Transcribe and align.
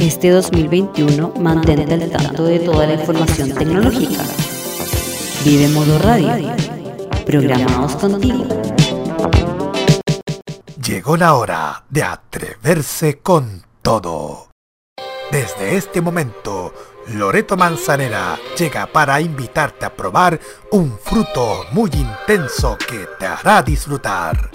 Este 0.00 0.30
2021 0.30 1.34
mantente 1.40 1.92
al 1.92 2.10
tanto 2.10 2.44
de 2.44 2.58
toda 2.60 2.86
la 2.86 2.94
información 2.94 3.52
tecnológica. 3.52 4.22
Vive 5.44 5.68
Modo 5.68 5.98
Radio. 5.98 6.54
Programados 7.26 7.96
contigo. 7.96 8.46
Llegó 10.82 11.18
la 11.18 11.34
hora 11.34 11.84
de 11.90 12.02
atreverse 12.02 13.18
con 13.18 13.62
todo. 13.82 14.48
Desde 15.30 15.76
este 15.76 16.00
momento, 16.00 16.72
Loreto 17.08 17.58
Manzanera 17.58 18.38
llega 18.58 18.86
para 18.86 19.20
invitarte 19.20 19.84
a 19.84 19.94
probar 19.94 20.40
un 20.72 20.98
fruto 20.98 21.66
muy 21.72 21.90
intenso 21.92 22.78
que 22.78 23.06
te 23.18 23.26
hará 23.26 23.62
disfrutar. 23.62 24.50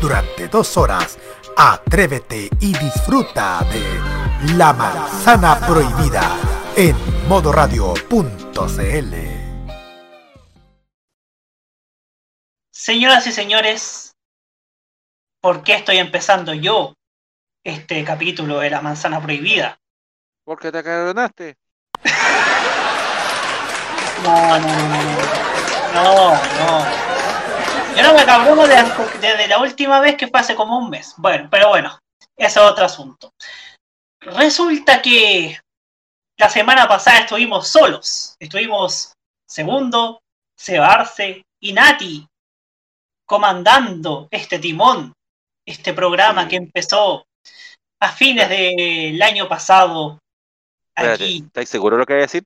Durante 0.00 0.48
dos 0.48 0.76
horas, 0.78 1.18
atrévete 1.56 2.48
y 2.60 2.76
disfruta 2.76 3.64
de 3.70 4.54
La 4.56 4.72
Manzana 4.72 5.58
Prohibida 5.60 6.36
en 6.76 6.96
modoradio.cl. 7.28 9.14
Señoras 12.70 13.26
y 13.26 13.32
señores, 13.32 14.16
¿por 15.40 15.62
qué 15.62 15.74
estoy 15.74 15.98
empezando 15.98 16.54
yo 16.54 16.94
este 17.64 18.02
capítulo 18.04 18.58
de 18.58 18.70
La 18.70 18.80
Manzana 18.80 19.20
Prohibida? 19.20 19.78
Porque 20.44 20.72
te 20.72 20.78
acaronaste. 20.78 21.56
No, 24.22 24.56
no, 24.56 24.68
no, 24.68 25.02
no. 25.02 25.42
No, 25.94 26.30
no. 26.30 27.11
Yo 27.96 28.02
no 28.02 28.14
me 28.14 28.24
cabrono 28.24 28.66
desde 28.66 29.36
de 29.36 29.48
la 29.48 29.58
última 29.58 30.00
vez 30.00 30.16
que 30.16 30.28
fue 30.28 30.40
hace 30.40 30.54
como 30.54 30.78
un 30.78 30.88
mes. 30.88 31.14
Bueno, 31.18 31.48
pero 31.50 31.68
bueno, 31.68 31.98
ese 32.36 32.58
es 32.58 32.64
otro 32.66 32.86
asunto. 32.86 33.32
Resulta 34.20 35.02
que 35.02 35.58
la 36.38 36.48
semana 36.48 36.88
pasada 36.88 37.20
estuvimos 37.20 37.68
solos. 37.68 38.34
Estuvimos 38.38 39.12
segundo, 39.46 40.20
Sebarce 40.56 41.44
y 41.60 41.72
Nati 41.72 42.26
comandando 43.26 44.28
este 44.30 44.58
timón, 44.58 45.12
este 45.66 45.92
programa 45.92 46.48
que 46.48 46.56
empezó 46.56 47.24
a 48.00 48.12
fines 48.12 48.48
del 48.48 49.20
año 49.22 49.48
pasado. 49.48 50.18
Aquí. 50.94 51.42
¿Estáis 51.46 51.68
seguro 51.68 51.96
de 51.96 52.00
lo 52.00 52.06
que 52.06 52.14
voy 52.14 52.20
a 52.20 52.26
decir? 52.26 52.44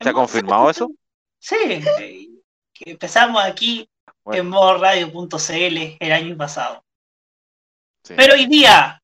¿Se 0.00 0.08
ha 0.08 0.12
confirmado 0.12 0.70
eso? 0.70 0.90
Sí, 1.38 1.56
eh, 1.64 2.28
que 2.72 2.90
empezamos 2.90 3.42
aquí 3.42 3.88
en 4.26 4.48
modoradio.cl 4.48 5.96
el 6.00 6.12
año 6.12 6.36
pasado. 6.36 6.82
Sí. 8.04 8.14
Pero 8.16 8.34
hoy 8.34 8.46
día. 8.46 9.00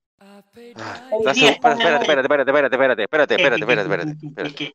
Hoy 1.12 1.32
día 1.34 1.50
espérate, 1.50 1.82
espérate, 1.82 2.02
espérate, 2.04 2.20
espérate, 2.20 2.50
espérate, 2.74 3.02
espérate, 3.04 3.34
espérate, 3.34 3.60
espérate, 3.60 4.10
espérate, 4.12 4.74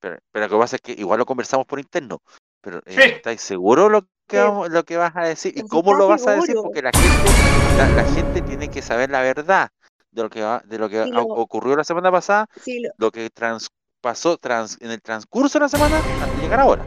Pero, 0.00 0.18
pero 0.30 0.44
lo 0.46 0.50
que 0.50 0.58
pasa 0.58 0.76
es 0.76 0.82
que 0.82 0.92
igual 0.92 1.18
lo 1.18 1.26
conversamos 1.26 1.66
por 1.66 1.78
interno. 1.78 2.20
Pero 2.60 2.78
eh, 2.86 3.14
¿estáis 3.16 3.40
seguros 3.40 3.90
lo 3.90 4.02
que, 4.26 4.38
vamos, 4.38 4.68
lo 4.70 4.84
que 4.84 4.96
vas 4.96 5.16
a 5.16 5.22
decir? 5.22 5.52
¿Y 5.56 5.66
cómo 5.66 5.94
lo 5.94 6.08
vas 6.08 6.26
a 6.26 6.32
decir? 6.32 6.54
Porque 6.56 6.82
la 6.82 6.90
gente, 6.92 7.30
la, 7.76 7.88
la 8.02 8.04
gente 8.12 8.42
tiene 8.42 8.68
que 8.68 8.82
saber 8.82 9.10
la 9.10 9.22
verdad 9.22 9.70
de 10.10 10.22
lo 10.22 10.30
que 10.30 10.42
va, 10.42 10.60
de 10.64 10.78
lo 10.78 10.88
que 10.88 11.04
Sí, 11.04 11.10
lo- 11.10 11.22
ocurrió 11.24 11.76
la 11.76 11.84
semana 11.84 12.10
pasada, 12.10 12.48
Sí, 12.62 12.80
lo, 12.80 12.90
lo 12.98 13.10
que 13.10 13.30
trans, 13.30 13.68
pasó 14.00 14.36
trans, 14.38 14.76
en 14.80 14.90
el 14.90 15.00
transcurso 15.00 15.58
de 15.58 15.64
la 15.64 15.68
semana 15.68 15.98
hasta 15.98 16.40
llegar 16.42 16.60
ahora. 16.60 16.84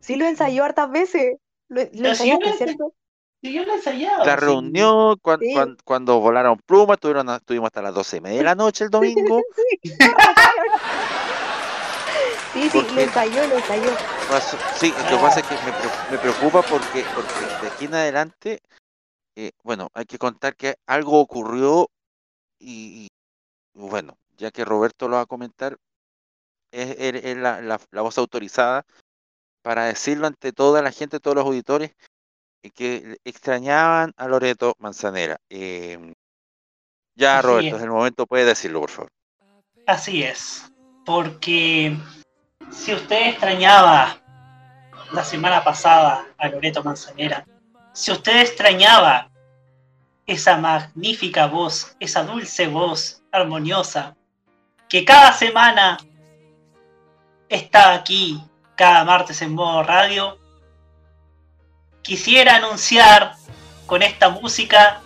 sí 0.00 0.16
lo 0.16 0.24
ensayó 0.26 0.64
hartas 0.64 0.90
veces. 0.90 1.36
Lo, 1.68 1.82
lo 1.92 2.08
ensayaste, 2.08 2.52
¿cierto? 2.56 2.92
Sí, 3.42 3.52
yo 3.52 3.64
lo. 3.64 3.74
La 3.76 4.34
sí. 4.34 4.40
reunión, 4.40 5.16
cuan- 5.22 5.40
Sí. 5.40 5.52
cuan- 5.52 5.76
cuando 5.84 6.20
volaron 6.20 6.58
plumas, 6.66 6.98
tuvieron, 6.98 7.28
estuvimos 7.30 7.66
hasta 7.66 7.82
las 7.82 7.94
12 7.94 8.16
y 8.16 8.20
media 8.20 8.38
de 8.38 8.44
la 8.44 8.54
noche 8.54 8.84
el 8.84 8.90
domingo. 8.90 9.42
Sí, 12.52 12.70
sí, 12.70 12.78
ensayó, 12.96 13.46
lo 13.48 13.56
ensayó. 13.56 13.90
Pasó- 14.30 14.56
Sí, 14.78 14.90
lo 15.10 15.16
que 15.18 15.22
pasa 15.22 15.40
es 15.40 15.46
que 15.46 15.54
me, 15.56 15.72
me 16.12 16.18
preocupa 16.18 16.62
porque, 16.62 17.04
porque 17.14 17.44
de 17.62 17.68
aquí 17.68 17.84
en 17.84 17.94
adelante, 17.94 18.60
eh, 19.36 19.50
bueno, 19.62 19.88
hay 19.92 20.06
que 20.06 20.16
contar 20.16 20.56
que 20.56 20.76
algo 20.86 21.20
ocurrió 21.20 21.90
y, 22.58 23.04
y, 23.04 23.08
bueno, 23.74 24.16
ya 24.38 24.50
que 24.50 24.64
Roberto 24.64 25.06
lo 25.06 25.16
va 25.16 25.22
a 25.22 25.26
comentar, 25.26 25.76
es, 26.72 26.96
es- 26.98 27.24
es 27.26 27.36
la, 27.36 27.60
la- 27.60 27.80
la 27.90 28.00
voz 28.00 28.16
autorizada 28.16 28.84
para 29.66 29.86
decirlo 29.86 30.28
ante 30.28 30.52
toda 30.52 30.80
la 30.80 30.92
gente, 30.92 31.18
todos 31.18 31.34
los 31.34 31.44
auditores, 31.44 31.90
eh, 32.62 32.70
que 32.70 33.16
extrañaban 33.24 34.12
a 34.16 34.28
Loreto 34.28 34.76
Manzanera. 34.78 35.38
Eh, 35.50 36.14
ya, 37.16 37.38
Así 37.38 37.48
Roberto, 37.48 37.76
es 37.76 37.82
el 37.82 37.90
momento, 37.90 38.26
puede 38.28 38.44
decirlo, 38.44 38.82
por 38.82 38.90
favor. 38.90 39.10
Así 39.88 40.22
es. 40.22 40.72
Porque 41.04 41.96
si 42.70 42.94
usted 42.94 43.30
extrañaba 43.30 44.22
la 45.10 45.24
semana 45.24 45.64
pasada 45.64 46.24
a 46.38 46.48
Loreto 46.48 46.84
Manzanera, 46.84 47.44
si 47.92 48.12
usted 48.12 48.42
extrañaba 48.42 49.32
esa 50.26 50.58
magnífica 50.58 51.48
voz, 51.48 51.96
esa 51.98 52.22
dulce 52.22 52.68
voz 52.68 53.20
armoniosa, 53.32 54.16
que 54.88 55.04
cada 55.04 55.32
semana 55.32 55.98
está 57.48 57.94
aquí, 57.94 58.40
cada 58.76 59.04
martes 59.04 59.40
en 59.42 59.54
modo 59.54 59.82
radio, 59.82 60.38
quisiera 62.02 62.56
anunciar 62.56 63.32
con 63.86 64.02
esta 64.02 64.28
música 64.28 65.00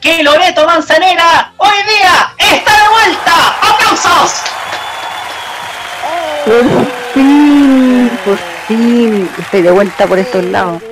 que 0.00 0.22
Loreto 0.22 0.66
Manzanera 0.66 1.52
hoy 1.56 1.76
día 1.88 2.34
está 2.52 2.70
de 2.82 2.88
vuelta. 2.90 3.32
¡Aplausos! 3.62 4.42
Por 6.44 6.86
fin, 7.14 8.10
por 8.24 8.36
fin. 8.66 9.30
Estoy 9.38 9.62
de 9.62 9.70
vuelta 9.70 10.06
por 10.06 10.18
estos 10.18 10.44
lados. 10.44 10.82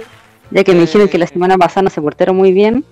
Ya 0.50 0.64
que 0.64 0.72
me 0.72 0.80
dijeron 0.80 1.08
que 1.08 1.18
la 1.18 1.26
semana 1.26 1.58
pasada 1.58 1.82
no 1.82 1.90
se 1.90 2.00
portaron 2.00 2.36
muy 2.36 2.52
bien. 2.52 2.84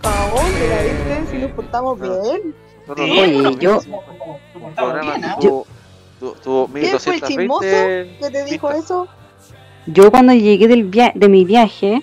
¿Para 0.00 0.28
dónde 0.28 0.68
la 0.68 0.82
viste? 0.82 1.30
Si 1.30 1.38
nos 1.38 1.50
portamos 1.52 2.00
bien. 2.00 2.54
Oye, 2.88 3.14
bueno, 3.14 3.50
yo- 3.58 3.80
tuvo, 6.18 6.32
tu- 6.32 6.40
tuvo 6.40 6.66
¿Quién 6.68 6.98
fue 6.98 7.14
el 7.14 7.22
chismoso 7.22 7.60
1220 7.62 8.18
que 8.20 8.30
te 8.30 8.44
dijo 8.44 8.68
vistas. 8.68 8.84
eso? 8.84 9.08
Yo 9.86 10.10
cuando 10.10 10.32
llegué 10.34 10.68
del 10.68 10.84
via- 10.84 11.12
de 11.14 11.28
mi 11.28 11.44
viaje 11.44 12.02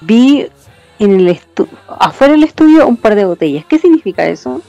vi 0.00 0.48
en 0.98 1.20
el 1.20 1.28
estu- 1.28 1.68
afuera 1.88 2.32
del 2.32 2.44
estudio 2.44 2.86
un 2.86 2.96
par 2.96 3.14
de 3.14 3.24
botellas. 3.24 3.64
¿Qué 3.66 3.78
significa 3.78 4.24
eso? 4.26 4.60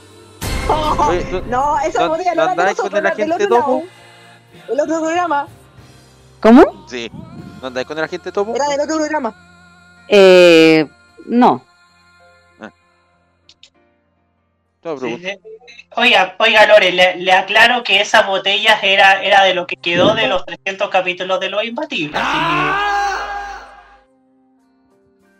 Oye, 1.08 1.24
¿tú- 1.24 1.42
No, 1.48 1.78
esa 1.80 2.02
¿No- 2.04 2.08
botella 2.10 2.34
no 2.34 2.36
no 2.36 2.42
era 2.42 2.54
de 2.54 2.60
andáis 2.60 2.76
con 2.76 2.84
nosotros, 2.92 2.98
el 3.00 3.06
era 3.06 3.14
del 3.16 3.32
agente 3.32 3.54
otro? 3.54 3.82
El 4.72 4.80
otro 4.80 5.00
programa. 5.00 5.46
¿Cómo? 6.40 6.86
Sí. 6.88 7.10
¿No 7.60 7.68
andáis 7.68 7.86
con 7.86 7.98
el 7.98 8.04
agente 8.04 8.30
Topo? 8.32 8.54
Era 8.54 8.68
del 8.68 8.80
otro 8.80 8.96
programa. 8.96 9.34
Eh, 10.08 10.86
no. 11.26 11.62
Sí, 14.84 15.16
sí. 15.18 15.38
Oiga, 15.96 16.36
oiga 16.38 16.66
Lore, 16.66 16.92
le, 16.92 17.16
le 17.16 17.32
aclaro 17.32 17.82
que 17.82 18.00
esas 18.00 18.26
botellas 18.26 18.82
era, 18.82 19.22
era 19.22 19.42
de 19.44 19.54
lo 19.54 19.66
que 19.66 19.76
quedó 19.76 20.14
de 20.14 20.26
los 20.26 20.44
300 20.44 20.90
capítulos 20.90 21.40
de 21.40 21.48
Los 21.50 21.64
Imbatibles. 21.64 22.20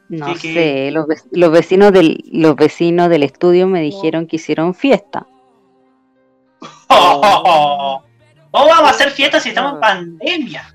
No 0.08 0.35
que- 0.35 0.52
sé, 0.55 0.91
los, 0.91 1.06
los 1.32 1.50
vecinos 1.50 1.93
del 1.93 2.23
los 2.31 2.56
vecinos 2.56 3.08
del 3.08 3.23
estudio 3.23 3.67
me 3.67 3.81
dijeron 3.81 4.26
que 4.26 4.37
hicieron 4.37 4.75
fiesta. 4.75 5.26
¿Cómo 6.87 7.20
vamos 8.52 8.81
a 8.81 8.90
hacer 8.90 9.11
fiestas 9.11 9.43
si 9.43 9.49
estamos 9.50 9.75
en 9.75 9.81
pandemia? 9.81 10.74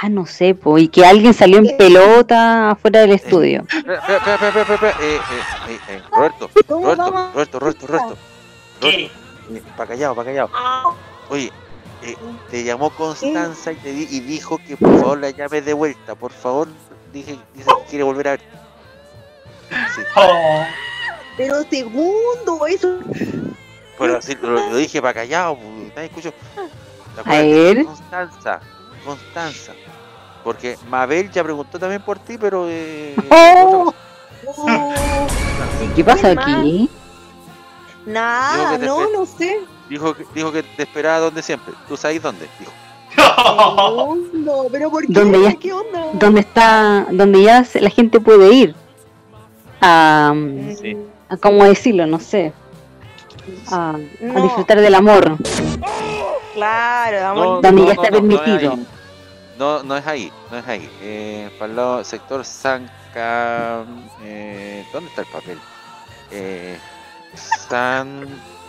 Ah, 0.00 0.08
no 0.08 0.26
sé, 0.26 0.54
po, 0.54 0.76
y 0.76 0.88
que 0.88 1.06
alguien 1.06 1.32
salió 1.32 1.58
en 1.58 1.76
pelota 1.76 2.72
afuera 2.72 3.00
del 3.00 3.12
estudio. 3.12 3.64
Espera, 3.72 3.98
espera, 3.98 4.16
espera, 4.16 4.34
espera, 4.34 4.62
espera, 4.62 4.74
espera. 4.90 4.96
Eh, 5.00 5.16
eh, 5.16 5.20
eh, 5.68 5.78
eh, 5.88 6.02
Roberto, 6.10 6.50
¿Cómo 6.66 6.82
Roberto? 6.94 7.10
Roberto, 7.32 7.58
Roberto, 7.60 7.86
Roberto. 7.86 8.16
¿Qué? 8.80 9.10
Para 9.76 9.88
callado, 9.90 10.14
para 10.16 10.26
callado. 10.30 10.50
Oye, 11.30 11.52
eh, 12.02 12.16
te 12.50 12.64
llamó 12.64 12.90
Constanza 12.90 13.72
y 13.72 13.76
te 13.76 13.92
di- 13.92 14.08
y 14.10 14.20
dijo 14.20 14.58
que 14.66 14.76
por 14.76 14.98
favor 14.98 15.18
la 15.20 15.30
llames 15.30 15.64
de 15.64 15.72
vuelta, 15.74 16.14
por 16.14 16.32
favor. 16.32 16.68
Dije, 17.12 17.38
dice 17.54 17.70
que 17.84 17.90
quiere 17.90 18.04
volver 18.04 18.28
a 18.28 18.30
ver. 18.32 18.40
Sí. 19.94 20.02
Oh, 20.16 20.64
Pero 21.36 21.62
segundo, 21.70 22.66
eso. 22.66 22.98
pero 23.98 24.18
lo, 24.42 24.70
lo 24.70 24.76
dije 24.76 25.00
para 25.00 25.14
callado, 25.14 25.56
pues, 25.56 25.94
nadie 25.94 26.06
escuchó. 26.08 26.32
¿Te 27.14 27.20
A 27.30 27.42
ver. 27.42 27.84
Constanza, 27.84 28.60
Constanza. 29.04 29.72
Porque 30.44 30.76
Mabel 30.88 31.30
ya 31.30 31.42
preguntó 31.42 31.78
también 31.78 32.02
por 32.02 32.18
ti, 32.18 32.36
pero. 32.38 32.66
Eh, 32.68 33.16
¡Oh! 33.30 33.92
Oh, 34.46 34.92
¿Qué 35.96 36.04
pasa 36.04 36.32
aquí? 36.32 36.88
Nada, 38.04 38.76
no, 38.76 39.08
no 39.10 39.24
sé. 39.24 39.60
dijo, 39.88 40.14
que, 40.14 40.26
dijo 40.34 40.52
que 40.52 40.62
te 40.62 40.82
esperaba 40.82 41.20
donde 41.20 41.42
siempre. 41.42 41.72
¿Tú 41.88 41.96
sabes 41.96 42.22
dónde? 42.22 42.46
Dijo. 42.60 42.72
No, 43.16 44.16
no, 44.34 44.64
pero 44.70 44.90
¿por 44.90 45.06
qué? 45.06 45.12
¿Dónde 45.12 45.40
ya- 45.40 45.54
¿Qué 45.54 45.72
onda? 45.72 46.08
Donde 46.12 46.40
está, 46.40 47.06
donde 47.10 47.42
ya 47.42 47.64
la 47.80 47.90
gente 47.90 48.20
puede 48.20 48.52
ir 48.52 48.74
a, 49.80 50.34
Sí. 50.78 50.96
a 51.28 51.36
cómo 51.38 51.64
decirlo, 51.64 52.06
no 52.06 52.20
sé, 52.20 52.52
a, 53.70 53.96
disfrutar 54.42 54.80
del 54.80 54.94
amor. 54.94 55.36
Claro, 56.54 57.26
amor. 57.28 57.62
Donde 57.62 57.86
ya 57.86 57.92
está 57.92 58.04
es 58.08 58.10
permitido. 58.10 58.78
No, 59.58 59.82
no 59.82 59.96
es 59.96 60.06
ahí, 60.06 60.32
no 60.50 60.58
es 60.58 60.66
ahí. 60.66 60.90
Eh, 61.00 61.50
para 61.58 61.70
el 61.70 61.76
lado 61.76 62.04
sector 62.04 62.44
Sanca. 62.44 63.84
Eh, 64.22 64.84
¿Dónde 64.92 65.08
está 65.10 65.22
el 65.22 65.28
papel? 65.28 65.58
Eh, 66.30 66.78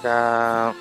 Sanca. 0.04 0.74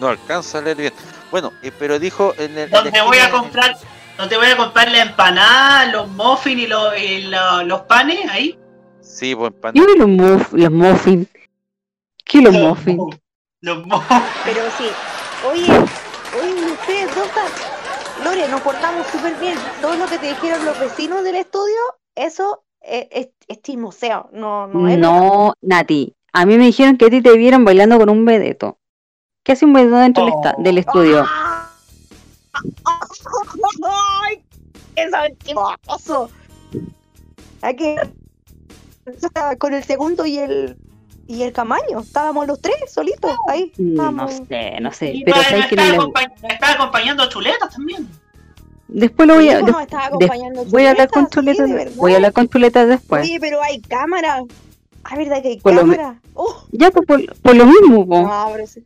No 0.00 0.08
alcanzo 0.08 0.58
a 0.58 0.60
leer 0.60 0.76
bien. 0.76 0.92
Bueno, 1.30 1.52
eh, 1.62 1.72
pero 1.78 1.98
dijo 1.98 2.34
en 2.38 2.56
el. 2.58 2.70
Donde 2.70 3.00
voy 3.02 3.18
a 3.18 3.30
comprar, 3.30 3.76
donde 4.16 4.36
voy 4.36 4.46
a 4.46 4.56
comprar 4.56 4.90
la 4.90 5.02
empanada, 5.02 5.86
los 5.86 6.08
muffins 6.08 6.62
y, 6.62 6.66
los, 6.66 6.96
y 6.98 7.22
lo- 7.22 7.62
los 7.64 7.80
panes 7.82 8.30
ahí. 8.30 8.58
Sí, 9.00 9.34
pues 9.34 9.50
Yo 9.74 9.82
empanada. 9.84 9.86
vi 9.86 9.98
los, 9.98 10.08
muff- 10.08 10.52
los 10.52 10.70
muffins. 10.70 11.26
¿Qué 12.24 12.42
los 12.42 12.52
muffins? 12.54 13.16
Los 13.60 13.86
muffins. 13.86 14.22
Pero 14.44 14.62
sí. 14.76 14.88
Oye, 15.50 15.72
oye, 15.72 16.72
ustedes 16.72 17.14
dos. 17.14 17.28
Lore, 18.24 18.48
nos 18.48 18.60
portamos 18.62 19.06
súper 19.08 19.34
bien. 19.40 19.56
Todo 19.80 19.94
lo 19.96 20.06
que 20.06 20.18
te 20.18 20.28
dijeron 20.28 20.64
los 20.64 20.78
vecinos 20.78 21.22
del 21.24 21.36
estudio, 21.36 21.76
eso 22.14 22.64
es, 22.80 23.06
es, 23.10 23.28
es 23.46 23.62
chismoseo. 23.62 24.28
No, 24.32 24.66
no 24.66 24.88
es. 24.88 24.98
No, 24.98 25.54
Nati. 25.62 26.14
A 26.32 26.44
mí 26.46 26.58
me 26.58 26.64
dijeron 26.66 26.96
que 26.96 27.06
a 27.06 27.10
ti 27.10 27.22
te 27.22 27.36
vieron 27.36 27.64
bailando 27.64 27.98
con 27.98 28.08
un 28.10 28.24
vedeto. 28.24 28.78
¿Qué 29.44 29.52
hace 29.52 29.64
un 29.64 29.72
vedeto 29.72 29.96
dentro 29.96 30.24
del, 30.24 30.34
esta- 30.34 30.54
del 30.58 30.78
estudio? 30.78 31.26
¡Ay! 33.84 34.44
¡Qué 34.94 35.36
chismoso! 35.44 36.30
Hay 37.62 37.76
que. 37.76 37.96
Con 39.58 39.72
el 39.74 39.84
segundo 39.84 40.26
y 40.26 40.38
el. 40.38 40.76
Y 41.28 41.42
el 41.42 41.52
camaño. 41.52 42.00
Estábamos 42.00 42.46
los 42.48 42.60
tres 42.60 42.74
solitos 42.92 43.30
ahí. 43.48 43.70
No 43.78 43.90
Estábamos- 43.92 44.42
sé, 44.48 44.80
no 44.80 44.92
sé. 44.92 45.12
Y 45.12 45.24
Pero 45.24 45.36
me 45.36 45.44
que 45.68 45.76
no 45.76 45.82
estaba 45.82 45.90
le- 45.90 45.96
acompa- 45.98 46.32
me 46.42 46.48
estaba 46.48 46.72
acompañando 46.72 47.22
a 47.22 47.28
chuletas 47.28 47.70
también. 47.72 48.08
Después 48.88 49.28
lo 49.28 49.34
voy 49.34 49.50
a. 49.50 49.58
Sí, 49.58 49.64
nos 49.66 49.80
estaba 49.82 50.06
acompañando 50.06 50.64
voy 50.64 50.86
a 50.86 50.90
hablar 50.92 51.10
con 51.10 51.28
Chuleta, 51.28 51.52
sí, 51.52 51.58
Chuleta. 51.58 51.66
de 51.66 51.84
verdad. 51.84 51.96
voy 52.00 52.12
a 52.12 52.16
hablar 52.16 52.32
con 52.32 52.48
Chuleta 52.48 52.86
después. 52.86 53.22
Oye, 53.22 53.38
pero 53.38 53.62
hay 53.62 53.80
cámara. 53.82 54.42
Ah, 55.04 55.16
¿verdad 55.16 55.42
que 55.42 55.48
hay 55.48 55.60
Por 55.60 55.74
lo 55.74 55.84
me- 55.84 55.96
cámara? 55.96 56.20
Oh, 56.34 56.64
Ya, 56.72 56.90
pues 56.90 57.06
por, 57.06 57.38
por 57.40 57.54
lo 57.54 57.66
mismo, 57.66 58.06
po. 58.08 58.22
no, 58.22 58.48
pero 58.52 58.66
sí. 58.66 58.82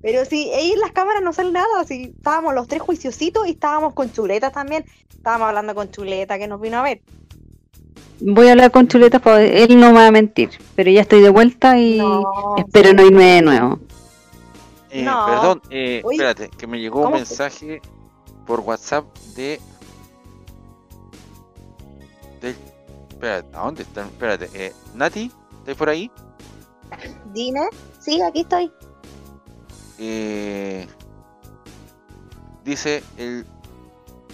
Pero 0.00 0.24
sí, 0.24 0.48
ahí 0.54 0.70
en 0.70 0.78
las 0.80 0.92
cámaras 0.92 1.22
no 1.22 1.32
sale 1.32 1.50
nada. 1.50 1.84
Sí, 1.84 2.12
estábamos 2.16 2.54
los 2.54 2.68
tres 2.68 2.80
juiciositos 2.82 3.48
y 3.48 3.50
estábamos 3.50 3.94
con 3.94 4.12
Chuleta 4.12 4.52
también. 4.52 4.84
Estábamos 5.10 5.48
hablando 5.48 5.74
con 5.74 5.90
Chuleta 5.90 6.38
que 6.38 6.46
nos 6.46 6.60
vino 6.60 6.78
a 6.78 6.82
ver. 6.82 7.00
Voy 8.20 8.48
a 8.48 8.52
hablar 8.52 8.70
con 8.70 8.88
Chuleta, 8.88 9.20
él 9.40 9.78
no 9.78 9.88
me 9.88 9.98
va 9.98 10.06
a 10.08 10.10
mentir. 10.10 10.50
Pero 10.74 10.90
ya 10.90 11.02
estoy 11.02 11.20
de 11.20 11.28
vuelta 11.30 11.78
y 11.78 11.98
No, 11.98 12.56
espero 12.56 12.92
no 12.92 13.04
irme 13.04 13.24
de 13.24 13.42
nuevo. 13.42 13.78
Eh, 14.90 15.02
No. 15.02 15.26
Perdón, 15.26 15.62
eh, 15.70 16.02
espérate, 16.10 16.48
que 16.56 16.66
me 16.66 16.80
llegó 16.80 17.06
un 17.06 17.12
mensaje 17.12 17.80
por 18.46 18.60
WhatsApp 18.60 19.04
de. 19.36 19.60
de 22.40 22.54
espérate, 23.10 23.56
¿a 23.56 23.60
dónde 23.64 23.82
están? 23.82 24.06
Espérate, 24.06 24.48
eh, 24.54 24.72
Nati, 24.94 25.30
¿estás 25.60 25.76
por 25.76 25.88
ahí? 25.88 26.10
Dime. 27.32 27.60
Sí, 28.00 28.20
aquí 28.22 28.40
estoy. 28.40 28.72
Eh, 29.98 30.86
dice 32.64 33.02
el, 33.16 33.44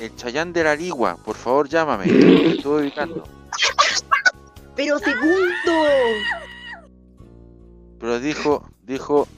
el 0.00 0.16
Chayán 0.16 0.52
de 0.52 0.62
la 0.64 0.76
Ligua, 0.76 1.16
por 1.16 1.36
favor 1.36 1.68
llámame, 1.68 2.04
estoy 2.06 2.82
ubicando. 2.82 3.24
Pero 4.76 4.98
segundo. 4.98 5.72
Pero 8.00 8.20
dijo, 8.20 8.68
dijo, 8.82 9.28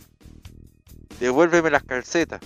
devuélveme 1.21 1.71
las 1.71 1.83
calcetas. 1.85 2.41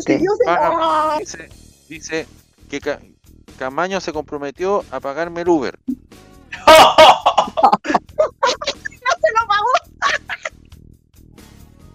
Se 0.00 0.18
Paga- 0.44 1.18
dice, 1.18 1.48
dice 1.88 2.26
que 2.70 2.80
Ca- 2.80 3.00
Camaño 3.58 4.00
se 4.00 4.12
comprometió 4.12 4.84
a 4.90 5.00
pagarme 5.00 5.42
el 5.42 5.48
Uber. 5.48 5.78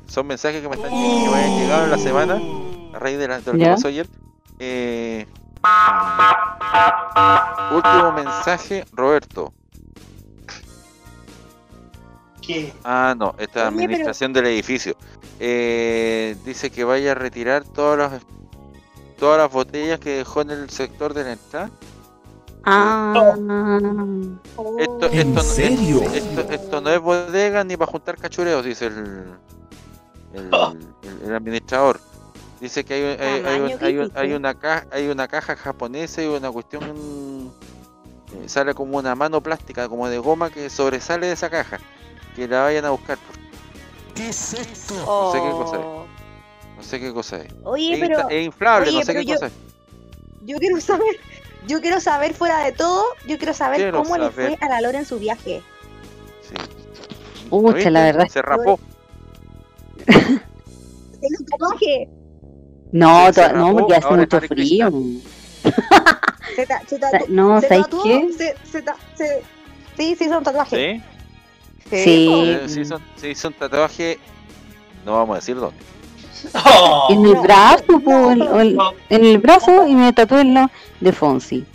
Son 0.07 0.25
mensajes 0.28 0.62
que 0.62 0.69
me 0.69 0.75
están 0.75 0.92
llegando, 0.92 1.24
que 1.25 1.30
me 1.31 1.44
han 1.44 1.60
llegado 1.60 1.84
en 1.86 1.92
la 1.92 1.98
semana 1.98 2.42
a 2.95 3.00
raíz 3.00 3.18
de, 3.19 3.27
la, 3.27 3.39
de 3.39 3.45
lo 3.45 3.51
que 3.53 3.59
¿Ya? 3.59 3.75
pasó 3.75 3.88
ayer. 3.89 4.07
Eh, 4.59 5.27
último 7.71 8.12
mensaje, 8.13 8.86
Roberto. 8.94 9.53
¿Qué? 12.42 12.74
Ah, 12.83 13.15
no, 13.18 13.33
esta 13.39 13.68
Oye, 13.68 13.69
pero- 13.71 13.86
administración 13.86 14.33
del 14.33 14.45
edificio. 14.47 14.95
Eh, 15.39 16.38
dice 16.45 16.69
que 16.69 16.83
vaya 16.83 17.12
a 17.12 17.15
retirar 17.15 17.63
todas 17.65 17.97
las 18.12 18.21
todas 19.18 19.38
las 19.39 19.51
botellas 19.51 20.00
que 20.00 20.18
dejó 20.18 20.42
en 20.42 20.51
el 20.51 20.69
sector 20.69 21.13
de 21.13 21.24
la 21.24 21.31
entrada. 21.33 21.71
Ah, 22.65 23.13
Esto, 24.80 25.06
¿En 25.12 25.19
esto, 25.19 25.25
no- 25.33 25.42
serio? 25.42 26.01
Esto, 26.03 26.42
esto 26.51 26.81
no 26.81 26.89
es 26.89 27.00
bodega 27.00 27.63
ni 27.63 27.77
para 27.77 27.92
juntar 27.92 28.18
cachureos, 28.18 28.64
dice 28.66 28.87
el, 28.87 29.33
el, 30.33 30.49
el- 30.54 31.21
el 31.30 31.35
administrador. 31.35 31.99
Dice 32.59 32.83
que 32.85 32.94
hay, 32.94 33.04
hay, 33.04 33.44
hay, 33.45 33.62
un- 33.62 33.83
hay, 33.83 33.97
un- 33.97 34.12
hay 34.16 34.33
una 34.33 34.54
caja, 34.57 34.88
hay 34.92 35.07
una 35.09 35.28
caja 35.28 35.56
japonesa 35.56 36.24
y 36.24 36.28
una 36.28 36.50
cuestión 36.52 37.52
eh, 38.33 38.47
sale 38.50 38.74
como 38.74 38.97
una 38.97 39.14
mano 39.16 39.42
plástica, 39.42 39.90
como 39.90 40.07
de 40.07 40.18
goma 40.19 40.50
que 40.50 40.69
sobresale 40.69 41.28
de 41.28 41.33
esa 41.33 41.50
caja. 41.50 41.80
Que 42.35 42.47
la 42.47 42.64
vayan 42.64 42.85
a 42.85 42.90
buscar. 42.92 43.18
¿Qué 44.14 44.30
es 44.30 44.54
esto? 44.54 44.94
No 44.95 45.31
sé 45.31 45.40
qué 45.42 45.52
cosa 45.52 45.76
es. 45.78 45.81
Oh. 45.85 46.06
No 46.78 46.83
sé 46.83 47.00
qué 47.00 47.14
cosa 47.14 47.38
es. 47.38 47.54
Oye, 47.64 47.94
es, 47.94 48.00
pero 48.00 48.30
es 48.30 48.45
inflable, 48.45 48.90
oye, 48.90 49.00
no 49.00 49.06
sé 49.06 49.14
qué 49.14 49.26
yo- 49.26 49.33
cosa 49.35 49.47
es. 49.47 49.54
yo 50.45 50.57
quiero 50.57 50.80
saber, 50.81 51.16
yo 51.68 51.81
quiero 51.81 52.00
saber 52.02 52.33
fuera 52.33 52.64
de 52.64 52.71
todo, 52.74 53.04
yo 53.28 53.38
quiero 53.38 53.54
saber 53.54 53.78
Quiero 53.78 54.04
cómo 54.04 54.18
le 54.18 54.30
fue 54.31 54.57
a 54.59 54.69
la 54.69 54.81
Lore 54.81 55.00
en 55.00 55.06
su 55.06 55.18
viaje. 55.19 55.62
Sí. 56.42 56.56
La 57.90 58.04
verdad. 58.04 58.28
Se 58.28 58.42
rapó. 58.42 58.80
¿Tiene 60.06 61.38
un 61.40 61.45
tatuaje? 61.45 62.09
No, 62.95 63.33
to- 63.33 63.52
no, 63.54 63.73
porque 63.75 63.95
hace 63.95 64.09
mucho 64.16 64.40
frío. 64.42 64.90
Se, 66.56 66.66
ta- 66.66 66.81
se 66.87 66.97
Sa- 66.97 67.11
tatu- 67.11 67.25
No, 67.30 67.59
se 67.59 67.68
¿sabes 67.68 67.85
qué? 68.04 68.56
Se, 68.71 68.81
ta- 68.81 68.95
sí, 69.97 70.16
se 70.16 70.23
hizo 70.25 70.37
un 70.37 70.44
tatuaje. 70.44 71.02
¿Sí? 71.90 71.94
Sí. 72.04 72.30
Eh, 72.31 72.64
se, 72.68 72.81
hizo, 72.81 72.99
se 73.18 73.30
hizo 73.31 73.47
un 73.49 73.54
tatuaje. 73.56 74.18
No 75.06 75.14
vamos 75.14 75.33
a 75.33 75.40
decir 75.40 75.56
dónde. 75.57 75.75
Oh, 76.54 77.07
En 77.09 77.25
el 77.25 77.35
brazo, 77.35 77.83
no, 77.90 77.99
po, 77.99 78.31
el- 78.31 78.40
no. 78.40 78.59
el- 78.61 78.75
no. 78.75 78.92
en 79.09 79.25
el 79.25 79.37
brazo 79.40 79.85
y 79.87 79.94
me 79.95 80.14
tatué 80.14 80.42
el 80.42 80.57
de 81.02 81.11
Fonsi. 81.11 81.66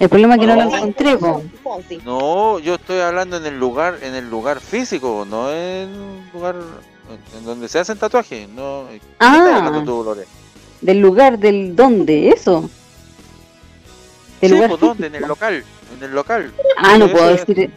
El 0.00 0.08
problema 0.08 0.34
es 0.34 0.40
que 0.40 0.46
no 0.46 0.56
lo 0.56 0.64
No. 0.64 0.76
encontré, 0.76 1.16
po. 1.18 1.42
Fonsi. 1.62 1.98
No, 2.04 2.58
yo 2.58 2.74
estoy 2.74 3.00
hablando 3.00 3.36
en 3.36 3.46
el 3.46 3.58
lugar, 3.58 3.98
en 4.02 4.14
el 4.14 4.28
lugar 4.28 4.60
físico, 4.60 5.24
no 5.28 5.52
en 5.52 5.88
un 5.90 6.30
lugar 6.32 6.56
en, 7.36 7.44
donde 7.44 7.68
se 7.68 7.78
hacen 7.78 7.96
tatuajes. 7.98 8.48
No. 8.48 8.86
¿Qué 8.88 8.96
estás 8.96 9.12
Ah, 9.20 9.56
hablando 9.66 9.84
tú, 9.84 10.02
Lore? 10.04 10.24
Del 10.80 11.00
lugar, 11.00 11.38
del 11.38 11.74
dónde, 11.76 12.30
eso. 12.30 12.68
Del 14.40 14.50
Sí, 14.50 14.54
lugar 14.56 14.70
pues, 14.70 14.80
¿dónde? 14.80 15.06
En 15.08 15.14
el 15.16 15.22
local. 15.26 15.64
En 15.96 16.04
el 16.04 16.12
local. 16.14 16.52
Ah, 16.76 16.98
no 16.98 17.08
puedo 17.08 17.30
es- 17.30 17.46
decir. 17.46 17.70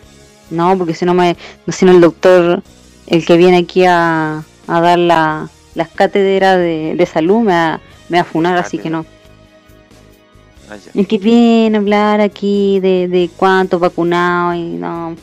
No, 0.50 0.78
porque 0.78 0.94
si 0.94 1.06
no 1.06 1.14
me. 1.14 1.38
Si 1.70 1.86
no, 1.86 1.92
el 1.94 2.02
doctor, 2.02 2.62
el 3.08 3.26
que 3.26 3.38
viene 3.38 3.58
aquí 3.58 3.86
a, 3.86 4.44
a 4.68 4.82
dar 4.82 5.00
la, 5.00 5.50
las 5.76 5.90
cátedras 5.90 6.58
de, 6.58 6.94
de 6.96 7.06
salud, 7.06 7.40
me 7.40 7.54
va, 7.54 7.80
me 8.10 8.18
va 8.18 8.22
a 8.22 8.26
funar, 8.26 8.58
así 8.58 8.78
que 8.78 8.90
no. 8.90 9.06
Ah, 10.70 10.76
que 11.08 11.18
viene 11.18 11.78
a 11.78 11.80
hablar 11.82 12.22
aquí 12.22 12.80
de, 12.80 13.08
de 13.08 13.30
cuántos 13.36 13.80
vacunados 13.80 14.56
y 14.56 14.64
no. 14.78 15.16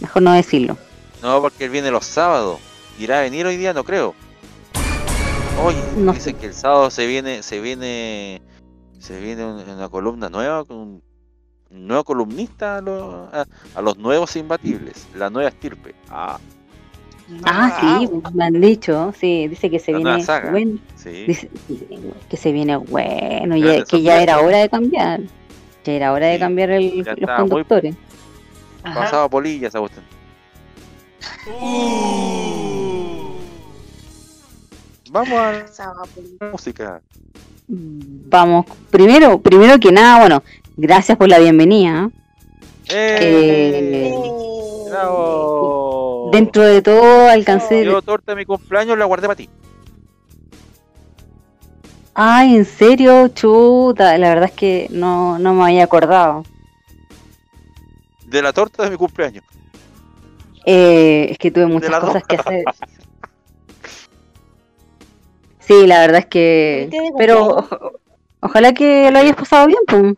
Mejor 0.00 0.22
no 0.22 0.32
decirlo. 0.32 0.76
No, 1.22 1.40
porque 1.40 1.64
él 1.64 1.70
viene 1.70 1.90
los 1.90 2.04
sábados. 2.06 2.58
¿Irá 2.98 3.18
a 3.18 3.22
venir 3.22 3.46
hoy 3.46 3.56
día? 3.56 3.72
No 3.72 3.84
creo. 3.84 4.14
Oye, 5.62 5.78
No 5.96 6.12
dicen 6.12 6.36
que 6.36 6.46
el 6.46 6.54
sábado 6.54 6.90
se 6.90 7.06
viene, 7.06 7.42
se 7.42 7.60
viene, 7.60 8.40
se 8.98 9.20
viene 9.20 9.44
un- 9.44 9.68
una 9.68 9.88
columna 9.88 10.28
nueva 10.28 10.64
con 10.64 11.02
nuevo 11.70 12.02
columnista 12.04 12.78
a, 12.78 12.80
los- 12.80 13.32
a- 13.34 13.46
a 13.74 13.82
los 13.82 13.96
nuevos 13.98 14.34
imbatibles, 14.36 15.06
la 15.14 15.30
nueva 15.30 15.48
estirpe. 15.50 15.94
Ah, 16.08 16.38
Ah, 17.44 17.78
sí, 18.00 18.10
me 18.34 18.44
han 18.44 18.60
dicho, 18.60 19.12
sí, 19.16 19.46
dice 19.46 19.70
que 19.70 19.78
se 19.78 19.92
viene 19.94 20.20
saga. 20.20 20.50
bueno, 20.50 20.80
sí. 20.96 21.26
dice 21.28 21.48
que 22.28 22.36
se 22.36 22.50
viene 22.50 22.76
bueno, 22.76 23.56
ya- 23.56 23.84
que 23.84 24.02
ya 24.02 24.20
era 24.20 24.40
hora 24.40 24.58
de 24.58 24.68
cambiar, 24.68 25.20
ya 25.84 25.92
era 25.92 26.12
hora 26.12 26.26
de 26.26 26.34
Sí, 26.34 26.40
cambiar 26.40 26.70
el- 26.70 26.98
los 26.98 27.30
conductores. 27.36 27.94
Ajá. 28.82 28.98
Pasaba 29.00 29.28
polillas, 29.28 29.72
Agustín. 29.76 30.02
Vamos 35.10 35.38
a 35.40 35.52
la 36.40 36.50
música. 36.52 37.02
Vamos, 37.66 38.66
primero, 38.90 39.40
primero 39.40 39.78
que 39.78 39.90
nada, 39.90 40.20
bueno, 40.20 40.42
gracias 40.76 41.18
por 41.18 41.28
la 41.28 41.38
bienvenida. 41.38 42.10
¡Eh! 42.88 43.18
Eh, 43.20 44.14
¡Bravo! 44.88 46.30
Dentro 46.32 46.62
de 46.62 46.80
todo 46.82 47.28
alcancé, 47.28 47.84
Yo 47.84 48.02
torta 48.02 48.32
de 48.32 48.36
mi 48.36 48.44
cumpleaños 48.44 48.96
la 48.98 49.04
guardé 49.04 49.26
para 49.26 49.36
ti. 49.36 49.48
ay, 52.14 52.54
en 52.56 52.64
serio, 52.64 53.28
chuta, 53.28 54.16
la 54.18 54.28
verdad 54.28 54.44
es 54.50 54.52
que 54.54 54.86
no, 54.90 55.38
no 55.38 55.54
me 55.54 55.64
había 55.64 55.84
acordado. 55.84 56.44
De 58.26 58.42
la 58.42 58.52
torta 58.52 58.84
de 58.84 58.90
mi 58.90 58.96
cumpleaños. 58.96 59.44
Eh, 60.66 61.28
es 61.30 61.38
que 61.38 61.50
tuve 61.50 61.66
muchas 61.66 61.98
cosas 61.98 62.22
que 62.24 62.36
hacer. 62.36 62.64
Sí, 65.60 65.86
la 65.86 66.00
verdad 66.00 66.20
es 66.20 66.26
que. 66.26 66.88
¿Viste 66.90 67.04
de 67.06 67.12
Pero 67.16 67.68
ojalá 68.40 68.72
que 68.72 69.10
lo 69.10 69.18
hayas 69.18 69.36
pasado 69.36 69.66
bien, 69.66 69.80
pues. 69.86 70.14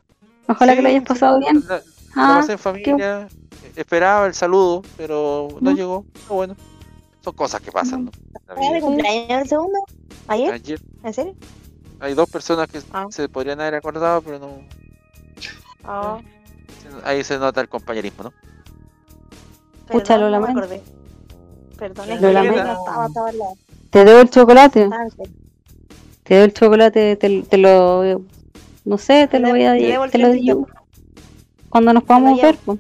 Ojalá 0.49 0.73
Sí, 0.73 0.77
que 0.77 0.83
lo 0.83 0.89
hayas 0.89 1.03
sí, 1.03 1.09
pasado 1.09 1.39
bien. 1.39 1.63
La, 1.69 1.77
la 1.77 1.83
Ah, 2.15 2.37
pasé 2.41 2.53
en 2.53 2.59
familia. 2.59 3.29
Esperaba 3.77 4.27
el 4.27 4.35
saludo, 4.35 4.83
pero 4.97 5.49
no 5.61 5.73
llegó. 5.73 6.05
Pero 6.13 6.35
bueno, 6.35 6.57
son 7.23 7.35
cosas 7.35 7.61
que 7.63 7.73
pasan. 7.73 8.05
¿no? 8.07 8.11
La 8.49 8.55
¿Era 8.55 8.63
de 8.67 8.75
vida. 8.75 8.81
cumpleaños 8.87 9.43
el 9.43 9.49
segundo? 9.49 9.79
¿Ayer? 10.29 10.53
Ayer 10.53 10.81
¿En 11.03 11.15
serio? 11.15 11.35
hay 12.01 12.15
dos 12.15 12.29
personas 12.29 12.69
que 12.69 12.81
Ah. 12.93 13.07
se 13.11 13.29
podrían 13.29 13.61
haber 13.61 13.77
acordado, 13.77 14.21
pero 14.23 14.39
no. 14.39 14.59
Ah, 15.85 16.19
Ahí 17.05 17.25
se 17.25 17.39
nota 17.39 17.61
el 17.63 17.69
compañerismo, 17.69 18.25
¿no? 18.25 18.33
Pucha, 19.89 20.19
lo 20.19 20.31
perdón, 20.31 20.55
no. 20.55 20.81
Perdón, 21.79 22.11
es 22.11 22.21
Lo 22.21 22.29
que 22.29 22.35
no 22.35 22.57
estaba, 22.57 23.07
estaba 23.07 23.29
al 23.29 23.39
lado. 23.39 23.55
Te 23.93 24.07
debo 24.07 24.21
el 24.21 24.31
chocolate. 24.31 24.89
Serio. 24.89 25.35
Te 26.23 26.35
doy 26.37 26.45
el 26.45 26.55
chocolate, 26.55 27.17
te, 27.17 27.43
te 27.43 27.59
lo. 27.59 28.23
No 28.87 28.97
sé, 28.97 29.29
te 29.29 29.39
lo 29.39 29.51
voy 29.51 29.65
a 29.65 29.77
el 29.77 30.11
te 30.11 30.17
lo 30.17 30.31
digo. 30.31 30.67
Cuando 31.69 31.93
nos 31.93 32.03
podamos 32.03 32.41
ver, 32.41 32.57
pues. 32.65 32.79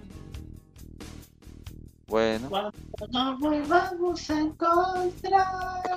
Bueno, 2.06 2.48
Cuando 2.48 3.24
nos 3.24 3.38
volvamos 3.40 4.30
a 4.30 4.40
encontrar. 4.40 5.46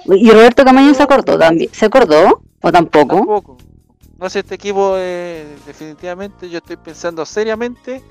Y 0.06 0.30
Roberto 0.32 0.66
Camaño 0.66 0.94
se 0.94 1.04
acordó 1.04 1.40
también. 1.40 1.70
¿Se 1.72 1.86
acordó? 1.86 2.42
¿O 2.62 2.72
tampoco? 2.72 3.16
tampoco. 3.16 3.58
No 4.20 4.30
sé, 4.30 4.40
este 4.40 4.56
equipo, 4.56 4.96
eh, 4.98 5.56
definitivamente, 5.66 6.50
yo 6.50 6.58
estoy 6.58 6.76
pensando 6.76 7.26
seriamente 7.26 8.04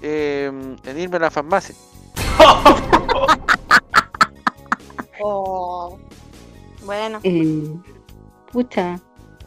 eh, 0.00 0.50
en 0.82 0.98
irme 0.98 1.16
a 1.16 1.20
la 1.20 1.30
farmacia. 1.30 1.74
Oh. 5.20 5.98
Bueno, 6.88 7.20
Eh, 7.22 7.76
pucha, 8.50 8.98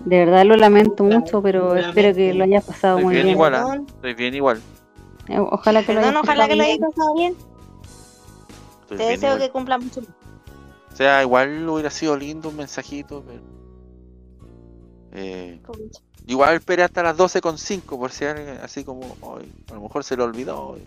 de 0.05 0.17
verdad 0.25 0.45
lo 0.45 0.55
lamento 0.57 1.03
mucho, 1.03 1.41
pero 1.41 1.75
espero 1.75 2.13
que 2.15 2.35
lo 2.35 2.43
hayas 2.43 2.63
pasado 2.63 2.97
Estoy 2.99 3.05
muy 3.05 3.13
bien 3.15 3.25
bien. 3.25 3.35
igual, 3.35 3.83
Estoy 3.87 4.13
bien 4.13 4.35
igual. 4.35 4.61
Eh, 5.27 5.39
Ojalá 5.39 5.83
que 5.83 5.91
lo 5.95 6.01
hayas 6.01 6.15
ojalá 6.21 6.47
que 6.47 6.55
lo 6.55 6.63
hayas 6.63 6.77
pasado 6.77 7.15
bien. 7.15 7.35
Estoy 8.81 8.97
Te 8.97 9.03
bien 9.07 9.09
deseo 9.15 9.29
igual. 9.33 9.41
que 9.41 9.51
cumpla 9.51 9.77
mucho. 9.79 10.01
O 10.01 10.95
sea, 10.95 11.23
igual 11.23 11.67
hubiera 11.67 11.89
sido 11.89 12.15
lindo 12.15 12.49
un 12.49 12.57
mensajito, 12.57 13.23
pero. 13.25 13.41
Eh, 15.13 15.59
igual 16.27 16.53
esperé 16.55 16.83
hasta 16.83 17.01
las 17.01 17.17
12.5 17.17 17.97
por 17.97 18.11
si 18.11 18.25
alguien, 18.25 18.59
así 18.63 18.83
como, 18.83 19.01
"Ay, 19.35 19.51
a 19.71 19.73
lo 19.73 19.81
mejor 19.81 20.03
se 20.03 20.15
lo 20.15 20.25
olvidó. 20.25 20.77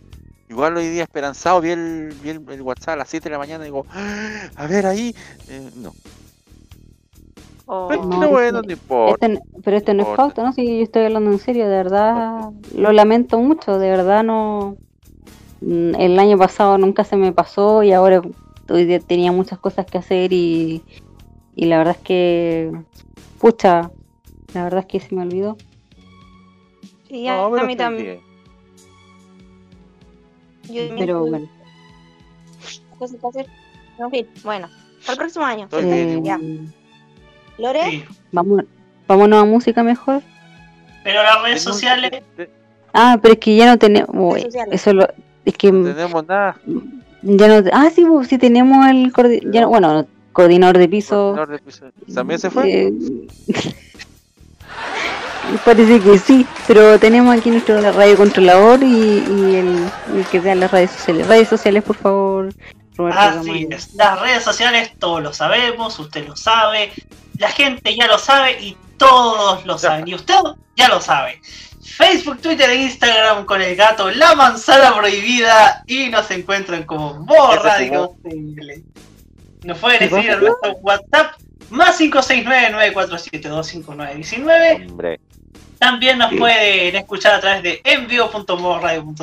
Igual 0.49 0.77
hoy 0.77 0.87
día 0.89 1.03
esperanzado, 1.03 1.61
vi 1.61 1.71
el, 1.71 2.15
vi 2.23 2.29
el, 2.31 2.49
el 2.49 2.63
WhatsApp 2.63 2.91
a 2.91 2.97
las 2.97 3.09
7 3.09 3.25
de 3.25 3.33
la 3.33 3.39
mañana 3.39 3.65
y 3.65 3.67
digo, 3.67 3.87
"Ah, 3.91 4.51
a 4.55 4.67
ver 4.69 4.87
ahí. 4.87 5.15
Eh, 5.49 5.69
no, 5.77 5.93
Oh. 7.67 7.87
pero 7.89 8.05
No, 8.05 8.29
bueno, 8.29 8.61
sí. 8.61 8.67
no 8.67 8.73
importa. 8.73 9.27
Este, 9.27 9.43
pero 9.63 9.77
este 9.77 9.95
no 9.95 10.03
es 10.03 10.09
pauta, 10.17 10.43
¿no? 10.43 10.53
Si 10.53 10.65
yo 10.79 10.83
estoy 10.83 11.05
hablando 11.05 11.31
en 11.31 11.39
serio, 11.39 11.65
de 11.69 11.77
verdad 11.77 12.51
lo 12.77 12.93
lamento 12.93 13.39
mucho, 13.39 13.79
de 13.79 13.89
verdad 13.91 14.23
no. 14.23 14.77
mm, 15.61 15.95
El 15.97 16.19
año 16.19 16.37
pasado 16.37 16.77
nunca 16.79 17.05
se 17.05 17.17
me 17.17 17.33
pasó 17.33 17.83
y 17.83 17.93
ahora 17.93 18.21
hoy 18.69 18.85
día 18.85 19.01
tenía 19.01 19.33
muchas 19.33 19.59
cosas 19.59 19.87
que 19.87 19.99
hacer 19.99 20.33
y, 20.33 20.83
y 21.55 21.65
la 21.67 21.79
verdad 21.79 21.97
es 21.99 22.03
que, 22.03 22.73
pucha, 23.39 23.91
la 24.53 24.65
verdad 24.65 24.81
es 24.81 24.87
que 24.87 25.01
se 25.01 25.15
me 25.15 25.23
olvidó. 25.23 25.57
Sí, 27.09 27.29
a, 27.29 27.37
No, 27.37 27.57
a 27.57 27.65
mí 27.65 27.77
también. 27.77 28.21
Yo 30.65 30.83
Pero 30.99 31.21
bueno, 31.27 31.49
cosas 32.99 33.21
que 33.21 33.27
hacer. 33.27 33.47
En 33.99 34.11
fin, 34.11 34.27
bueno, 34.43 34.69
para 35.03 35.13
el 35.13 35.19
próximo 35.19 35.45
año. 35.45 35.69
Eh, 35.73 36.15
igual. 36.17 36.73
Lore, 37.59 37.91
Sí. 37.91 38.05
vamos, 38.33 38.65
vámonos 39.07 39.43
a 39.43 39.45
música 39.45 39.83
mejor. 39.83 40.23
Pero 41.03 41.23
las 41.23 41.43
redes 41.43 41.63
Tenemos- 41.63 41.63
sociales. 41.63 42.23
Ah, 42.93 43.19
pero 43.21 43.35
es 43.35 43.41
que 43.41 43.57
ya 43.57 43.67
no 43.67 43.79
tenemos. 43.79 44.09
uy, 44.13 44.47
eso 44.71 44.93
lo, 44.93 45.09
es 45.45 45.55
que 45.57 45.73
No 45.73 45.93
tenemos 45.95 46.27
nada. 46.27 46.57
ya 47.23 47.49
no. 47.61 47.69
Ah, 47.73 47.91
sí, 47.95 48.05
pues, 48.07 48.29
sí 48.29 48.39
tenemos 48.39 48.87
el 48.89 49.13
coordi- 49.13 49.51
ya 49.51 49.63
no- 49.63 49.69
bueno, 49.69 50.07
coordinador 50.33 50.79
de 50.79 50.89
piso. 50.89 51.35
coordinador 51.35 51.51
de 51.51 51.59
piso. 51.59 51.87
¿También 52.15 52.39
se 52.41 52.51
fue? 52.51 52.87
Eh, 52.87 52.93
parece 55.65 56.01
que 56.01 56.19
sí, 56.19 56.47
pero 56.67 56.99
tenemos 56.99 57.37
aquí 57.37 57.51
nuestro 57.51 57.81
radio 57.93 58.17
controlador 58.17 58.83
y, 58.83 58.87
y 58.87 59.55
el, 59.57 59.79
el 60.17 60.25
que 60.31 60.41
da 60.41 60.55
las 60.55 60.71
redes 60.71 60.91
sociales. 60.91 61.27
Redes 61.29 61.49
sociales, 61.49 61.83
por 61.83 61.97
favor, 61.97 62.49
Roberto 62.97 63.21
Así 63.21 63.47
Camaño. 63.47 63.77
es. 63.77 63.95
Las 63.95 64.21
redes 64.21 64.43
sociales 64.45 64.93
todos 64.99 65.23
lo 65.23 65.33
sabemos, 65.33 65.99
usted 65.99 66.27
lo 66.27 66.37
sabe, 66.37 66.93
la 67.39 67.49
gente 67.51 67.95
ya 67.97 68.07
lo 68.07 68.19
sabe 68.19 68.61
y 68.61 68.77
todos 68.97 69.65
lo 69.67 69.79
saben. 69.85 70.07
Y 70.09 70.15
usted 70.15 70.35
ya 70.77 70.89
lo 70.89 71.01
sabe. 71.01 71.41
Facebook, 71.83 72.41
Twitter 72.41 72.69
e 72.71 72.77
Instagram 72.83 73.45
con 73.45 73.61
el 73.63 73.77
gato 73.77 74.11
La 74.11 74.35
Manzana 74.35 74.97
Prohibida 74.97 75.85
y 75.87 76.09
nos 76.09 76.29
encuentran 76.31 76.85
como 76.85 77.27
Radio. 77.63 78.15
Nos 79.63 79.79
pueden 79.79 80.03
escribir 80.03 80.33
a 80.33 80.37
nuestro 80.37 80.73
WhatsApp 80.83 81.37
más 81.71 81.99
569-9472-5919. 82.01 84.91
Hombre. 84.91 85.21
También 85.79 86.19
nos 86.19 86.35
pueden 86.35 86.97
escuchar 86.97 87.35
a 87.35 87.41
través 87.41 87.63
de 87.63 87.81
envío.modoradio.cl, 87.85 89.23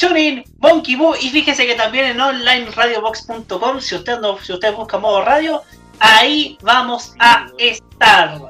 TuneIn, 0.00 0.42
Monkey 0.58 0.96
Boo 0.96 1.14
y 1.20 1.28
fíjese 1.30 1.66
que 1.66 1.74
también 1.74 2.06
en 2.06 2.20
onlineradiobox.com, 2.20 3.80
si 3.80 3.94
usted 3.96 4.18
no, 4.20 4.38
si 4.38 4.52
usted 4.52 4.74
busca 4.74 4.98
modo 4.98 5.22
radio, 5.24 5.62
ahí 5.98 6.56
vamos 6.62 7.14
a 7.18 7.46
estar. 7.58 8.40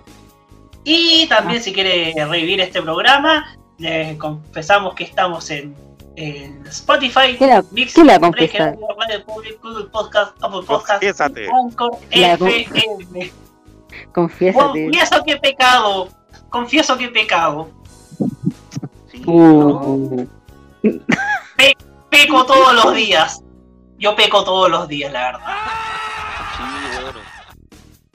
Y 0.85 1.27
también 1.29 1.63
si 1.63 1.73
quiere 1.73 2.15
revivir 2.27 2.61
este 2.61 2.81
programa, 2.81 3.57
les 3.79 4.17
confesamos 4.17 4.95
que 4.95 5.05
estamos 5.05 5.51
en, 5.51 5.75
en 6.17 6.67
Spotify, 6.67 7.37
¿Qué 7.39 7.47
la, 7.47 7.65
Mix, 7.71 7.95
qué 7.95 8.05
la 8.05 8.19
Breaker? 8.19 8.77
Radio 8.99 9.25
Public, 9.27 9.61
Google 9.63 9.87
Podcast, 9.91 10.33
Apple 10.43 10.61
Podcast, 10.67 10.91
Confiésate. 11.03 11.49
Anchor, 11.51 11.99
La 12.13 12.39
con- 12.39 12.49
FM. 12.49 13.33
Confiésate. 14.13 14.85
Confieso 14.85 15.25
que 15.25 15.37
pecado. 15.37 16.09
Confieso 16.49 16.97
que 16.97 17.09
pecado. 17.09 17.71
Sí, 19.11 19.23
Uh, 19.27 20.27
Peco 22.11 22.45
todos 22.47 22.75
los 22.75 22.95
días. 22.95 23.43
Yo 23.99 24.17
peco 24.17 24.45
todos 24.45 24.71
los 24.71 24.89
días, 24.89 25.13
la 25.13 25.33
verdad. 25.33 25.57
sí, 26.57 27.03
bueno. 27.03 27.21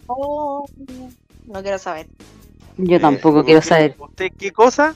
oh, 0.07 0.65
no 1.45 1.61
quiero 1.61 1.77
saber. 1.79 2.07
yo 2.77 2.97
Eh, 2.97 2.99
tampoco 2.99 3.37
¿usted- 3.39 3.45
quiero 3.45 3.61
saber. 3.61 3.95
¿Usted 3.97 4.31
qué 4.37 4.51
cosa? 4.51 4.95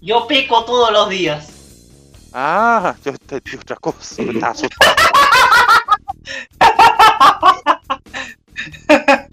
Yo 0.00 0.26
peco 0.26 0.64
todos 0.64 0.90
los 0.92 1.08
días. 1.08 1.52
Ah, 2.32 2.94
yo 3.04 3.12
entendí 3.12 3.56
otra 3.56 3.76
cosa. 3.76 4.22
Me 4.22 4.32
estaba 4.32 4.52
asustando. 4.52 5.02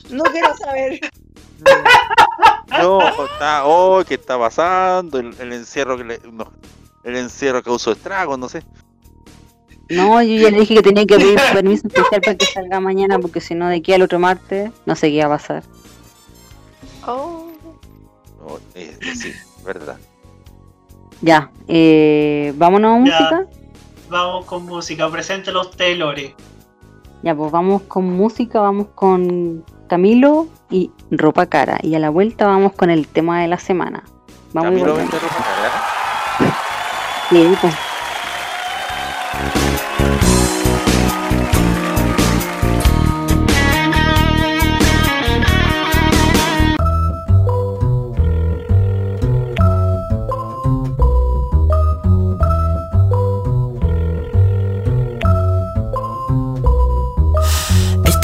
No 0.09 0.23
quiero 0.25 0.55
saber. 0.57 0.99
No, 2.69 3.25
está, 3.25 3.65
oh, 3.65 4.03
¿qué 4.07 4.13
está 4.15 4.37
pasando? 4.39 5.19
El, 5.19 5.35
el 5.39 5.53
encierro 5.53 5.97
que 5.97 6.03
le, 6.03 6.19
no, 6.31 6.51
el 7.03 7.15
encierro 7.17 7.61
causó 7.63 7.91
estragos, 7.91 8.37
no 8.39 8.49
sé. 8.49 8.63
No, 9.89 10.21
yo 10.23 10.35
ya 10.41 10.49
le 10.51 10.59
dije 10.61 10.75
que 10.75 10.81
tenía 10.81 11.05
que 11.05 11.17
pedir 11.17 11.39
permiso 11.53 11.87
especial 11.87 12.21
para 12.21 12.37
que 12.37 12.45
salga 12.45 12.79
mañana, 12.79 13.19
porque 13.19 13.41
si 13.41 13.53
no, 13.53 13.67
de 13.67 13.77
aquí 13.77 13.93
al 13.93 14.01
otro 14.01 14.17
martes, 14.19 14.71
no 14.85 14.95
sé 14.95 15.07
qué 15.09 15.15
iba 15.15 15.25
a 15.25 15.29
pasar. 15.29 15.63
Oh, 17.05 17.47
No, 18.39 18.57
eh, 18.75 18.97
eh, 19.01 19.15
sí, 19.15 19.33
verdad. 19.65 19.97
Ya, 21.21 21.51
eh, 21.67 22.53
vámonos 22.55 22.91
a 22.91 23.05
Ya. 23.05 23.19
música. 23.19 23.47
Vamos 24.09 24.45
con 24.45 24.65
música. 24.65 25.09
Preséntelo 25.09 25.61
usted, 25.61 25.97
Lore. 25.97 26.35
Ya, 27.23 27.33
pues 27.35 27.51
vamos 27.51 27.81
con 27.83 28.05
música, 28.05 28.59
vamos 28.59 28.87
con 28.95 29.63
Camilo 29.87 30.47
y 30.69 30.91
ropa 31.11 31.45
cara. 31.45 31.79
Y 31.81 31.95
a 31.95 31.99
la 31.99 32.09
vuelta 32.09 32.45
vamos 32.47 32.73
con 32.73 32.89
el 32.89 33.07
tema 33.07 33.41
de 33.41 33.47
la 33.47 33.57
semana. 33.59 34.03
Vamos 34.53 34.73
y 34.73 34.75
Camilo 34.81 34.97
ropa 34.97 35.07
cara. 35.09 35.92
Sí, 37.29 37.57
pues. 37.61 37.92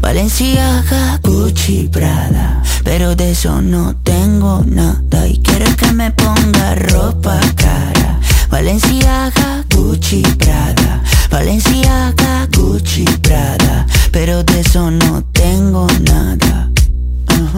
Valenciaga, 0.00 1.20
Gucci, 1.22 1.88
Prada. 1.88 2.62
Pero 2.84 3.14
de 3.14 3.32
eso 3.32 3.60
no 3.60 3.96
tengo 3.96 4.62
nada. 4.66 5.26
Y 5.26 5.38
quiere 5.38 5.74
que 5.76 5.92
me 5.92 6.10
ponga 6.12 6.74
ropa 6.74 7.38
cara. 7.56 8.20
Valenciaga, 8.50 9.64
Gucci, 9.74 10.22
Prada. 10.38 11.02
Valenciaga, 11.30 12.48
Gucci, 12.56 13.04
Prada. 13.22 13.86
Pero 14.12 14.42
de 14.44 14.60
eso 14.60 14.90
no 14.90 15.22
tengo 15.32 15.86
nada. 16.02 16.70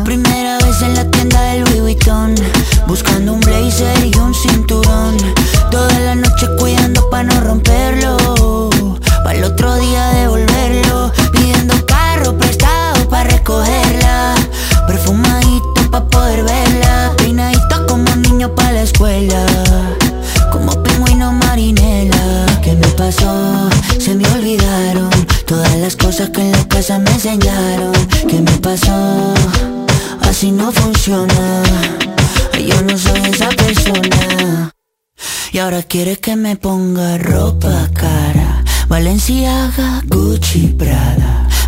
Primera 0.05 0.59
vez 0.59 0.83
en 0.83 0.95
la 0.95 1.05
tienda 1.11 1.41
del 1.43 1.65
Louis 1.65 1.81
Vuitton. 1.81 2.35
Buscando 2.87 3.35
un 3.35 3.41
blazer 3.41 4.07
y 4.07 4.17
un 4.19 4.35
cinturón. 4.35 5.17
Toda 5.71 5.99
la 6.01 6.15
noche 6.15 6.47
cuidando 6.59 7.09
pa' 7.11 7.23
no 7.23 7.41
romperlo. 7.41 8.71
Pa' 9.25 9.35
el 9.35 9.45
otro 9.45 9.77
día 9.77 10.09
devolverlo. 10.09 11.13
Pidiendo 11.33 11.75
carro 12.21 12.37
prestado 12.37 13.09
pa' 13.09 13.25
recogerla. 13.25 14.35
Perfumadito 14.87 15.91
pa' 15.91 16.05
poder 16.09 16.43
verla. 16.45 17.13
Peinadito 17.17 17.87
como 17.87 18.15
niño 18.17 18.55
pa' 18.55 18.73
la 18.73 18.83
escuela. 18.83 19.47
Como 20.53 20.71
pingüino 20.83 21.33
marinela. 21.33 22.47
¿Qué 22.63 22.75
me 22.75 22.89
pasó? 22.89 23.69
Se 23.99 24.15
me 24.15 24.27
olvidaron 24.33 25.11
Todas 25.47 25.77
las 25.77 25.97
cosas 25.97 26.31
que 26.31 26.43
en 26.43 26.53
la 26.53 26.65
casa 26.69 26.99
me 26.99 27.11
enseñaron. 27.11 27.93
¿Qué 28.29 28.41
me 28.41 28.57
pasó? 28.59 29.35
Así 30.21 30.53
no 30.53 30.71
funciona. 30.73 31.63
Yo 32.69 32.83
no 32.83 32.97
soy 32.97 33.21
esa 33.33 33.49
persona. 33.49 34.73
Y 35.53 35.59
ahora 35.59 35.83
quiere 35.83 36.19
que 36.19 36.37
me 36.37 36.57
ponga 36.57 37.19
ropa 37.19 37.89
cara. 37.95 38.63
Valenciaga, 38.89 40.03
Gucci, 40.07 40.69
Prada 40.79 41.40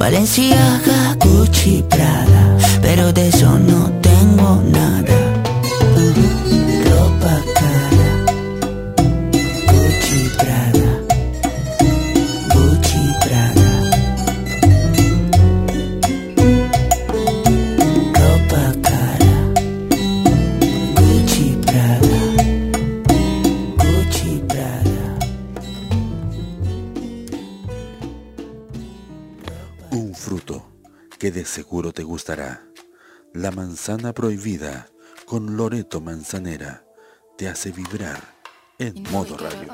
Valenciaga, 0.00 1.14
Gucci, 1.18 1.84
Prada 1.86 2.56
Pero 2.80 3.12
de 3.12 3.28
eso 3.28 3.58
no 3.58 3.92
tengo 4.00 4.62
nada. 4.64 5.14
Ropa 6.88 7.42
que 31.20 31.30
de 31.30 31.44
seguro 31.44 31.92
te 31.92 32.02
gustará. 32.02 32.62
La 33.34 33.50
manzana 33.50 34.14
prohibida 34.14 34.88
con 35.26 35.54
Loreto 35.54 36.00
Manzanera 36.00 36.82
te 37.36 37.46
hace 37.46 37.72
vibrar 37.72 38.18
en 38.78 39.02
modo 39.12 39.36
radio. 39.36 39.70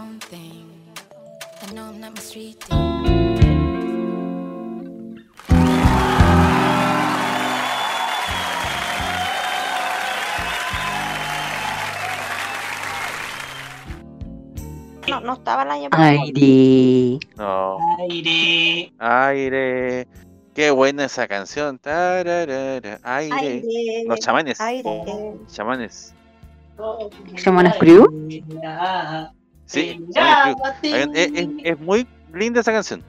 No, 15.08 15.20
no 15.20 15.34
estaba 15.34 15.62
el 15.62 15.70
año 15.70 15.90
pasado. 15.90 16.08
Aire. 16.08 17.18
No. 17.36 17.78
Aire. 18.00 18.92
Aire. 18.98 20.25
Qué 20.56 20.70
buena 20.70 21.04
esa 21.04 21.28
canción. 21.28 21.78
Tararara, 21.78 22.98
Aire. 23.02 23.36
Aire. 23.36 24.04
Los 24.08 24.18
chamanes. 24.20 24.58
Aire. 24.60 25.02
Chamanes. 25.48 26.14
¿Chamanes 27.36 27.74
Crew? 27.76 28.06
Sí. 29.66 30.00
Chamanes 30.14 30.56
Crew. 30.80 31.12
Es, 31.14 31.30
es- 31.34 31.48
es 31.62 31.78
muy 31.80 32.06
linda 32.32 32.60
esa 32.60 32.72
canción. 32.72 33.02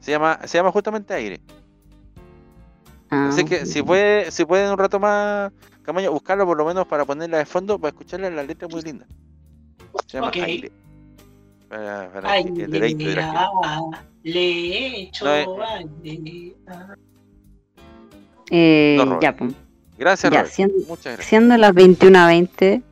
Se 0.00 0.10
llama, 0.10 0.38
se 0.44 0.58
llama 0.58 0.70
justamente 0.70 1.14
Aire. 1.14 1.40
Ah, 3.10 3.28
Así 3.30 3.44
que 3.44 3.64
si 3.66 3.82
puede, 3.82 4.30
si 4.30 4.44
pueden 4.44 4.70
un 4.70 4.78
rato 4.78 5.00
más, 5.00 5.50
Camaño, 5.82 6.12
buscarlo 6.12 6.44
por 6.46 6.56
lo 6.58 6.64
menos 6.66 6.86
para 6.86 7.04
ponerla 7.06 7.38
de 7.38 7.46
fondo, 7.46 7.78
para 7.78 7.88
escucharla, 7.88 8.28
la 8.30 8.42
letra 8.44 8.68
es 8.68 8.74
muy 8.74 8.82
linda. 8.82 9.06
Se 10.06 10.18
llama 10.18 10.28
Ok. 10.28 10.36
Aire. 10.36 10.70
Para, 11.70 12.12
para 12.12 12.30
Ay, 12.32 12.44
el 12.58 12.70
de 12.70 12.78
la 12.80 12.88
gente. 12.88 13.16
ah, 13.22 13.88
le 14.24 15.02
echo 15.02 15.24
No, 15.24 15.34
eh. 15.36 15.46
ah. 16.66 16.94
eh, 18.50 18.96
No, 18.98 19.20
ya, 19.20 19.36
pues. 19.36 19.52
Gracias, 19.96 20.32
Ya, 20.32 20.44
siendo, 20.46 20.74
Muchas 20.88 21.04
gracias. 21.04 21.26
siendo 21.26 21.56
las 21.56 21.72
21.20, 21.74 22.82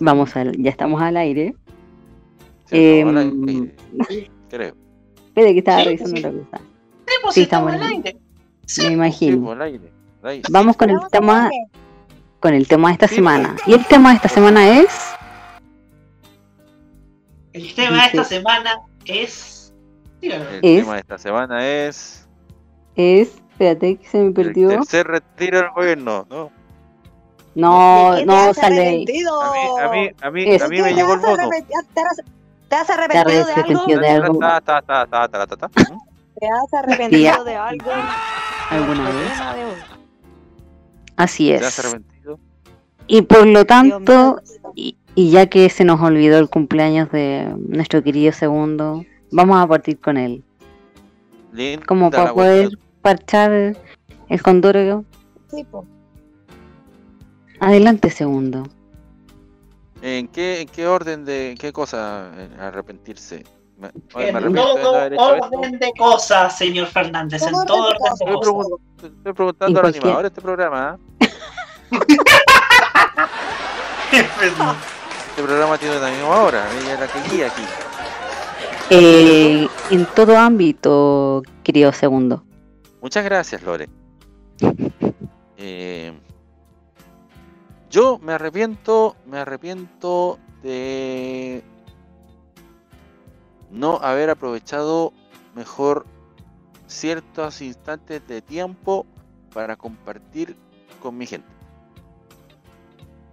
vamos 0.00 0.36
al, 0.36 0.52
ya 0.62 0.70
estamos 0.70 1.00
al 1.00 1.16
aire. 1.16 1.54
Sí, 2.66 3.02
no, 3.04 3.20
em, 3.20 3.70
aire, 4.10 4.30
Creo. 4.50 4.74
Espera 5.28 5.52
que 5.52 5.58
estaba 5.58 5.78
Sí, 5.78 5.84
revisando 5.86 6.16
sí. 6.16 6.24
otra 6.26 6.32
cosa. 6.32 6.58
Sí, 7.06 7.14
pues, 7.22 7.38
estamos 7.38 7.72
al 7.72 7.82
aire. 7.82 8.16
Me 8.78 8.92
imagino. 8.92 9.50
al 9.52 9.62
aire. 9.62 9.92
al 10.22 10.28
aire. 10.30 10.42
Vamos 10.50 10.76
con 10.76 10.90
el 10.90 10.98
tema, 11.10 11.48
con 12.40 12.52
el 12.52 12.68
tema 12.68 12.88
de 12.88 12.92
esta 12.94 13.08
semana. 13.08 13.54
pues. 13.54 13.68
Y 13.68 13.72
el 13.74 13.86
tema 13.86 14.10
de 14.10 14.16
esta 14.16 14.28
semana 14.28 14.78
es 14.80 15.07
El 17.58 17.74
tema 17.74 17.96
de 18.02 18.06
esta 18.06 18.24
semana 18.24 18.80
es. 19.04 19.72
dígalo. 20.20 20.48
El 20.50 20.60
Es- 20.62 20.80
tema 20.82 20.94
de 20.94 21.00
esta 21.00 21.18
semana 21.18 21.66
es 21.66 22.28
es, 22.94 23.28
espérate 23.50 23.96
que 23.96 24.08
se 24.08 24.18
me 24.18 24.26
el 24.26 24.32
perdió. 24.34 24.68
tercer 24.68 25.06
retiro 25.06 25.58
del 25.58 25.70
gobierno, 25.70 26.26
¿no? 26.28 26.50
No, 27.54 28.12
¿De 28.12 28.18
qué 28.18 28.20
te 28.20 28.26
no 28.26 28.36
has 28.36 28.56
sale. 28.56 28.76
arrepentido? 28.80 29.42
A 29.42 29.52
mí, 29.52 29.58
a 29.80 29.88
mí, 29.90 30.10
a 30.22 30.30
mí, 30.30 30.44
Eso. 30.54 30.64
a 30.64 30.68
mí 30.68 30.76
¿De 30.76 30.82
me 30.82 30.94
llegó 30.94 31.18
te 31.18 31.26
el 31.32 31.40
arrepentido? 31.40 31.80
¿Te 31.94 32.00
has- 32.00 32.22
¿Te 32.68 32.74
has 32.76 32.86
Te 32.86 32.92
arrepentido 32.92 33.46
de 33.46 33.52
algo? 33.52 33.62
arrepentido 33.62 34.00
de 34.00 34.08
algo 34.10 34.38
Ta, 34.38 34.60
ta, 34.60 34.82
ta. 34.82 35.06
¿Te 35.08 36.46
has 36.46 36.74
arrepentido 36.74 37.44
de 37.44 37.56
algo? 37.56 37.90
alguna 38.70 39.10
El 39.10 39.16
vez. 39.16 39.32
Así 41.16 41.48
¿Te 41.48 41.56
has 41.56 41.78
es. 41.78 41.84
arrepentido? 41.84 42.38
Y 43.06 43.22
por 43.22 43.46
lo 43.46 43.64
tanto. 43.64 44.40
Y, 45.18 45.30
ya 45.30 45.46
que 45.46 45.68
se 45.68 45.84
nos 45.84 46.00
olvidó 46.00 46.38
el 46.38 46.48
cumpleaños 46.48 47.10
de 47.10 47.52
nuestro 47.66 48.04
querido 48.04 48.30
segundo, 48.32 49.04
vamos 49.32 49.58
a 49.58 49.66
partir 49.66 49.98
con 49.98 50.16
él. 50.16 50.44
Linda 51.52 51.84
Como 51.86 52.08
para 52.12 52.32
poder 52.32 52.68
parchar 53.02 53.76
el 54.28 54.42
condoro. 54.42 55.04
Sí, 55.48 55.64
po. 55.64 55.84
Adelante, 57.58 58.10
segundo. 58.10 58.62
¿En 60.02 60.28
qué, 60.28 60.60
¿En 60.60 60.68
qué 60.68 60.86
orden 60.86 61.24
de 61.24 61.56
qué 61.58 61.72
cosa 61.72 62.30
eh, 62.36 62.48
arrepentirse? 62.60 63.42
Me, 63.76 63.90
oye, 64.14 64.28
En 64.28 64.52
me 64.52 64.60
todo 64.60 65.04
esto. 65.04 65.20
orden 65.20 65.80
de 65.80 65.92
cosas, 65.98 66.56
señor 66.56 66.86
Fernández, 66.86 67.42
en 67.42 67.50
Todo 67.66 67.88
orden 67.88 67.92
de 67.92 67.98
cosas. 67.98 68.20
pregun- 68.20 68.80
estoy 69.16 69.32
preguntando 69.32 69.80
animador 69.84 70.22
de 70.22 70.28
este 70.28 70.40
programa. 70.40 70.96
¿ah? 74.60 74.76
Este 75.38 75.46
programa 75.46 75.78
tiene 75.78 75.96
una 75.98 76.08
animadora, 76.08 76.66
ella 76.80 76.94
es 76.94 76.98
la 76.98 77.06
que 77.06 77.30
guía 77.30 77.46
aquí. 77.46 77.62
Eh, 78.90 79.68
en 79.88 80.06
todo 80.06 80.36
ámbito, 80.36 81.44
querido 81.62 81.92
segundo. 81.92 82.42
Muchas 83.00 83.24
gracias, 83.24 83.62
Lore. 83.62 83.88
Eh, 85.60 86.12
yo 87.90 88.18
me 88.20 88.32
arrepiento, 88.32 89.16
me 89.26 89.38
arrepiento 89.38 90.38
de 90.62 91.62
no 93.70 93.98
haber 93.98 94.30
aprovechado 94.30 95.12
mejor 95.56 96.06
ciertos 96.86 97.60
instantes 97.60 98.26
de 98.26 98.40
tiempo 98.40 99.04
para 99.52 99.76
compartir 99.76 100.56
con 101.00 101.16
mi 101.16 101.26
gente. 101.26 101.48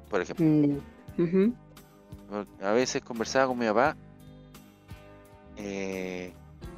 Por 0.10 0.22
ejemplo, 0.22 0.82
Mm. 1.18 1.54
A 2.62 2.72
veces 2.72 3.02
conversaba 3.04 3.48
con 3.48 3.58
mi 3.58 3.66
papá 3.68 3.96
eh, 5.58 6.34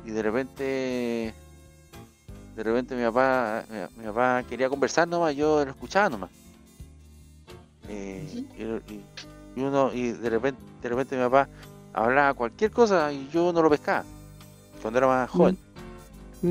y 0.06 0.12
de 0.12 0.22
repente 0.22 1.34
de 2.56 2.64
repente 2.64 2.96
mi 2.96 3.04
papá 3.04 3.64
mi, 3.70 4.02
mi 4.02 4.08
papá 4.08 4.44
quería 4.48 4.70
conversar 4.70 5.08
nomás 5.08 5.36
yo 5.36 5.64
lo 5.66 5.72
escuchaba 5.72 6.10
nomás. 6.10 6.30
Eh, 7.90 8.28
y, 8.58 8.94
y- 8.94 9.06
y 9.56 9.62
uno 9.62 9.92
y 9.94 10.12
de 10.12 10.30
repente 10.30 10.62
de 10.82 10.90
repente 10.90 11.16
mi 11.18 11.24
papá 11.24 11.48
hablaba 11.94 12.34
cualquier 12.36 12.70
cosa 12.72 13.12
y 13.12 13.28
yo 13.30 13.52
no 13.54 13.62
lo 13.62 13.70
pescaba 13.70 14.04
cuando 14.82 15.00
era 15.00 15.08
más 15.08 15.30
joven. 15.30 15.58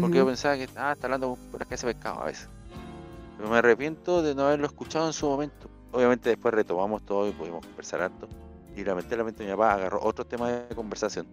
Porque 0.00 0.18
yo 0.18 0.26
pensaba 0.26 0.56
que 0.56 0.68
ah, 0.76 0.92
está 0.92 1.06
hablando 1.06 1.38
por 1.52 1.62
acá 1.62 1.76
ese 1.76 1.86
pescado 1.86 2.20
a 2.22 2.24
veces. 2.26 2.48
Pero 3.36 3.48
me 3.48 3.56
arrepiento 3.58 4.22
de 4.22 4.34
no 4.34 4.42
haberlo 4.46 4.66
escuchado 4.66 5.06
en 5.06 5.12
su 5.12 5.26
momento. 5.28 5.68
Obviamente 5.92 6.30
después 6.30 6.52
retomamos 6.52 7.02
todo 7.06 7.28
y 7.28 7.32
pudimos 7.32 7.64
conversar 7.64 8.02
harto 8.02 8.28
y 8.76 8.84
lamentablemente 8.84 9.42
mi 9.44 9.50
papá 9.50 9.72
agarró 9.74 10.00
otro 10.02 10.24
tema 10.26 10.50
de 10.50 10.74
conversación 10.74 11.26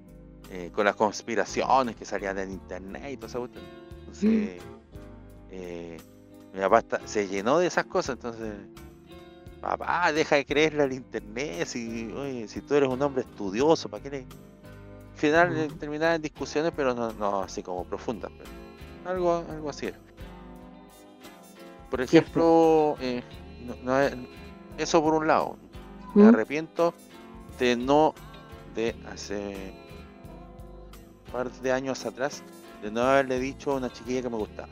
eh, 0.50 0.72
con 0.74 0.86
las 0.86 0.96
conspiraciones 0.96 1.96
que 1.96 2.06
salían 2.06 2.38
en 2.40 2.52
internet 2.52 3.18
y 3.22 3.26
esa 3.26 3.40
cuestión. 3.40 3.64
Entonces, 4.00 4.62
eh, 5.52 5.98
mi 6.54 6.60
papá 6.62 6.80
está- 6.80 7.02
se 7.08 7.28
llenó 7.28 7.60
de 7.60 7.68
esas 7.68 7.86
cosas, 7.86 8.16
entonces, 8.16 8.54
papá, 9.62 10.12
deja 10.12 10.36
de 10.38 10.46
creerle 10.46 10.84
al 10.84 10.94
internet, 10.94 11.66
si, 11.68 12.12
oye, 12.16 12.48
si 12.48 12.62
tú 12.62 12.76
eres 12.76 12.90
un 12.90 13.02
hombre 13.02 13.22
estudioso, 13.24 13.90
¿para 13.90 14.04
qué 14.04 14.10
le...? 14.10 14.18
Al 14.20 15.20
final 15.20 15.58
eh, 15.58 15.68
terminaban 15.80 16.16
en 16.16 16.22
discusiones, 16.22 16.72
pero 16.76 16.94
no, 16.94 17.12
no 17.14 17.42
así 17.44 17.62
como 17.64 17.84
profundas, 17.86 18.32
pero 18.38 18.50
algo, 19.10 19.44
algo 19.50 19.70
así 19.70 19.88
era. 19.88 19.98
Por 21.90 22.02
ejemplo, 22.02 22.96
eh, 23.00 23.22
no- 23.66 23.76
no 23.84 24.00
es- 24.00 24.16
eso 24.78 25.02
por 25.04 25.14
un 25.14 25.28
lado, 25.28 25.56
me 26.16 26.24
Mm. 26.24 26.28
arrepiento 26.30 26.94
de 27.64 27.78
no, 27.78 28.14
de 28.76 28.94
hace 29.12 29.74
un 31.26 31.32
par 31.32 31.50
de 31.50 31.72
años 31.72 32.06
atrás, 32.06 32.44
de 32.82 32.92
no 32.92 33.02
haberle 33.02 33.40
dicho 33.40 33.72
a 33.72 33.76
una 33.76 33.92
chiquilla 33.92 34.22
que 34.22 34.30
me 34.30 34.36
gustaba. 34.38 34.68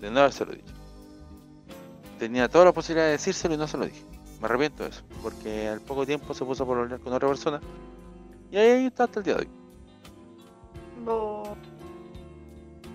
De 0.00 0.10
no 0.10 0.20
habérselo 0.20 0.52
dicho. 0.52 0.72
Tenía 2.18 2.48
toda 2.48 2.64
la 2.66 2.72
posibilidad 2.72 3.06
de 3.06 3.12
decírselo 3.12 3.54
y 3.54 3.58
no 3.58 3.66
se 3.68 3.76
lo 3.76 3.84
dije. 3.84 4.02
Me 4.40 4.46
arrepiento 4.46 4.84
de 4.84 4.88
eso, 4.90 5.02
porque 5.22 5.68
al 5.68 5.80
poco 5.80 6.06
tiempo 6.06 6.34
se 6.34 6.44
puso 6.44 6.66
por 6.66 6.78
hablar 6.78 6.98
con 7.00 7.12
otra 7.12 7.28
persona 7.28 7.60
y 8.50 8.56
ahí 8.56 8.86
está 8.86 9.04
hasta 9.04 9.20
el 9.20 9.24
día 9.24 9.34
de 9.34 9.40
hoy. 9.42 9.48
Bo- 11.04 11.56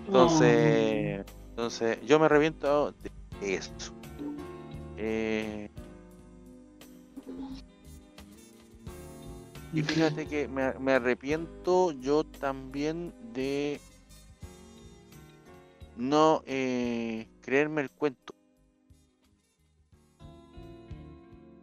Entonces, 0.07 1.25
entonces 1.51 1.99
yo 2.05 2.19
me 2.19 2.25
arrepiento 2.25 2.93
de 3.39 3.55
eso. 3.55 3.71
Eh, 4.97 5.69
y 9.73 9.81
fíjate 9.83 10.25
que 10.25 10.47
me, 10.47 10.73
me 10.79 10.93
arrepiento 10.93 11.91
yo 11.91 12.23
también 12.23 13.13
de 13.33 13.79
no 15.97 16.41
eh, 16.45 17.27
creerme 17.41 17.81
el 17.81 17.91
cuento. 17.91 18.33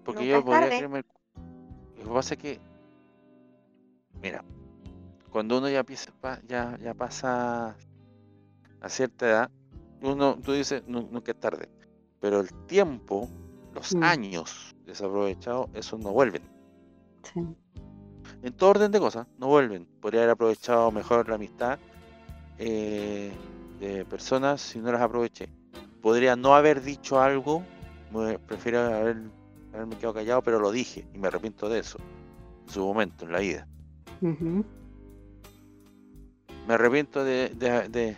Porque 0.04 0.20
Nunca 0.22 0.38
yo 0.38 0.44
podría 0.44 0.68
creerme 0.68 0.98
el 0.98 1.04
cu- 1.04 1.20
Lo 1.98 2.04
que 2.04 2.10
pasa 2.14 2.34
es 2.34 2.40
que, 2.40 2.60
mira, 4.22 4.44
cuando 5.30 5.58
uno 5.58 5.68
ya, 5.68 5.80
empieza, 5.80 6.12
ya, 6.46 6.78
ya 6.80 6.94
pasa 6.94 7.76
a 8.80 8.88
cierta 8.88 9.26
edad, 9.26 9.50
uno, 10.02 10.36
tú 10.36 10.52
dices, 10.52 10.82
"Nu- 10.86 11.08
nunca 11.10 11.32
es 11.32 11.40
tarde, 11.40 11.68
pero 12.24 12.40
el 12.40 12.48
tiempo, 12.66 13.28
los 13.74 13.94
Mm. 13.94 14.02
años 14.02 14.74
desaprovechados, 14.86 15.68
esos 15.74 16.00
no 16.00 16.10
vuelven. 16.10 16.40
Sí. 17.22 17.40
En 18.42 18.52
todo 18.54 18.70
orden 18.70 18.90
de 18.90 18.98
cosas, 18.98 19.26
no 19.36 19.48
vuelven. 19.48 19.86
Podría 20.00 20.20
haber 20.22 20.30
aprovechado 20.30 20.90
mejor 20.90 21.28
la 21.28 21.34
amistad 21.34 21.78
eh, 22.58 23.30
de 23.78 24.06
personas 24.06 24.62
si 24.62 24.78
no 24.78 24.90
las 24.90 25.02
aproveché. 25.02 25.50
Podría 26.00 26.34
no 26.34 26.54
haber 26.54 26.80
dicho 26.82 27.20
algo, 27.20 27.62
me- 28.10 28.38
prefiero 28.38 28.80
haber, 28.80 29.18
haberme 29.74 29.96
quedado 29.98 30.14
callado, 30.14 30.40
pero 30.42 30.58
lo 30.60 30.70
dije 30.72 31.06
y 31.12 31.18
me 31.18 31.26
arrepiento 31.28 31.68
de 31.68 31.80
eso, 31.80 31.98
en 32.66 32.72
su 32.72 32.80
momento, 32.86 33.26
en 33.26 33.32
la 33.32 33.40
vida. 33.40 33.68
Me 36.66 36.72
arrepiento 36.74 37.22
de, 37.22 37.50
de, 37.50 37.88
de- 37.90 38.16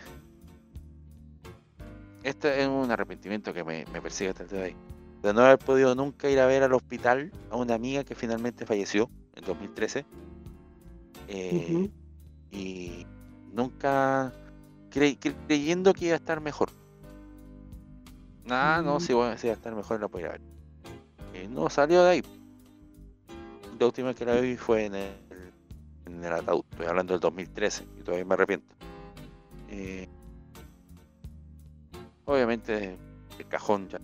Este 2.27 2.61
es 2.61 2.67
un 2.67 2.91
arrepentimiento 2.91 3.53
que 3.53 3.63
me, 3.63 3.85
me 3.93 4.01
persigue 4.01 4.31
hasta 4.31 4.43
el 4.43 4.49
día 4.49 4.59
de 4.59 4.65
hoy. 4.65 4.75
De 5.23 5.33
no 5.33 5.41
haber 5.41 5.57
podido 5.59 5.95
nunca 5.95 6.29
ir 6.29 6.39
a 6.39 6.45
ver 6.45 6.61
al 6.63 6.73
hospital 6.73 7.31
a 7.49 7.55
una 7.55 7.73
amiga 7.75 8.03
que 8.03 8.15
finalmente 8.15 8.65
falleció 8.65 9.09
en 9.35 9.45
2013. 9.45 10.05
eh. 11.29 11.89
Y 12.51 13.05
nunca 13.53 14.31
cre- 14.91 15.17
cre- 15.19 15.35
creyendo 15.47 15.93
que 15.93 16.05
iba 16.05 16.13
a 16.13 16.17
estar 16.17 16.39
mejor. 16.41 16.69
Ah, 18.49 18.81
no, 18.83 18.99
si 19.37 19.47
iba 19.47 19.53
a 19.53 19.55
estar 19.57 19.75
mejor 19.75 19.99
la 20.01 20.07
podía 20.07 20.29
ver. 20.29 20.41
Eh, 21.33 21.47
no 21.49 21.69
salió 21.69 22.03
de 22.03 22.09
ahí. 22.11 22.23
La 23.79 23.85
última 23.85 24.07
vez 24.09 24.17
que 24.17 24.25
la 24.25 24.39
vi 24.39 24.55
fue 24.57 24.85
en 24.85 24.95
el, 24.95 25.11
en 26.05 26.23
el 26.23 26.33
ataúd. 26.33 26.63
Estoy 26.71 26.87
hablando 26.87 27.13
del 27.13 27.19
2013 27.21 27.85
y 27.99 28.03
todavía 28.03 28.25
me 28.25 28.33
arrepiento. 28.33 28.73
Eh, 29.69 30.07
obviamente 32.27 32.97
el 33.39 33.47
cajón 33.47 33.87
ya 33.89 33.99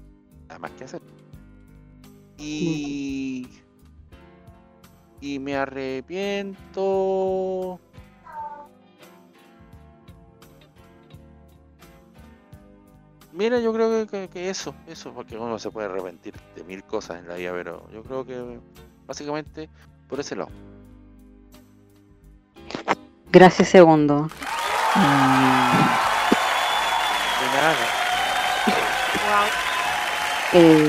nada 0.48 0.60
más 0.60 0.72
que 0.72 0.86
hacer. 0.86 1.02
Y 2.38 3.48
y 5.22 5.40
me 5.40 5.56
arrepiento. 5.56 6.60
Mira, 13.32 13.60
yo 13.60 13.72
creo 13.74 14.06
que, 14.08 14.28
que- 14.30 14.50
eso, 14.50 14.76
eso, 14.88 15.12
porque 15.14 15.38
uno 15.38 15.58
se 15.58 15.72
puede 15.72 15.88
arrepentir 15.88 16.36
de 16.56 16.64
mil 16.66 16.84
cosas 16.84 17.20
en 17.20 17.28
la 17.28 17.36
vida, 17.36 17.52
pero 17.54 17.90
yo 17.92 18.04
creo 18.04 18.26
que 18.26 18.60
básicamente 19.08 19.70
por 20.08 20.20
ese 20.20 20.36
lado. 20.36 20.52
Gracias, 23.32 23.70
segundo. 23.70 24.28
De 24.28 25.02
nada. 27.48 28.03
Eh, 30.54 30.88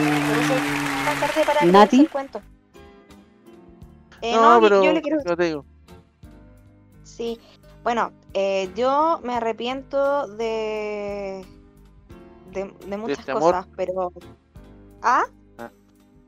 Más 1.04 1.20
tarde 1.20 1.44
para 1.46 1.64
Nati. 1.64 2.00
el 2.00 2.10
cuento. 2.10 2.40
Eh, 4.20 4.34
no, 4.34 4.58
pero 4.60 4.82
yo 4.84 4.92
le 4.92 5.02
quiero 5.02 5.18
yo 5.24 5.36
te 5.36 5.44
digo, 5.44 5.64
Sí, 7.02 7.38
bueno, 7.82 8.12
eh, 8.32 8.70
yo 8.74 9.20
me 9.22 9.34
arrepiento 9.36 10.26
de, 10.28 11.44
de, 12.50 12.74
de 12.86 12.96
muchas 12.96 13.18
este 13.20 13.32
amor. 13.32 13.54
cosas, 13.54 13.68
pero... 13.76 14.12
¿Ah? 15.02 15.24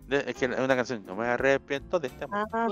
de- 0.07 0.19
es 0.31 0.37
que 0.37 0.45
es 0.45 0.59
una 0.61 0.77
canción, 0.77 1.05
no 1.05 1.17
me 1.17 1.27
arrepiento 1.27 1.99
de 1.99 2.07
este 2.09 2.25
amor. 2.25 2.47
Ah, 2.53 2.69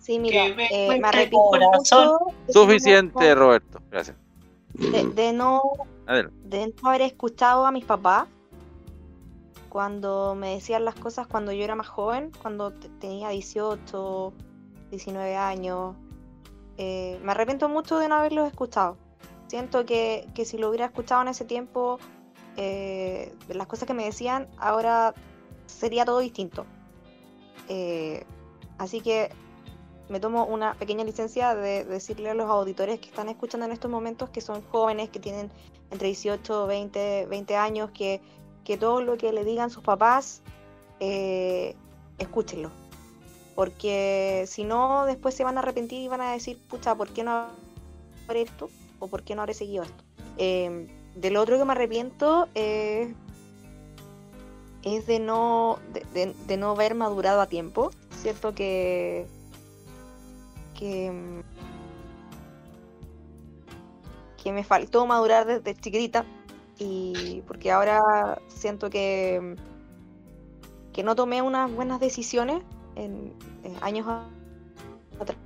sí, 0.00 0.18
mira, 0.18 0.54
me 0.54 0.66
eh, 0.70 1.00
me 1.00 1.08
arrepiento 1.08 1.50
mucho 1.72 2.18
Suficiente, 2.50 3.34
Roberto, 3.34 3.80
gracias. 3.90 4.16
de, 4.74 5.04
de 5.06 5.32
no 5.32 5.62
Adelante. 6.06 6.36
de 6.44 6.74
no 6.82 6.88
haber 6.90 7.02
escuchado 7.02 7.64
a 7.64 7.70
mis 7.72 7.84
papás 7.86 8.26
cuando 9.74 10.36
me 10.36 10.50
decían 10.54 10.84
las 10.84 10.94
cosas 10.94 11.26
cuando 11.26 11.50
yo 11.50 11.64
era 11.64 11.74
más 11.74 11.88
joven, 11.88 12.30
cuando 12.40 12.70
te- 12.70 12.88
tenía 13.00 13.30
18, 13.30 14.32
19 14.92 15.34
años. 15.34 15.96
Eh, 16.76 17.18
me 17.24 17.32
arrepiento 17.32 17.68
mucho 17.68 17.98
de 17.98 18.08
no 18.08 18.14
haberlos 18.14 18.46
escuchado. 18.46 18.96
Siento 19.48 19.84
que, 19.84 20.28
que 20.32 20.44
si 20.44 20.58
lo 20.58 20.68
hubiera 20.68 20.86
escuchado 20.86 21.22
en 21.22 21.26
ese 21.26 21.44
tiempo, 21.44 21.98
eh, 22.56 23.34
las 23.48 23.66
cosas 23.66 23.88
que 23.88 23.94
me 23.94 24.04
decían, 24.04 24.46
ahora 24.58 25.12
sería 25.66 26.04
todo 26.04 26.20
distinto. 26.20 26.66
Eh, 27.68 28.24
así 28.78 29.00
que 29.00 29.30
me 30.08 30.20
tomo 30.20 30.44
una 30.44 30.74
pequeña 30.74 31.02
licencia 31.02 31.56
de 31.56 31.84
decirle 31.84 32.30
a 32.30 32.34
los 32.34 32.48
auditores 32.48 33.00
que 33.00 33.08
están 33.08 33.28
escuchando 33.28 33.66
en 33.66 33.72
estos 33.72 33.90
momentos, 33.90 34.30
que 34.30 34.40
son 34.40 34.62
jóvenes, 34.70 35.10
que 35.10 35.18
tienen 35.18 35.50
entre 35.90 36.06
18, 36.06 36.68
20, 36.68 37.26
20 37.26 37.56
años, 37.56 37.90
que, 37.90 38.20
que 38.64 38.76
todo 38.76 39.00
lo 39.02 39.16
que 39.16 39.32
le 39.32 39.44
digan 39.44 39.70
sus 39.70 39.82
papás, 39.84 40.42
eh, 41.00 41.76
escúchenlo. 42.18 42.70
Porque 43.54 44.44
si 44.48 44.64
no, 44.64 45.04
después 45.06 45.34
se 45.34 45.44
van 45.44 45.56
a 45.56 45.60
arrepentir 45.60 46.00
y 46.00 46.08
van 46.08 46.20
a 46.20 46.32
decir, 46.32 46.58
pucha, 46.68 46.94
¿por 46.94 47.08
qué 47.10 47.22
no 47.22 47.46
habré 48.26 48.42
esto? 48.42 48.68
¿O 48.98 49.06
por 49.08 49.22
qué 49.22 49.34
no 49.34 49.42
habré 49.42 49.54
seguido 49.54 49.84
esto? 49.84 50.04
Eh, 50.38 50.88
de 51.14 51.30
lo 51.30 51.40
otro 51.40 51.56
que 51.58 51.64
me 51.64 51.72
arrepiento 51.72 52.48
eh, 52.56 53.14
es 54.82 55.06
de 55.06 55.20
no, 55.20 55.78
de, 55.92 56.34
de- 56.46 56.56
no 56.56 56.70
haber 56.72 56.94
madurado 56.96 57.40
a 57.40 57.46
tiempo. 57.46 57.90
Cierto 58.20 58.54
que, 58.54 59.26
que, 60.78 61.42
que 64.42 64.52
me 64.52 64.64
faltó 64.64 65.06
madurar 65.06 65.46
desde 65.46 65.74
chiquitita 65.80 66.24
y 66.78 67.42
porque 67.46 67.70
ahora 67.70 68.40
siento 68.48 68.90
que, 68.90 69.56
que 70.92 71.02
no 71.02 71.14
tomé 71.14 71.42
unas 71.42 71.70
buenas 71.72 72.00
decisiones 72.00 72.62
en, 72.96 73.32
años 73.80 74.06
atrás 75.20 75.36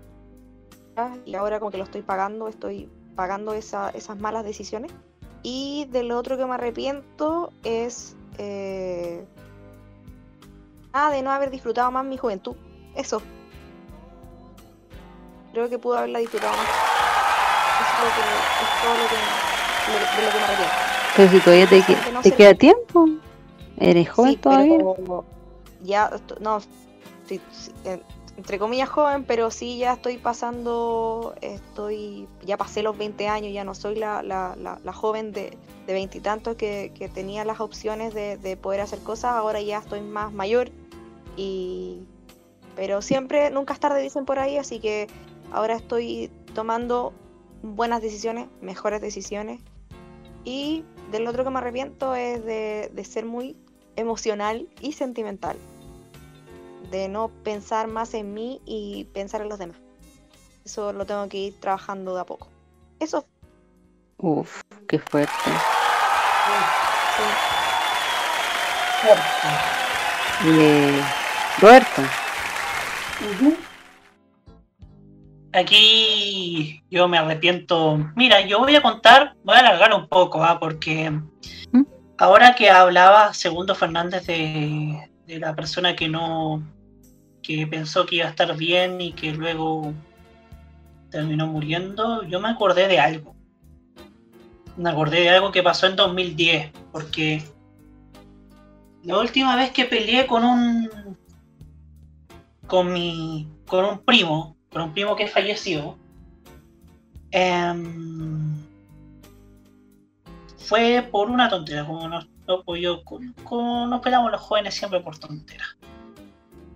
y 1.24 1.34
ahora 1.34 1.58
como 1.58 1.70
que 1.70 1.78
lo 1.78 1.84
estoy 1.84 2.02
pagando, 2.02 2.48
estoy 2.48 2.88
pagando 3.14 3.52
esa- 3.52 3.90
esas 3.90 4.18
malas 4.18 4.44
decisiones. 4.44 4.90
Y 5.42 5.86
de 5.92 6.02
lo 6.02 6.18
otro 6.18 6.36
que 6.36 6.44
me 6.46 6.54
arrepiento 6.54 7.52
es 7.62 8.16
ah, 10.92 11.10
de 11.10 11.22
no 11.22 11.30
haber 11.30 11.50
disfrutado 11.50 11.90
más 11.90 12.04
mi 12.04 12.16
juventud. 12.16 12.56
Eso. 12.94 13.22
Creo 15.52 15.68
que 15.68 15.78
pude 15.78 15.98
haberla 15.98 16.18
disfrutado 16.18 16.56
más. 16.56 16.66
Es, 17.80 17.98
lo 18.00 18.10
que, 18.10 18.20
es 18.20 18.70
todo 18.82 18.94
lo 18.98 19.08
que, 19.08 19.16
lo 20.24 20.32
que 20.32 20.38
me 20.38 20.44
arrepiento. 20.44 20.87
Pero 21.18 21.30
si 21.32 21.40
todavía 21.40 21.66
te, 21.66 21.82
que- 21.82 21.94
Que 21.96 22.12
no 22.12 22.22
te 22.22 22.30
se- 22.30 22.36
queda 22.36 22.54
tiempo. 22.54 23.08
Eres 23.76 24.08
joven 24.08 24.30
Sí, 24.32 24.36
todavía. 24.38 24.78
pero 24.78 25.24
ya, 25.82 26.10
no, 26.40 26.60
en- 27.84 28.02
entre 28.36 28.58
comillas 28.60 28.88
joven, 28.88 29.24
pero 29.24 29.50
sí 29.50 29.78
ya 29.78 29.94
estoy 29.94 30.16
pasando, 30.18 31.34
estoy, 31.40 32.28
ya 32.46 32.56
pasé 32.56 32.82
los 32.84 32.96
20 32.96 33.26
años, 33.28 33.52
ya 33.52 33.64
no 33.64 33.74
soy 33.74 33.96
la, 33.96 34.22
la, 34.22 34.54
la, 34.56 34.78
la 34.82 34.92
joven 34.92 35.32
de 35.32 35.58
de 35.88 35.94
veintitantos 35.94 36.54
que, 36.56 36.92
que 36.94 37.08
tenía 37.08 37.46
las 37.46 37.60
opciones 37.60 38.12
de, 38.12 38.36
de 38.36 38.58
poder 38.58 38.82
hacer 38.82 38.98
cosas, 38.98 39.32
ahora 39.32 39.58
ya 39.62 39.78
estoy 39.78 40.02
más 40.02 40.30
mayor 40.34 40.70
y 41.34 42.00
pero 42.76 43.00
siempre, 43.00 43.50
nunca 43.50 43.72
es 43.72 43.80
tarde 43.80 44.02
dicen 44.02 44.26
por 44.26 44.38
ahí, 44.38 44.58
así 44.58 44.80
que 44.80 45.06
ahora 45.50 45.74
estoy 45.76 46.30
tomando 46.54 47.14
buenas 47.62 48.02
decisiones, 48.02 48.48
mejores 48.60 49.00
decisiones 49.00 49.60
y 50.44 50.84
del 51.10 51.26
otro 51.26 51.44
que 51.44 51.50
me 51.50 51.58
arrepiento 51.58 52.14
es 52.14 52.44
de, 52.44 52.90
de 52.92 53.04
ser 53.04 53.24
muy 53.24 53.56
emocional 53.96 54.68
y 54.80 54.92
sentimental. 54.92 55.56
De 56.90 57.08
no 57.08 57.28
pensar 57.42 57.88
más 57.88 58.14
en 58.14 58.32
mí 58.32 58.60
y 58.64 59.04
pensar 59.12 59.42
en 59.42 59.48
los 59.48 59.58
demás. 59.58 59.76
Eso 60.64 60.92
lo 60.92 61.06
tengo 61.06 61.28
que 61.28 61.38
ir 61.38 61.60
trabajando 61.60 62.14
de 62.14 62.20
a 62.20 62.24
poco. 62.24 62.48
Eso. 63.00 63.26
Uf, 64.18 64.62
qué 64.86 64.98
fuerte. 64.98 65.32
sí. 67.16 67.22
Eh, 70.44 71.02
Roberto, 71.60 72.02
Aquí 75.58 76.84
yo 76.88 77.08
me 77.08 77.18
arrepiento. 77.18 77.98
Mira, 78.14 78.42
yo 78.42 78.60
voy 78.60 78.76
a 78.76 78.82
contar, 78.82 79.34
voy 79.42 79.56
a 79.56 79.58
alargar 79.58 79.92
un 79.92 80.06
poco, 80.06 80.44
¿ah? 80.44 80.60
porque 80.60 81.10
¿Mm? 81.10 81.82
ahora 82.16 82.54
que 82.54 82.70
hablaba 82.70 83.34
Segundo 83.34 83.74
Fernández 83.74 84.24
de, 84.26 85.10
de 85.26 85.38
la 85.40 85.56
persona 85.56 85.96
que 85.96 86.08
no, 86.08 86.62
que 87.42 87.66
pensó 87.66 88.06
que 88.06 88.16
iba 88.16 88.26
a 88.26 88.30
estar 88.30 88.56
bien 88.56 89.00
y 89.00 89.12
que 89.12 89.32
luego 89.32 89.92
terminó 91.10 91.48
muriendo, 91.48 92.22
yo 92.22 92.38
me 92.38 92.50
acordé 92.50 92.86
de 92.86 93.00
algo. 93.00 93.34
Me 94.76 94.90
acordé 94.90 95.22
de 95.22 95.30
algo 95.30 95.50
que 95.50 95.64
pasó 95.64 95.88
en 95.88 95.96
2010, 95.96 96.70
porque 96.92 97.42
la 99.02 99.18
última 99.18 99.56
vez 99.56 99.72
que 99.72 99.86
peleé 99.86 100.28
con 100.28 100.44
un 100.44 101.16
con 102.68 102.92
mi 102.92 103.48
con 103.66 103.84
un 103.84 103.98
primo, 104.04 104.57
con 104.72 104.82
un 104.82 104.92
primo 104.92 105.16
que 105.16 105.26
falleció, 105.26 105.96
em, 107.30 108.56
fue 110.56 111.06
por 111.10 111.30
una 111.30 111.48
tontera, 111.48 111.86
como 111.86 112.08
nos, 112.08 112.28
no, 112.46 112.76
yo- 112.76 113.02
nos 113.86 114.00
peleamos 114.00 114.30
los 114.30 114.40
jóvenes 114.40 114.74
siempre 114.74 115.00
por 115.00 115.18
tonteras. 115.18 115.76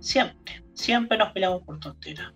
Siempre, 0.01 0.63
siempre 0.75 1.19
nos 1.19 1.33
peleamos 1.33 1.63
por 1.63 1.79
tonteras. 1.79 2.33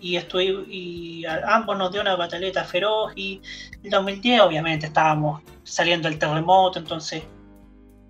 Y 0.00 0.16
estoy, 0.16 0.64
y 0.70 1.24
ambos 1.26 1.76
nos 1.76 1.90
dio 1.90 2.00
una 2.00 2.16
pataleta 2.16 2.62
feroz 2.64 3.12
y 3.16 3.40
en 3.82 3.90
2010 3.90 4.40
obviamente 4.40 4.86
estábamos 4.86 5.42
saliendo 5.64 6.08
del 6.08 6.18
terremoto, 6.18 6.78
entonces 6.78 7.24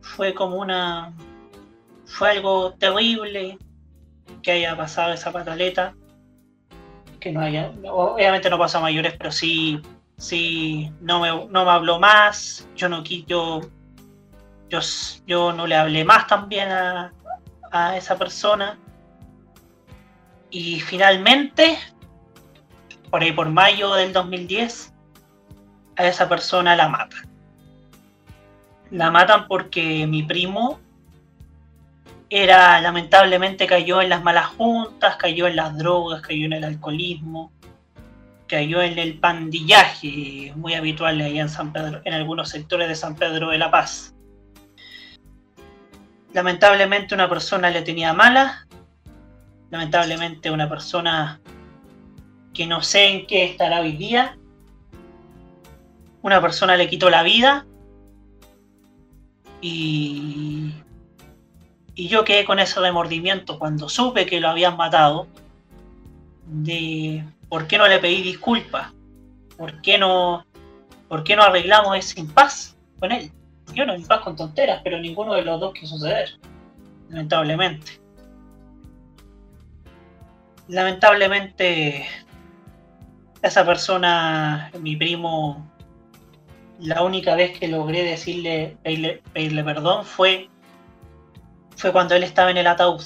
fue 0.02 0.34
como 0.34 0.56
una 0.56 1.12
fue 2.04 2.30
algo 2.30 2.72
terrible 2.74 3.58
que 4.42 4.52
haya 4.52 4.76
pasado 4.76 5.12
esa 5.12 5.30
pataleta 5.32 5.94
que 7.18 7.32
no 7.32 7.40
haya 7.40 7.72
obviamente 7.90 8.50
no 8.50 8.58
pasó 8.58 8.78
a 8.78 8.82
mayores 8.82 9.14
pero 9.18 9.32
sí 9.32 9.80
sí 10.18 10.92
no 11.00 11.20
me, 11.20 11.28
no 11.28 11.64
me 11.64 11.70
habló 11.70 11.98
más. 11.98 12.68
Yo 12.76 12.88
no 12.88 13.02
yo 13.04 13.60
yo, 14.68 14.80
yo 15.26 15.52
no 15.52 15.66
le 15.66 15.76
hablé 15.76 16.04
más 16.04 16.26
también 16.26 16.70
a, 16.70 17.12
a 17.70 17.96
esa 17.96 18.18
persona. 18.18 18.78
Y 20.50 20.80
finalmente 20.80 21.78
por 23.10 23.22
ahí 23.22 23.32
por 23.32 23.48
mayo 23.48 23.94
del 23.94 24.12
2010 24.12 24.92
a 25.96 26.06
esa 26.06 26.28
persona 26.28 26.76
la 26.76 26.88
matan. 26.88 27.28
La 28.90 29.10
matan 29.10 29.46
porque 29.46 30.06
mi 30.06 30.22
primo 30.22 30.80
era 32.30 32.80
lamentablemente 32.80 33.66
cayó 33.66 34.02
en 34.02 34.10
las 34.10 34.22
malas 34.22 34.46
juntas, 34.46 35.16
cayó 35.16 35.46
en 35.46 35.56
las 35.56 35.76
drogas, 35.76 36.20
cayó 36.20 36.46
en 36.46 36.52
el 36.52 36.64
alcoholismo, 36.64 37.52
cayó 38.46 38.82
en 38.82 38.98
el 38.98 39.18
pandillaje 39.18 40.52
muy 40.56 40.74
habitual 40.74 41.20
allá 41.20 41.42
en 41.42 41.48
San 41.48 41.72
Pedro, 41.72 42.00
en 42.04 42.14
algunos 42.14 42.50
sectores 42.50 42.88
de 42.88 42.96
San 42.96 43.14
Pedro 43.14 43.50
de 43.50 43.58
la 43.58 43.70
Paz. 43.70 44.14
Lamentablemente 46.32 47.14
una 47.14 47.28
persona 47.28 47.70
le 47.70 47.82
tenía 47.82 48.12
mala, 48.12 48.66
lamentablemente 49.70 50.50
una 50.50 50.68
persona 50.68 51.40
que 52.52 52.66
no 52.66 52.82
sé 52.82 53.06
en 53.06 53.26
qué 53.26 53.44
estará 53.44 53.80
hoy 53.80 53.92
día, 53.92 54.36
una 56.22 56.40
persona 56.40 56.76
le 56.76 56.88
quitó 56.88 57.08
la 57.10 57.22
vida. 57.22 57.66
Y, 59.60 60.72
y 61.98 62.06
yo 62.06 62.22
quedé 62.22 62.44
con 62.44 62.60
ese 62.60 62.78
remordimiento 62.78 63.58
cuando 63.58 63.88
supe 63.88 64.24
que 64.24 64.38
lo 64.38 64.48
habían 64.48 64.76
matado 64.76 65.26
de 66.46 67.24
por 67.48 67.66
qué 67.66 67.76
no 67.76 67.88
le 67.88 67.98
pedí 67.98 68.22
disculpas, 68.22 68.92
por 69.56 69.82
qué 69.82 69.98
no, 69.98 70.46
por 71.08 71.24
qué 71.24 71.34
no 71.34 71.42
arreglamos 71.42 71.98
ese 71.98 72.20
impas 72.20 72.76
con 73.00 73.10
él. 73.10 73.32
Yo 73.74 73.84
no 73.84 73.96
impas 73.96 74.20
con 74.20 74.36
tonteras, 74.36 74.80
pero 74.84 75.00
ninguno 75.00 75.34
de 75.34 75.42
los 75.42 75.58
dos 75.58 75.74
quiso 75.74 75.96
suceder, 75.96 76.38
lamentablemente. 77.08 78.00
Lamentablemente 80.68 82.06
esa 83.42 83.66
persona, 83.66 84.70
mi 84.80 84.94
primo, 84.94 85.68
la 86.78 87.02
única 87.02 87.34
vez 87.34 87.58
que 87.58 87.66
logré 87.66 88.04
decirle, 88.04 88.76
pedirle, 88.84 89.20
pedirle 89.32 89.64
perdón 89.64 90.04
fue, 90.04 90.48
fue 91.78 91.92
cuando 91.92 92.14
él 92.14 92.24
estaba 92.24 92.50
en 92.50 92.58
el 92.58 92.66
ataúd. 92.66 93.02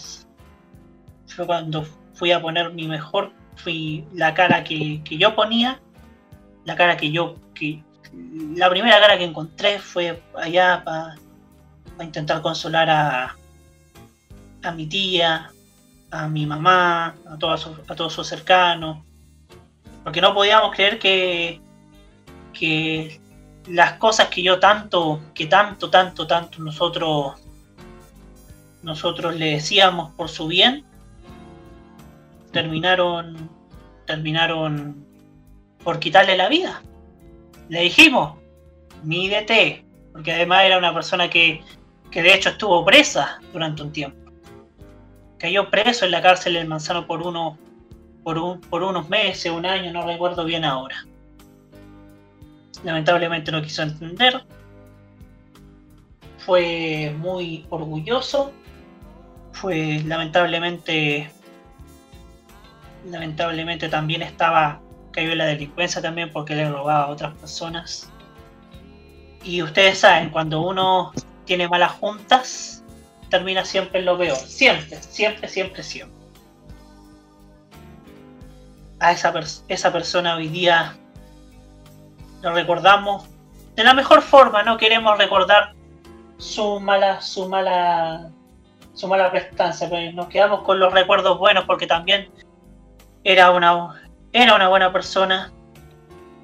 Fue 1.27 1.47
cuando 1.47 1.87
fui 2.15 2.33
a 2.33 2.41
poner 2.41 2.73
mi 2.73 2.89
mejor, 2.89 3.33
fui 3.57 4.05
la 4.15 4.35
cara 4.35 4.65
que, 4.65 5.03
yo 5.05 5.35
ponía, 5.35 5.81
la 6.65 6.75
cara 6.75 6.97
que 6.97 7.13
yo, 7.13 7.37
que 7.55 7.85
la 8.57 8.69
primera 8.71 8.99
cara 8.99 9.19
que 9.19 9.25
encontré 9.25 9.79
fue 9.79 10.23
allá 10.35 10.83
para 10.85 11.17
a 11.99 12.05
intentar 12.05 12.41
consolar 12.41 12.89
a, 12.89 13.37
a 14.63 14.73
mi 14.73 14.87
tía, 14.87 15.51
a 16.11 16.29
mi 16.29 16.47
mamá, 16.47 17.15
a 17.27 17.39
todos, 17.39 17.71
a 17.87 17.95
todos 17.95 18.15
sus 18.15 18.27
cercanos, 18.27 19.05
porque 20.03 20.23
no 20.23 20.33
podíamos 20.33 20.75
creer 20.75 20.99
que, 20.99 21.61
que 22.55 23.21
las 23.67 23.95
cosas 23.95 24.29
que 24.29 24.43
yo 24.43 24.59
tanto, 24.59 25.21
que 25.35 25.47
tanto, 25.47 25.91
tanto, 25.91 26.27
tanto 26.27 26.59
nosotros, 26.63 27.42
nosotros 28.83 29.37
le 29.37 29.53
decíamos 29.53 30.13
por 30.13 30.29
su 30.29 30.49
bien, 30.49 30.85
terminaron, 32.53 33.51
terminaron 34.07 35.07
por 35.83 35.99
quitarle 35.99 36.37
la 36.37 36.49
vida. 36.49 36.83
Le 37.69 37.83
dijimos, 37.83 38.39
mídete, 39.03 39.85
porque 40.13 40.33
además 40.33 40.65
era 40.65 40.79
una 40.79 40.93
persona 40.93 41.31
que, 41.31 41.63
que 42.11 42.23
de 42.23 42.35
hecho 42.35 42.51
estuvo 42.51 42.85
presa 42.85 43.41
durante 43.53 43.83
un 43.83 43.93
tiempo. 43.93 44.31
Cayó 45.39 45.71
preso 45.71 46.05
en 46.05 46.13
la 46.13 46.23
cárcel 46.23 46.55
del 46.55 46.69
Manzano 46.69 47.07
por 47.07 47.23
uno, 47.23 47.59
por, 48.23 48.39
un, 48.39 48.61
por 48.61 48.83
unos 48.83 49.09
meses, 49.09 49.51
un 49.51 49.67
año, 49.67 49.93
no 49.93 50.07
recuerdo 50.07 50.45
bien 50.45 50.65
ahora. 50.65 51.05
Lamentablemente 52.85 53.51
no 53.51 53.63
quiso 53.63 53.83
entender. 53.83 54.45
Fue 56.39 57.15
muy 57.19 57.67
orgulloso. 57.71 58.53
Fue 59.53 60.03
lamentablemente 60.07 61.31
lamentablemente 63.05 63.89
también 63.89 64.23
estaba 64.23 64.81
cayó 65.13 65.33
en 65.33 65.39
la 65.39 65.47
delincuencia 65.47 66.01
también 66.01 66.31
porque 66.33 66.55
le 66.55 66.69
robaba 66.71 67.05
a 67.05 67.09
otras 67.09 67.35
personas. 67.35 68.11
Y 69.45 69.63
ustedes 69.63 69.99
saben, 69.99 70.31
cuando 70.31 70.63
uno 70.63 71.13
tiene 71.45 71.69
malas 71.69 71.93
juntas, 71.93 72.85
termina 73.29 73.65
siempre 73.65 74.01
en 74.01 74.07
lo 74.07 74.17
peor. 74.17 74.37
Siempre, 74.37 75.03
siempre, 75.03 75.49
siempre, 75.49 75.83
siempre. 75.83 76.23
A 79.01 79.13
esa, 79.13 79.35
esa 79.69 79.93
persona 79.93 80.37
hoy 80.37 80.49
día 80.49 80.97
lo 82.41 82.53
recordamos 82.53 83.25
de 83.75 83.85
la 83.85 83.95
mejor 83.95 84.23
forma, 84.23 84.63
no 84.63 84.77
queremos 84.77 85.17
recordar 85.19 85.75
su 86.39 86.79
mala, 86.79 87.21
su 87.21 87.49
mala, 87.49 88.31
su 88.95 89.09
mala 89.09 89.31
prestancia, 89.31 89.89
pero 89.89 90.13
nos 90.13 90.29
quedamos 90.29 90.63
con 90.63 90.79
los 90.79 90.93
recuerdos 90.93 91.39
buenos 91.39 91.65
porque 91.65 91.87
también 91.87 92.31
era 93.25 93.51
una, 93.51 94.03
era 94.33 94.55
una 94.55 94.69
buena 94.69 94.93
persona, 94.93 95.53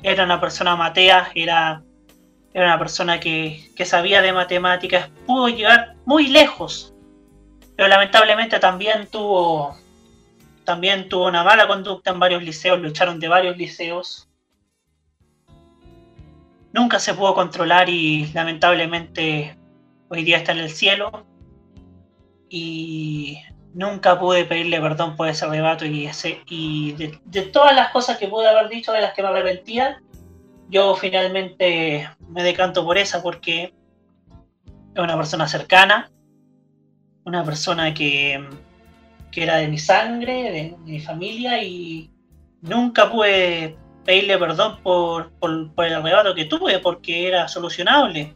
era 0.03 0.25
una 0.25 0.41
persona 0.41 0.77
matea, 0.77 1.31
era, 1.35 1.83
era 2.55 2.65
una 2.67 2.79
persona 2.79 3.21
que, 3.21 3.71
que 3.77 3.85
sabía 3.85 4.23
de 4.23 4.33
matemáticas, 4.33 5.11
pudo 5.27 5.49
llegar 5.49 5.95
muy 6.05 6.29
lejos, 6.29 6.95
pero 7.77 7.89
lamentablemente 7.89 8.59
también 8.59 9.07
tuvo, 9.07 9.77
también 10.65 11.09
tuvo 11.09 11.29
una 11.29 11.45
mala 11.45 11.67
conducta 11.67 12.11
en 12.11 12.19
varios 12.19 12.43
liceos, 12.43 12.81
lucharon 12.81 13.21
de 13.21 13.29
varios 13.29 13.57
liceos. 13.57 14.29
Nunca 16.73 16.99
se 16.99 17.15
pudo 17.15 17.35
controlar 17.35 17.89
y 17.89 18.27
lamentablemente 18.35 19.57
hoy 20.09 20.25
día 20.25 20.39
está 20.39 20.53
en 20.53 20.59
el 20.59 20.71
cielo. 20.71 21.25
Y 22.49 23.39
nunca 23.75 24.19
pude 24.19 24.45
pedirle 24.45 24.81
perdón 24.81 25.17
por 25.17 25.29
ese 25.29 25.45
arrebato 25.45 25.85
y, 25.85 26.07
ese, 26.07 26.41
y 26.49 26.93
de, 26.93 27.43
todas 27.43 27.75
las 27.75 27.91
cosas 27.91 28.19
que 28.19 28.29
pude 28.29 28.49
haber 28.49 28.69
dicho 28.69 28.93
de 28.93 29.01
las 29.01 29.15
que 29.15 29.23
me 29.23 29.29
arrepentía, 29.29 30.01
yo 30.69 30.95
finalmente 30.97 32.09
me 32.29 32.43
decanto 32.43 32.85
por 32.85 32.99
esa 32.99 33.23
porque 33.23 33.73
es 34.95 35.03
una 35.03 35.17
persona 35.17 35.47
cercana, 35.49 36.11
una 37.25 37.45
persona 37.45 37.95
que, 37.95 38.45
que 39.31 39.43
era 39.43 39.57
de 39.57 39.69
mi 39.69 39.79
sangre, 39.79 40.51
de, 40.51 40.77
mi 40.85 41.01
familia 41.01 41.63
y 41.63 42.11
nunca 42.63 43.11
pude 43.11 43.77
pedirle 44.05 44.39
perdón 44.39 44.81
por, 44.83 45.31
por, 45.35 45.73
por 45.75 45.85
el 45.85 45.95
arrebato 45.95 46.35
que 46.35 46.47
tuve 46.47 46.79
porque 46.81 47.29
era 47.29 47.47
solucionable. 47.49 48.35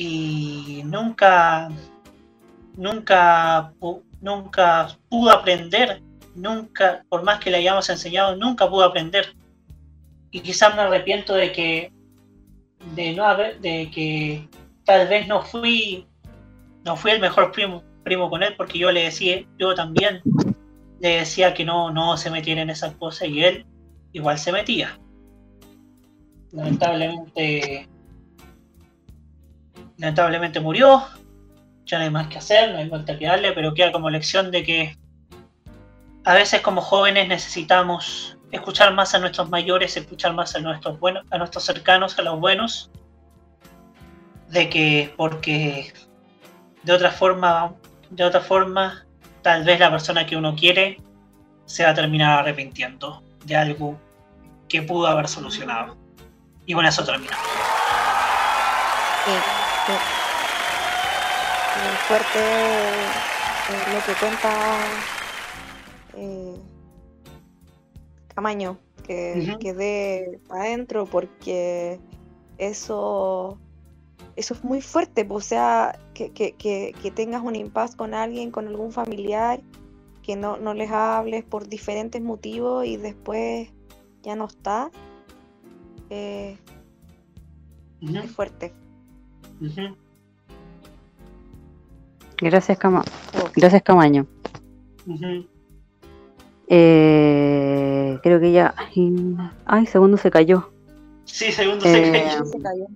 Y 0.00 0.82
nunca, 0.84 1.68
nunca, 2.76 3.72
nunca 4.20 4.96
pudo 5.08 5.32
aprender, 5.32 6.00
nunca, 6.36 7.04
por 7.08 7.24
más 7.24 7.40
que 7.40 7.50
le 7.50 7.56
hayamos 7.56 7.90
enseñado, 7.90 8.36
nunca 8.36 8.70
pudo 8.70 8.84
aprender. 8.84 9.34
Y 10.30 10.38
quizás 10.38 10.76
me 10.76 10.82
arrepiento 10.82 11.34
de 11.34 11.50
que, 11.50 11.92
de 12.94 13.12
no 13.12 13.24
haber, 13.24 13.58
de 13.58 13.90
que 13.92 14.48
tal 14.84 15.08
vez 15.08 15.26
no 15.26 15.42
fui, 15.42 16.06
no 16.84 16.94
fui 16.94 17.10
el 17.10 17.20
mejor 17.20 17.50
primo, 17.50 17.82
primo 18.04 18.30
con 18.30 18.44
él, 18.44 18.54
porque 18.56 18.78
yo 18.78 18.92
le 18.92 19.02
decía, 19.02 19.44
yo 19.58 19.74
también 19.74 20.22
le 21.00 21.08
decía 21.16 21.54
que 21.54 21.64
no, 21.64 21.90
no 21.90 22.16
se 22.16 22.30
metiera 22.30 22.62
en 22.62 22.70
esas 22.70 22.94
cosas 22.94 23.26
y 23.30 23.42
él 23.42 23.66
igual 24.12 24.38
se 24.38 24.52
metía. 24.52 24.96
Lamentablemente 26.52 27.88
lamentablemente 29.98 30.60
murió, 30.60 31.04
ya 31.84 31.98
no 31.98 32.04
hay 32.04 32.10
más 32.10 32.28
que 32.28 32.38
hacer, 32.38 32.72
no 32.72 32.78
hay 32.78 32.88
vuelta 32.88 33.18
que 33.18 33.26
darle, 33.26 33.52
pero 33.52 33.74
queda 33.74 33.92
como 33.92 34.08
lección 34.08 34.50
de 34.50 34.62
que 34.62 34.96
a 36.24 36.34
veces 36.34 36.60
como 36.60 36.80
jóvenes 36.80 37.28
necesitamos 37.28 38.36
escuchar 38.52 38.94
más 38.94 39.14
a 39.14 39.18
nuestros 39.18 39.48
mayores, 39.50 39.96
escuchar 39.96 40.34
más 40.34 40.54
a 40.54 40.60
nuestros 40.60 40.98
buenos, 41.00 41.24
a 41.30 41.38
nuestros 41.38 41.64
cercanos, 41.64 42.18
a 42.18 42.22
los 42.22 42.38
buenos, 42.38 42.90
de 44.48 44.68
que 44.68 45.12
porque 45.16 45.92
de 46.82 46.92
otra 46.92 47.10
forma, 47.10 47.74
de 48.10 48.24
otra 48.24 48.40
forma, 48.40 49.04
tal 49.42 49.64
vez 49.64 49.80
la 49.80 49.90
persona 49.90 50.26
que 50.26 50.36
uno 50.36 50.54
quiere 50.54 51.00
se 51.66 51.84
va 51.84 51.90
a 51.90 51.94
terminar 51.94 52.38
arrepintiendo 52.40 53.22
de 53.44 53.56
algo 53.56 53.98
que 54.68 54.82
pudo 54.82 55.06
haber 55.06 55.28
solucionado. 55.28 55.96
Y 56.66 56.74
con 56.74 56.84
eso 56.86 57.04
terminamos. 59.88 60.28
Muy 61.84 61.96
fuerte 62.06 62.38
eh, 62.38 63.92
lo 63.92 64.04
que 64.04 64.18
cuenta 64.18 64.50
eh, 66.16 66.56
Camaño, 68.34 68.78
que 69.06 69.56
quedé 69.60 70.40
adentro 70.50 71.06
porque 71.06 72.00
eso 72.58 73.58
eso 74.36 74.54
es 74.54 74.62
muy 74.62 74.80
fuerte, 74.80 75.26
o 75.28 75.40
sea, 75.40 75.98
que, 76.14 76.30
que, 76.30 77.12
tengas 77.12 77.42
un 77.42 77.56
impas 77.56 77.96
con 77.96 78.14
alguien, 78.14 78.52
con 78.52 78.68
algún 78.68 78.92
familiar, 78.92 79.60
que 80.22 80.36
no, 80.36 80.58
no 80.58 80.74
les 80.74 80.92
hables 80.92 81.42
por 81.42 81.68
diferentes 81.68 82.22
motivos 82.22 82.86
y 82.86 82.96
después 82.96 83.68
ya 84.22 84.36
no 84.36 84.46
está. 84.46 84.92
Eh, 86.10 86.56
es 88.00 88.30
fuerte. 88.30 88.72
Gracias, 92.40 92.78
Cama 92.78 93.02
Gracias, 93.56 93.82
Camaño. 93.82 94.26
eh, 96.68 98.18
creo 98.22 98.40
que 98.40 98.52
ya. 98.52 98.74
Ay, 99.64 99.86
segundo 99.86 100.16
se 100.16 100.30
cayó. 100.30 100.70
Sí, 101.24 101.50
segundo 101.52 101.82
se 101.82 102.08
eh, 102.08 102.12
cayó. 102.12 102.44
Se 102.44 102.60
cayó, 102.60 102.86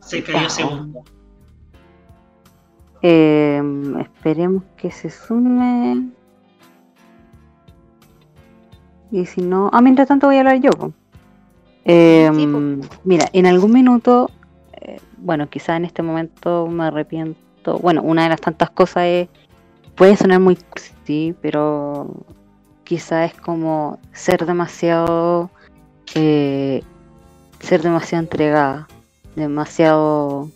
se 0.00 0.22
cayó 0.22 0.50
segundo. 0.50 1.02
Eh, 3.02 3.62
esperemos 4.00 4.64
que 4.76 4.90
se 4.90 5.10
sume. 5.10 6.10
Y 9.10 9.26
si 9.26 9.40
no. 9.40 9.70
Ah, 9.72 9.80
mientras 9.80 10.08
tanto 10.08 10.26
voy 10.26 10.36
a 10.36 10.40
hablar 10.40 10.60
yo. 10.60 10.70
Eh, 11.84 12.30
mira, 13.04 13.26
en 13.32 13.46
algún 13.46 13.72
minuto 13.72 14.30
bueno, 15.18 15.48
quizá 15.48 15.76
en 15.76 15.84
este 15.84 16.02
momento 16.02 16.66
me 16.66 16.84
arrepiento. 16.84 17.78
Bueno, 17.78 18.02
una 18.02 18.24
de 18.24 18.30
las 18.30 18.40
tantas 18.40 18.70
cosas 18.70 19.04
es, 19.04 19.28
puede 19.94 20.16
sonar 20.16 20.40
muy 20.40 20.58
sí, 21.04 21.34
pero 21.42 22.24
quizá 22.84 23.24
es 23.24 23.34
como 23.34 23.98
ser 24.12 24.46
demasiado, 24.46 25.50
eh, 26.14 26.82
ser 27.60 27.82
demasiado 27.82 28.24
entregada, 28.24 28.88
demasiado 29.36 30.48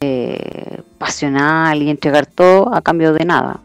eh, 0.00 0.82
pasional 0.98 1.82
y 1.82 1.90
entregar 1.90 2.26
todo 2.26 2.74
a 2.74 2.82
cambio 2.82 3.12
de 3.12 3.24
nada. 3.24 3.60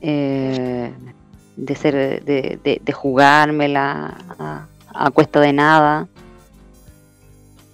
Eh, 0.00 0.92
de 1.56 1.74
ser, 1.76 2.24
de, 2.24 2.80
de, 2.82 2.92
jugármela 2.92 4.16
a, 4.38 4.66
a 4.94 5.10
cuesta 5.10 5.38
de 5.40 5.52
nada 5.52 6.08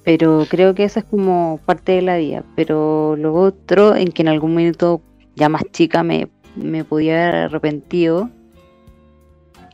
pero 0.09 0.46
creo 0.48 0.74
que 0.74 0.84
eso 0.84 1.00
es 1.00 1.04
como 1.04 1.61
parte 1.66 1.92
de 1.92 2.00
la 2.00 2.16
vida. 2.16 2.42
Pero 2.56 3.14
lo 3.16 3.34
otro, 3.34 3.94
en 3.94 4.11
que 4.11 4.22
en 4.22 4.28
algún 4.28 4.52
momento 4.52 5.02
ya 5.36 5.50
más 5.50 5.64
chica 5.70 6.02
me, 6.02 6.28
me 6.56 6.82
podía 6.82 7.28
haber 7.28 7.34
arrepentido, 7.34 8.30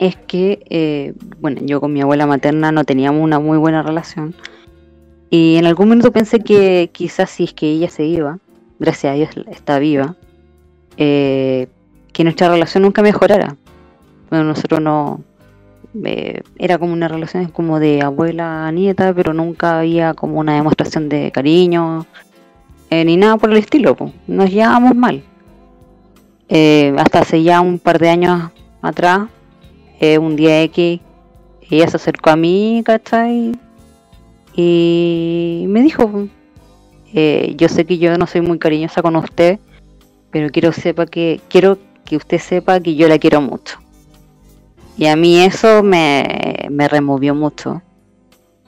es 0.01 0.17
que, 0.17 0.65
eh, 0.71 1.15
bueno, 1.39 1.61
yo 1.63 1.81
con 1.81 1.93
mi 1.93 2.01
abuela 2.01 2.27
materna 2.27 2.73
no 2.73 2.83
teníamos 2.83 3.23
una 3.23 3.39
muy 3.39 3.59
buena 3.59 3.85
relación. 3.85 4.35
Y 5.31 5.55
en 5.55 5.67
algún 5.67 5.91
minuto 5.91 6.11
pensé 6.11 6.41
que 6.41 6.91
quizás 6.93 7.31
si 7.31 7.45
es 7.45 7.53
que 7.53 7.71
ella 7.71 7.89
se 7.89 8.05
iba, 8.05 8.41
gracias 8.81 9.13
a 9.13 9.15
Dios 9.15 9.31
está 9.53 9.79
viva, 9.79 10.17
eh, 10.97 11.69
que 12.13 12.25
nuestra 12.25 12.49
relación 12.49 12.83
nunca 12.83 13.03
mejorara. 13.03 13.55
Bueno, 14.31 14.47
nosotros 14.47 14.81
no... 14.81 15.23
era 16.59 16.79
como 16.79 16.93
una 16.93 17.09
relación 17.09 17.47
como 17.47 17.79
de 17.79 18.03
abuela 18.03 18.67
a 18.67 18.73
nieta, 18.73 19.15
pero 19.15 19.33
nunca 19.33 19.79
había 19.79 20.15
como 20.15 20.41
una 20.41 20.55
demostración 20.55 21.09
de 21.09 21.31
cariño, 21.31 22.07
eh, 22.91 23.05
ni 23.05 23.17
nada 23.17 23.37
por 23.37 23.51
el 23.51 23.59
estilo. 23.59 23.95
po. 23.95 24.13
Nos 24.27 24.51
llevábamos 24.51 24.95
mal. 24.95 25.23
Eh, 26.49 26.95
hasta 26.99 27.21
hace 27.21 27.43
ya 27.43 27.61
un 27.61 27.79
par 27.79 27.99
de 27.99 28.11
años 28.11 28.51
atrás, 28.83 29.29
eh, 30.01 30.19
un 30.19 30.37
día 30.37 30.63
X, 30.63 31.01
ella 31.71 31.89
se 31.89 31.97
acercó 31.97 32.31
a 32.31 32.37
mí, 32.37 32.83
¿cachai? 32.85 33.53
Y 34.55 35.65
me 35.69 35.83
dijo, 35.83 36.29
yo 37.57 37.69
sé 37.69 37.85
que 37.85 37.99
yo 37.99 38.17
no 38.19 38.27
soy 38.27 38.41
muy 38.41 38.59
cariñosa 38.59 39.03
con 39.03 39.17
usted, 39.17 39.59
pero 40.31 40.51
quiero 40.51 40.73
sepa 40.73 41.07
que 41.07 41.41
quiero 41.49 41.79
que 42.05 42.17
usted 42.17 42.39
sepa 42.39 42.79
que 42.81 42.95
yo 42.95 43.09
la 43.09 43.19
quiero 43.19 43.41
mucho. 43.41 43.84
Y 44.97 45.07
a 45.07 45.17
mí 45.17 45.41
eso 45.43 45.83
me, 45.83 46.69
me 46.71 46.89
removió 46.89 47.35
mucho, 47.35 47.83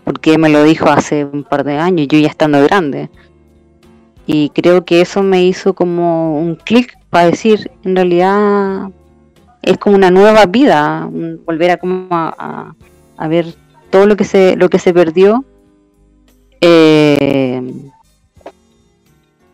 porque 0.05 0.39
me 0.39 0.49
lo 0.49 0.65
dijo 0.65 0.89
hace 0.89 1.25
un 1.25 1.45
par 1.45 1.65
de 1.65 1.79
años, 1.79 2.09
yo 2.09 2.19
ya 2.19 2.29
estando 2.29 2.63
grande. 2.65 3.11
Y 4.27 4.51
creo 4.51 4.85
que 4.85 5.01
eso 5.01 5.23
me 5.23 5.45
hizo 5.45 5.75
como 5.75 6.39
un 6.39 6.57
clic 6.57 6.99
para 7.11 7.27
decir, 7.31 7.71
en 7.85 7.95
realidad 7.95 8.91
es 9.63 9.79
como 9.79 9.95
una 9.97 10.11
nueva 10.11 10.47
vida, 10.47 11.09
volver 11.45 11.71
a 11.73 11.77
como 11.77 12.09
a- 12.11 12.75
a 13.17 13.29
ver 13.29 13.55
todo 13.91 14.07
lo 14.07 14.17
que 14.17 14.25
se 14.25 14.57
lo 14.57 14.69
que 14.69 14.79
se 14.79 14.93
perdió. 14.93 15.45
eh, 16.61 17.63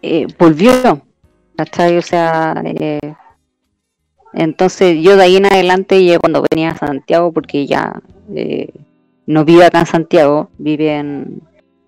eh, 0.02 0.26
volvió, 0.38 1.00
¿cachai? 1.56 1.96
O 1.98 2.02
sea, 2.02 2.54
eh, 2.64 3.00
entonces 4.32 5.02
yo 5.02 5.16
de 5.16 5.24
ahí 5.24 5.36
en 5.36 5.46
adelante, 5.46 6.04
ya 6.04 6.18
cuando 6.18 6.44
venía 6.50 6.70
a 6.70 6.78
Santiago, 6.78 7.32
porque 7.32 7.66
ya 7.66 8.00
eh, 8.34 8.68
no 9.26 9.44
vive 9.44 9.64
acá 9.64 9.80
en 9.80 9.86
Santiago, 9.86 10.50
vive 10.58 10.96
en, 10.96 11.42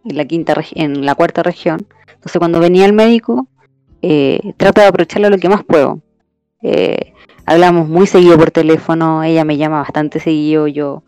la 0.04 0.24
quinta 0.24 0.54
en 0.74 1.06
la 1.06 1.14
cuarta 1.14 1.42
región. 1.42 1.86
Entonces 2.06 2.38
cuando 2.38 2.60
venía 2.60 2.86
el 2.86 2.92
médico, 2.92 3.48
eh, 4.02 4.52
trato 4.56 4.80
de 4.80 4.88
aprovecharlo 4.88 5.30
lo 5.30 5.38
que 5.38 5.48
más 5.48 5.64
puedo. 5.64 6.00
Eh, 6.62 7.12
hablamos 7.46 7.88
muy 7.88 8.06
seguido 8.06 8.38
por 8.38 8.50
teléfono, 8.50 9.22
ella 9.22 9.44
me 9.44 9.56
llama 9.56 9.80
bastante 9.80 10.20
seguido, 10.20 10.66
yo 10.66 11.02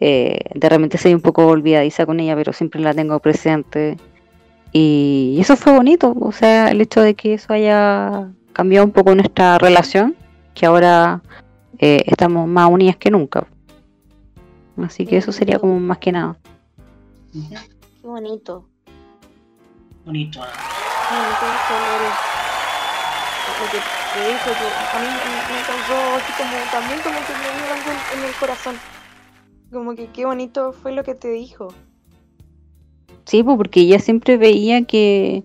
eh, 0.00 0.38
de 0.54 0.68
repente 0.68 0.98
soy 0.98 1.14
un 1.14 1.20
poco 1.20 1.46
olvidadiza 1.46 2.06
con 2.06 2.20
ella, 2.20 2.36
pero 2.36 2.52
siempre 2.52 2.80
la 2.80 2.94
tengo 2.94 3.18
presente. 3.20 3.96
Y 4.72 5.38
eso 5.40 5.56
fue 5.56 5.72
bonito, 5.72 6.14
o 6.20 6.32
sea, 6.32 6.70
el 6.70 6.80
hecho 6.80 7.00
de 7.00 7.14
que 7.14 7.34
eso 7.34 7.52
haya 7.52 8.28
cambiado 8.52 8.84
un 8.84 8.92
poco 8.92 9.14
nuestra 9.14 9.58
relación, 9.58 10.14
que 10.56 10.66
ahora 10.66 11.22
eh, 11.78 12.02
estamos 12.06 12.48
más 12.48 12.68
unidas 12.70 12.96
que 12.96 13.10
nunca. 13.10 13.46
Así 14.82 15.06
que 15.06 15.18
eso 15.18 15.30
sería 15.30 15.58
como 15.58 15.78
más 15.78 15.98
que 15.98 16.12
nada. 16.12 16.36
Qué 17.32 17.58
bonito. 18.02 18.66
Bonito. 20.04 20.40
Lo 20.40 20.46
que 23.70 23.78
te 23.78 23.86
que 24.16 24.22
a 24.22 25.00
mí 25.00 25.06
me, 25.06 25.60
causó 25.66 25.96
así 26.16 26.32
como 26.32 26.56
también 26.72 27.00
como 27.00 27.18
que 27.26 27.32
me 27.34 27.48
dio 27.54 27.66
algo 27.74 27.90
en, 27.90 28.18
en 28.18 28.24
el 28.24 28.34
corazón. 28.40 28.76
Como 29.70 29.94
que 29.94 30.06
qué 30.08 30.24
bonito 30.24 30.72
fue 30.72 30.92
lo 30.92 31.04
que 31.04 31.14
te 31.14 31.28
dijo. 31.28 31.68
Sí, 33.26 33.42
pues 33.42 33.56
porque 33.58 33.80
ella 33.80 33.98
siempre 33.98 34.38
veía 34.38 34.84
que, 34.84 35.44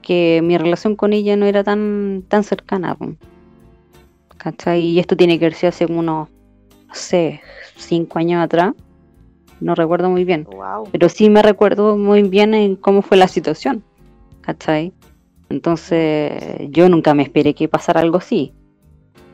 que 0.00 0.40
mi 0.42 0.56
relación 0.56 0.96
con 0.96 1.12
ella 1.12 1.36
no 1.36 1.44
era 1.44 1.62
tan, 1.64 2.24
tan 2.28 2.44
cercana. 2.44 2.94
pues. 2.94 3.10
¿Cachai? 4.48 4.80
Y 4.80 4.98
esto 4.98 5.14
tiene 5.14 5.38
que 5.38 5.44
verse 5.44 5.66
hace 5.66 5.84
unos, 5.84 6.28
no 6.30 6.94
sé, 6.94 7.42
cinco 7.76 8.18
años 8.18 8.42
atrás. 8.42 8.72
No 9.60 9.74
recuerdo 9.74 10.08
muy 10.08 10.24
bien. 10.24 10.44
Wow. 10.44 10.88
Pero 10.90 11.10
sí 11.10 11.28
me 11.28 11.42
recuerdo 11.42 11.98
muy 11.98 12.22
bien 12.22 12.54
en 12.54 12.74
cómo 12.76 13.02
fue 13.02 13.18
la 13.18 13.28
situación. 13.28 13.84
¿Cachai? 14.40 14.94
Entonces 15.50 16.32
yo 16.70 16.88
nunca 16.88 17.12
me 17.12 17.24
esperé 17.24 17.54
que 17.54 17.68
pasara 17.68 18.00
algo 18.00 18.16
así. 18.16 18.54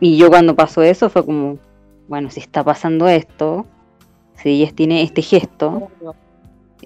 Y 0.01 0.17
yo 0.17 0.31
cuando 0.31 0.57
pasó 0.57 0.83
eso 0.83 1.09
fue 1.09 1.25
como, 1.25 1.59
bueno, 2.09 2.29
si 2.29 2.41
está 2.41 2.65
pasando 2.65 3.07
esto, 3.07 3.67
si 4.35 4.49
ella 4.49 4.73
tiene 4.75 5.03
este 5.03 5.23
gesto, 5.23 5.93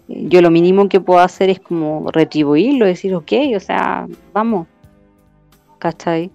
yo 0.06 0.42
lo 0.42 0.50
mínimo 0.50 0.90
que 0.90 1.00
puedo 1.00 1.20
hacer 1.20 1.48
es 1.48 1.60
como 1.60 2.10
retribuirlo, 2.10 2.84
decir, 2.84 3.14
ok, 3.14 3.32
o 3.56 3.60
sea, 3.60 4.06
vamos. 4.34 4.66
¿Cachai? 5.78 6.30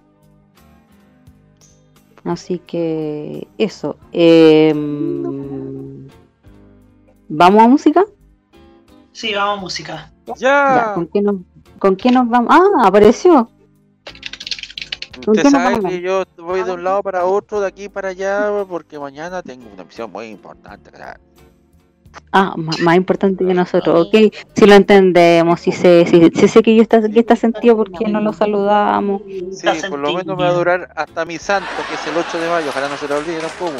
Así 2.24 2.58
que 2.58 3.46
eso. 3.58 3.96
Em, 4.12 6.08
¿Vamos 7.28 7.62
a 7.62 7.68
música? 7.68 8.04
Sí, 9.12 9.34
vamos 9.34 9.58
a 9.58 9.60
música. 9.60 10.12
Ya, 10.26 10.34
Ya, 10.36 10.94
¿con, 10.94 11.06
qué 11.06 11.20
nos, 11.20 11.36
¿Con 11.78 11.96
qué 11.96 12.10
nos 12.10 12.28
vamos? 12.28 12.48
Ah, 12.50 12.86
apareció. 12.86 13.48
¿con 15.24 15.36
usted 15.36 15.50
sabe 15.50 15.76
vamos? 15.76 15.90
que 15.90 16.00
yo 16.00 16.24
voy 16.38 16.62
de 16.62 16.72
un 16.72 16.82
lado 16.82 17.02
para 17.02 17.24
otro, 17.24 17.60
de 17.60 17.68
aquí 17.68 17.88
para 17.88 18.08
allá, 18.08 18.50
porque 18.68 18.98
mañana 18.98 19.42
tengo 19.42 19.68
una 19.72 19.84
misión 19.84 20.10
muy 20.10 20.26
importante. 20.26 20.90
Ah, 22.36 22.54
más 22.56 22.96
importante 22.96 23.44
que 23.44 23.54
nosotros. 23.54 24.08
Ok, 24.08 24.34
si 24.56 24.66
lo 24.66 24.74
entendemos, 24.74 25.60
si 25.60 25.70
sé, 25.70 26.04
si, 26.06 26.30
si 26.30 26.48
sé 26.48 26.62
que 26.62 26.74
yo 26.74 26.82
está, 26.82 27.00
que 27.08 27.20
está 27.20 27.36
sentido 27.36 27.76
porque 27.76 28.06
no 28.06 28.20
lo 28.20 28.32
saludamos. 28.32 29.22
Sí, 29.52 29.68
Está 29.68 29.88
por 29.88 30.00
lo 30.00 30.12
menos 30.12 30.36
me 30.36 30.42
va 30.42 30.48
a 30.48 30.52
durar 30.52 30.92
hasta 30.96 31.24
mi 31.24 31.38
santo, 31.38 31.68
que 31.88 31.94
es 31.94 32.06
el 32.08 32.16
8 32.16 32.38
de 32.40 32.48
mayo. 32.48 32.66
Ojalá 32.70 32.88
no 32.88 32.96
se 32.96 33.06
lo 33.06 33.18
olvide 33.18 33.38
tampoco. 33.38 33.72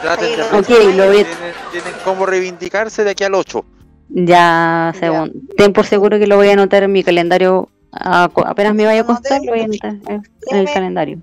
Traten 0.00 0.36
de 0.36 0.42
Ok, 0.42 0.52
aprender. 0.52 0.94
lo 0.94 1.10
tienen, 1.10 1.54
tienen 1.72 1.92
cómo 2.04 2.26
reivindicarse 2.26 3.02
de 3.02 3.10
aquí 3.10 3.24
al 3.24 3.34
8. 3.34 3.64
Ya, 4.08 4.94
según, 4.98 5.48
ten 5.56 5.72
por 5.72 5.86
seguro 5.86 6.18
que 6.18 6.28
lo 6.28 6.36
voy 6.36 6.48
a 6.48 6.52
anotar 6.52 6.84
en 6.84 6.92
mi 6.92 7.02
calendario. 7.02 7.68
apenas 7.90 8.74
me 8.74 8.84
vaya 8.86 9.00
a 9.00 9.02
acostar, 9.02 9.40
lo 9.42 9.50
voy 9.50 9.60
a 9.62 9.64
anotar 9.64 9.96
en, 10.06 10.56
el 10.56 10.66
calendario. 10.72 11.18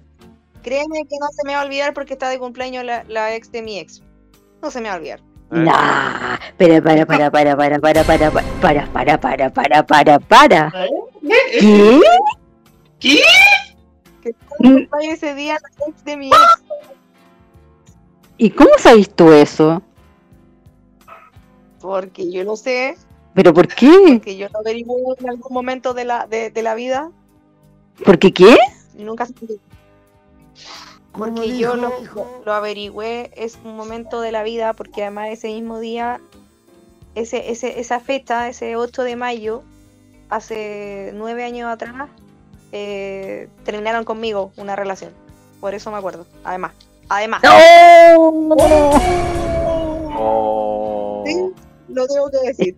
Créeme 0.61 1.05
que 1.09 1.15
no 1.19 1.27
se 1.31 1.47
me 1.47 1.53
va 1.53 1.61
a 1.61 1.65
olvidar 1.65 1.93
porque 1.93 2.13
está 2.13 2.27
de 2.29 2.39
cumpleaños 2.39 2.83
la, 2.83 3.05
la 3.07 3.33
ex 3.35 3.51
de 3.51 3.61
mi 3.61 3.79
ex. 3.79 4.01
No 4.63 4.71
se 4.71 4.79
me 4.79 4.87
va 4.87 4.95
a 4.95 4.97
olvidar. 4.97 5.19
Nah, 5.51 6.37
para, 6.57 6.81
para, 6.81 7.05
para, 7.05 7.29
para, 7.29 7.55
para, 7.57 7.79
para, 7.81 8.03
para, 8.03 8.31
para, 8.31 8.87
para, 8.91 9.19
para, 9.19 9.49
para, 9.53 9.83
para, 9.85 10.19
para. 10.19 10.73
¿Qué? 11.21 11.99
¿Qué? 14.21 14.33
Mm, 14.59 14.87
Fue 14.89 15.07
ese 15.11 15.35
día 15.35 15.57
la 15.61 15.85
ex 15.87 16.05
de 16.05 16.15
mi 16.15 16.27
ex. 16.27 16.37
¿Y 18.37 18.49
cómo 18.51 18.69
sabes 18.77 19.13
tú 19.13 19.33
eso? 19.33 19.81
Porque 21.81 22.31
yo 22.31 22.45
lo 22.45 22.55
sé, 22.55 22.95
¿Pero 23.33 23.53
por 23.53 23.67
qué? 23.67 24.21
que 24.23 24.37
yo 24.37 24.47
lo 24.47 24.59
averigué 24.59 24.93
en 25.19 25.29
algún 25.29 25.53
momento 25.53 25.93
de 25.93 26.05
la, 26.05 26.25
de, 26.25 26.51
de 26.51 26.63
la 26.63 26.73
vida. 26.73 27.11
¿Por 28.05 28.17
qué 28.17 28.31
qué? 28.31 28.57
y 28.97 29.03
Nunca 29.03 29.25
se 29.25 29.33
Porque 31.17 31.57
yo 31.57 31.75
lo, 31.75 31.91
averigüé, 32.53 33.31
es 33.35 33.57
un 33.63 33.75
momento 33.75 34.19
de 34.21 34.31
la 34.31 34.41
vida, 34.43 34.73
porque 34.73 35.03
además 35.03 35.29
ese 35.29 35.47
mismo 35.49 35.79
día, 35.79 36.19
ese, 37.15 37.51
ese, 37.51 37.79
esa 37.79 37.99
fecha, 37.99 38.49
ese 38.49 38.75
8 38.75 39.03
de 39.03 39.15
mayo, 39.15 39.61
hace 40.29 41.11
nueve 41.13 41.43
años 41.43 41.71
atrás, 41.71 42.09
eh, 42.71 43.47
terminaron 43.63 44.03
conmigo 44.05 44.51
una 44.57 44.75
relación. 44.75 45.11
Por 45.61 45.75
eso 45.75 45.91
me 45.91 45.97
acuerdo. 45.97 46.25
Además, 46.43 46.71
además, 47.09 47.41
Oh. 50.15 51.23
Sí. 51.25 51.35
lo 51.89 52.07
tengo 52.07 52.29
que 52.31 52.47
decir. 52.47 52.75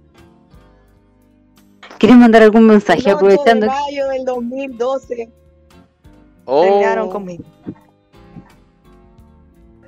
¿Quieres 1.97 2.17
mandar 2.17 2.43
algún 2.43 2.67
mensaje 2.67 3.09
El 3.09 3.15
8 3.15 3.25
de 3.27 3.33
aprovechando? 3.35 3.67
mayo 3.67 4.07
del 4.09 4.25
2012 4.25 5.29
Oh. 6.45 6.61
terminaron 6.61 7.09
conmigo. 7.09 7.43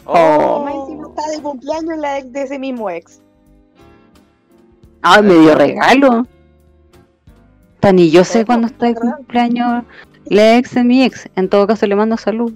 Oh. 0.08 0.64
Más 0.64 0.74
encima 0.76 1.08
está 1.10 1.30
de 1.32 1.42
cumpleaños 1.42 1.98
la 1.98 2.18
ex 2.20 2.32
de 2.32 2.42
ese 2.44 2.60
mismo 2.60 2.90
ex. 2.90 3.22
Ay, 5.02 5.22
me 5.24 5.34
dio 5.36 5.56
regalo. 5.56 6.26
Tan 7.80 8.00
y 8.00 8.10
yo 8.10 8.24
sé 8.24 8.46
cuándo 8.46 8.68
está 8.68 8.88
de 8.88 8.96
cumpleaños 8.96 9.84
la 10.26 10.58
ex 10.58 10.74
de 10.76 10.84
mi 10.84 11.04
ex. 11.04 11.30
En 11.36 11.50
todo 11.50 11.68
caso 11.68 11.86
le 11.86 11.96
mando 11.96 12.18
salud. 12.18 12.54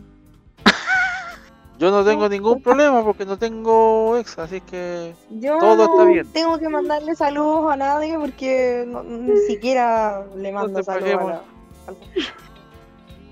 Yo 1.78 1.90
no 1.90 2.04
tengo 2.06 2.30
ningún 2.30 2.62
problema 2.62 3.04
porque 3.04 3.26
no 3.26 3.38
tengo 3.38 4.16
ex, 4.18 4.38
así 4.38 4.62
que 4.62 5.16
Yo 5.32 5.58
Todo 5.58 5.84
está 5.86 6.04
bien. 6.06 6.28
tengo 6.32 6.60
que 6.60 6.70
mandarle 6.70 7.16
saludos 7.16 7.72
a 7.74 7.76
nadie 7.76 8.20
porque 8.20 8.86
no- 8.88 9.02
ni 9.02 9.36
siquiera 9.48 10.24
le 10.38 10.52
mando 10.52 10.78
te 10.80 10.84
saludos 10.84 11.22
a 11.22 11.26
la... 11.26 11.42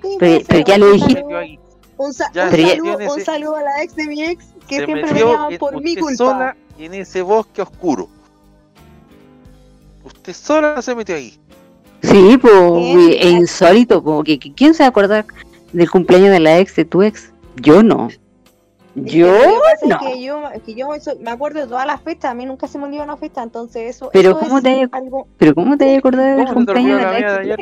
Sí, 0.02 0.16
Pero- 0.20 0.46
pero 0.48 0.60
ya 0.66 0.78
lo 0.80 0.92
dijiste. 0.94 1.24
Un, 2.00 2.14
sa- 2.14 2.32
Ya 2.34 2.46
un 2.46 2.52
se 2.52 2.62
saludo, 3.26 3.54
un 3.54 3.60
a 3.60 3.62
la 3.62 3.84
ex 3.84 3.94
de 3.94 4.08
mi 4.08 4.24
ex 4.24 4.46
que 4.70 4.78
se 4.80 4.86
siempre 4.86 5.14
me 5.14 5.20
en- 5.52 5.58
por 5.60 5.82
mi 5.82 5.90
usted 5.90 6.02
culpa. 6.02 6.16
sola 6.16 6.58
en 6.78 6.94
ese 6.94 7.22
bosque 7.22 7.62
oscuro. 7.62 8.08
Usted 10.06 10.34
sola 10.34 10.82
se 10.82 10.96
metió 10.96 11.16
ahí. 11.16 11.38
Sí, 12.02 12.38
pues, 12.42 12.54
es 13.20 13.26
insólito, 13.32 14.24
que, 14.24 14.40
que- 14.40 14.54
¿quién 14.54 14.74
se 14.74 14.84
va 14.84 14.88
a 14.88 14.90
acordar 14.90 15.26
del 15.74 15.92
cumpleaños 15.92 16.30
de 16.32 16.40
la 16.40 16.58
ex 16.60 16.74
de 16.78 16.86
tu 16.86 17.04
ex? 17.04 17.34
Yo 17.58 17.84
no. 17.84 18.08
Yo 19.06 19.28
que 19.82 19.88
no. 19.88 20.00
que 20.00 20.22
yo, 20.22 20.42
que 20.66 20.74
yo 20.76 20.94
eso- 20.94 21.14
me 21.20 21.32
acuerdo 21.32 21.60
de 21.62 21.68
todas 21.68 21.86
las 21.86 22.02
fiestas, 22.02 22.32
a 22.32 22.34
mí 22.34 22.46
nunca 22.46 22.68
se 22.68 22.78
me 22.78 22.86
olvida 22.86 23.04
una 23.04 23.18
fiesta, 23.18 23.44
entonces 23.44 23.96
eso, 23.96 24.10
Pero 24.14 24.32
eso 24.32 24.40
¿cómo 24.40 24.58
es 24.58 24.64
te- 24.64 24.90
algo... 24.92 25.28
Pero 25.38 25.56
¿cómo 25.56 25.78
te 25.78 25.86
vas 25.86 25.96
a 25.96 25.98
acordar 26.00 26.36
del 26.38 26.46
¿Cómo 26.48 26.60
se 26.62 26.66
te 26.66 26.72
olvidó 26.72 26.94
cumpleaños 26.94 26.98
de 26.98 27.22
la 27.22 27.34
de 27.34 27.40
ayer? 27.54 27.58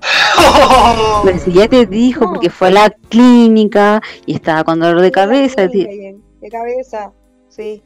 Pero 1.24 1.38
si 1.38 1.52
ya 1.52 1.68
te 1.68 1.86
dijo, 1.86 2.24
No. 2.24 2.30
porque 2.32 2.50
fue 2.50 2.68
a 2.68 2.70
la 2.70 2.90
clínica 2.90 4.00
y 4.26 4.34
estaba 4.34 4.64
con 4.64 4.80
dolor 4.80 5.00
de 5.00 5.10
cabeza. 5.10 5.66
Sí, 5.68 5.72
ti- 5.86 6.16
De 6.40 6.48
cabeza, 6.48 7.12
sí. 7.48 7.82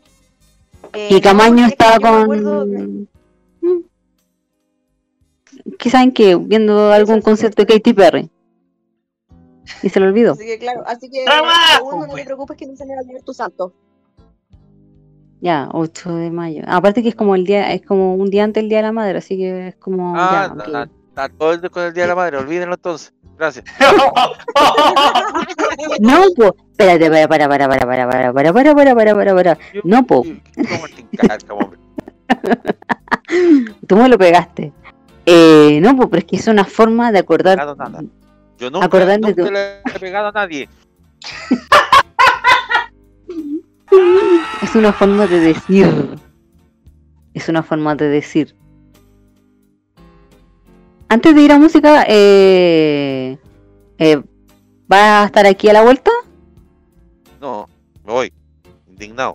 Eh, 0.92 1.08
Y 1.10 1.14
no, 1.14 1.20
Camaño 1.20 1.64
es 1.66 1.74
que 1.74 1.84
estaba 1.84 2.20
acuerdo 2.22 2.64
de- 2.66 2.76
con. 2.76 3.08
Mm. 3.62 3.84
¿Qué 5.78 5.90
saben 5.90 6.12
qué? 6.12 6.36
Viendo 6.36 6.92
algún 6.92 7.20
concierto 7.20 7.64
de 7.64 7.74
Katy 7.74 7.92
Perry. 7.94 8.30
Y 9.82 9.88
se 9.88 10.00
lo 10.00 10.06
olvidó. 10.06 10.32
Así 10.32 10.46
que 10.46 10.58
claro, 10.58 10.82
así 10.86 11.10
que 11.10 11.24
¡Trabajo, 11.24 11.76
segundo, 11.76 11.98
no 11.98 12.06
te 12.06 12.12
pues! 12.12 12.24
preocupes 12.24 12.56
que 12.56 12.66
no 12.66 12.76
se 12.76 12.86
me 12.86 12.94
va 12.94 13.00
a 13.00 13.24
tu 13.24 13.34
santo. 13.34 13.72
Ya, 15.40 15.68
8 15.72 16.16
de 16.16 16.30
mayo. 16.30 16.62
Aparte 16.66 17.02
que 17.02 17.10
es 17.10 17.14
como 17.14 17.34
el 17.34 17.44
día, 17.44 17.72
es 17.72 17.82
como 17.82 18.14
un 18.14 18.30
día 18.30 18.44
antes 18.44 18.62
del 18.62 18.70
día 18.70 18.78
de 18.78 18.84
la 18.84 18.92
madre, 18.92 19.18
así 19.18 19.36
que 19.36 19.68
es 19.68 19.76
como 19.76 20.14
Ah, 20.16 20.54
ya, 20.56 20.88
día 21.58 21.70
con 21.70 21.82
el 21.84 21.92
Día 21.92 22.04
de 22.04 22.08
la 22.08 22.14
Madre, 22.14 22.38
olvídenlo 22.38 22.74
entonces. 22.74 23.12
Gracias. 23.36 23.64
No, 26.00 26.22
pues, 26.36 26.52
espérate, 26.70 27.10
para, 27.10 27.28
para, 27.28 27.48
para, 27.48 27.68
para, 27.68 27.86
para, 27.86 28.08
para, 28.08 28.32
para, 28.32 28.52
para, 28.52 28.74
para, 28.74 28.94
para, 28.94 29.14
para, 29.14 29.34
para. 29.34 29.58
No, 29.82 30.06
po, 30.06 30.24
tú 33.86 33.96
me 33.96 34.08
lo 34.08 34.18
pegaste. 34.18 34.72
Eh, 35.26 35.80
no, 35.82 35.96
pues, 35.96 36.08
pero 36.10 36.18
es 36.20 36.24
que 36.24 36.36
es 36.36 36.46
una 36.46 36.64
forma 36.64 37.12
de 37.12 37.18
acordar. 37.18 37.58
Nada, 37.58 37.74
nada. 37.74 38.02
Yo 38.58 38.70
nunca, 38.70 38.88
tu- 38.88 39.50
le 39.50 39.80
he 39.94 39.98
pegado 40.00 40.28
a 40.28 40.32
nadie. 40.32 40.68
Es 44.62 44.74
una 44.74 44.92
forma 44.92 45.26
de 45.26 45.40
decir. 45.40 46.18
Es 47.32 47.48
una 47.48 47.62
forma 47.62 47.94
de 47.94 48.08
decir. 48.08 48.54
Antes 51.08 51.34
de 51.34 51.42
ir 51.42 51.52
a 51.52 51.58
música, 51.58 52.04
eh, 52.08 53.38
eh, 53.98 54.22
¿va 54.92 55.22
a 55.22 55.26
estar 55.26 55.46
aquí 55.46 55.68
a 55.68 55.72
la 55.74 55.82
vuelta? 55.82 56.10
No, 57.40 57.68
me 58.04 58.12
voy. 58.12 58.32
Indignado. 58.88 59.34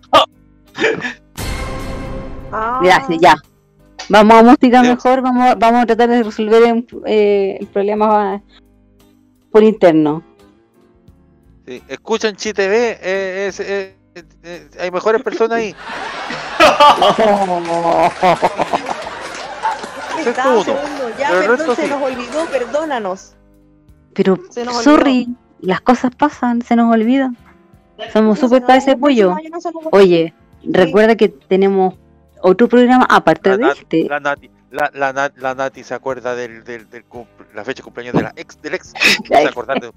Ah, 2.51 2.79
Gracias, 2.83 3.19
ya. 3.21 3.35
Vamos 4.09 4.37
a 4.37 4.43
música 4.43 4.81
Ya. 4.83 4.89
mejor, 4.95 5.21
vamos, 5.21 5.43
a- 5.51 5.55
vamos 5.55 5.83
a 5.83 5.85
tratar 5.85 6.09
de 6.09 6.23
resolver 6.23 6.63
el, 6.63 6.85
eh, 7.05 7.57
el 7.59 7.67
problema 7.67 8.41
por 9.51 9.63
interno. 9.63 10.23
Sí. 11.65 11.81
Escuchan 11.87 12.35
Chi 12.35 12.53
TV, 12.53 12.97
eh, 13.01 13.47
es- 13.47 13.59
eh, 13.59 13.95
eh, 14.15 14.23
eh, 14.43 14.69
hay 14.79 14.91
mejores 14.91 15.21
personas 15.21 15.57
ahí. 15.57 15.75
Ese 20.19 20.21
es 20.21 20.27
Está, 20.27 20.49
uno. 20.49 20.63
segundo, 20.63 21.09
ya, 21.17 21.29
Pero 21.29 21.55
perdón, 21.57 21.75
se 21.75 21.83
sí. 21.83 21.89
nos 21.89 22.01
olvidó, 22.01 22.45
perdónanos. 22.51 23.35
Pero, 24.13 24.37
sorry, 24.83 25.29
las 25.61 25.81
cosas 25.81 26.13
pasan, 26.15 26.61
se 26.61 26.75
nos 26.75 26.93
olvidan. 26.93 27.37
Somos 28.11 28.41
No, 28.41 28.47
súper 28.47 28.61
para 28.63 28.77
ese 28.77 28.97
pollo. 28.97 29.35
Oye, 29.91 30.33
recuerda 30.63 31.15
que 31.15 31.29
tenemos 31.29 31.95
otro 32.41 32.67
programa 32.67 33.05
aparte 33.09 33.49
La, 33.51 33.57
de 33.57 33.67
este. 33.73 34.03
la 34.09 34.19
Nati, 34.19 34.49
la, 34.71 34.91
la, 34.93 35.13
Nat- 35.13 35.37
la 35.37 35.55
Nati 35.55 35.83
se 35.83 35.93
acuerda 35.93 36.35
del, 36.35 36.63
del, 36.63 36.89
del 36.89 37.03
cumple- 37.07 37.47
la 37.53 37.63
fecha 37.63 37.77
de 37.77 37.83
cumpleaños 37.83 38.13
de 38.15 38.21
la 38.23 38.33
ex, 38.35 38.61
del 38.61 38.75
ex. 38.75 38.93
De- 39.29 39.91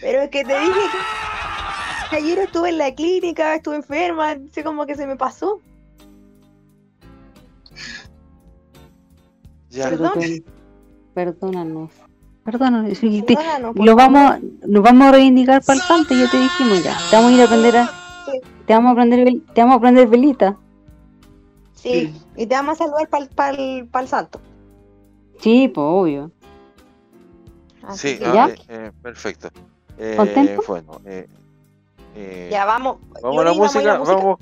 Pero 0.00 0.22
es 0.22 0.30
que 0.30 0.44
te 0.44 0.58
dije 0.58 0.80
que 2.10 2.16
ayer 2.16 2.38
estuve 2.38 2.70
en 2.70 2.78
la 2.78 2.94
clínica, 2.94 3.54
estuve 3.54 3.76
enferma, 3.76 4.36
sé 4.52 4.64
como 4.64 4.86
que 4.86 4.94
se 4.94 5.06
me 5.06 5.16
pasó. 5.16 5.60
Ya. 9.70 9.88
Perdón. 9.90 10.12
Perdón- 10.14 10.44
Perdónanos. 11.14 11.90
Perdónanos. 12.44 12.98
Perdónanos, 12.98 13.76
lo 13.76 13.94
vamos, 13.94 14.36
nos 14.66 14.82
vamos 14.82 15.08
a 15.08 15.12
reivindicar 15.12 15.62
para 15.62 15.76
el 15.78 15.82
santo, 15.84 16.14
ya 16.14 16.28
te 16.30 16.38
dijimos 16.38 16.82
ya. 16.82 16.96
Te 17.10 17.16
vamos 17.16 17.32
a 17.32 17.34
ir 17.34 17.40
a 17.42 17.44
aprender 17.44 17.76
a. 17.76 17.86
Sí. 17.86 18.40
Te 18.66 18.72
vamos 18.72 18.88
a 18.88 18.92
aprender, 18.92 19.28
te 19.54 19.60
vamos 19.60 19.74
a 19.74 19.78
aprender 19.78 20.08
velita. 20.08 20.56
Sí, 21.82 22.12
y 22.36 22.46
te 22.46 22.54
vamos 22.54 22.80
a 22.80 22.84
saludar 22.84 23.08
para 23.34 23.50
el 23.56 24.08
santo. 24.08 24.40
Sí, 25.40 25.68
pues 25.68 25.84
obvio. 25.84 26.30
Así 27.82 28.16
Sí, 28.16 28.22
ah, 28.24 28.32
¿Ya? 28.34 28.48
eh, 28.48 28.56
eh, 28.68 28.92
perfecto. 29.02 29.48
Eh, 29.98 30.14
¿Contento? 30.16 30.62
Bueno, 30.66 31.00
eh, 31.06 31.26
eh, 32.14 32.48
ya 32.50 32.64
vamos. 32.64 32.98
vamos 33.22 33.40
a 33.40 33.44
la 33.44 33.50
a 33.50 33.54
música, 33.54 33.98
vamos, 33.98 34.38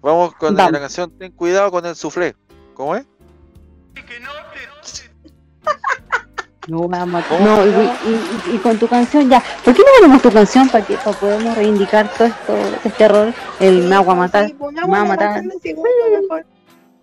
vamos 0.00 0.34
con 0.34 0.54
Vamos. 0.54 0.72
la 0.72 0.80
canción 0.80 1.10
Ten 1.10 1.32
cuidado 1.32 1.70
con 1.70 1.84
el 1.86 1.96
soufflé. 1.96 2.36
¿Cómo 2.74 2.94
es? 2.94 3.04
No, 6.68 6.86
vamos 6.86 7.24
a- 7.24 7.28
¿Cómo? 7.28 7.44
no 7.46 7.64
y, 7.66 7.70
y- 7.70 8.52
y- 8.52 8.56
y 8.56 8.58
con 8.58 8.78
tu 8.78 8.86
canción 8.86 9.28
ya. 9.30 9.42
¿Por 9.64 9.74
qué 9.74 9.80
no 9.80 9.86
ponemos 9.98 10.22
tu 10.22 10.30
canción 10.30 10.68
para 10.68 10.84
que 10.84 10.96
para 10.98 11.18
poder 11.18 11.42
reivindicar 11.54 12.12
todo 12.14 12.28
esto, 12.28 12.54
este 12.84 13.04
error? 13.04 13.32
El 13.58 13.84
me 13.88 13.96
va 14.04 14.12
a 14.12 14.14
matar. 14.14 14.46
Sí, 14.48 14.52
pongamos 14.52 14.90
me 14.90 14.96
va 14.98 15.00
a 15.00 15.04
la 15.04 15.08
matar. 15.08 15.42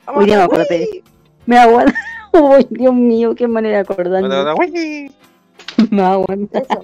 Hoy 0.08 0.26
día 0.26 0.48
me. 0.48 1.04
Me 1.46 1.58
aguanta. 1.58 1.94
Uy, 2.34 2.68
Dios 2.70 2.94
mío, 2.94 3.34
qué 3.36 3.48
manera 3.48 3.78
de 3.78 3.82
acordarme. 3.82 4.28
Hola, 4.28 4.42
hola, 4.42 4.56
uy, 4.56 5.12
Me 5.90 6.02
aguanta. 6.04 6.60
Eso. 6.60 6.82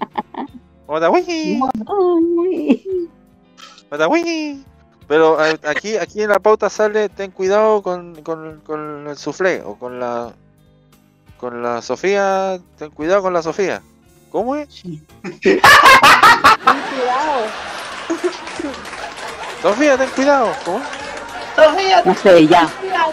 hola. 4.07 4.65
Pero 5.07 5.37
aquí, 5.39 5.97
aquí 5.97 6.21
en 6.21 6.29
la 6.29 6.39
pauta 6.39 6.69
sale 6.69 7.09
ten 7.09 7.31
cuidado 7.31 7.81
con, 7.81 8.21
con, 8.23 8.61
con 8.61 9.07
el 9.07 9.17
soufflé 9.17 9.61
o 9.61 9.75
con 9.75 9.99
la 9.99 10.33
con 11.37 11.63
la 11.63 11.81
Sofía, 11.81 12.59
ten 12.77 12.91
cuidado 12.91 13.23
con 13.23 13.33
la 13.33 13.41
Sofía. 13.41 13.81
¿Cómo 14.29 14.55
es? 14.55 14.83
Ten 15.23 15.39
cuidado. 15.41 15.61
Sofía, 19.61 19.97
ten 19.97 20.09
cuidado. 20.11 20.53
¿Cómo 20.63 20.81
No 22.05 22.15
sé, 22.15 22.47
ya. 22.47 22.69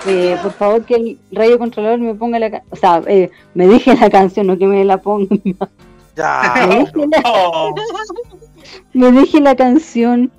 Eh, 0.06 0.36
por 0.42 0.52
favor, 0.52 0.84
que 0.84 0.94
el 0.94 1.18
radio 1.32 1.58
controlador 1.58 1.98
me 1.98 2.14
ponga 2.14 2.38
la. 2.38 2.50
ca- 2.50 2.62
O 2.70 2.76
sea, 2.76 3.02
eh, 3.06 3.30
me 3.54 3.66
deje 3.66 3.94
la 3.96 4.08
canción, 4.10 4.46
no 4.46 4.56
que 4.58 4.66
me 4.66 4.84
la 4.84 4.98
ponga. 4.98 5.28
Ya. 6.16 6.54
Me 6.68 6.76
deje 6.78 7.06
la, 7.06 7.20
no. 7.22 7.74
me 8.92 9.12
deje 9.12 9.40
la 9.40 9.54
canción 9.54 10.32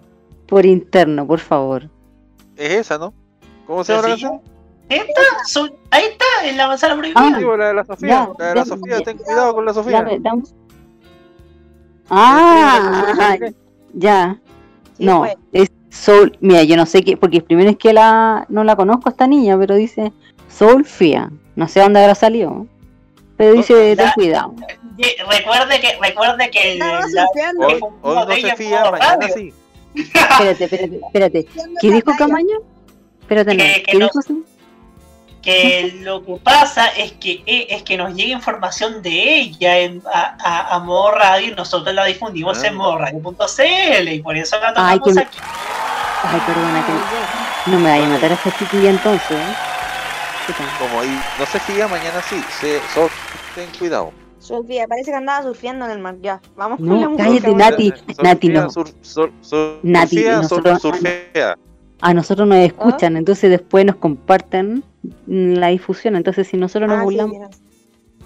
por 0.47 0.65
interno, 0.65 1.25
por 1.25 1.39
favor. 1.39 1.89
Es 2.57 2.71
esa, 2.71 2.97
¿no? 2.97 3.13
¿Cómo 3.65 3.83
se 3.83 3.93
llama 3.93 4.03
la 4.03 4.13
canción? 4.15 4.41
Esta, 4.89 5.21
ahí 5.91 6.03
está, 6.05 6.25
en 6.49 6.57
la 6.57 6.67
manzana 6.67 6.95
prohibida. 6.97 7.21
Ah. 7.21 7.37
Digo, 7.37 7.55
la 7.55 7.67
de 7.67 7.73
la 7.75 7.85
Sofía. 7.85 8.09
Ya, 8.09 8.29
la 8.39 8.45
de 8.49 8.55
la 8.55 8.61
ya, 8.63 8.65
Sofía, 8.65 8.97
ya. 8.97 9.03
ten 9.05 9.17
cuidado 9.19 9.53
con 9.53 9.65
la 9.65 9.73
Sofía. 9.73 10.05
damos- 10.19 10.53
Ah, 12.09 13.37
ya. 13.93 14.39
Sí, 14.97 15.05
No, 15.05 15.19
pues. 15.19 15.35
es 15.53 15.69
Soul. 15.89 16.37
Mira, 16.41 16.63
yo 16.63 16.75
no 16.77 16.85
sé 16.85 17.03
qué, 17.03 17.17
porque 17.17 17.41
primero 17.41 17.69
es 17.69 17.77
que 17.77 17.93
la 17.93 18.45
no 18.49 18.63
la 18.63 18.75
conozco 18.75 19.09
a 19.09 19.11
esta 19.11 19.27
niña, 19.27 19.57
pero 19.57 19.75
dice 19.75 20.11
Soulfia. 20.47 21.31
No 21.55 21.67
sé 21.67 21.79
dónde 21.81 21.99
habrá 22.01 22.15
salido. 22.15 22.67
Pero 23.37 23.53
dice, 23.53 23.95
ten 23.95 24.05
Ya. 24.07 24.13
cuidado. 24.13 24.53
Recuerde 24.97 25.79
que, 25.79 25.97
recuerde 26.01 26.49
que 26.51 26.75
la-. 26.77 26.99
Hoy, 27.59 27.79
hoy 28.01 28.41
no 28.41 28.49
se 28.49 28.55
fía, 28.57 28.91
mañana 28.91 29.27
sí. 29.33 29.53
Espérate, 29.95 30.63
espérate, 30.65 30.95
espérate. 31.05 31.47
¿Qué 31.81 31.91
dijo. 31.91 32.11
Camaño? 32.17 32.57
Espérate, 33.21 33.53
no. 33.55 33.63
Que- 33.63 33.73
que 33.83 33.91
¿Qué 33.93 33.97
no- 33.97 34.05
dijo? 34.05 34.19
Que 35.41 35.99
lo 36.01 36.23
que 36.25 36.35
pasa 36.43 36.87
es 36.87 37.13
que 37.13 37.43
eh, 37.45 37.67
es 37.69 37.83
que 37.83 37.97
nos 37.97 38.13
llega 38.15 38.31
información 38.33 39.01
de 39.01 39.09
ella 39.39 39.77
en, 39.79 40.01
a, 40.13 40.35
a, 40.43 40.75
a 40.75 40.79
modo 40.79 41.11
radio 41.11 41.51
y 41.51 41.55
nosotros 41.55 41.93
la 41.95 42.05
difundimos 42.05 42.61
Ah. 42.63 42.67
en 42.67 42.75
modo 42.75 42.97
radio.cl 42.97 44.07
y 44.09 44.21
por 44.21 44.35
eso 44.37 44.59
la 44.59 44.73
Ay, 44.75 44.99
tomamos 44.99 45.13
que- 45.15 45.19
aquí. 45.21 45.37
Ay, 46.21 46.41
perdona, 46.45 46.85
que 46.85 47.71
no 47.71 47.79
me 47.79 47.89
vaya 47.89 48.05
a 48.05 48.09
matar 48.09 48.31
a 48.31 48.33
esta 48.35 48.57
chiquilla 48.57 48.89
entonces. 48.89 49.31
¿eh? 49.31 49.55
Como 50.79 51.03
y 51.03 51.07
no 51.39 51.45
se 51.45 51.59
fía, 51.59 51.87
mañana 51.87 52.21
sí. 52.27 52.41
Se, 52.59 52.79
so- 52.93 53.09
ten 53.55 53.69
cuidado. 53.77 54.11
Sofía, 54.39 54.87
parece 54.87 55.11
que 55.11 55.17
andaba 55.17 55.43
surfeando 55.43 55.85
en 55.85 55.91
el 55.91 55.99
mar. 55.99 56.15
Ya, 56.21 56.41
vamos 56.55 56.79
No, 56.79 56.93
con 56.93 57.01
la 57.01 57.09
música. 57.09 57.25
cállate. 57.29 57.55
Nati. 57.55 57.93
Nati, 58.23 58.49
no. 58.49 58.69
sur- 58.71 58.91
sur- 59.01 59.31
sur- 59.41 59.79
Nati, 59.83 60.23
nosotros- 60.23 60.81
surfea. 60.81 61.55
A 62.01 62.13
nosotros 62.13 62.47
nos 62.47 62.57
escuchan, 62.59 63.17
entonces 63.17 63.49
después 63.49 63.85
nos 63.85 63.97
comparten 63.97 64.83
la 65.27 65.67
difusión. 65.67 66.15
Entonces, 66.15 66.47
si 66.47 66.57
nosotros 66.57 66.89
nos 66.89 66.97
Ah, 66.97 67.01
sí, 67.01 67.05
burlamos, 67.05 67.37
ya. 67.37 67.49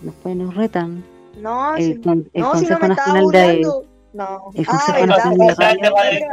después 0.02 0.36
nos 0.36 0.56
retan. 0.56 1.04
No, 1.42 1.76
El, 1.76 1.84
sí. 1.96 2.02
con- 2.02 2.30
el 2.34 2.42
no, 2.42 2.56
si 2.56 2.66
no 2.66 2.78
Consejo 2.78 2.80
me 2.80 2.88
estaba 2.94 3.08
Nacional 3.22 3.32
de. 3.32 3.62
No. 4.14 4.42
El 4.54 4.66
Ah, 4.68 4.72
Consejo 4.72 4.94
verdad, 4.94 5.08
Nacional 5.08 5.38
de 5.38 5.54
sí, 5.54 5.56
Radio. 5.60 5.80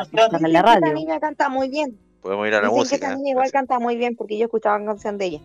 sí, 0.05 0.11
sí, 0.11 0.17
la 0.17 0.49
sí, 0.61 0.67
radio. 0.67 0.75
Esta 0.87 0.93
niña 0.93 1.21
canta 1.21 1.49
muy 1.49 1.69
bien. 1.69 1.99
Podemos 2.21 2.47
ir 2.49 2.55
a 2.55 2.57
la 2.57 2.69
Dicen 2.69 2.75
que 2.75 2.79
música. 2.81 3.07
esa 3.07 3.15
¿eh? 3.15 3.17
niña 3.17 3.31
igual 3.31 3.51
canta 3.51 3.79
muy 3.79 3.97
bien 3.97 4.15
porque 4.17 4.37
yo 4.39 4.45
escuchaba 4.45 4.77
una 4.77 4.87
canción 4.87 5.17
de 5.19 5.25
ella. 5.27 5.41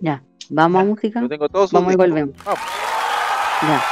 Ya, 0.00 0.22
vamos 0.50 0.82
a 0.82 0.84
música. 0.84 1.20
Yo 1.20 1.28
tengo 1.28 1.48
todos 1.48 1.70
sus 1.70 1.78
Vamos 1.78 1.92
y 1.92 1.96
volvemos. 1.96 2.34
Vamos. 2.44 2.60
Ya. 3.62 3.82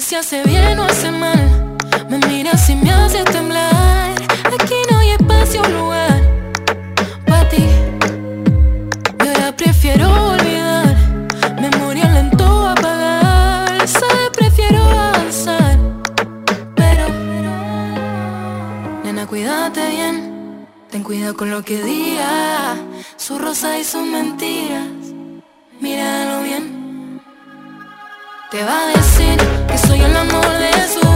Si 0.00 0.14
hace 0.14 0.42
bien 0.44 0.78
o 0.78 0.84
hace 0.84 1.10
mal. 1.10 1.76
Me 2.08 2.18
miras 2.18 2.68
y 2.70 2.76
me 2.76 2.90
hace 2.90 3.24
temblar. 3.24 4.14
Aquí 4.44 4.74
no 4.90 4.98
hay 4.98 5.10
espacio 5.10 5.62
o 5.62 5.68
lugar 5.68 6.22
para 7.26 7.48
ti. 7.48 7.64
Y 9.24 9.28
ahora 9.28 9.56
prefiero 9.56 10.06
olvidar. 10.32 10.96
Memoria 11.60 12.08
lento 12.10 12.68
apagar. 12.68 13.88
Sabes, 13.88 14.30
prefiero 14.36 14.82
avanzar. 14.82 15.78
Pero, 16.76 17.08
nena, 19.04 19.26
cuídate 19.26 19.88
bien. 19.90 20.66
Ten 20.90 21.02
cuidado 21.02 21.36
con 21.36 21.50
lo 21.50 21.62
que 21.62 21.82
diga. 21.82 22.76
Su 23.16 23.38
rosa 23.38 23.78
y 23.78 23.84
sus 23.84 24.06
mentiras. 24.06 24.86
Míralo 25.80 26.42
bien. 26.42 27.20
Te 28.50 28.64
va 28.64 28.80
a 28.80 28.86
decir 28.86 29.57
soy 29.86 30.00
el 30.00 30.16
amor 30.16 30.58
de 30.58 30.72
su 30.88 31.07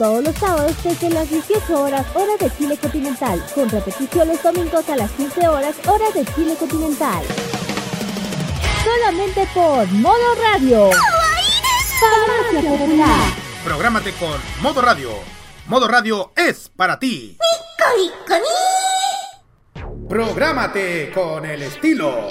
todos 0.00 0.24
los 0.24 0.34
sábados 0.36 0.74
desde 0.82 1.10
las 1.10 1.28
18 1.28 1.78
horas 1.78 2.06
hora 2.14 2.34
de 2.40 2.50
Chile 2.56 2.74
continental, 2.78 3.44
con 3.54 3.68
repetición 3.68 4.28
los 4.28 4.42
domingos 4.42 4.88
a 4.88 4.96
las 4.96 5.10
15 5.10 5.46
horas 5.46 5.76
hora 5.86 6.10
de 6.14 6.24
Chile 6.34 6.56
continental. 6.58 7.22
Solamente 8.82 9.46
por 9.52 9.86
Modo 9.92 10.34
Radio. 10.40 10.88
Farmacia 12.00 12.70
Popular. 12.70 13.30
Prográmate 13.62 14.12
con 14.14 14.40
Modo 14.62 14.80
Radio. 14.80 15.10
Modo 15.66 15.86
Radio 15.86 16.32
es 16.34 16.70
para 16.74 16.98
ti. 16.98 17.36
Prográmate 20.08 21.12
con 21.12 21.44
el 21.44 21.60
estilo. 21.60 22.30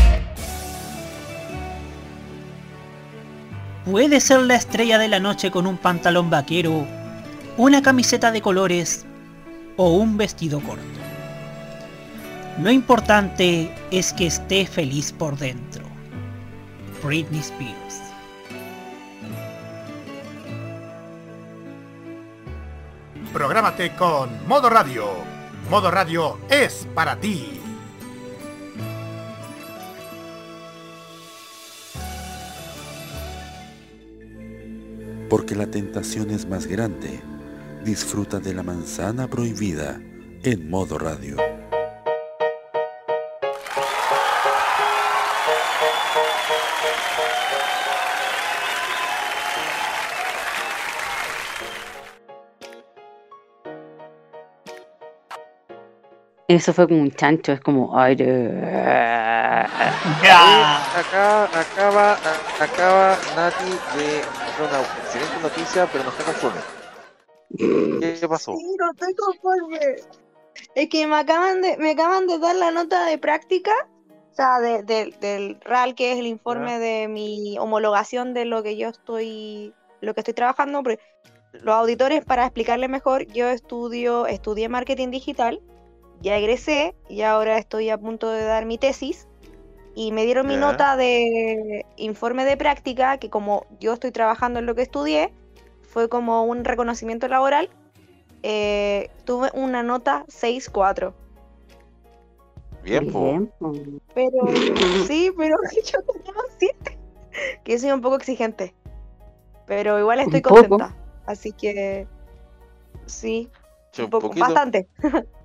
Puede 3.85 4.19
ser 4.19 4.41
la 4.41 4.55
estrella 4.55 4.99
de 4.99 5.07
la 5.07 5.19
noche 5.19 5.49
con 5.49 5.65
un 5.65 5.75
pantalón 5.75 6.29
vaquero, 6.29 6.85
una 7.57 7.81
camiseta 7.81 8.31
de 8.31 8.41
colores 8.41 9.05
o 9.75 9.95
un 9.95 10.17
vestido 10.17 10.59
corto. 10.59 10.83
Lo 12.61 12.69
importante 12.69 13.73
es 13.89 14.13
que 14.13 14.27
esté 14.27 14.67
feliz 14.67 15.11
por 15.11 15.35
dentro. 15.35 15.83
Britney 17.03 17.39
Spears. 17.39 18.01
Prográmate 23.33 23.95
con 23.95 24.29
Modo 24.47 24.69
Radio. 24.69 25.07
Modo 25.71 25.89
Radio 25.89 26.37
es 26.49 26.87
para 26.93 27.15
ti. 27.15 27.60
Porque 35.31 35.55
la 35.55 35.65
tentación 35.65 36.29
es 36.29 36.45
más 36.45 36.67
grande. 36.67 37.21
Disfruta 37.85 38.41
de 38.41 38.53
la 38.53 38.63
manzana 38.63 39.29
prohibida 39.29 40.01
en 40.43 40.69
modo 40.69 40.97
radio. 40.97 41.37
Eso 56.55 56.73
fue 56.73 56.85
como 56.85 57.01
un 57.01 57.11
chancho, 57.11 57.53
es 57.53 57.61
como 57.61 57.97
aire. 57.97 58.27
Acá, 60.93 61.45
acaba, 61.45 62.19
acaba 62.59 63.21
Nati 63.33 63.79
de 63.93 64.25
una 64.57 64.81
excelente 64.81 65.39
noticia, 65.39 65.87
pero 65.87 66.03
no 66.03 66.09
está 66.09 66.25
conforme. 66.25 66.59
¿Qué 67.57 68.19
pasó? 68.29 68.57
Sí, 68.57 68.75
no 68.77 68.91
estoy 68.91 69.15
conforme. 69.15 69.79
Es 70.75 70.89
que 70.89 71.07
me 71.07 71.15
acaban 71.15 71.61
de, 71.61 71.77
me 71.77 71.91
acaban 71.91 72.27
de 72.27 72.37
dar 72.37 72.57
la 72.57 72.71
nota 72.71 73.05
de 73.05 73.17
práctica, 73.17 73.71
o 74.09 74.35
sea, 74.35 74.59
de- 74.59 74.83
de- 74.83 75.15
del 75.21 75.57
RAL, 75.61 75.95
que 75.95 76.11
es 76.11 76.19
el 76.19 76.27
informe 76.27 76.79
de 76.79 77.07
mi 77.07 77.57
homologación 77.59 78.33
de 78.33 78.43
lo 78.43 78.61
que 78.61 78.75
yo 78.75 78.89
estoy, 78.89 79.73
lo 80.01 80.13
que 80.13 80.19
estoy 80.19 80.33
trabajando. 80.33 80.83
Los 81.53 81.75
auditores, 81.75 82.25
para 82.25 82.43
explicarles 82.43 82.89
mejor, 82.89 83.25
yo 83.27 83.47
estudio, 83.47 84.27
estudié 84.27 84.67
marketing 84.67 85.11
digital, 85.11 85.61
ya 86.21 86.37
egresé 86.37 86.95
y 87.09 87.21
ahora 87.21 87.57
estoy 87.57 87.89
a 87.89 87.97
punto 87.97 88.29
de 88.29 88.43
dar 88.43 88.65
mi 88.65 88.77
tesis. 88.77 89.27
Y 89.93 90.13
me 90.13 90.23
dieron 90.23 90.47
mi 90.47 90.55
nota 90.55 90.95
de 90.95 91.85
informe 91.97 92.45
de 92.45 92.55
práctica, 92.55 93.17
que 93.17 93.29
como 93.29 93.65
yo 93.81 93.93
estoy 93.93 94.11
trabajando 94.11 94.59
en 94.59 94.65
lo 94.65 94.73
que 94.73 94.83
estudié, 94.83 95.33
fue 95.81 96.07
como 96.07 96.43
un 96.45 96.63
reconocimiento 96.63 97.27
laboral. 97.27 97.69
eh, 98.43 99.09
tuve 99.25 99.49
una 99.53 99.83
nota 99.83 100.23
6-4. 100.29 101.13
Bien, 102.83 103.11
po. 103.11 103.47
Pero 104.15 104.47
sí, 105.05 105.31
pero 105.37 105.55
yo 105.85 106.01
tenía 106.01 106.31
un 106.31 106.57
7. 106.57 106.97
Que 107.63 107.77
soy 107.77 107.91
un 107.91 108.01
poco 108.01 108.15
exigente. 108.15 108.73
Pero 109.67 109.99
igual 109.99 110.19
estoy 110.21 110.41
contenta. 110.41 110.95
Así 111.27 111.51
que 111.51 112.07
sí, 113.05 113.49
Sí, 113.91 114.01
un 114.01 114.05
un 114.05 114.09
poco, 114.09 114.27
poquito. 114.29 114.45
bastante. 114.45 114.87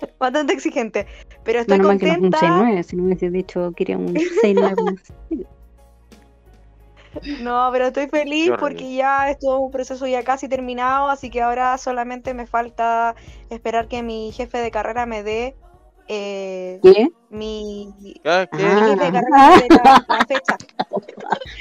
bastante 0.18 0.52
exigente. 0.52 1.06
Pero 1.44 1.60
estoy 1.60 1.78
Menos 1.78 1.92
mal 1.92 1.98
que 1.98 2.06
no 2.06 2.12
es 2.12 2.18
un 2.18 2.30
contenta. 2.30 2.64
6-9, 2.64 2.82
si 2.82 2.96
no 2.96 3.04
hubiese 3.04 3.30
dicho 3.30 3.72
que 3.76 3.84
era 3.84 3.98
un 3.98 4.14
6-9. 4.14 4.98
No, 7.40 7.70
pero 7.72 7.86
estoy 7.86 8.06
feliz 8.06 8.52
porque 8.60 8.94
ya 8.94 9.30
esto 9.30 9.56
es 9.56 9.60
un 9.60 9.70
proceso 9.70 10.06
ya 10.06 10.22
casi 10.22 10.46
terminado, 10.48 11.08
así 11.08 11.30
que 11.30 11.42
ahora 11.42 11.76
solamente 11.78 12.34
me 12.34 12.46
falta 12.46 13.16
esperar 13.50 13.88
que 13.88 14.02
mi 14.02 14.30
jefe 14.30 14.58
de 14.58 14.70
carrera 14.70 15.06
me 15.06 15.22
dé 15.22 15.56
eh, 16.08 16.80
¿Qué? 16.82 17.08
mi, 17.30 17.94
¿Qué? 18.22 18.48
mi 18.52 18.58
¿Qué? 18.58 18.84
jefe 18.84 19.04
de 19.04 19.10
Ah. 19.10 19.12
carrera 19.12 19.42
me 19.42 19.56
dé 19.56 19.68
la, 19.70 20.02
la 20.08 20.24
fecha. 20.26 20.56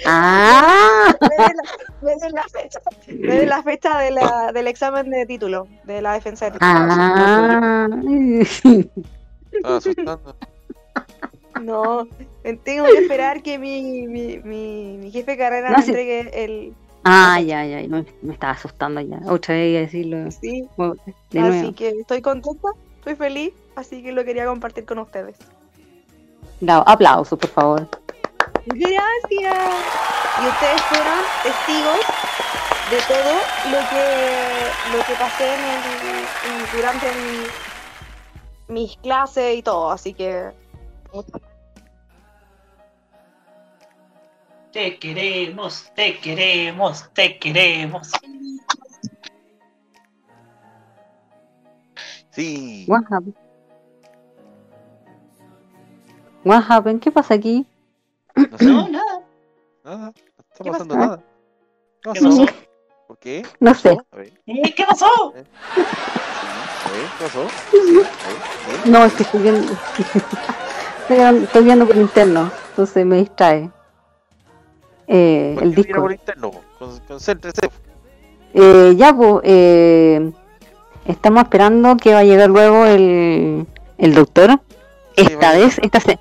¡Ah! 0.05 1.13
Me 1.21 1.35
dé 1.35 1.53
la, 1.53 1.63
me 2.01 2.49
fecha, 2.49 2.79
me 3.23 3.35
dé 3.39 3.45
la 3.45 3.63
fecha 3.63 3.99
de 3.99 4.11
la, 4.11 4.51
del 4.53 4.67
examen 4.67 5.09
de 5.09 5.25
título, 5.25 5.67
de 5.83 6.01
la 6.01 6.13
defensa 6.13 6.45
de 6.45 6.51
título. 6.51 6.71
¡Ah! 6.73 7.87
Estaba 9.51 9.77
asustando. 9.77 10.35
No, 11.55 12.07
tengo 12.63 12.91
que 12.91 12.99
esperar 12.99 13.41
que 13.41 13.57
mi, 13.57 14.07
mi, 14.07 14.37
mi, 14.39 14.97
mi 14.97 15.11
jefe 15.11 15.31
de 15.31 15.37
carrera 15.37 15.71
No, 15.71 15.77
me 15.77 15.83
sí. 15.83 15.89
entregue 15.89 16.43
el... 16.43 16.73
Ah, 17.03 17.39
ya, 17.41 17.65
ya, 17.65 17.81
no, 17.87 18.05
me 18.21 18.33
estaba 18.33 18.53
asustando 18.53 19.01
ya. 19.01 19.19
Otra 19.27 19.55
vez 19.55 19.77
a 19.77 19.79
decirlo 19.81 20.29
Sí, 20.31 20.67
bueno, 20.77 20.95
de 21.31 21.39
así 21.39 21.49
nuevo. 21.61 21.75
que 21.75 21.89
estoy 21.89 22.21
contenta, 22.21 22.69
estoy 23.07 23.15
feliz, 23.15 23.53
así 23.75 24.03
que 24.03 24.11
lo 24.11 24.23
quería 24.25 24.45
compartir 24.45 24.85
con 24.85 24.99
ustedes. 24.99 25.37
Bravo, 26.59 26.83
aplausos, 26.87 27.39
por 27.39 27.49
favor. 27.49 27.87
Gracias. 28.65 29.57
Y 30.43 30.47
ustedes 30.47 30.81
fueron 30.83 31.19
testigos 31.43 31.99
de 32.91 32.97
todo 33.07 33.33
lo 33.71 33.89
que 33.89 34.97
lo 34.97 35.05
que 35.05 35.13
pasé 35.13 35.53
en 35.53 35.59
el- 35.59 36.61
en- 36.61 36.75
durante 36.75 37.07
mi- 37.07 38.73
mis 38.73 38.97
clases 38.97 39.57
y 39.57 39.63
todo, 39.63 39.91
así 39.91 40.13
que 40.13 40.51
Te 44.73 44.99
queremos, 44.99 45.89
te 45.95 46.19
queremos, 46.19 47.09
te 47.13 47.39
queremos. 47.39 48.11
Sí. 52.37 52.85
What 52.87 53.01
happened? 53.09 53.33
What 56.43 56.63
happened? 56.69 56.99
¿Qué 57.01 57.11
pasa 57.11 57.33
aquí? 57.33 57.65
No 58.35 58.57
sé, 58.59 58.65
No, 58.65 58.87
nada. 58.89 59.21
nada. 59.83 59.97
No 59.97 60.13
está 60.53 60.63
¿Qué 60.63 60.69
pasando 60.71 60.95
nada. 60.95 61.17
¿Qué 62.03 62.11
¿Qué 62.13 62.21
pasó? 62.21 62.45
pasó? 62.45 62.53
¿Por 63.07 63.17
qué? 63.17 63.43
No 63.59 63.73
sé. 63.73 63.97
A 64.11 64.15
ver, 64.17 64.33
¿Eh? 64.45 64.73
¿Qué 64.75 64.85
pasó? 64.85 65.07
ver, 65.33 65.45
¿qué 67.17 67.23
pasó? 67.23 67.47
Sí. 67.71 68.89
No, 68.91 69.03
es 69.05 69.13
que 69.13 69.23
estoy 69.23 69.41
viendo. 69.41 69.73
estoy, 71.41 71.63
viendo- 71.63 71.87
por 71.87 71.97
interno, 71.97 72.51
entonces 72.69 73.03
me 73.03 73.17
distrae. 73.17 73.71
Eh, 75.07 75.53
¿Por 75.55 75.63
el 75.63 75.73
qué 75.75 75.81
disco. 75.81 76.01
por 76.01 76.11
interno? 76.11 76.51
po? 76.51 76.61
Con- 76.77 76.99
Concéntrese. 77.07 77.61
Eh, 78.53 78.93
ya, 78.95 79.11
pues, 79.15 79.41
eh, 79.43 80.31
estamos 81.07 81.43
esperando 81.43 81.97
que 81.97 82.13
va 82.13 82.19
a 82.19 82.23
llegar 82.23 82.49
luego 82.49 82.85
el, 82.85 83.65
el 83.97 84.13
doctor. 84.13 84.59
Esta 85.15 85.53
vez, 85.53 85.79
esta 85.81 85.99
se... 85.99 86.19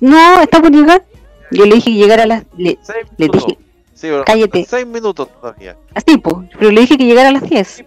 No, 0.00 0.40
está 0.40 0.60
por 0.60 0.70
llegar. 0.70 1.04
Yo 1.50 1.66
le 1.66 1.74
dije 1.74 1.90
que 1.90 1.96
llegara 1.96 2.22
a 2.22 2.26
las... 2.26 2.44
Le... 2.56 2.78
Le 3.18 3.28
dije- 3.28 3.58
Sí, 3.94 4.08
pero 4.08 4.24
Cállate. 4.24 4.64
Seis 4.68 4.86
minutos 4.86 5.28
todavía. 5.40 5.76
Así, 5.94 6.16
pues, 6.18 6.36
pero 6.58 6.70
le 6.72 6.80
dije 6.80 6.96
que 6.98 7.04
llegara 7.04 7.28
a 7.28 7.32
las 7.32 7.42
10. 7.42 7.84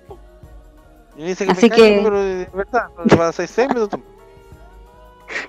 Y 1.17 1.21
me 1.21 1.27
dice 1.27 1.45
que 1.45 1.51
Así 1.51 1.63
me 1.63 1.69
callo, 1.71 1.83
que- 1.83 2.01
pero 2.03 2.21
de 2.23 2.49
verdad, 2.53 2.87
no 3.03 3.17
van 3.17 3.27
a 3.29 3.31
ser 3.33 3.47
seis 3.47 3.67
minutos. 3.67 3.99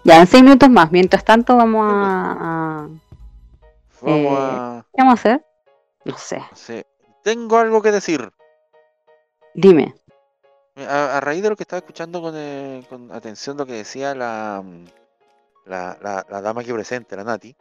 Ya, 0.03 0.21
en 0.21 0.27
6 0.27 0.43
minutos 0.43 0.71
más. 0.71 0.91
Mientras 0.91 1.23
tanto, 1.25 1.57
vamos 1.57 1.87
a... 1.93 2.33
a- 2.33 2.89
Vamos 4.01 4.33
Eh, 4.33 4.37
a... 4.41 4.85
¿Qué 4.95 5.03
vamos 5.03 5.13
a 5.13 5.15
hacer? 5.21 5.45
No 6.05 6.17
sé. 6.17 6.43
sí. 6.55 6.83
Tengo 7.23 7.59
algo 7.59 7.83
que 7.83 7.93
decir. 7.93 8.31
Dime. 9.57 9.95
A, 10.77 11.17
a 11.17 11.21
raíz 11.21 11.43
de 11.43 11.49
lo 11.49 11.57
que 11.57 11.63
estaba 11.63 11.79
escuchando 11.79 12.21
con, 12.21 12.35
eh, 12.37 12.85
con 12.89 13.11
atención 13.11 13.57
lo 13.57 13.65
que 13.65 13.73
decía 13.73 14.15
la, 14.15 14.63
mm, 14.65 14.85
la, 15.65 15.97
la, 16.03 16.27
la 16.29 16.41
dama 16.43 16.61
aquí 16.61 16.73
presente, 16.73 17.17
la 17.17 17.25
Nati. 17.25 17.57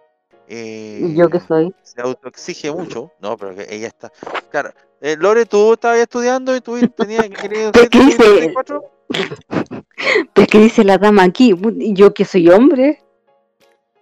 eh, 0.48 1.00
¿Y 1.02 1.16
yo 1.16 1.30
qué 1.30 1.40
soy? 1.40 1.74
Se 1.82 2.02
autoexige 2.02 2.72
mucho. 2.72 3.12
No, 3.22 3.38
pero 3.38 3.56
que 3.56 3.66
ella 3.74 3.88
está. 3.88 4.12
Claro. 4.52 4.72
eh, 5.00 5.16
Lore, 5.18 5.46
tú 5.46 5.74
estabas 5.74 6.00
estudiando 6.00 6.54
y 6.56 6.62
tú 6.62 6.78
tenías 6.90 7.24
que 7.30 7.48
Pero 7.50 7.72
¿qué 7.90 8.00
decir 8.00 8.18
dice? 8.18 8.18
34. 8.18 8.84
Pues 10.34 10.48
que 10.48 10.60
dice 10.60 10.84
la 10.84 10.98
dama 10.98 11.24
aquí. 11.24 11.54
Put- 11.54 11.78
¿Y 11.82 11.94
yo 11.94 12.14
que 12.14 12.26
soy 12.26 12.50
hombre? 12.50 13.02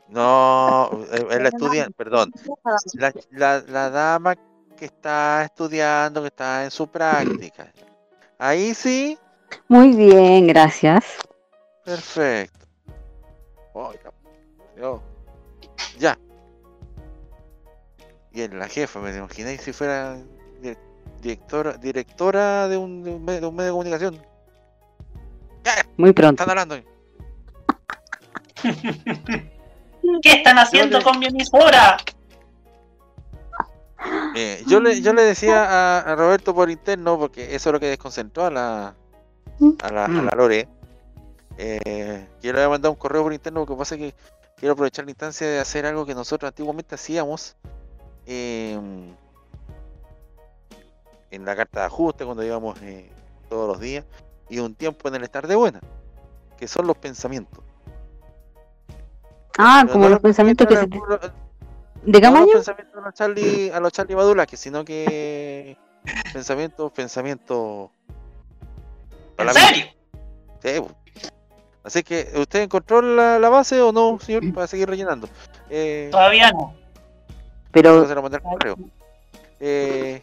No, 0.10 0.90
eh, 1.12 1.26
es 1.30 1.42
la 1.42 1.50
estudiante, 1.50 1.94
perdón. 1.96 2.32
La, 2.96 3.14
la, 3.32 3.64
la 3.68 3.90
dama 3.90 4.36
que 4.84 4.88
está 4.88 5.44
estudiando, 5.46 6.20
que 6.22 6.28
está 6.28 6.66
en 6.66 6.72
su 6.72 6.88
práctica. 6.88 7.72
Ahí 8.38 8.74
sí, 8.74 9.18
Muy 9.70 9.94
bien, 9.96 10.46
gracias. 10.46 11.06
perfecto. 11.86 12.66
Oiga, 13.72 14.12
Ya. 15.98 16.18
Bien, 18.34 18.60
la 18.60 18.68
jefa, 18.68 19.00
me 19.00 19.16
imaginé 19.16 19.58
si 19.58 19.72
fuera 19.72 20.18
di- 20.62 20.76
directora, 21.22 21.78
directora 21.78 22.68
de 22.68 22.76
un, 22.76 23.04
de 23.06 23.12
un 23.12 23.24
me- 23.24 23.40
de 23.40 23.46
un 23.48 23.56
medio 23.56 23.68
de 23.68 23.72
comunicación. 23.72 24.22
Muy 25.96 26.12
pronto. 26.12 26.44
Están 26.44 26.60
hablando. 26.60 26.76
¿Qué 30.22 30.30
están 30.34 30.60
haciendo 30.60 31.02
con 31.02 31.20
mi 31.20 31.28
emisora? 31.28 31.96
Eh, 34.36 34.64
yo, 34.68 34.80
le, 34.80 35.02
yo 35.02 35.14
le 35.14 35.24
decía 35.24 35.64
a, 35.64 36.00
a 36.00 36.16
Roberto 36.16 36.54
por 36.54 36.70
interno, 36.70 37.18
porque 37.18 37.56
eso 37.56 37.70
es 37.70 37.74
lo 37.74 37.80
que 37.80 37.88
desconcentró 37.88 38.46
a 38.46 38.52
la, 38.52 38.96
a 39.82 39.92
la, 39.92 40.06
a 40.06 40.10
la 40.10 40.32
Lore, 40.36 40.68
eh, 41.58 42.28
que 42.42 42.48
yo 42.48 42.54
le 42.54 42.60
había 42.60 42.70
mandado 42.70 42.92
un 42.92 42.98
correo 42.98 43.24
por 43.24 43.34
interno, 43.34 43.66
porque 43.66 43.78
pasa 43.78 43.98
que 43.98 44.14
quiero 44.58 44.74
aprovechar 44.74 45.06
la 45.06 45.12
instancia 45.12 45.48
de 45.48 45.60
hacer 45.60 45.86
algo 45.86 46.06
que 46.06 46.16
nosotros 46.16 46.48
antiguamente 46.48 46.96
hacíamos 46.96 47.56
eh, 48.26 48.80
en 51.32 51.46
la 51.46 51.56
carta 51.56 51.82
de 51.82 51.86
ajuste, 51.86 52.26
cuando 52.26 52.44
íbamos 52.44 52.82
eh, 52.82 53.10
todos 53.50 53.68
los 53.68 53.80
días, 53.80 54.06
y 54.50 54.60
un 54.60 54.76
tiempo 54.76 55.08
en 55.08 55.16
el 55.16 55.24
estar 55.24 55.48
de 55.48 55.56
buena, 55.56 55.80
que 56.58 56.68
son 56.68 56.88
los 56.88 56.98
pensamientos. 56.98 57.64
Ah, 59.58 59.82
Pero 59.82 59.94
como 59.94 60.06
no 60.06 60.12
los 60.12 60.20
pensamientos 60.20 60.68
que 60.68 60.76
se 60.76 60.88
¿De 62.06 62.20
tamaño? 62.20 62.48
pensamientos 62.54 62.98
a 62.98 63.02
los 63.06 63.14
Charlie, 63.14 63.72
a 63.72 63.80
los 63.80 63.92
Charlie 63.94 64.16
Badulaques, 64.16 64.60
sino 64.60 64.84
que 64.84 65.78
pensamientos, 66.34 66.92
pensamientos. 66.92 67.90
¿En 69.38 69.50
serio? 69.54 69.86
Sí. 70.62 70.82
Así 71.84 72.04
que, 72.04 72.30
¿usted 72.38 72.62
encontró 72.62 73.02
la, 73.02 73.40
la 73.40 73.50
base 73.50 73.82
o 73.82 73.92
no, 73.92 74.18
señor? 74.20 74.54
Para 74.54 74.68
seguir 74.68 74.88
rellenando. 74.90 75.28
Eh, 75.70 76.08
Todavía 76.12 76.52
no. 76.52 76.74
Pero 77.72 78.08
se 78.08 78.16
lo 78.16 78.22
mandé 78.22 78.38
al 78.38 78.44
correo. 78.44 78.78
Eh, 79.60 80.22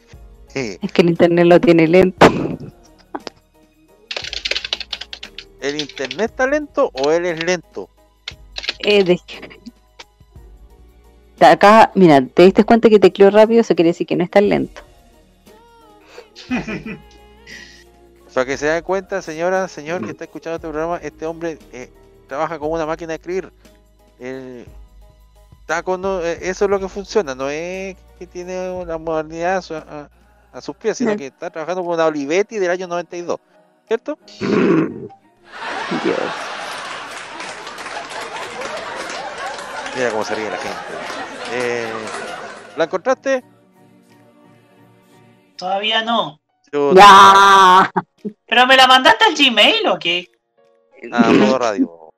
eh, 0.55 0.79
es 0.81 0.93
que 0.93 1.03
el 1.03 1.11
internet 1.11 1.47
lo 1.47 1.61
tiene 1.61 1.87
lento. 1.87 2.27
¿El 5.61 5.81
internet 5.81 6.31
está 6.31 6.47
lento 6.47 6.91
o 6.95 7.11
él 7.11 7.27
es 7.27 7.45
lento? 7.45 7.91
Eh, 8.79 9.05
de- 9.05 9.21
Acá, 11.41 11.91
mira, 11.95 12.21
te 12.23 12.43
diste 12.45 12.65
cuenta 12.65 12.89
que 12.89 12.99
tecleó 12.99 13.31
rápido, 13.31 13.61
eso 13.63 13.75
quiere 13.75 13.91
decir 13.91 14.07
que 14.07 14.17
no 14.17 14.25
es 14.25 14.31
tan 14.31 14.49
lento. 14.49 14.83
Para 18.35 18.47
que 18.47 18.57
se 18.57 18.67
den 18.67 18.83
cuenta, 18.85 19.23
señora, 19.23 19.67
señor 19.69 20.05
que 20.05 20.11
está 20.13 20.25
escuchando 20.25 20.57
este 20.57 20.69
programa, 20.69 20.99
este 21.03 21.27
hombre 21.27 21.59
eh, 21.73 21.91
trabaja 22.29 22.59
con 22.59 22.71
una 22.71 22.87
máquina 22.87 23.09
de 23.09 23.15
escribir. 23.17 23.51
Está 25.63 25.83
con, 25.83 26.03
eh, 26.05 26.39
eso 26.43 26.65
es 26.67 26.71
lo 26.71 26.79
que 26.79 26.89
funciona, 26.89 27.35
no 27.35 27.49
es 27.51 27.97
que 28.19 28.27
tiene 28.27 28.71
una 28.71 28.99
modernidad 28.99 29.57
a, 29.57 29.63
su- 29.63 29.75
a- 29.75 30.09
a 30.53 30.61
sus 30.61 30.77
pies, 30.77 30.99
sino 30.99 31.11
No. 31.13 31.17
que 31.17 31.27
está 31.27 31.51
trabajando 31.51 31.83
con 31.83 31.95
una 31.95 32.07
Olivetti 32.07 32.59
del 32.59 32.71
año 32.71 32.87
92, 32.87 33.39
¿cierto? 33.89 34.19
Dios. 34.41 35.09
Mira 39.97 40.11
cómo 40.11 40.25
se 40.25 40.35
ríe 40.37 40.49
la 40.51 40.57
gente. 40.57 40.77
Eh, 41.53 41.89
¿La 42.77 42.85
encontraste? 42.85 43.45
Todavía 45.57 46.03
no. 46.03 46.41
Yo- 46.73 46.95
¡Ya! 46.95 47.91
¿Pero 48.47 48.67
me 48.67 48.77
la 48.77 48.87
mandaste 48.87 49.25
al 49.25 49.35
Gmail 49.35 49.87
o 49.89 49.99
qué? 49.99 50.29
Ah, 51.13 51.31
modo 51.33 51.59
radio. 51.59 51.97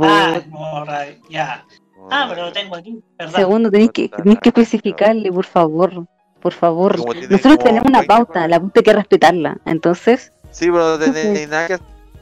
Ah, 0.00 0.40
no, 0.48 0.84
radio, 0.84 1.16
ya. 1.28 1.66
Ah, 2.10 2.26
pero 2.28 2.46
lo 2.46 2.52
tengo 2.52 2.76
aquí, 2.76 3.02
¿verdad? 3.18 3.34
Segundo, 3.34 3.70
tenéis 3.70 3.90
que, 3.90 4.08
tenéis 4.08 4.38
que 4.40 4.48
especificarle, 4.50 5.30
por 5.32 5.44
favor. 5.44 6.06
Por 6.40 6.52
favor. 6.52 6.96
Nosotros 6.98 7.40
como 7.42 7.56
tenemos 7.58 7.88
una 7.88 7.98
20 7.98 8.06
pauta, 8.06 8.48
la 8.48 8.60
pauta 8.60 8.80
hay 8.80 8.84
que 8.84 8.92
respetarla. 8.92 9.56
Entonces, 9.66 10.32
Sí, 10.52 10.66
pero 10.66 10.96
no 10.96 10.98
tenéis 10.98 11.48
nada 11.48 11.66
que 11.66 11.78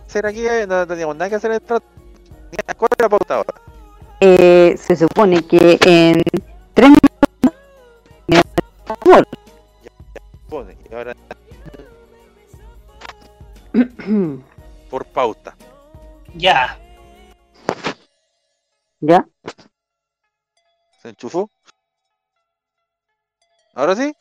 hacer 0.07 0.27
aquí, 0.27 0.47
eh, 0.47 0.67
no 0.67 0.87
teníamos 0.87 1.17
nada 1.17 1.29
que 1.29 1.37
hacer 1.37 1.51
en 1.51 1.57
el 1.57 1.63
trato. 1.63 1.87
¿Cuál 2.77 2.91
es 2.97 3.03
la 3.03 3.09
pauta 3.09 3.35
ahora? 3.37 3.55
Eh, 4.21 4.77
se 4.77 4.97
supone 4.97 5.47
que 5.47 5.79
en 5.87 6.23
tres 6.75 6.89
minutos. 6.89 7.11
Ahora 8.87 8.99
favor. 9.05 9.27
por 14.91 15.07
pauta. 15.07 15.57
Ya. 16.35 16.79
¿Ya? 19.01 19.27
¿Se 21.01 21.09
enchufó? 21.09 21.49
¿Ahora 23.75 23.97
sí? 23.97 24.13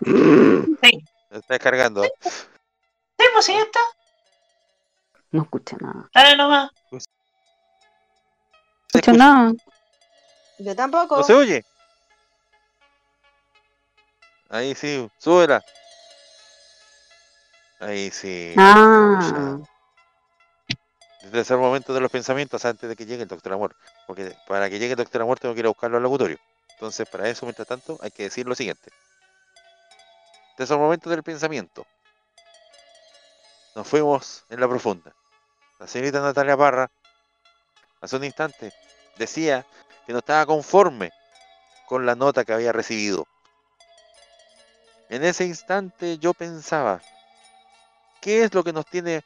Sí. 0.80 1.04
Está 1.30 1.54
descargando. 1.54 2.04
Sí, 2.04 2.10
pues 3.32 3.44
sí, 3.44 3.52
está. 3.52 3.80
No 5.32 5.42
escucha 5.42 5.76
nada. 5.80 6.08
Dale 6.14 6.36
nomás. 6.36 6.70
No 6.90 6.98
escucha 8.88 9.12
nada. 9.12 9.52
Yo 10.58 10.74
tampoco. 10.74 11.16
¿No 11.16 11.22
se 11.22 11.34
oye? 11.34 11.64
Ahí 14.48 14.74
sí, 14.74 15.08
súbela. 15.18 15.62
Ahí 17.80 18.10
sí. 18.10 18.54
Ah, 18.56 19.58
Desde 21.22 21.40
ese 21.40 21.56
momento 21.56 21.94
de 21.94 22.00
los 22.00 22.10
pensamientos 22.10 22.64
antes 22.64 22.88
de 22.88 22.96
que 22.96 23.06
llegue 23.06 23.22
el 23.22 23.28
Doctor 23.28 23.52
Amor. 23.52 23.76
Porque 24.06 24.34
para 24.48 24.68
que 24.68 24.78
llegue 24.78 24.92
el 24.92 24.98
Doctor 24.98 25.22
Amor 25.22 25.38
tengo 25.38 25.54
que 25.54 25.60
ir 25.60 25.66
a 25.66 25.70
buscarlo 25.70 25.98
al 25.98 26.02
locutorio. 26.02 26.38
Entonces, 26.72 27.08
para 27.08 27.28
eso, 27.28 27.44
mientras 27.44 27.68
tanto, 27.68 27.98
hay 28.00 28.10
que 28.10 28.24
decir 28.24 28.46
lo 28.46 28.54
siguiente. 28.54 28.90
Desde 30.56 30.74
el 30.74 30.80
momento 30.80 31.10
del 31.10 31.22
pensamiento. 31.22 31.86
Nos 33.74 33.86
fuimos 33.86 34.44
en 34.48 34.60
la 34.60 34.68
profunda. 34.68 35.12
La 35.78 35.86
señorita 35.86 36.20
Natalia 36.20 36.56
Parra, 36.56 36.90
hace 38.00 38.16
un 38.16 38.24
instante, 38.24 38.72
decía 39.16 39.66
que 40.06 40.12
no 40.12 40.20
estaba 40.20 40.46
conforme 40.46 41.10
con 41.86 42.06
la 42.06 42.14
nota 42.14 42.44
que 42.44 42.52
había 42.52 42.72
recibido. 42.72 43.26
En 45.08 45.24
ese 45.24 45.44
instante 45.44 46.18
yo 46.18 46.34
pensaba, 46.34 47.00
¿qué 48.20 48.44
es 48.44 48.52
lo 48.52 48.62
que 48.62 48.72
nos 48.72 48.86
tiene 48.86 49.24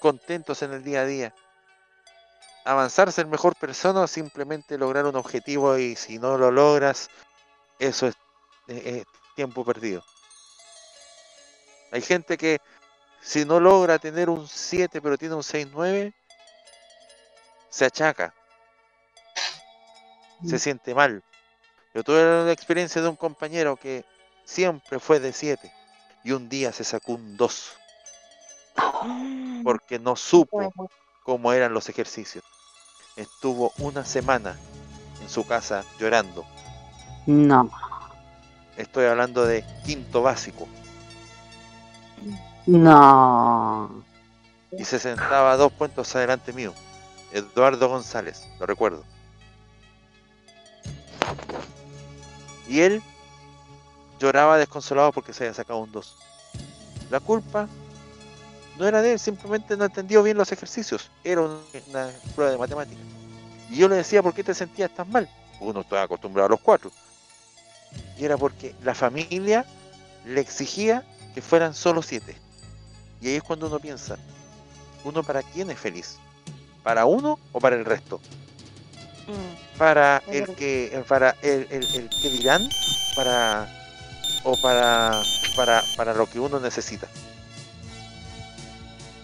contentos 0.00 0.62
en 0.62 0.72
el 0.72 0.84
día 0.84 1.00
a 1.00 1.06
día? 1.06 1.34
¿Avanzar, 2.64 3.10
ser 3.12 3.26
mejor 3.26 3.56
persona 3.56 4.00
o 4.00 4.06
simplemente 4.06 4.76
lograr 4.76 5.06
un 5.06 5.16
objetivo 5.16 5.78
y 5.78 5.96
si 5.96 6.18
no 6.18 6.36
lo 6.36 6.50
logras, 6.50 7.08
eso 7.78 8.08
es, 8.08 8.14
eh, 8.68 8.82
eh, 8.84 9.04
tiempo 9.34 9.64
perdido? 9.64 10.04
Hay 11.92 12.02
gente 12.02 12.36
que 12.36 12.58
si 13.22 13.44
no 13.44 13.60
logra 13.60 13.98
tener 13.98 14.28
un 14.28 14.46
7 14.46 15.00
pero 15.00 15.16
tiene 15.16 15.36
un 15.36 15.42
6-9, 15.42 16.12
se 17.68 17.84
achaca, 17.84 18.34
se 20.46 20.58
siente 20.58 20.94
mal. 20.94 21.22
Yo 21.94 22.02
tuve 22.02 22.44
la 22.44 22.52
experiencia 22.52 23.00
de 23.00 23.08
un 23.08 23.16
compañero 23.16 23.76
que 23.76 24.04
siempre 24.44 24.98
fue 24.98 25.20
de 25.20 25.32
7 25.32 25.72
y 26.24 26.32
un 26.32 26.48
día 26.48 26.72
se 26.72 26.84
sacó 26.84 27.12
un 27.12 27.36
2 27.36 27.72
porque 29.64 29.98
no 29.98 30.16
supo 30.16 30.72
cómo 31.22 31.52
eran 31.52 31.72
los 31.72 31.88
ejercicios. 31.88 32.44
Estuvo 33.16 33.72
una 33.78 34.04
semana 34.04 34.56
en 35.22 35.28
su 35.28 35.46
casa 35.46 35.84
llorando. 35.98 36.44
no. 37.26 37.70
Estoy 38.76 39.06
hablando 39.06 39.46
de 39.46 39.64
quinto 39.86 40.20
básico. 40.20 40.68
No. 42.66 44.04
Y 44.72 44.84
se 44.84 44.98
sentaba 44.98 45.56
dos 45.56 45.72
puestos 45.72 46.14
adelante 46.14 46.52
mío. 46.52 46.74
Eduardo 47.32 47.88
González, 47.88 48.46
lo 48.58 48.66
recuerdo. 48.66 49.04
Y 52.68 52.80
él 52.80 53.02
lloraba 54.18 54.58
desconsolado 54.58 55.12
porque 55.12 55.32
se 55.32 55.44
había 55.44 55.54
sacado 55.54 55.80
un 55.80 55.92
2. 55.92 56.16
La 57.10 57.20
culpa 57.20 57.68
no 58.78 58.86
era 58.86 59.02
de 59.02 59.12
él, 59.12 59.18
simplemente 59.18 59.76
no 59.76 59.84
entendió 59.84 60.22
bien 60.22 60.36
los 60.36 60.52
ejercicios. 60.52 61.10
Era 61.24 61.42
una, 61.42 61.58
una 61.88 62.10
prueba 62.34 62.52
de 62.52 62.58
matemáticas. 62.58 63.04
Y 63.70 63.76
yo 63.76 63.88
le 63.88 63.96
decía, 63.96 64.22
¿por 64.22 64.34
qué 64.34 64.44
te 64.44 64.54
sentías 64.54 64.94
tan 64.94 65.10
mal? 65.10 65.28
Uno 65.60 65.80
estaba 65.80 66.02
acostumbrado 66.02 66.46
a 66.46 66.50
los 66.50 66.60
cuatro. 66.60 66.90
Y 68.18 68.24
era 68.24 68.36
porque 68.36 68.74
la 68.82 68.94
familia 68.94 69.64
le 70.24 70.40
exigía 70.40 71.04
que 71.34 71.42
fueran 71.42 71.74
solo 71.74 72.02
siete. 72.02 72.36
Y 73.20 73.28
ahí 73.28 73.34
es 73.36 73.42
cuando 73.42 73.66
uno 73.66 73.78
piensa, 73.78 74.16
¿uno 75.04 75.22
para 75.22 75.42
quién 75.42 75.70
es 75.70 75.78
feliz? 75.78 76.18
¿Para 76.86 77.04
uno 77.04 77.40
o 77.50 77.58
para 77.58 77.74
el 77.74 77.84
resto? 77.84 78.20
Mm, 79.26 79.76
¿Para 79.76 80.18
Es 80.28 80.34
el 80.34 80.40
verdad. 80.42 80.54
que, 80.54 81.04
para 81.08 81.30
el, 81.42 81.66
el, 81.68 81.82
el 81.96 82.08
que 82.22 82.30
dirán? 82.30 82.68
¿Para, 83.16 83.68
o 84.44 84.56
para, 84.62 85.20
para, 85.56 85.82
para 85.96 86.14
lo 86.14 86.30
que 86.30 86.38
uno 86.38 86.60
necesita? 86.60 87.08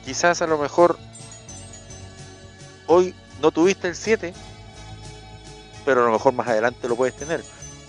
Quizás 0.04 0.42
a 0.42 0.48
lo 0.48 0.58
mejor 0.58 0.98
hoy 2.88 3.14
no 3.40 3.52
tuviste 3.52 3.86
el 3.86 3.94
7, 3.94 4.34
pero 5.84 6.02
a 6.02 6.06
lo 6.06 6.10
mejor 6.14 6.32
más 6.32 6.48
adelante 6.48 6.88
lo 6.88 6.96
puedes 6.96 7.14
tener. 7.14 7.44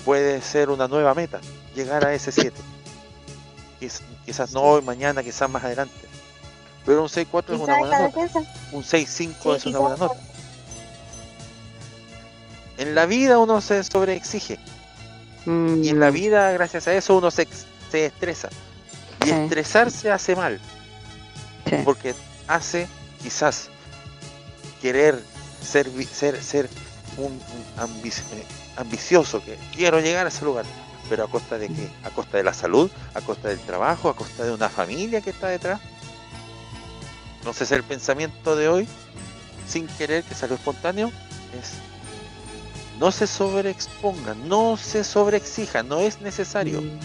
Puede 0.06 0.40
ser 0.44 0.70
una 0.70 0.88
nueva 0.88 1.16
meta, 1.16 1.42
llegar 1.74 2.06
a 2.06 2.14
ese 2.14 2.32
7. 2.32 2.62
Quiz- 3.82 4.02
Quizás 4.24 4.52
no 4.52 4.62
hoy, 4.62 4.84
mañana, 4.84 5.24
quizás 5.24 5.50
más 5.50 5.64
adelante. 5.64 5.96
Pero 6.86 7.02
un 7.04 7.08
6-4 7.10 7.54
es 7.56 7.60
una 7.62 7.74
en 7.74 7.80
buena 7.80 8.00
nota. 8.00 8.20
defensa. 8.20 8.40
Un 8.72 8.84
6-5 8.84 9.36
Sí, 9.44 9.50
es 9.58 9.66
una 9.68 9.80
buena 9.80 9.96
nota. 9.98 10.16
En 12.78 12.96
la 12.96 13.06
vida 13.06 13.38
uno 13.40 13.62
se 13.62 13.84
sobreexige. 13.84 14.60
Y 15.46 15.90
en 15.90 16.00
la 16.00 16.10
Mm, 16.10 16.14
vida, 16.14 16.52
gracias 16.52 16.88
a 16.88 16.94
eso, 16.94 17.18
uno 17.18 17.30
se, 17.32 17.48
se 17.92 18.06
estresa. 18.08 18.50
Y 19.24 19.28
Sí. 19.28 19.32
estresarse 19.32 20.12
hace 20.12 20.36
mal. 20.36 20.60
sí. 21.70 21.78
Porque 21.86 22.14
hace 22.48 22.88
quizás 23.22 23.70
querer 24.82 25.22
ser, 25.62 25.90
ser, 26.14 26.44
ser 26.44 26.70
un, 27.18 27.26
un 27.32 27.42
ambi- 27.78 28.22
ambicioso, 28.76 29.42
que 29.44 29.58
quiero 29.74 30.00
llegar 30.02 30.26
a 30.26 30.30
ese 30.30 30.44
lugar. 30.44 30.66
Pero 31.10 31.24
a 31.26 31.28
costa 31.30 31.58
de 31.58 31.68
qué? 31.68 31.90
A 32.04 32.10
costa 32.10 32.38
de 32.38 32.44
la 32.44 32.54
salud, 32.54 32.90
a 33.14 33.22
costa 33.22 33.48
del 33.50 33.60
trabajo, 33.60 34.10
a 34.10 34.16
costa 34.16 34.44
de 34.44 34.52
una 34.52 34.68
familia 34.70 35.22
que 35.22 35.30
está 35.30 35.48
detrás. 35.48 35.80
Entonces 37.44 37.74
el 37.74 37.84
pensamiento 37.84 38.56
de 38.56 38.70
hoy, 38.70 38.88
sin 39.68 39.86
querer, 39.86 40.24
que 40.24 40.34
salió 40.34 40.56
espontáneo, 40.56 41.12
es 41.60 41.74
no 43.02 43.12
se 43.12 43.28
sobreexponga, 43.28 44.34
no 44.34 44.78
se 44.78 45.04
sobreexija, 45.04 45.84
no 45.84 46.00
es 46.00 46.22
necesario. 46.22 46.82
Mm. 46.82 47.00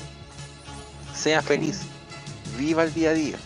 Sea 1.13 1.43
feliz, 1.43 1.81
viva 2.57 2.85
el 2.85 2.95
día 2.95 3.11
a 3.11 3.15
día. 3.15 3.37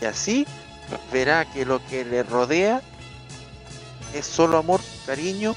Y 0.00 0.04
así 0.04 0.46
verá 1.12 1.50
que 1.50 1.64
lo 1.64 1.84
que 1.88 2.04
le 2.04 2.22
rodea 2.22 2.80
es 4.14 4.24
solo 4.24 4.58
amor, 4.58 4.80
cariño 5.04 5.56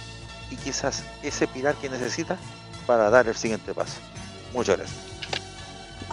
y 0.50 0.56
quizás 0.56 1.04
ese 1.22 1.48
pilar 1.48 1.76
que 1.76 1.88
necesita 1.88 2.36
para 2.88 3.12
dar 3.12 3.28
el 3.28 3.36
siguiente 3.36 3.76
paso. 3.76 4.00
Muchas 4.54 4.78
gracias. 4.78 5.11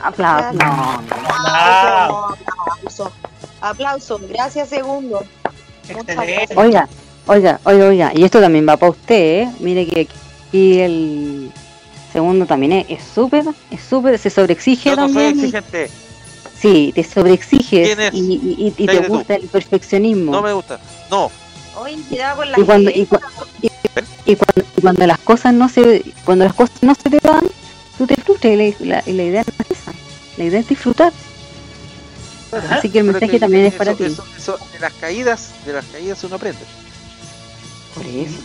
Aplausos. 0.02 0.54
No, 0.54 1.02
no. 1.02 2.36
Aplauso. 2.78 3.12
Aplauso. 3.60 4.20
Gracias, 4.28 4.68
segundo. 4.68 5.24
Oiga, 6.56 6.88
oiga, 7.26 7.60
oiga, 7.64 7.86
oiga. 7.88 8.12
Y 8.14 8.24
esto 8.24 8.40
también 8.40 8.66
va 8.68 8.76
para 8.76 8.90
usted, 8.90 9.42
¿eh? 9.42 9.50
Mire 9.60 9.86
que 9.86 10.08
aquí 10.48 10.80
el 10.80 11.52
segundo 12.12 12.46
también 12.46 12.72
es 12.72 12.86
es 12.90 13.02
súper, 13.14 13.44
es 13.70 13.80
súper, 13.82 14.18
se 14.18 14.30
sobreexige 14.30 14.90
Yo 14.90 14.96
no 14.96 15.06
soy 15.08 15.14
también. 15.14 15.38
exigente, 15.38 15.90
Sí, 16.60 16.92
te 16.94 17.04
sobreexiges 17.04 17.96
y, 18.12 18.18
y- 18.18 18.74
y- 18.76 18.82
y 18.82 18.86
te 18.86 19.00
tú. 19.00 19.12
gusta 19.14 19.34
el 19.36 19.46
perfeccionismo. 19.46 20.32
no 20.32 20.42
me 20.42 20.52
gusta. 20.52 20.80
No, 21.10 21.30
cuidado 22.08 22.36
con 22.38 22.50
la 22.50 22.58
y 22.58 22.62
cuando, 22.64 22.90
y, 22.90 23.06
cua- 23.06 23.20
y- 23.62 23.70
y 24.26 24.36
cuando, 24.36 24.62
y 24.76 24.80
cuando 24.80 25.06
las 25.06 25.18
cosas 25.20 25.54
no 25.54 25.68
se 25.68 26.02
cuando 26.24 26.44
las 26.44 26.54
cosas 26.54 26.82
no 26.82 26.94
se 26.94 27.08
te 27.10 27.18
dan 27.22 27.46
tú 27.98 28.06
te 28.06 28.14
frustras 28.16 28.52
y 28.54 28.84
la, 28.84 29.02
y 29.06 29.12
la 29.12 29.22
idea 29.24 29.44
no 29.44 29.52
es 29.68 29.78
esa 29.78 29.92
la 30.36 30.44
idea 30.44 30.60
es 30.60 30.68
disfrutar 30.68 31.12
así 32.70 32.88
que 32.88 32.98
el 33.00 33.04
mensaje 33.04 33.28
que 33.30 33.38
también 33.40 33.64
es 33.66 33.74
eso- 33.74 33.78
para 33.78 33.94
ti 33.94 34.04
eso- 34.04 34.24
eso- 34.36 34.58
de 34.72 34.78
las 34.78 34.92
caídas, 34.94 35.50
de 35.66 35.72
las 35.74 35.84
caídas 35.86 36.22
uno 36.24 36.36
aprende. 36.36 36.60
por 37.94 38.06
eso 38.06 38.38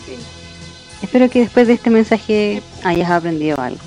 espero 1.02 1.30
que 1.30 1.40
después 1.40 1.66
de 1.66 1.74
este 1.74 1.90
mensaje 1.90 2.62
hayas 2.82 3.10
aprendido 3.10 3.58
algo 3.60 3.80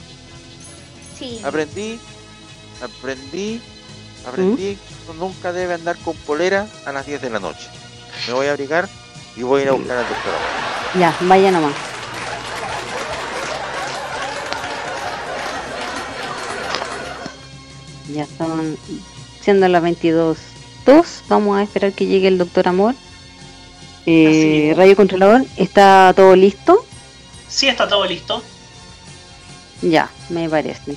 Sí. 1.20 1.41
Aprendí, 1.43 1.99
aprendí, 2.80 3.59
aprendí 4.28 4.76
que 4.76 5.11
uno 5.11 5.26
nunca 5.30 5.51
debe 5.51 5.74
andar 5.74 5.97
con 5.97 6.15
polera 6.15 6.68
a 6.86 6.91
las 6.91 7.07
10 7.07 7.20
de 7.24 7.32
la 7.32 7.39
noche. 7.39 7.68
Me 8.28 8.34
voy 8.34 8.45
a 8.45 8.51
abrigar 8.51 8.88
y 9.36 9.41
voy 9.41 9.61
a 9.61 9.63
ir 9.63 9.70
a 9.70 9.72
buscar 9.72 9.97
al 9.97 10.07
doctor. 10.07 10.34
ahora. 10.34 10.99
ya 10.99 11.18
vaya 11.28 11.49
nomás 11.49 11.74
ya 18.14 18.26
son 18.38 18.78
siendo 19.41 19.68
las 19.68 19.82
22 19.82 20.38
dos 20.86 21.24
vamos 21.28 21.58
a 21.58 21.64
esperar 21.64 21.93
que 21.93 22.05
llegue 22.05 22.28
el 22.28 22.38
doctor 22.38 22.68
amor 22.68 22.95
eh, 24.05 24.74
radio 24.78 24.95
controlador 24.95 25.45
está 25.58 26.14
todo 26.16 26.36
listo 26.36 26.86
Sí, 27.47 27.68
está 27.68 27.88
todo 27.88 28.05
listo. 28.05 28.43
Ya, 29.82 30.10
me 30.30 30.49
parece. 30.49 30.95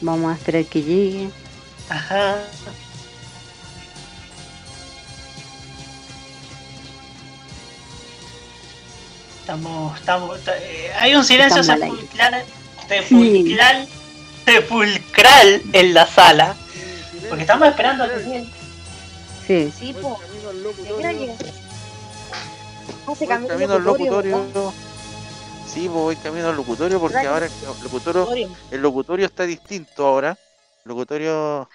Vamos 0.00 0.32
a 0.32 0.36
esperar 0.36 0.64
que 0.64 0.82
llegue. 0.82 1.30
Ajá. 1.88 2.38
Estamos, 9.46 9.96
estamos, 9.96 10.40
ta- 10.40 10.58
eh, 10.58 10.90
hay 10.98 11.14
un 11.14 11.24
silencio 11.24 11.62
sepulcral, 11.62 12.44
sepulcral, 12.88 13.88
sepulcral 14.44 15.62
en 15.72 15.94
la 15.94 16.04
sala, 16.04 16.56
porque 17.28 17.42
estamos 17.42 17.68
esperando 17.68 18.02
a 18.02 18.08
llegue. 18.08 18.44
Sí. 19.46 19.72
Sí, 19.78 19.92
po. 19.92 20.18
Voy 23.06 23.26
camino 23.28 23.74
al 23.74 23.84
locutorio. 23.84 24.72
Sí, 25.72 25.86
voy 25.86 26.16
camino 26.16 26.48
al 26.48 26.56
locutorio 26.56 26.98
porque 26.98 27.14
¿Verdad 27.18 27.22
que 27.22 27.34
ahora 27.34 27.46
el 27.46 27.82
locutorio, 27.84 28.48
el 28.72 28.82
locutorio 28.82 29.26
está 29.26 29.44
distinto 29.44 30.08
ahora. 30.08 30.30
El 30.84 30.88
locutorio 30.88 31.68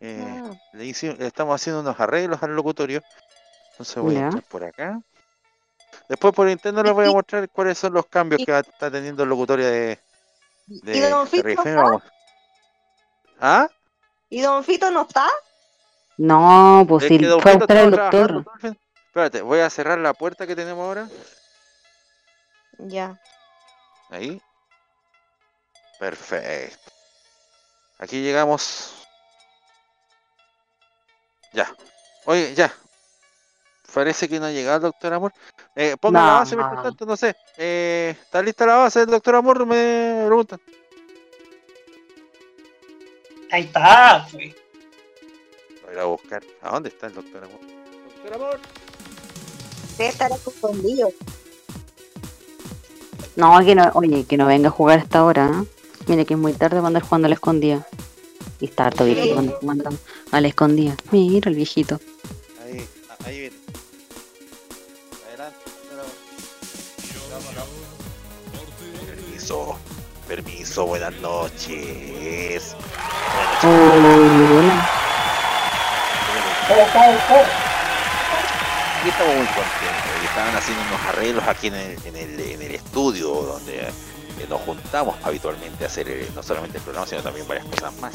eh, 0.00 0.24
Ah. 0.26 0.50
le, 0.72 0.86
hice- 0.86 1.14
le 1.18 1.26
estamos 1.26 1.60
haciendo 1.60 1.82
unos 1.82 2.00
arreglos 2.00 2.42
al 2.42 2.56
locutorio. 2.56 3.02
Entonces 3.72 3.96
voy 4.02 4.14
Ya. 4.14 4.20
a 4.20 4.24
entrar 4.24 4.44
por 4.44 4.64
acá. 4.64 4.98
Después 6.08 6.34
por 6.34 6.48
interno 6.48 6.82
les 6.82 6.92
voy 6.92 7.06
a 7.06 7.12
mostrar 7.12 7.48
cuáles 7.50 7.78
son 7.78 7.94
los 7.94 8.06
cambios 8.06 8.40
y- 8.40 8.44
que 8.46 8.58
está 8.58 8.90
teniendo 8.90 9.22
el 9.22 9.28
locutorio 9.28 9.66
de, 9.66 9.98
de 10.66 10.96
¿Y 10.96 11.00
don 11.00 11.26
Fito 11.26 11.64
no 11.64 11.96
está? 11.96 12.12
¿Ah? 13.40 13.68
¿Y 14.28 14.40
Don 14.40 14.64
Fito 14.64 14.90
no 14.90 15.02
está? 15.02 15.28
No, 16.16 16.84
pues 16.88 17.04
Es 17.04 17.08
si 17.08 17.18
fue 17.18 17.52
a 17.52 17.56
buscar 17.56 17.76
al 17.78 17.90
doctor. 17.90 18.44
Espérate, 19.06 19.42
voy 19.42 19.60
a 19.60 19.68
cerrar 19.68 19.98
la 19.98 20.14
puerta 20.14 20.46
que 20.46 20.56
tenemos 20.56 20.82
ahora. 20.84 21.08
Ya. 22.78 23.20
Ahí. 24.10 24.40
Perfecto. 25.98 26.90
Aquí 27.98 28.22
llegamos. 28.22 29.06
Ya. 31.52 31.74
Oye, 32.24 32.54
ya. 32.54 32.72
Parece 33.92 34.28
que 34.28 34.40
no 34.40 34.46
ha 34.46 34.50
llegado 34.50 34.80
doctor 34.80 35.12
Amor. 35.12 35.32
Eh, 35.74 35.96
ponga 35.98 36.20
la 36.20 36.26
No. 36.26 36.32
base, 36.40 36.56
mientras 36.56 36.82
tanto, 36.82 37.06
no 37.06 37.16
sé. 37.16 37.34
Eh, 37.56 38.14
¿Está 38.20 38.42
lista 38.42 38.66
la 38.66 38.76
base 38.76 39.00
del 39.00 39.10
doctor 39.10 39.36
Amor? 39.36 39.64
Me 39.66 40.24
preguntan. 40.26 40.60
Ahí 43.50 43.64
está, 43.64 44.26
pues. 44.30 44.54
Voy 45.82 45.90
a 45.90 45.92
ir 45.92 45.98
a 45.98 46.04
buscar. 46.04 46.42
¿A 46.62 46.70
dónde 46.70 46.88
está 46.90 47.06
el 47.06 47.14
doctor 47.14 47.44
Amor? 47.44 47.60
Doctor 48.14 48.34
Amor. 48.34 48.60
Debe 49.98 50.08
estar 50.10 50.30
escondido. 50.32 51.10
No, 53.36 53.58
que 53.64 53.74
no, 53.74 53.90
oye, 53.94 54.24
que 54.24 54.36
no 54.36 54.46
venga 54.46 54.68
a 54.68 54.72
jugar 54.72 54.98
hasta 55.00 55.20
ahora. 55.20 55.50
¿eh? 55.62 55.66
Mira 56.06 56.24
que 56.24 56.34
es 56.34 56.40
muy 56.40 56.52
tarde 56.52 56.76
para 56.76 56.88
andar 56.88 57.02
jugando 57.02 57.26
a 57.26 57.28
la 57.30 57.34
escondida. 57.34 57.86
Y 58.60 58.66
está 58.66 58.86
harto 58.86 59.04
viejito 59.04 59.34
cuando 59.34 59.52
jugando 59.58 59.90
a 60.30 60.40
la 60.40 60.48
escondida. 60.48 60.96
Mira 61.10 61.48
el 61.50 61.56
viejito. 61.56 61.98
Ahí, 62.64 62.86
ahí 63.24 63.40
viene. 63.40 63.56
Permiso, 70.52 70.86
buenas 70.86 71.14
noches. 71.14 71.78
Buenas 71.80 72.20
noches. 72.20 72.74
Hola. 73.64 74.84
Y 79.04 79.08
estamos 79.08 79.34
muy 79.34 79.46
contentos. 79.46 80.12
Y 80.20 80.24
estaban 80.26 80.54
haciendo 80.54 80.82
unos 80.84 81.00
arreglos 81.06 81.44
aquí 81.48 81.68
en 81.68 81.74
el, 81.74 81.98
en 82.04 82.16
el, 82.16 82.40
en 82.40 82.62
el 82.62 82.74
estudio 82.74 83.28
donde 83.28 83.80
eh, 83.80 83.92
nos 84.48 84.60
juntamos 84.60 85.16
habitualmente 85.24 85.84
a 85.84 85.86
hacer 85.86 86.08
eh, 86.08 86.28
no 86.34 86.42
solamente 86.42 86.78
el 86.78 86.84
programa, 86.84 87.06
sino 87.06 87.22
también 87.22 87.48
varias 87.48 87.66
cosas 87.66 87.94
más. 87.96 88.14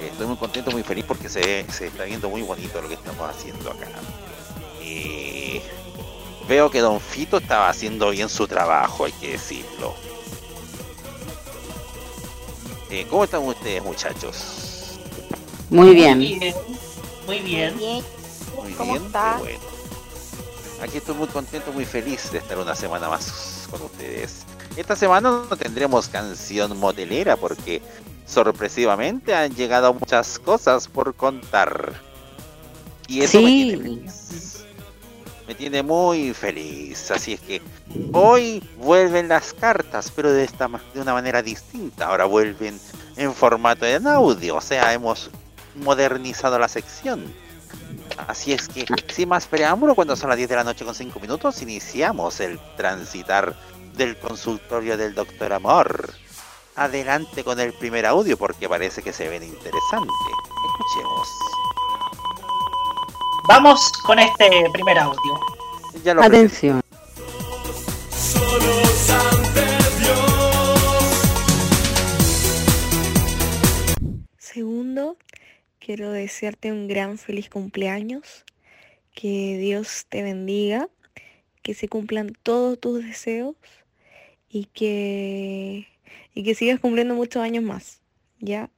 Eh, 0.00 0.08
estoy 0.10 0.26
muy 0.26 0.36
contento, 0.36 0.70
muy 0.70 0.82
feliz 0.82 1.04
porque 1.06 1.28
se, 1.28 1.70
se 1.70 1.88
está 1.88 2.04
viendo 2.04 2.30
muy 2.30 2.42
bonito 2.42 2.80
lo 2.80 2.88
que 2.88 2.94
estamos 2.94 3.28
haciendo 3.28 3.70
acá. 3.70 3.86
Y 4.82 5.60
veo 6.48 6.70
que 6.70 6.80
Don 6.80 7.00
Fito 7.00 7.36
estaba 7.36 7.68
haciendo 7.68 8.10
bien 8.10 8.30
su 8.30 8.48
trabajo, 8.48 9.04
hay 9.04 9.12
que 9.12 9.32
decirlo. 9.32 9.94
Eh, 12.90 13.06
¿Cómo 13.08 13.24
están 13.24 13.42
ustedes, 13.42 13.82
muchachos? 13.82 14.98
Muy 15.68 15.94
bien. 15.94 16.18
Muy 17.26 17.38
bien. 17.40 17.76
Bien. 17.78 18.04
Muy 18.60 18.72
¿Cómo 18.72 18.92
bien, 18.92 19.06
está? 19.06 19.34
qué 19.36 19.42
bueno. 19.42 19.60
Aquí 20.82 20.96
estoy 20.98 21.14
muy 21.14 21.28
contento, 21.28 21.72
muy 21.72 21.84
feliz 21.84 22.32
de 22.32 22.38
estar 22.38 22.58
una 22.58 22.74
semana 22.74 23.08
más 23.08 23.68
con 23.70 23.82
ustedes. 23.82 24.42
Esta 24.76 24.96
semana 24.96 25.44
no 25.48 25.56
tendremos 25.56 26.08
canción 26.08 26.76
motelera 26.78 27.36
porque 27.36 27.82
sorpresivamente 28.26 29.34
han 29.34 29.54
llegado 29.54 29.92
muchas 29.94 30.38
cosas 30.38 30.88
por 30.88 31.14
contar. 31.14 31.92
Y 33.08 33.20
eso 33.22 33.40
me 33.40 33.46
Sí. 33.48 33.64
tiene 33.64 33.82
feliz. 33.82 34.59
Me 35.50 35.56
tiene 35.56 35.82
muy 35.82 36.32
feliz. 36.32 37.10
Así 37.10 37.32
es 37.32 37.40
que 37.40 37.60
hoy 38.12 38.62
vuelven 38.76 39.26
las 39.26 39.52
cartas, 39.52 40.12
pero 40.14 40.30
de 40.30 40.44
esta 40.44 40.68
de 40.94 41.00
una 41.00 41.12
manera 41.12 41.42
distinta. 41.42 42.06
Ahora 42.06 42.24
vuelven 42.26 42.78
en 43.16 43.34
formato 43.34 43.84
de 43.84 43.96
audio, 43.96 44.54
o 44.54 44.60
sea, 44.60 44.92
hemos 44.92 45.28
modernizado 45.74 46.56
la 46.56 46.68
sección. 46.68 47.34
Así 48.28 48.52
es 48.52 48.68
que, 48.68 48.86
sin 49.12 49.28
más 49.28 49.48
preámbulo, 49.48 49.96
cuando 49.96 50.14
son 50.14 50.28
las 50.28 50.36
10 50.36 50.50
de 50.50 50.54
la 50.54 50.62
noche 50.62 50.84
con 50.84 50.94
5 50.94 51.18
minutos, 51.18 51.60
iniciamos 51.62 52.38
el 52.38 52.60
transitar 52.76 53.56
del 53.96 54.16
consultorio 54.18 54.96
del 54.96 55.16
Doctor 55.16 55.52
Amor. 55.52 56.14
Adelante 56.76 57.42
con 57.42 57.58
el 57.58 57.72
primer 57.72 58.06
audio 58.06 58.38
porque 58.38 58.68
parece 58.68 59.02
que 59.02 59.12
se 59.12 59.28
ven 59.28 59.42
interesante. 59.42 60.12
Escuchemos. 60.78 61.28
Vamos 63.52 63.90
con 64.06 64.16
este 64.20 64.48
primer 64.72 64.96
audio. 64.96 65.40
Ya 66.04 66.14
lo 66.14 66.20
presento. 66.20 66.36
Atención. 66.36 66.82
Dios. 74.54 75.16
quiero 75.80 76.12
desearte 76.12 76.70
un 76.70 76.86
gran 76.86 77.18
feliz 77.18 77.50
cumpleaños, 77.50 78.44
que 79.16 79.58
Dios 79.58 80.06
te 80.08 80.22
bendiga, 80.22 80.88
que 81.62 81.74
se 81.74 81.88
cumplan 81.88 82.32
todos 82.44 82.78
tus 82.78 83.04
deseos 83.04 83.56
y 84.48 84.66
que, 84.66 85.88
y 86.36 86.44
que 86.44 86.54
sigas 86.54 86.78
cumpliendo 86.78 87.16
muchos 87.16 87.42
años 87.42 87.64
más, 87.64 88.00
¿ya? 88.38 88.70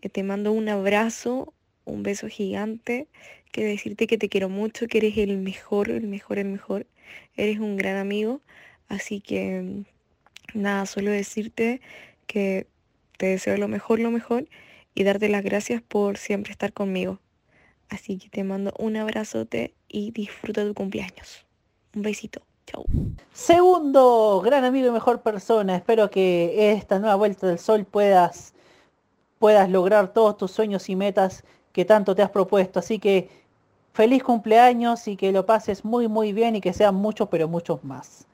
Que 0.00 0.08
te 0.08 0.22
mando 0.22 0.52
un 0.52 0.68
abrazo, 0.68 1.52
un 1.84 2.04
beso 2.04 2.28
gigante, 2.28 3.08
que 3.56 3.64
decirte 3.64 4.06
que 4.06 4.18
te 4.18 4.28
quiero 4.28 4.50
mucho, 4.50 4.86
que 4.86 4.98
eres 4.98 5.16
el 5.16 5.38
mejor, 5.38 5.88
el 5.88 6.06
mejor, 6.06 6.38
el 6.38 6.44
mejor, 6.44 6.86
eres 7.36 7.58
un 7.58 7.78
gran 7.78 7.96
amigo, 7.96 8.42
así 8.86 9.22
que 9.22 9.82
nada, 10.52 10.84
solo 10.84 11.10
decirte 11.10 11.80
que 12.26 12.66
te 13.16 13.28
deseo 13.28 13.56
lo 13.56 13.66
mejor, 13.66 13.98
lo 13.98 14.10
mejor 14.10 14.46
y 14.94 15.04
darte 15.04 15.30
las 15.30 15.42
gracias 15.42 15.80
por 15.80 16.18
siempre 16.18 16.52
estar 16.52 16.74
conmigo. 16.74 17.18
Así 17.88 18.18
que 18.18 18.28
te 18.28 18.44
mando 18.44 18.74
un 18.78 18.94
abrazote 18.98 19.72
y 19.88 20.10
disfruta 20.10 20.62
tu 20.62 20.74
cumpleaños. 20.74 21.46
Un 21.94 22.02
besito. 22.02 22.42
Chau. 22.66 22.84
Segundo, 23.32 24.42
gran 24.44 24.64
amigo 24.64 24.88
y 24.88 24.90
mejor 24.90 25.22
persona. 25.22 25.76
Espero 25.76 26.10
que 26.10 26.72
esta 26.72 26.98
nueva 26.98 27.14
vuelta 27.14 27.46
del 27.46 27.58
sol 27.58 27.86
puedas, 27.86 28.52
puedas 29.38 29.70
lograr 29.70 30.12
todos 30.12 30.36
tus 30.36 30.50
sueños 30.50 30.90
y 30.90 30.96
metas 30.96 31.42
que 31.72 31.86
tanto 31.86 32.14
te 32.14 32.20
has 32.20 32.30
propuesto. 32.30 32.80
Así 32.80 32.98
que 32.98 33.45
feliz 33.96 34.22
cumpleaños 34.22 35.08
y 35.08 35.16
que 35.16 35.32
lo 35.32 35.46
pases 35.46 35.82
muy 35.82 36.06
muy 36.06 36.34
bien 36.34 36.54
y 36.54 36.60
que 36.60 36.74
sean 36.74 36.94
muchos 36.96 37.28
pero 37.30 37.48
muchos 37.48 37.82
más. 37.82 38.26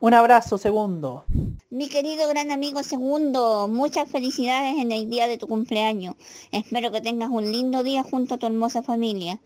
Un 0.00 0.14
abrazo, 0.14 0.56
segundo. 0.56 1.26
Mi 1.68 1.90
querido 1.90 2.26
gran 2.26 2.50
amigo 2.50 2.82
segundo, 2.82 3.68
muchas 3.68 4.10
felicidades 4.10 4.78
en 4.78 4.92
el 4.92 5.10
día 5.10 5.28
de 5.28 5.36
tu 5.36 5.46
cumpleaños. 5.46 6.14
Espero 6.52 6.90
que 6.90 7.02
tengas 7.02 7.28
un 7.28 7.52
lindo 7.52 7.82
día 7.82 8.02
junto 8.02 8.36
a 8.36 8.38
tu 8.38 8.46
hermosa 8.46 8.82
familia. 8.82 9.38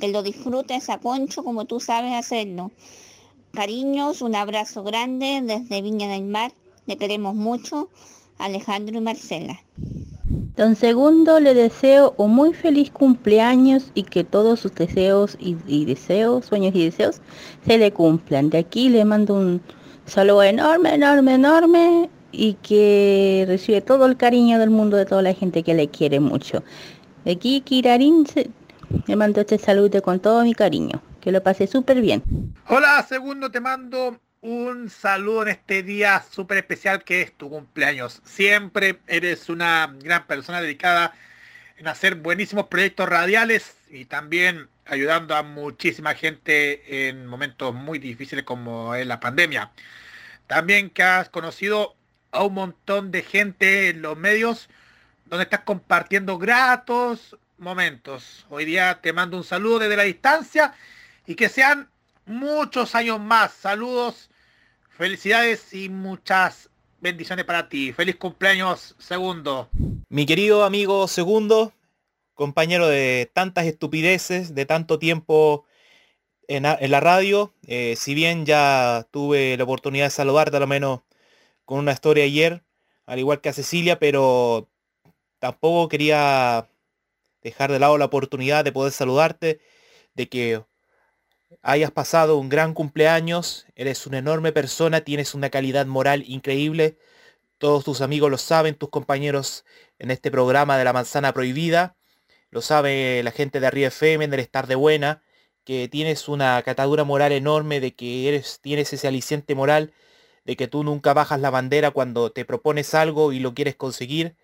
Que 0.00 0.08
lo 0.08 0.24
disfrutes 0.24 0.90
a 0.90 0.98
concho 0.98 1.44
como 1.44 1.64
tú 1.64 1.78
sabes 1.78 2.12
hacerlo. 2.12 2.72
Cariños, 3.52 4.22
un 4.22 4.34
abrazo 4.34 4.82
grande 4.82 5.42
desde 5.44 5.80
Viña 5.80 6.08
del 6.08 6.24
Mar. 6.24 6.52
Le 6.86 6.96
queremos 6.96 7.36
mucho. 7.36 7.88
Alejandro 8.36 8.98
y 8.98 9.00
Marcela. 9.02 9.62
Don 10.56 10.76
Segundo 10.76 11.40
le 11.40 11.54
deseo 11.54 12.14
un 12.16 12.34
muy 12.34 12.52
feliz 12.52 12.90
cumpleaños 12.90 13.90
y 13.94 14.02
que 14.02 14.24
todos 14.24 14.60
sus 14.60 14.74
deseos 14.74 15.36
y, 15.38 15.84
deseos, 15.84 16.46
sueños 16.46 16.74
y 16.74 16.84
deseos 16.84 17.20
se 17.66 17.78
le 17.78 17.92
cumplan. 17.92 18.50
De 18.50 18.58
aquí 18.58 18.88
le 18.88 19.04
mando 19.04 19.34
un 19.34 19.60
saludo 20.06 20.42
enorme, 20.42 20.94
enorme, 20.94 21.34
enorme 21.34 22.10
y 22.32 22.54
que 22.54 23.44
recibe 23.46 23.80
todo 23.80 24.06
el 24.06 24.16
cariño 24.16 24.58
del 24.58 24.70
mundo 24.70 24.96
de 24.96 25.06
toda 25.06 25.22
la 25.22 25.34
gente 25.34 25.62
que 25.62 25.74
le 25.74 25.88
quiere 25.88 26.20
mucho. 26.20 26.62
De 27.24 27.32
aquí 27.32 27.60
Kirarin 27.60 28.26
le 29.06 29.16
mando 29.16 29.40
este 29.40 29.58
saludo 29.58 30.02
con 30.02 30.20
todo 30.20 30.42
mi 30.42 30.54
cariño. 30.54 31.00
Que 31.20 31.32
lo 31.32 31.42
pase 31.42 31.66
súper 31.66 32.00
bien. 32.00 32.22
Hola, 32.68 33.04
segundo, 33.06 33.50
te 33.50 33.60
mando 33.60 34.18
un 34.42 34.88
saludo 34.88 35.42
en 35.42 35.48
este 35.48 35.82
día 35.82 36.24
súper 36.30 36.58
especial 36.58 37.04
que 37.04 37.22
es 37.22 37.32
tu 37.36 37.50
cumpleaños. 37.50 38.22
Siempre 38.24 39.00
eres 39.06 39.48
una 39.48 39.94
gran 40.00 40.26
persona 40.26 40.60
dedicada 40.60 41.14
en 41.76 41.88
hacer 41.88 42.14
buenísimos 42.16 42.66
proyectos 42.68 43.08
radiales 43.08 43.76
y 43.90 44.06
también 44.06 44.68
ayudando 44.86 45.36
a 45.36 45.42
muchísima 45.42 46.14
gente 46.14 47.08
en 47.08 47.26
momentos 47.26 47.74
muy 47.74 47.98
difíciles 47.98 48.44
como 48.44 48.94
es 48.94 49.06
la 49.06 49.20
pandemia. 49.20 49.70
También 50.46 50.90
que 50.90 51.02
has 51.02 51.28
conocido 51.28 51.96
a 52.32 52.42
un 52.44 52.54
montón 52.54 53.10
de 53.10 53.22
gente 53.22 53.90
en 53.90 54.02
los 54.02 54.16
medios 54.16 54.68
donde 55.26 55.44
estás 55.44 55.60
compartiendo 55.60 56.38
gratos 56.38 57.36
momentos. 57.58 58.46
Hoy 58.48 58.64
día 58.64 59.00
te 59.02 59.12
mando 59.12 59.36
un 59.36 59.44
saludo 59.44 59.80
desde 59.80 59.96
la 59.96 60.02
distancia 60.04 60.74
y 61.26 61.34
que 61.34 61.48
sean 61.48 61.88
muchos 62.26 62.94
años 62.94 63.20
más. 63.20 63.52
Saludos, 63.52 64.29
felicidades 65.00 65.72
y 65.72 65.88
muchas 65.88 66.68
bendiciones 67.00 67.46
para 67.46 67.70
ti. 67.70 67.90
Feliz 67.90 68.16
cumpleaños, 68.16 68.94
segundo. 68.98 69.70
Mi 70.10 70.26
querido 70.26 70.62
amigo 70.62 71.08
segundo, 71.08 71.72
compañero 72.34 72.86
de 72.86 73.30
tantas 73.32 73.64
estupideces, 73.64 74.54
de 74.54 74.66
tanto 74.66 74.98
tiempo 74.98 75.64
en, 76.48 76.64
la 76.64 77.00
radio, 77.00 77.54
eh, 77.66 77.94
si 77.96 78.12
bien 78.12 78.44
ya 78.44 79.06
tuve 79.10 79.56
la 79.56 79.64
oportunidad 79.64 80.04
de 80.04 80.10
saludarte 80.10 80.58
a 80.58 80.60
lo 80.60 80.66
menos 80.66 81.00
con 81.64 81.78
una 81.78 81.92
historia 81.92 82.24
ayer, 82.24 82.62
al 83.06 83.18
igual 83.18 83.40
que 83.40 83.48
a 83.48 83.54
Cecilia, 83.54 83.98
pero 83.98 84.68
tampoco 85.38 85.88
quería 85.88 86.68
dejar 87.40 87.72
de 87.72 87.78
lado 87.78 87.96
la 87.96 88.04
oportunidad 88.04 88.64
de 88.66 88.72
poder 88.72 88.92
saludarte, 88.92 89.60
de 90.12 90.28
que 90.28 90.62
hayas 91.62 91.90
pasado 91.90 92.36
un 92.38 92.48
gran 92.48 92.74
cumpleaños, 92.74 93.66
eres 93.74 94.06
una 94.06 94.18
enorme 94.18 94.52
persona, 94.52 95.02
tienes 95.02 95.34
una 95.34 95.50
calidad 95.50 95.86
moral 95.86 96.24
increíble, 96.26 96.98
todos 97.58 97.84
tus 97.84 98.00
amigos 98.00 98.30
lo 98.30 98.38
saben, 98.38 98.74
tus 98.74 98.90
compañeros 98.90 99.64
en 99.98 100.10
este 100.10 100.30
programa 100.30 100.78
de 100.78 100.84
la 100.84 100.92
manzana 100.92 101.32
prohibida, 101.32 101.96
lo 102.50 102.62
sabe 102.62 103.22
la 103.22 103.30
gente 103.30 103.60
de 103.60 103.66
Arriba 103.66 103.88
FM, 103.88 104.28
del 104.28 104.40
Estar 104.40 104.66
de 104.66 104.74
Buena, 104.74 105.22
que 105.64 105.88
tienes 105.88 106.28
una 106.28 106.60
catadura 106.62 107.04
moral 107.04 107.32
enorme, 107.32 107.80
de 107.80 107.94
que 107.94 108.28
eres, 108.28 108.60
tienes 108.60 108.92
ese 108.92 109.08
aliciente 109.08 109.54
moral, 109.54 109.92
de 110.44 110.56
que 110.56 110.68
tú 110.68 110.82
nunca 110.82 111.14
bajas 111.14 111.40
la 111.40 111.50
bandera 111.50 111.90
cuando 111.90 112.32
te 112.32 112.44
propones 112.44 112.94
algo 112.94 113.32
y 113.32 113.40
lo 113.40 113.54
quieres 113.54 113.76
conseguir. 113.76 114.36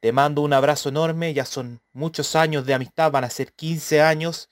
Te 0.00 0.10
mando 0.12 0.42
un 0.42 0.52
abrazo 0.52 0.88
enorme, 0.88 1.32
ya 1.34 1.44
son 1.44 1.80
muchos 1.92 2.34
años 2.34 2.66
de 2.66 2.74
amistad, 2.74 3.12
van 3.12 3.24
a 3.24 3.30
ser 3.30 3.52
15 3.52 4.00
años 4.02 4.50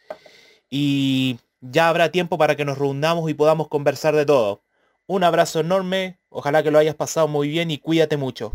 y 0.69 1.41
ya 1.61 1.89
habrá 1.89 2.11
tiempo 2.11 2.39
para 2.39 2.57
que 2.57 2.65
nos 2.65 2.79
reunamos 2.79 3.31
y 3.31 3.35
podamos 3.35 3.69
conversar 3.69 4.15
de 4.17 4.27
todo. 4.27 4.65
Un 5.07 5.25
abrazo 5.25 5.61
enorme, 5.61 6.21
ojalá 6.29 6.63
que 6.63 6.71
lo 6.71 6.79
hayas 6.79 6.95
pasado 6.95 7.29
muy 7.29 7.49
bien 7.49 7.71
y 7.71 7.79
cuídate 7.79 8.17
mucho. 8.17 8.53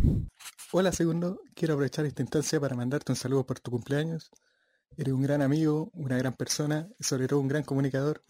Hola 0.72 0.92
segundo, 0.92 1.40
quiero 1.54 1.74
aprovechar 1.74 2.06
esta 2.06 2.22
instancia 2.22 2.60
para 2.60 2.76
mandarte 2.76 3.12
un 3.12 3.16
saludo 3.16 3.46
por 3.46 3.60
tu 3.60 3.72
cumpleaños. 3.72 4.32
Eres 4.98 5.14
un 5.14 5.22
gran 5.22 5.42
amigo, 5.42 5.92
una 5.94 6.18
gran 6.18 6.34
persona 6.34 6.88
y 6.98 7.04
sobre 7.04 7.28
todo 7.28 7.40
un 7.40 7.48
gran 7.48 7.64
comunicador. 7.64 8.24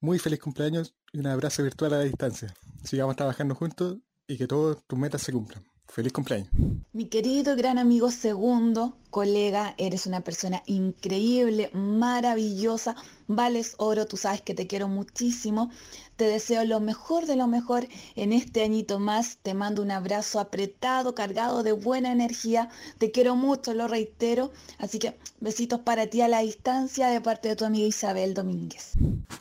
Muy 0.00 0.18
feliz 0.18 0.38
cumpleaños 0.38 0.94
y 1.12 1.20
un 1.20 1.26
abrazo 1.26 1.62
virtual 1.62 1.94
a 1.94 1.98
la 1.98 2.04
distancia. 2.04 2.54
Sigamos 2.84 3.16
trabajando 3.16 3.54
juntos 3.54 3.98
y 4.26 4.36
que 4.36 4.46
todas 4.46 4.84
tus 4.86 4.98
metas 4.98 5.22
se 5.22 5.32
cumplan. 5.32 5.64
Feliz 5.88 6.12
cumpleaños. 6.12 6.48
Mi 6.92 7.06
querido 7.06 7.54
y 7.54 7.56
gran 7.56 7.78
amigo 7.78 8.10
segundo, 8.10 8.96
colega, 9.10 9.74
eres 9.78 10.06
una 10.06 10.20
persona 10.20 10.62
increíble, 10.66 11.70
maravillosa, 11.72 12.94
vales 13.26 13.74
oro, 13.78 14.06
tú 14.06 14.18
sabes 14.18 14.42
que 14.42 14.54
te 14.54 14.66
quiero 14.66 14.86
muchísimo, 14.86 15.70
te 16.16 16.24
deseo 16.26 16.64
lo 16.64 16.80
mejor 16.80 17.24
de 17.24 17.36
lo 17.36 17.46
mejor 17.46 17.88
en 18.16 18.34
este 18.34 18.62
añito 18.62 18.98
más, 18.98 19.38
te 19.38 19.54
mando 19.54 19.82
un 19.82 19.90
abrazo 19.90 20.40
apretado, 20.40 21.14
cargado 21.14 21.62
de 21.62 21.72
buena 21.72 22.12
energía, 22.12 22.68
te 22.98 23.10
quiero 23.10 23.34
mucho, 23.34 23.72
lo 23.72 23.88
reitero, 23.88 24.52
así 24.76 24.98
que 24.98 25.16
besitos 25.40 25.80
para 25.80 26.06
ti 26.06 26.20
a 26.20 26.28
la 26.28 26.40
distancia 26.40 27.08
de 27.08 27.22
parte 27.22 27.48
de 27.48 27.56
tu 27.56 27.64
amiga 27.64 27.86
Isabel 27.86 28.34
Domínguez. 28.34 28.92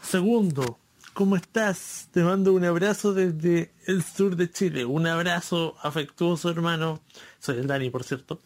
Segundo, 0.01 0.79
¿cómo 1.17 1.35
estás? 1.35 2.09
Te 2.11 2.21
mando 2.21 2.53
un 2.53 2.63
abrazo 2.63 3.11
desde 3.11 3.73
el 3.87 4.03
sur 4.03 4.35
de 4.35 4.51
Chile. 4.51 4.85
Un 4.85 5.07
abrazo 5.07 5.75
afectuoso, 5.81 6.51
hermano. 6.51 7.01
Soy 7.39 7.57
el 7.57 7.65
Dani, 7.65 7.89
por 7.89 8.03
cierto. 8.03 8.39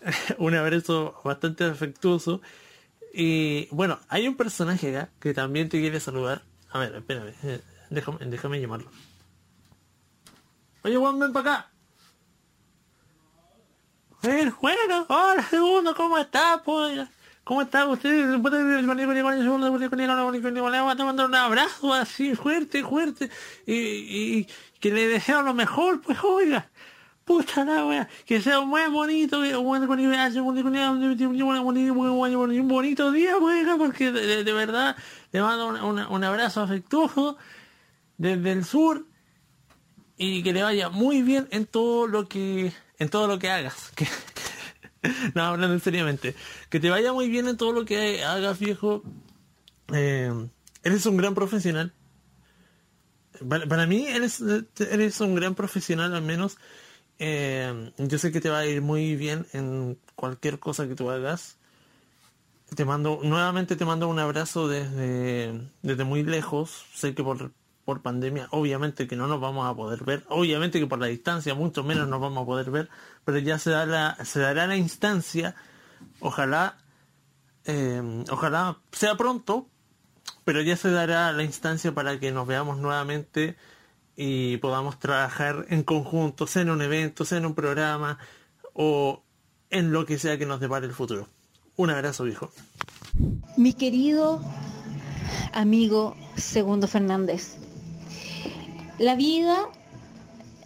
un 0.38 0.54
abrazo 0.54 1.20
bastante 1.22 1.64
afectuoso. 1.64 2.40
Y 3.12 3.68
bueno, 3.72 4.00
hay 4.08 4.26
un 4.26 4.38
personaje 4.38 4.96
acá 4.96 5.10
que 5.20 5.34
también 5.34 5.68
te 5.68 5.80
quiere 5.80 6.00
saludar. 6.00 6.40
A 6.70 6.78
ver, 6.78 6.94
espérame. 6.94 7.34
eh, 7.42 7.60
Déjame, 7.90 8.58
llamarlo. 8.58 8.90
Oye, 10.84 10.96
Juan, 10.96 11.18
ven 11.18 11.32
para 11.34 11.52
acá. 11.52 11.70
Bueno, 14.22 14.56
hola, 15.08 15.46
segundo, 15.50 15.94
¿cómo 15.94 16.16
estás? 16.16 16.62
Pues? 16.64 17.06
¿Cómo 17.48 17.62
está 17.62 17.88
usted? 17.88 18.10
Te 18.12 18.38
mando 21.02 21.24
un 21.24 21.34
abrazo 21.34 21.94
así 21.94 22.34
fuerte, 22.34 22.84
fuerte. 22.84 23.30
Y, 23.66 24.44
que 24.78 24.90
le 24.90 25.08
deseo 25.08 25.40
lo 25.40 25.54
mejor, 25.54 26.02
pues 26.02 26.18
oiga. 26.22 26.68
Pucha 27.24 27.64
la 27.64 27.86
wea, 27.86 28.06
que 28.26 28.42
sea 28.42 28.60
muy 28.60 28.82
bonito, 28.90 29.38
un 29.40 29.64
bonito 32.68 33.12
día, 33.12 33.38
oiga, 33.38 33.78
porque 33.78 34.12
de, 34.12 34.52
verdad 34.52 34.94
le 35.32 35.40
mando 35.40 35.68
un, 35.68 36.24
abrazo 36.24 36.60
afectuoso 36.60 37.38
desde 38.18 38.52
el 38.52 38.66
sur 38.66 39.06
y 40.18 40.42
que 40.42 40.52
le 40.52 40.62
vaya 40.62 40.90
muy 40.90 41.22
bien 41.22 41.48
en 41.50 41.64
todo 41.64 42.06
lo 42.06 42.28
que 42.28 42.74
en 42.98 43.08
todo 43.08 43.26
lo 43.26 43.38
que 43.38 43.48
hagas. 43.48 43.90
no, 45.34 45.42
hablando 45.42 45.78
seriamente. 45.78 46.34
Que 46.68 46.80
te 46.80 46.90
vaya 46.90 47.12
muy 47.12 47.28
bien 47.28 47.48
en 47.48 47.56
todo 47.56 47.72
lo 47.72 47.84
que 47.84 48.24
hagas, 48.24 48.58
viejo. 48.58 49.02
Eh, 49.92 50.32
eres 50.82 51.06
un 51.06 51.16
gran 51.16 51.34
profesional. 51.34 51.92
Para, 53.48 53.86
mí 53.86 54.06
eres, 54.06 54.42
eres 54.78 55.20
un 55.20 55.34
gran 55.34 55.54
profesional 55.54 56.14
al 56.14 56.22
menos. 56.22 56.58
Eh, 57.18 57.92
yo 57.98 58.18
sé 58.18 58.32
que 58.32 58.40
te 58.40 58.48
va 58.48 58.60
a 58.60 58.66
ir 58.66 58.82
muy 58.82 59.16
bien 59.16 59.46
en 59.52 59.98
cualquier 60.14 60.58
cosa 60.58 60.88
que 60.88 60.94
tú 60.94 61.10
hagas. 61.10 61.58
te 62.74 62.84
mando, 62.84 63.20
nuevamente 63.22 63.76
te 63.76 63.84
mando 63.84 64.08
un 64.08 64.18
abrazo 64.18 64.68
desde, 64.68 65.70
desde 65.82 66.04
muy 66.04 66.24
lejos. 66.24 66.84
Sé 66.94 67.14
que 67.14 67.22
por, 67.22 67.52
por 67.88 68.02
pandemia, 68.02 68.48
obviamente 68.50 69.08
que 69.08 69.16
no 69.16 69.28
nos 69.28 69.40
vamos 69.40 69.66
a 69.66 69.74
poder 69.74 70.04
ver, 70.04 70.22
obviamente 70.28 70.78
que 70.78 70.86
por 70.86 70.98
la 70.98 71.06
distancia 71.06 71.54
mucho 71.54 71.82
menos 71.82 72.06
nos 72.06 72.20
vamos 72.20 72.42
a 72.42 72.44
poder 72.44 72.70
ver, 72.70 72.90
pero 73.28 73.40
ya 73.40 73.58
se, 73.58 73.68
dará 73.72 74.66
la 74.66 74.76
instancia, 74.78 75.54
ojalá, 76.18 76.78
eh, 77.66 78.24
ojalá 78.30 78.78
sea 78.90 79.18
pronto, 79.18 79.68
pero 80.46 80.62
ya 80.62 80.78
se 80.78 80.90
dará 80.90 81.30
la 81.32 81.42
instancia 81.42 81.92
para 81.92 82.18
que 82.18 82.32
nos 82.32 82.46
veamos 82.46 82.78
nuevamente 82.78 83.58
y 84.16 84.56
podamos 84.56 84.98
trabajar 84.98 85.66
en 85.68 85.82
conjunto, 85.82 86.46
sea 86.46 86.62
en 86.62 86.70
un 86.70 86.80
evento, 86.80 87.26
sea 87.26 87.36
en 87.36 87.44
un 87.44 87.54
programa 87.54 88.18
o 88.72 89.22
en 89.68 89.92
lo 89.92 90.06
que 90.06 90.18
sea 90.18 90.38
que 90.38 90.46
nos 90.46 90.58
depare 90.58 90.86
el 90.86 90.94
futuro. 90.94 91.28
Un 91.76 91.90
abrazo, 91.90 92.24
viejo. 92.24 92.50
Mi 93.58 93.74
querido 93.74 94.40
amigo 95.52 96.16
Segundo 96.34 96.88
Fernández, 96.88 97.58
la 98.98 99.16
vida 99.16 99.68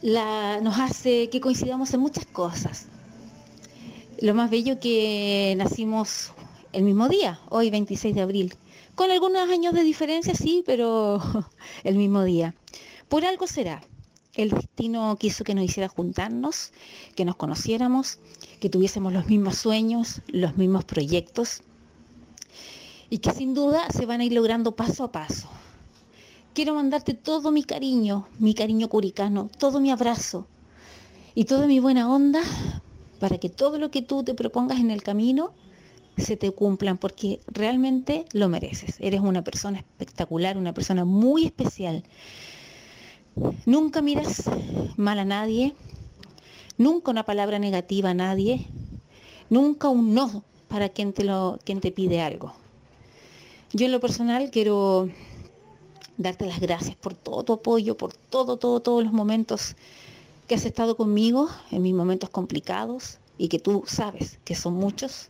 la, 0.02 0.60
nos 0.60 0.78
hace 0.78 1.30
que 1.30 1.40
coincidamos 1.40 1.94
en 1.94 2.00
muchas 2.00 2.26
cosas. 2.26 2.88
Lo 4.20 4.34
más 4.34 4.50
bello 4.50 4.78
que 4.78 5.54
nacimos 5.56 6.32
el 6.72 6.84
mismo 6.84 7.08
día, 7.08 7.40
hoy 7.48 7.70
26 7.70 8.14
de 8.14 8.20
abril. 8.20 8.54
Con 8.94 9.10
algunos 9.10 9.48
años 9.48 9.72
de 9.72 9.82
diferencia, 9.82 10.34
sí, 10.34 10.62
pero 10.66 11.20
el 11.84 11.96
mismo 11.96 12.22
día. 12.24 12.54
Por 13.08 13.24
algo 13.24 13.46
será. 13.46 13.82
El 14.34 14.50
destino 14.50 15.16
quiso 15.18 15.44
que 15.44 15.54
nos 15.54 15.64
hiciera 15.64 15.88
juntarnos, 15.88 16.72
que 17.14 17.24
nos 17.24 17.36
conociéramos, 17.36 18.18
que 18.60 18.70
tuviésemos 18.70 19.12
los 19.12 19.26
mismos 19.26 19.56
sueños, 19.56 20.22
los 20.26 20.56
mismos 20.56 20.84
proyectos 20.84 21.62
y 23.10 23.18
que 23.18 23.30
sin 23.30 23.52
duda 23.52 23.90
se 23.90 24.06
van 24.06 24.22
a 24.22 24.24
ir 24.24 24.32
logrando 24.32 24.74
paso 24.74 25.04
a 25.04 25.12
paso. 25.12 25.50
Quiero 26.54 26.74
mandarte 26.74 27.14
todo 27.14 27.50
mi 27.50 27.64
cariño, 27.64 28.26
mi 28.38 28.54
cariño 28.54 28.88
curicano, 28.88 29.50
todo 29.58 29.80
mi 29.80 29.90
abrazo 29.90 30.46
y 31.34 31.44
toda 31.44 31.66
mi 31.66 31.80
buena 31.80 32.12
onda 32.12 32.42
para 33.18 33.38
que 33.38 33.48
todo 33.48 33.78
lo 33.78 33.90
que 33.90 34.02
tú 34.02 34.22
te 34.22 34.34
propongas 34.34 34.80
en 34.80 34.90
el 34.90 35.02
camino 35.02 35.52
se 36.18 36.36
te 36.36 36.50
cumplan 36.50 36.98
porque 36.98 37.40
realmente 37.46 38.26
lo 38.32 38.48
mereces. 38.48 38.96
Eres 39.00 39.20
una 39.20 39.42
persona 39.42 39.78
espectacular, 39.78 40.58
una 40.58 40.74
persona 40.74 41.04
muy 41.04 41.46
especial 41.46 42.04
Nunca 43.64 44.02
miras 44.02 44.44
mal 44.96 45.18
a 45.18 45.24
nadie, 45.24 45.74
nunca 46.76 47.10
una 47.10 47.24
palabra 47.24 47.58
negativa 47.58 48.10
a 48.10 48.14
nadie, 48.14 48.66
nunca 49.48 49.88
un 49.88 50.12
no 50.12 50.44
para 50.68 50.90
quien 50.90 51.14
te, 51.14 51.24
lo, 51.24 51.58
quien 51.64 51.80
te 51.80 51.92
pide 51.92 52.20
algo. 52.20 52.52
Yo 53.72 53.86
en 53.86 53.92
lo 53.92 54.00
personal 54.00 54.50
quiero 54.50 55.08
darte 56.16 56.46
las 56.46 56.60
gracias 56.60 56.96
por 56.96 57.14
todo 57.14 57.42
tu 57.42 57.52
apoyo, 57.54 57.96
por 57.96 58.12
todo, 58.12 58.56
todo, 58.56 58.80
todos 58.80 59.04
los 59.04 59.12
momentos 59.12 59.76
que 60.46 60.54
has 60.54 60.64
estado 60.64 60.96
conmigo 60.96 61.48
en 61.70 61.82
mis 61.82 61.94
momentos 61.94 62.30
complicados 62.30 63.18
y 63.38 63.48
que 63.48 63.58
tú 63.58 63.84
sabes 63.86 64.38
que 64.44 64.54
son 64.54 64.74
muchos. 64.74 65.28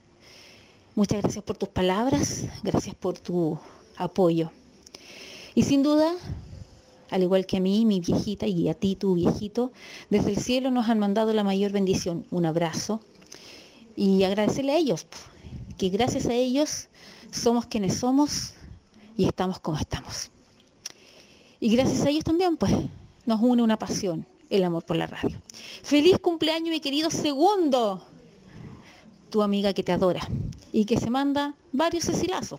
Muchas 0.95 1.23
gracias 1.23 1.45
por 1.45 1.57
tus 1.57 1.69
palabras, 1.69 2.45
gracias 2.63 2.95
por 2.95 3.19
tu 3.19 3.59
apoyo. 3.97 4.51
Y 5.55 5.63
sin 5.63 5.83
duda, 5.83 6.13
al 7.11 7.23
igual 7.23 7.47
que 7.47 7.59
a 7.59 7.61
mí, 7.61 7.85
mi 7.85 8.01
viejita, 8.01 8.47
y 8.47 8.69
a 8.69 8.75
ti, 8.75 8.97
tu 8.97 9.15
viejito, 9.15 9.71
desde 10.11 10.31
el 10.31 10.39
cielo 10.39 10.71
nos 10.71 10.89
han 10.89 10.99
mandado 10.99 11.33
la 11.33 11.45
mayor 11.45 11.73
bendición, 11.73 12.27
un 12.31 12.47
abrazo, 12.47 13.01
y 13.97 14.25
agradecerle 14.25 14.73
a 14.73 14.79
ellos, 14.79 15.07
que 15.79 15.91
gracias 15.91 16.27
a 16.27 16.35
ellos 16.35 16.89
somos 17.31 17.67
quienes 17.67 17.99
somos 17.99 18.55
y 19.17 19.27
estamos 19.27 19.61
como 19.61 19.79
estamos. 19.79 20.32
Y 21.63 21.77
gracias 21.77 22.05
a 22.05 22.11
ellos 22.11 22.25
también, 22.25 22.57
pues, 22.57 22.73
nos 23.25 23.41
une 23.41 23.63
una 23.63 23.79
pasión, 23.79 24.27
el 24.51 24.65
amor 24.65 24.85
por 24.85 24.97
la 24.97 25.07
radio. 25.07 25.41
Feliz 25.85 26.19
cumpleaños, 26.19 26.71
mi 26.71 26.81
querido 26.81 27.09
segundo, 27.09 28.05
tu 29.31 29.45
amiga 29.45 29.73
que 29.73 29.85
te 29.85 29.93
adora 29.93 30.29
y 30.73 30.87
que 30.87 30.99
se 30.99 31.09
manda 31.09 31.55
varios 31.71 32.07
cecilazos. 32.07 32.59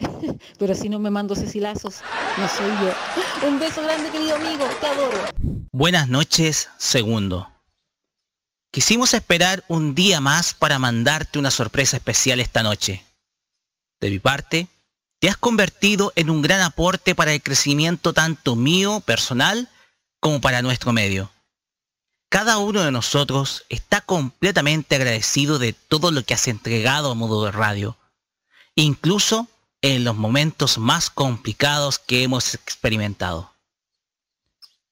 Pero 0.58 0.74
si 0.74 0.88
no 0.88 0.98
me 0.98 1.10
mando 1.10 1.36
cecilazos, 1.36 2.00
no 2.36 2.48
soy 2.48 2.70
yo. 2.82 3.48
Un 3.48 3.60
beso 3.60 3.80
grande, 3.84 4.10
querido 4.10 4.34
amigo. 4.34 4.64
Te 4.80 4.86
adoro. 4.88 5.18
Buenas 5.70 6.08
noches, 6.08 6.70
segundo. 6.76 7.48
Quisimos 8.72 9.14
esperar 9.14 9.62
un 9.68 9.94
día 9.94 10.20
más 10.20 10.54
para 10.54 10.80
mandarte 10.80 11.38
una 11.38 11.52
sorpresa 11.52 11.98
especial 11.98 12.40
esta 12.40 12.64
noche. 12.64 13.04
De 14.00 14.10
mi 14.10 14.18
parte, 14.18 14.66
te 15.18 15.28
has 15.28 15.36
convertido 15.36 16.12
en 16.16 16.30
un 16.30 16.42
gran 16.42 16.60
aporte 16.60 17.14
para 17.14 17.32
el 17.32 17.42
crecimiento 17.42 18.12
tanto 18.12 18.56
mío, 18.56 19.00
personal, 19.00 19.68
como 20.20 20.40
para 20.40 20.62
nuestro 20.62 20.92
medio. 20.92 21.30
Cada 22.28 22.58
uno 22.58 22.82
de 22.82 22.90
nosotros 22.90 23.64
está 23.68 24.00
completamente 24.00 24.96
agradecido 24.96 25.58
de 25.58 25.72
todo 25.72 26.10
lo 26.10 26.24
que 26.24 26.34
has 26.34 26.48
entregado 26.48 27.12
a 27.12 27.14
modo 27.14 27.44
de 27.44 27.52
radio, 27.52 27.96
incluso 28.74 29.46
en 29.82 30.02
los 30.02 30.16
momentos 30.16 30.78
más 30.78 31.10
complicados 31.10 31.98
que 31.98 32.22
hemos 32.22 32.54
experimentado. 32.54 33.52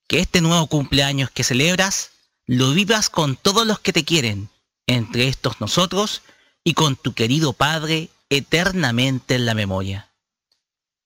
Que 0.07 0.21
este 0.21 0.41
nuevo 0.41 0.67
cumpleaños 0.67 1.31
que 1.31 1.45
celebras 1.45 2.11
lo 2.47 2.73
vivas 2.73 3.09
con 3.09 3.37
todos 3.37 3.67
los 3.67 3.81
que 3.81 3.93
te 3.93 4.05
quieren, 4.05 4.51
entre 4.87 5.29
estos 5.29 5.61
nosotros 5.61 6.23
y 6.63 6.75
con 6.75 6.97
tu 6.97 7.15
querido 7.15 7.55
Padre 7.55 8.11
eternamente 8.31 9.35
en 9.35 9.47
la 9.47 9.55
memoria. 9.55 10.12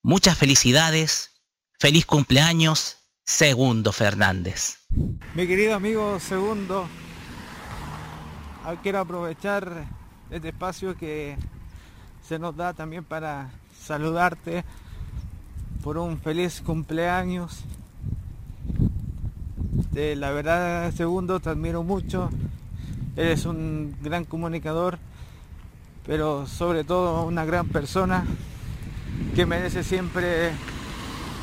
Muchas 0.06 0.38
felicidades, 0.38 1.32
feliz 1.80 2.06
cumpleaños, 2.06 2.98
Segundo 3.24 3.90
Fernández. 3.90 4.78
Mi 5.34 5.48
querido 5.48 5.74
amigo 5.74 6.20
Segundo, 6.20 6.86
quiero 8.84 9.00
aprovechar 9.00 9.84
este 10.30 10.50
espacio 10.50 10.96
que 10.96 11.36
se 12.22 12.38
nos 12.38 12.54
da 12.54 12.72
también 12.72 13.02
para 13.02 13.50
saludarte 13.82 14.64
por 15.82 15.98
un 15.98 16.20
feliz 16.20 16.62
cumpleaños. 16.64 17.64
La 19.92 20.30
verdad, 20.30 20.92
segundo, 20.92 21.40
te 21.40 21.50
admiro 21.50 21.82
mucho. 21.82 22.30
Eres 23.16 23.44
un 23.44 23.96
gran 24.00 24.24
comunicador, 24.24 25.00
pero 26.06 26.46
sobre 26.46 26.84
todo 26.84 27.24
una 27.24 27.44
gran 27.44 27.66
persona 27.66 28.24
que 29.34 29.46
merece 29.46 29.84
siempre 29.84 30.52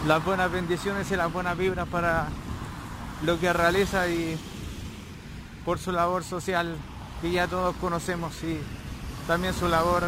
las 0.08 0.24
buenas 0.26 0.52
bendiciones 0.52 1.12
y 1.12 1.16
las 1.16 1.32
buenas 1.32 1.58
vibras 1.58 1.88
para 1.88 2.28
lo 3.24 3.40
que 3.40 3.54
realiza 3.54 4.08
y 4.10 4.38
por 5.64 5.80
su 5.80 5.92
labor 5.92 6.24
social 6.24 6.76
que 7.22 7.32
ya 7.32 7.48
todos 7.48 7.76
conocemos 7.78 8.44
y 8.44 8.60
también 9.28 9.54
su 9.54 9.68
labor 9.68 10.04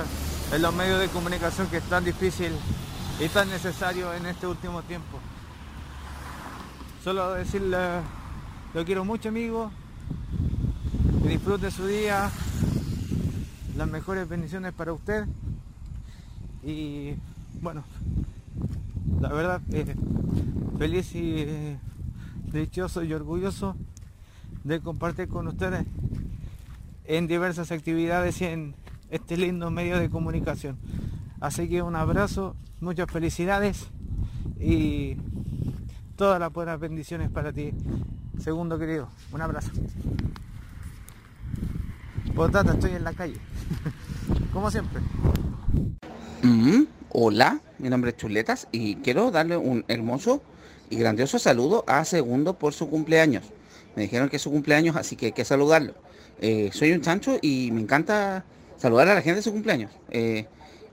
en 0.51 0.61
los 0.61 0.73
medios 0.73 0.99
de 0.99 1.07
comunicación 1.07 1.67
que 1.67 1.77
es 1.77 1.83
tan 1.83 2.03
difícil 2.03 2.51
y 3.19 3.29
tan 3.29 3.49
necesario 3.49 4.13
en 4.13 4.25
este 4.25 4.47
último 4.47 4.81
tiempo. 4.81 5.19
Solo 7.03 7.33
decirle, 7.33 7.77
lo 8.73 8.83
quiero 8.83 9.05
mucho 9.05 9.29
amigo, 9.29 9.71
disfrute 11.23 11.71
su 11.71 11.87
día, 11.87 12.29
las 13.77 13.87
mejores 13.87 14.27
bendiciones 14.27 14.73
para 14.73 14.91
usted 14.91 15.25
y 16.63 17.13
bueno, 17.61 17.83
la 19.19 19.29
verdad 19.29 19.61
eh, 19.71 19.95
feliz 20.77 21.15
y 21.15 21.35
eh, 21.37 21.77
dichoso 22.51 23.03
y 23.03 23.13
orgulloso 23.13 23.75
de 24.63 24.79
compartir 24.79 25.27
con 25.27 25.47
ustedes 25.47 25.85
en 27.05 27.27
diversas 27.27 27.71
actividades 27.71 28.41
y 28.41 28.45
en 28.45 28.75
este 29.09 29.37
lindo 29.37 29.69
medio 29.69 29.99
de 29.99 30.09
comunicación. 30.09 30.77
Así 31.39 31.69
que 31.69 31.81
un 31.81 31.95
abrazo, 31.95 32.55
muchas 32.81 33.09
felicidades 33.11 33.87
y 34.59 35.17
todas 36.15 36.39
las 36.39 36.51
buenas 36.51 36.79
bendiciones 36.79 37.29
para 37.29 37.53
ti. 37.53 37.71
Segundo 38.39 38.79
querido, 38.79 39.07
un 39.31 39.41
abrazo. 39.41 39.71
Potata, 42.35 42.73
estoy 42.73 42.91
en 42.91 43.03
la 43.03 43.13
calle. 43.13 43.37
Como 44.53 44.69
siempre. 44.71 45.01
Mm, 46.43 46.83
hola, 47.17 47.61
mi 47.79 47.87
nombre 47.87 48.11
es 48.11 48.17
Chuletas 48.17 48.67
y 48.73 48.95
quiero 48.95 49.31
darle 49.31 49.55
un 49.55 49.85
hermoso 49.87 50.41
y 50.89 50.97
grandioso 50.97 51.39
saludo 51.39 51.85
a 51.87 52.03
Segundo 52.03 52.59
por 52.59 52.73
su 52.73 52.89
cumpleaños. 52.89 53.45
Me 53.95 54.03
dijeron 54.03 54.27
que 54.27 54.35
es 54.35 54.41
su 54.41 54.51
cumpleaños, 54.51 54.97
así 54.97 55.15
que 55.15 55.27
hay 55.27 55.31
que 55.31 55.45
saludarlo. 55.45 55.93
Eh, 56.41 56.71
soy 56.73 56.91
un 56.91 56.99
chancho 56.99 57.39
y 57.41 57.71
me 57.71 57.79
encanta 57.79 58.43
saludar 58.75 59.07
a 59.07 59.13
la 59.13 59.21
gente 59.21 59.37
de 59.37 59.41
su 59.43 59.53
cumpleaños. 59.53 59.91
Eh, 60.11 60.45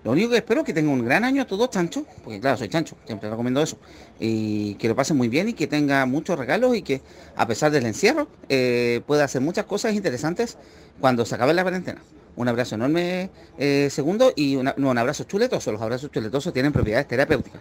lo 0.05 0.12
único 0.12 0.31
que 0.31 0.36
espero 0.36 0.61
es 0.61 0.66
que 0.66 0.73
tenga 0.73 0.93
un 0.93 1.05
gran 1.05 1.24
año 1.24 1.43
a 1.43 1.44
todos 1.44 1.70
chancho, 1.70 2.07
porque 2.23 2.39
claro, 2.39 2.57
soy 2.57 2.69
chancho, 2.69 2.97
siempre 3.05 3.28
recomiendo 3.28 3.61
eso. 3.61 3.78
Y 4.20 4.77
que 4.77 4.86
lo 4.86 4.94
pasen 4.94 5.16
muy 5.16 5.27
bien 5.27 5.49
y 5.49 5.55
que 5.55 5.66
tenga 5.66 6.07
muchos 6.07 6.39
regalos 6.39 6.77
y 6.77 6.82
que 6.82 7.03
a 7.35 7.49
pesar 7.49 7.73
del 7.73 7.85
encierro 7.85 8.28
eh, 8.49 9.01
pueda 9.09 9.24
hacer 9.24 9.40
muchas 9.40 9.65
cosas 9.65 9.93
interesantes 9.94 10.57
cuando 11.01 11.24
se 11.24 11.35
acabe 11.35 11.53
la 11.53 11.62
cuarentena. 11.62 12.01
Un 12.35 12.49
abrazo 12.49 12.77
enorme, 12.77 13.31
eh, 13.59 13.89
segundo, 13.91 14.33
y 14.35 14.57
un 14.57 14.99
abrazo 14.99 15.25
chuletoso. 15.25 15.71
Los 15.73 15.83
abrazos 15.83 16.11
chuletosos 16.11 16.53
tienen 16.53 16.73
propiedades 16.73 17.07
terapéuticas. 17.07 17.61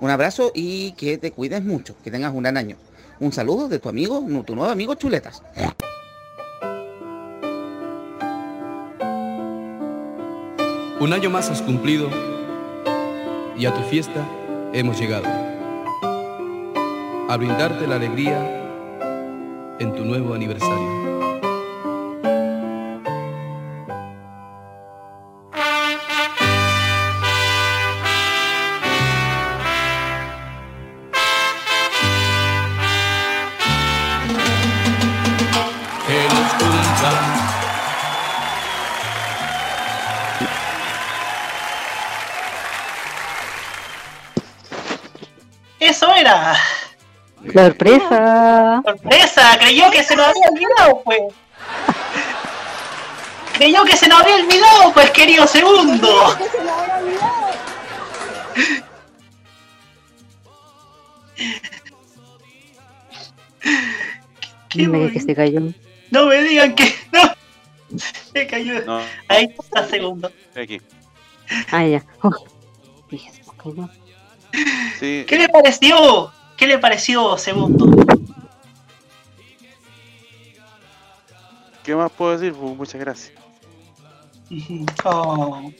Un 0.00 0.10
abrazo 0.10 0.52
y 0.54 0.92
que 0.92 1.18
te 1.18 1.32
cuides 1.32 1.62
mucho, 1.64 1.94
que 2.02 2.10
tengas 2.10 2.32
un 2.32 2.42
gran 2.42 2.56
año. 2.56 2.76
Un 3.20 3.32
saludo 3.32 3.68
de 3.68 3.78
tu 3.78 3.88
amigo, 3.88 4.24
tu 4.46 4.54
nuevo 4.54 4.70
amigo 4.70 4.94
Chuletas. 4.94 5.42
Un 11.00 11.12
año 11.12 11.30
más 11.30 11.50
has 11.50 11.62
cumplido 11.62 12.08
y 13.56 13.66
a 13.66 13.74
tu 13.74 13.80
fiesta 13.82 14.26
hemos 14.72 14.98
llegado. 14.98 15.26
A 17.28 17.36
brindarte 17.36 17.86
la 17.86 17.96
alegría 17.96 19.76
en 19.78 19.94
tu 19.94 20.04
nuevo 20.04 20.34
aniversario. 20.34 20.97
Era. 46.28 46.56
Sorpresa. 47.52 48.82
Sorpresa, 48.84 49.58
creyó 49.60 49.90
que 49.90 50.02
se 50.02 50.16
nos 50.16 50.26
había 50.26 50.48
olvidado, 50.50 51.02
pues. 51.04 51.20
Creyó 53.54 53.84
que 53.84 53.96
se 53.96 54.08
nos 54.08 54.20
había 54.20 54.36
olvidado, 54.36 54.92
pues, 54.92 55.10
querido 55.10 55.46
segundo. 55.46 56.08
Dime 64.74 65.10
que 65.12 65.20
se 65.20 65.34
cayó. 65.34 65.60
No 66.10 66.26
me 66.26 66.42
digan 66.42 66.74
que 66.74 66.94
no. 67.12 67.98
Se 68.32 68.46
cayó. 68.46 68.84
No, 68.84 69.00
Ahí 69.28 69.54
está 69.58 69.86
segundo. 69.86 70.30
aquí. 70.54 70.80
Ah, 71.70 71.86
ya. 71.86 72.04
Oh, 72.22 72.30
cayó. 73.56 73.88
Sí, 74.98 75.24
¿Qué 75.28 75.38
le 75.38 75.48
pareció? 75.48 76.32
¿Qué 76.56 76.66
le 76.66 76.78
pareció 76.78 77.36
segundo? 77.36 77.98
¿qué 81.88 81.96
más 81.96 82.12
puedo 82.12 82.36
decir? 82.36 82.52
Pues, 82.52 82.76
muchas 82.76 83.00
gracias. 83.00 83.32
Oh. 85.04 85.72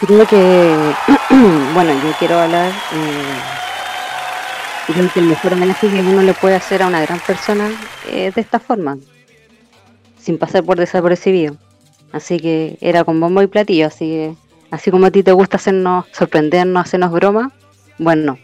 Creo 0.00 0.26
que, 0.26 0.94
bueno, 1.74 1.92
yo 2.02 2.12
quiero 2.18 2.38
hablar, 2.38 2.70
eh, 2.70 3.34
creo 4.86 5.12
que 5.12 5.20
el 5.20 5.26
mejor 5.26 5.52
homenaje 5.52 5.90
que 5.90 6.00
uno 6.00 6.22
le 6.22 6.32
puede 6.32 6.54
hacer 6.54 6.82
a 6.82 6.86
una 6.86 7.02
gran 7.02 7.20
persona 7.20 7.70
es 8.10 8.34
de 8.34 8.40
esta 8.40 8.58
forma, 8.58 8.96
sin 10.18 10.38
pasar 10.38 10.64
por 10.64 10.78
desapercibido. 10.78 11.58
Así 12.12 12.40
que 12.40 12.78
era 12.80 13.04
con 13.04 13.20
bombo 13.20 13.42
y 13.42 13.48
platillo, 13.48 13.88
así 13.88 14.06
que, 14.06 14.34
así 14.76 14.90
como 14.90 15.06
a 15.06 15.10
ti 15.10 15.22
te 15.22 15.32
gusta 15.32 15.56
hacernos, 15.56 16.06
sorprendernos, 16.12 16.86
hacernos 16.86 17.10
bromas, 17.10 17.52
bueno, 17.98 18.38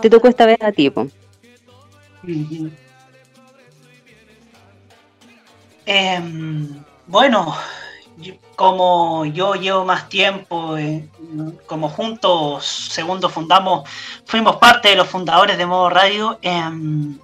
te 0.00 0.10
tocó 0.10 0.28
esta 0.28 0.46
vez 0.46 0.58
a 0.62 0.72
ti, 0.72 0.90
po. 0.90 1.08
Em, 5.86 6.82
bueno, 7.06 7.54
como 8.56 9.24
yo 9.26 9.54
llevo 9.54 9.84
más 9.84 10.08
tiempo, 10.08 10.76
eh, 10.76 11.08
como 11.66 11.88
juntos, 11.88 12.64
segundo 12.64 13.28
fundamos, 13.28 13.88
fuimos 14.24 14.56
parte 14.56 14.90
de 14.90 14.96
los 14.96 15.08
fundadores 15.08 15.58
de 15.58 15.66
Modo 15.66 15.90
Radio. 15.90 16.38
em, 16.42 17.18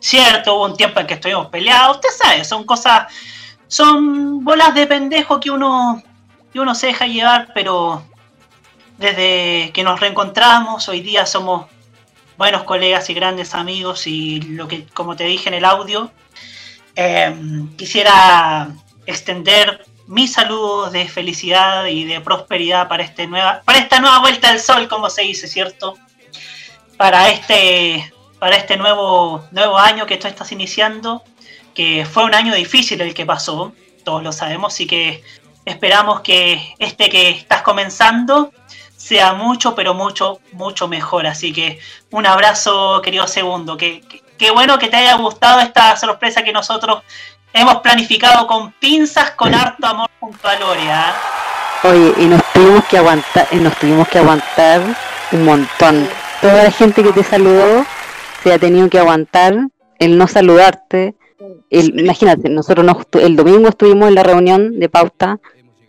cierto, 0.00 0.56
hubo 0.56 0.64
un 0.66 0.76
tiempo 0.76 1.00
en 1.00 1.06
que 1.06 1.14
estuvimos 1.14 1.46
peleados, 1.48 1.96
usted 1.96 2.08
sabe, 2.16 2.44
son 2.44 2.64
cosas, 2.64 3.12
son 3.68 4.42
bolas 4.44 4.74
de 4.74 4.86
pendejo 4.86 5.38
que 5.38 5.50
uno, 5.50 6.02
que 6.52 6.60
uno 6.60 6.74
se 6.74 6.88
deja 6.88 7.06
llevar, 7.06 7.52
pero 7.54 8.02
desde 8.98 9.70
que 9.72 9.82
nos 9.82 10.00
reencontramos, 10.00 10.88
hoy 10.88 11.00
día 11.00 11.26
somos 11.26 11.66
buenos 12.36 12.64
colegas 12.64 13.08
y 13.10 13.14
grandes 13.14 13.54
amigos 13.54 14.06
y 14.06 14.40
lo 14.42 14.66
que, 14.66 14.86
como 14.86 15.16
te 15.16 15.24
dije 15.24 15.48
en 15.48 15.54
el 15.54 15.64
audio, 15.64 16.10
eh, 16.96 17.34
quisiera 17.76 18.68
extender 19.06 19.84
mis 20.06 20.32
saludos 20.32 20.92
de 20.92 21.06
felicidad 21.08 21.86
y 21.86 22.04
de 22.04 22.20
prosperidad 22.20 22.88
para, 22.88 23.04
este 23.04 23.26
nueva, 23.26 23.62
para 23.64 23.78
esta 23.78 24.00
nueva 24.00 24.18
vuelta 24.18 24.48
al 24.48 24.58
sol, 24.58 24.88
como 24.88 25.08
se 25.08 25.22
dice, 25.22 25.46
¿cierto? 25.46 25.96
Para 26.96 27.28
este, 27.28 28.12
para 28.38 28.56
este 28.56 28.76
nuevo, 28.76 29.46
nuevo 29.52 29.78
año 29.78 30.06
que 30.06 30.16
tú 30.16 30.26
estás 30.26 30.50
iniciando, 30.50 31.22
que 31.74 32.04
fue 32.04 32.24
un 32.24 32.34
año 32.34 32.54
difícil 32.54 33.00
el 33.00 33.14
que 33.14 33.24
pasó, 33.24 33.72
todos 34.04 34.22
lo 34.22 34.32
sabemos, 34.32 34.80
y 34.80 34.86
que 34.86 35.22
esperamos 35.64 36.20
que 36.20 36.74
este 36.78 37.08
que 37.08 37.30
estás 37.30 37.62
comenzando 37.62 38.52
sea 38.96 39.32
mucho, 39.32 39.74
pero 39.74 39.94
mucho, 39.94 40.40
mucho 40.52 40.88
mejor. 40.88 41.26
Así 41.26 41.52
que 41.52 41.78
un 42.10 42.26
abrazo, 42.26 43.00
querido 43.02 43.26
segundo. 43.26 43.76
Que, 43.76 44.00
que- 44.02 44.22
qué 44.38 44.50
bueno 44.50 44.78
que 44.78 44.88
te 44.88 44.96
haya 44.96 45.14
gustado 45.16 45.60
esta 45.60 45.96
sorpresa 45.96 46.42
que 46.42 46.52
nosotros 46.52 47.02
hemos 47.52 47.76
planificado 47.76 48.46
con 48.46 48.72
pinzas, 48.72 49.32
con 49.32 49.54
harto 49.54 49.86
amor 49.86 50.08
junto 50.20 50.48
a 50.48 50.56
Loria. 50.56 51.14
Oye, 51.82 52.14
y 52.18 52.26
nos 52.26 52.42
tuvimos 52.52 52.84
que 52.86 52.98
aguantar, 52.98 53.48
y 53.52 53.56
nos 53.56 53.76
tuvimos 53.76 54.06
que 54.08 54.18
aguantar 54.18 54.80
un 55.32 55.44
montón. 55.44 56.08
Toda 56.40 56.64
la 56.64 56.70
gente 56.70 57.02
que 57.02 57.12
te 57.12 57.24
saludó 57.24 57.84
se 58.42 58.52
ha 58.52 58.58
tenido 58.58 58.88
que 58.88 58.98
aguantar 58.98 59.54
el 59.98 60.16
no 60.18 60.26
saludarte. 60.28 61.14
Imagínate, 61.70 62.48
nosotros 62.48 62.84
nos 62.84 62.96
el 63.22 63.36
domingo 63.36 63.68
estuvimos 63.68 64.08
en 64.08 64.16
la 64.16 64.24
reunión 64.24 64.80
de 64.80 64.88
pauta 64.88 65.38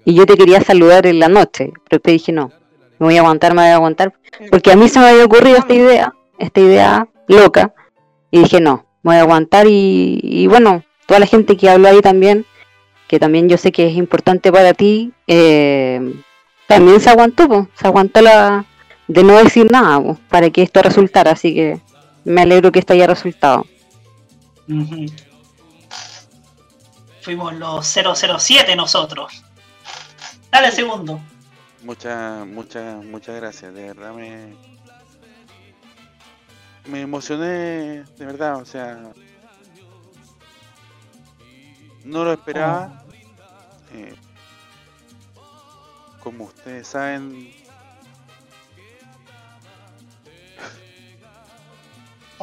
y 0.05 0.13
yo 0.13 0.27
te 0.27 0.37
quería 0.37 0.61
saludar 0.61 1.07
en 1.07 1.19
la 1.19 1.27
noche, 1.27 1.71
pero 1.73 1.97
después 1.97 2.13
dije 2.13 2.31
no, 2.31 2.51
me 2.99 3.07
voy 3.07 3.17
a 3.17 3.21
aguantar, 3.21 3.55
me 3.55 3.63
voy 3.63 3.71
a 3.71 3.75
aguantar, 3.75 4.13
porque 4.51 4.71
a 4.71 4.75
mí 4.75 4.87
se 4.87 4.99
me 4.99 5.09
había 5.09 5.25
ocurrido 5.25 5.57
esta 5.57 5.73
idea, 5.73 6.13
esta 6.37 6.59
idea 6.59 7.07
loca, 7.27 7.73
y 8.29 8.39
dije 8.39 8.61
no, 8.61 8.85
me 9.01 9.11
voy 9.11 9.15
a 9.17 9.21
aguantar 9.21 9.65
y, 9.67 10.45
bueno, 10.47 10.83
toda 11.07 11.19
la 11.19 11.25
gente 11.25 11.57
que 11.57 11.69
habló 11.69 11.87
ahí 11.87 12.01
también, 12.01 12.45
que 13.07 13.19
también 13.19 13.49
yo 13.49 13.57
sé 13.57 13.71
que 13.71 13.87
es 13.87 13.95
importante 13.95 14.51
para 14.51 14.75
ti, 14.75 15.13
eh, 15.25 16.13
también 16.67 16.99
se 16.99 17.09
aguantó, 17.09 17.47
po, 17.47 17.67
se 17.73 17.87
aguantó 17.87 18.21
la 18.21 18.65
de 19.07 19.23
no 19.23 19.37
decir 19.37 19.69
nada 19.69 19.99
para 20.29 20.51
que 20.51 20.61
esto 20.61 20.81
resultara, 20.81 21.31
así 21.31 21.53
que 21.55 21.79
me 22.23 22.41
alegro 22.41 22.71
que 22.71 22.79
esto 22.79 22.93
haya 22.93 23.07
resultado. 23.07 23.65
Fuimos 27.21 27.53
los 27.53 27.85
007 27.85 28.75
nosotros. 28.75 29.43
Dale 30.51 30.71
segundo. 30.71 31.19
Muchas, 31.83 32.45
muchas, 32.45 33.03
muchas 33.03 33.35
gracias. 33.35 33.73
De 33.73 33.87
verdad 33.87 34.13
me. 34.13 34.55
Me 36.85 37.01
emocioné, 37.01 38.03
de 38.17 38.25
verdad, 38.25 38.57
o 38.57 38.65
sea. 38.65 38.99
No 42.03 42.23
lo 42.23 42.33
esperaba. 42.33 43.03
Eh, 43.93 44.15
como 46.19 46.45
ustedes 46.45 46.87
saben, 46.87 47.53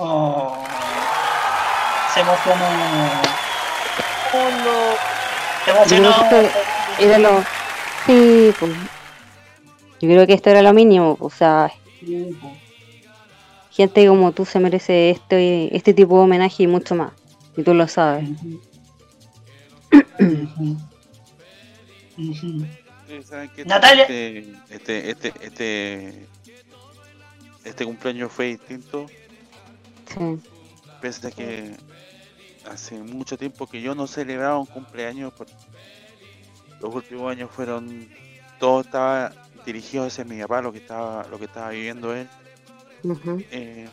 Oh. 0.01 0.65
Se 2.15 2.21
emocionó. 2.21 2.69
Se 4.31 5.71
Yo 5.91 5.97
emocionó. 5.97 6.13
creo 6.13 6.29
que 6.29 6.47
esto 6.47 7.03
era 7.03 7.19
lo 7.19 7.43
sí, 8.07 8.53
pues. 8.59 8.73
yo 10.01 10.09
creo 10.09 10.27
que 10.27 10.33
esto 10.35 10.51
era 10.51 10.63
lo 10.63 10.73
mínimo, 10.73 11.17
o 11.21 11.31
sea, 11.31 11.71
gente 13.71 14.07
como 14.07 14.33
tú 14.33 14.45
se 14.45 14.59
merece 14.61 15.11
este 15.11 15.75
este 15.77 15.95
tipo 15.95 16.17
de 16.19 16.25
homenaje 16.25 16.63
y 16.65 16.67
mucho 16.67 16.95
más, 16.95 17.13
y 17.57 17.63
tú 17.63 17.75
lo 17.75 17.87
sabes. 17.89 18.29
saben 23.25 23.51
Natalia. 23.67 24.03
este, 24.03 24.53
este, 24.71 25.11
este, 25.11 25.33
este, 25.41 26.27
este 27.65 27.85
cumpleaños 27.85 28.33
fue 28.33 28.47
distinto. 28.47 29.07
Sí. 30.07 30.39
Pese 31.01 31.29
a 31.29 31.31
que 31.31 31.75
hace 32.71 32.99
mucho 33.03 33.37
tiempo 33.37 33.67
que 33.67 33.81
yo 33.81 33.95
no 33.95 34.07
celebraba 34.07 34.59
un 34.59 34.67
cumpleaños, 34.67 35.33
porque 35.37 35.53
los 36.81 36.95
últimos 36.95 37.31
años 37.31 37.51
fueron, 37.51 38.09
todo 38.59 38.81
estaba 38.81 39.33
dirigido 39.65 40.07
hacia 40.07 40.25
mi 40.25 40.41
papá, 40.41 40.63
lo 40.63 40.73
que 40.73 40.79
estaba, 40.79 41.27
lo 41.29 41.39
que 41.39 41.47
estaba 41.47 41.71
viviendo 41.71 42.15
él. 42.15 42.29
Eh, 43.51 43.89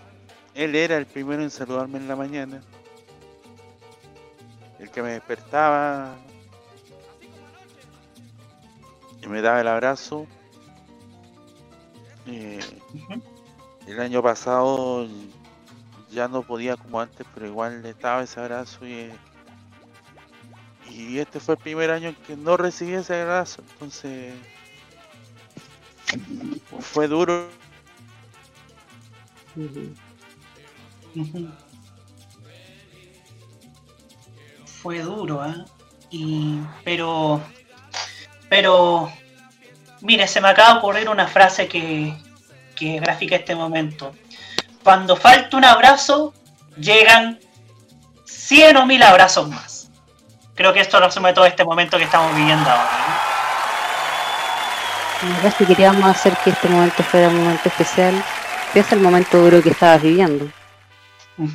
él 0.53 0.75
era 0.75 0.97
el 0.97 1.05
primero 1.05 1.43
en 1.43 1.51
saludarme 1.51 1.97
en 1.97 2.07
la 2.07 2.15
mañana, 2.15 2.61
el 4.79 4.89
que 4.89 5.01
me 5.01 5.11
despertaba 5.11 6.15
que 9.25 9.31
me 9.31 9.41
daba 9.41 9.59
el 9.59 9.67
abrazo. 9.67 10.27
Eh, 12.27 12.59
el 13.87 13.99
año 13.99 14.21
pasado 14.21 15.07
ya 16.15 16.27
no 16.27 16.41
podía 16.41 16.77
como 16.77 17.01
antes, 17.01 17.27
pero 17.33 17.45
igual 17.45 17.83
le 17.83 17.89
estaba 17.89 18.23
ese 18.23 18.39
abrazo 18.39 18.87
y, 18.87 19.11
y 20.89 21.19
este 21.19 21.39
fue 21.39 21.55
el 21.55 21.61
primer 21.61 21.91
año 21.91 22.09
en 22.09 22.15
que 22.15 22.35
no 22.37 22.57
recibí 22.57 22.93
ese 22.93 23.21
abrazo, 23.21 23.61
entonces 23.73 24.33
fue 26.79 27.07
duro. 27.07 27.49
Fue 34.81 34.99
duro, 34.99 35.45
¿eh? 35.45 35.65
Y, 36.11 36.59
pero, 36.83 37.41
pero, 38.49 39.11
mire, 40.01 40.27
se 40.27 40.39
me 40.39 40.49
acaba 40.49 40.73
de 40.73 40.79
ocurrir 40.79 41.09
una 41.09 41.27
frase 41.27 41.67
que, 41.67 42.15
que 42.75 42.99
grafica 42.99 43.35
este 43.35 43.55
momento. 43.55 44.13
Cuando 44.85 45.15
falta 45.15 45.57
un 45.57 45.65
abrazo, 45.65 46.31
llegan 46.77 47.39
100 48.25 48.77
o 48.77 48.85
1000 48.85 49.01
abrazos 49.01 49.49
más. 49.49 49.89
Creo 50.53 50.73
que 50.73 50.79
esto 50.79 50.99
resume 50.99 51.33
todo 51.33 51.47
este 51.47 51.65
momento 51.65 51.97
que 51.97 52.03
estamos 52.03 52.35
viviendo 52.35 52.69
ahora. 52.69 52.91
Es 55.43 55.55
que 55.55 55.65
queríamos 55.65 56.05
hacer 56.05 56.37
que 56.37 56.51
este 56.51 56.69
momento 56.69 57.01
fuera 57.01 57.29
un 57.29 57.37
momento 57.43 57.67
especial. 57.67 58.13
Es 58.75 58.91
el 58.91 58.99
momento 58.99 59.39
duro 59.39 59.63
que 59.63 59.69
estabas 59.69 60.03
viviendo. 60.03 60.51
¿no? 61.37 61.47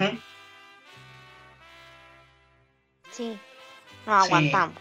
Sí. 3.13 3.39
No 4.07 4.15
aguantamos. 4.15 4.77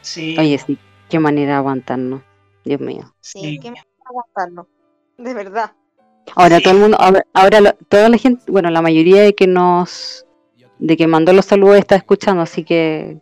Sí. 0.00 0.34
Oye, 0.38 0.56
sí, 0.56 0.78
qué 1.10 1.18
manera 1.18 1.52
de 1.52 1.58
aguantarnos. 1.58 2.22
Dios 2.64 2.80
mío. 2.80 3.14
Sí, 3.20 3.60
que 3.60 3.70
me 3.70 3.82
aguantarlo. 4.06 4.66
De 5.18 5.34
verdad. 5.34 5.72
Ahora 6.36 6.60
todo 6.60 6.74
el 6.74 6.78
mundo, 6.80 6.98
ahora, 7.34 7.76
toda 7.88 8.08
la 8.08 8.16
gente, 8.16 8.50
bueno, 8.50 8.70
la 8.70 8.82
mayoría 8.82 9.22
de 9.22 9.34
que 9.34 9.46
nos, 9.46 10.24
de 10.78 10.96
que 10.96 11.06
mandó 11.06 11.32
los 11.32 11.44
saludos 11.46 11.78
está 11.78 11.96
escuchando, 11.96 12.42
así 12.42 12.64
que 12.64 13.18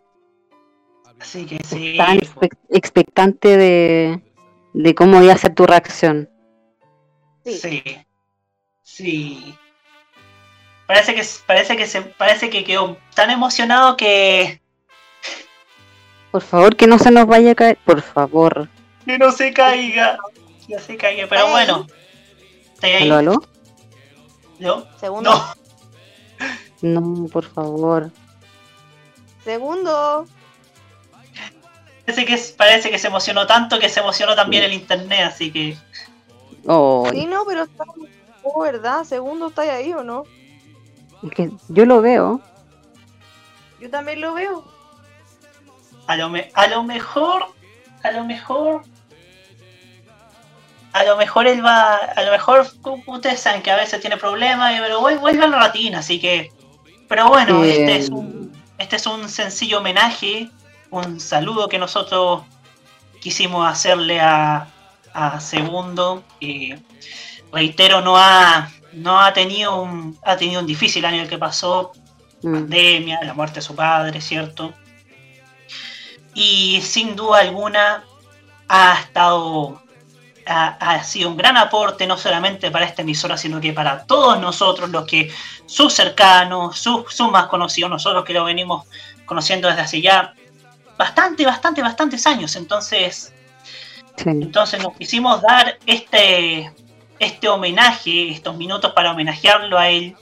Así 1.18 1.46
que 1.46 1.58
sí. 1.64 1.92
estaban 1.92 2.18
expec- 2.18 2.56
expectantes 2.70 3.56
de, 3.58 4.20
de 4.74 4.94
cómo 4.94 5.22
iba 5.22 5.32
a 5.32 5.38
ser 5.38 5.54
tu 5.54 5.66
reacción. 5.66 6.28
Sí. 7.44 7.82
Sí. 8.82 9.54
Parece 10.86 11.14
que 11.14 11.22
parece 11.46 11.76
que 11.76 11.86
se 11.86 12.02
parece 12.02 12.50
que 12.50 12.64
quedó 12.64 12.96
tan 13.14 13.30
emocionado 13.30 13.96
que, 13.96 14.60
Por 16.30 16.42
favor, 16.42 16.76
que 16.76 16.86
no 16.86 16.98
se 16.98 17.10
nos 17.10 17.26
vaya 17.26 17.52
a 17.52 17.54
caer, 17.54 17.78
por 17.84 18.00
favor. 18.02 18.68
que 19.04 19.18
no 19.18 19.32
se 19.32 19.52
caiga. 19.52 20.18
Que 20.66 20.74
no 20.74 20.80
se 20.80 20.96
caiga, 20.96 21.26
pero 21.28 21.48
bueno. 21.48 21.86
¿Está 22.78 22.86
ahí? 22.86 23.10
¿Aló, 23.10 23.16
aló? 23.16 23.42
¿Yo? 24.60 24.86
Segundo. 25.00 25.30
No. 26.80 27.00
No, 27.00 27.26
por 27.28 27.44
favor. 27.44 28.10
Segundo. 29.44 30.26
Parece 32.06 32.24
que, 32.24 32.38
parece 32.56 32.90
que 32.90 32.98
se 32.98 33.08
emocionó 33.08 33.46
tanto 33.46 33.78
que 33.80 33.88
se 33.88 33.98
emocionó 34.00 34.34
también 34.36 34.62
el 34.62 34.72
internet, 34.72 35.20
así 35.26 35.50
que. 35.52 35.76
Oh, 36.66 37.08
Sí, 37.10 37.26
no, 37.26 37.44
pero 37.44 37.64
está. 37.64 37.84
Oh, 38.44 38.60
¿verdad? 38.60 39.02
Segundo 39.04 39.48
está 39.48 39.62
ahí 39.62 39.92
o 39.92 40.02
no? 40.04 40.22
es 41.24 41.30
que 41.32 41.50
yo 41.68 41.84
lo 41.84 42.00
veo. 42.00 42.40
Yo 43.80 43.90
también 43.90 44.20
lo 44.20 44.34
veo. 44.34 44.64
A 46.06 46.16
lo, 46.16 46.28
me- 46.30 46.50
a 46.54 46.68
lo 46.68 46.84
mejor. 46.84 47.44
A 48.04 48.12
lo 48.12 48.24
mejor. 48.24 48.82
A 50.98 51.04
lo 51.04 51.16
mejor 51.16 51.46
él 51.46 51.64
va. 51.64 51.94
A 51.96 52.22
lo 52.22 52.30
mejor. 52.30 52.66
Ustedes 53.06 53.40
saben 53.40 53.62
que 53.62 53.70
a 53.70 53.76
veces 53.76 54.00
tiene 54.00 54.16
problemas, 54.16 54.74
pero 54.80 55.00
vuel- 55.00 55.20
vuelve 55.20 55.44
a 55.44 55.48
la 55.48 55.58
ratina, 55.58 55.98
así 56.00 56.18
que. 56.20 56.50
Pero 57.08 57.28
bueno, 57.28 57.64
este 57.64 57.96
es 57.96 58.08
un. 58.10 58.52
Este 58.78 58.96
es 58.96 59.06
un 59.06 59.28
sencillo 59.28 59.78
homenaje. 59.78 60.50
Un 60.90 61.20
saludo 61.20 61.68
que 61.68 61.78
nosotros 61.78 62.42
quisimos 63.20 63.66
hacerle 63.70 64.20
a, 64.20 64.68
a 65.12 65.40
Segundo. 65.40 66.22
que 66.40 66.78
reitero, 67.52 68.00
no 68.00 68.16
ha. 68.16 68.70
No 68.92 69.20
ha 69.20 69.32
tenido 69.32 69.80
un. 69.82 70.18
Ha 70.24 70.36
tenido 70.36 70.60
un 70.60 70.66
difícil 70.66 71.04
año 71.04 71.22
el 71.22 71.28
que 71.28 71.38
pasó. 71.38 71.92
Mm. 72.42 72.52
Pandemia, 72.52 73.20
la 73.24 73.34
muerte 73.34 73.56
de 73.56 73.62
su 73.62 73.74
padre, 73.74 74.20
¿cierto? 74.20 74.72
y 76.34 76.80
sin 76.82 77.16
duda 77.16 77.40
alguna 77.40 78.04
ha 78.68 79.00
estado 79.00 79.82
ha, 80.48 81.02
sido 81.04 81.28
un 81.28 81.36
gran 81.36 81.56
aporte 81.56 82.06
no 82.06 82.16
solamente 82.16 82.70
para 82.70 82.86
esta 82.86 83.02
emisora 83.02 83.36
sino 83.36 83.60
que 83.60 83.72
para 83.72 84.04
todos 84.04 84.40
nosotros 84.40 84.88
los 84.90 85.04
que 85.06 85.30
sus 85.66 85.92
cercanos 85.92 86.78
sus, 86.78 87.12
sus 87.12 87.30
más 87.30 87.46
conocidos 87.46 87.90
nosotros 87.90 88.24
que 88.24 88.32
lo 88.32 88.44
venimos 88.44 88.86
conociendo 89.26 89.68
desde 89.68 89.82
hace 89.82 90.00
ya 90.00 90.34
bastante 90.98 91.46
bastante 91.46 91.80
bastantes 91.80 92.26
años. 92.26 92.56
Entonces 92.56 93.32
entonces 94.24 94.82
nos 94.82 94.96
quisimos 94.96 95.40
dar 95.40 95.78
este 95.86 96.72
este 97.20 97.48
homenaje 97.48 98.30
estos 98.30 98.56
minutos 98.56 98.92
para 98.92 99.12
homenajearlo 99.12 99.78
a 99.78 99.88
él 99.90 100.16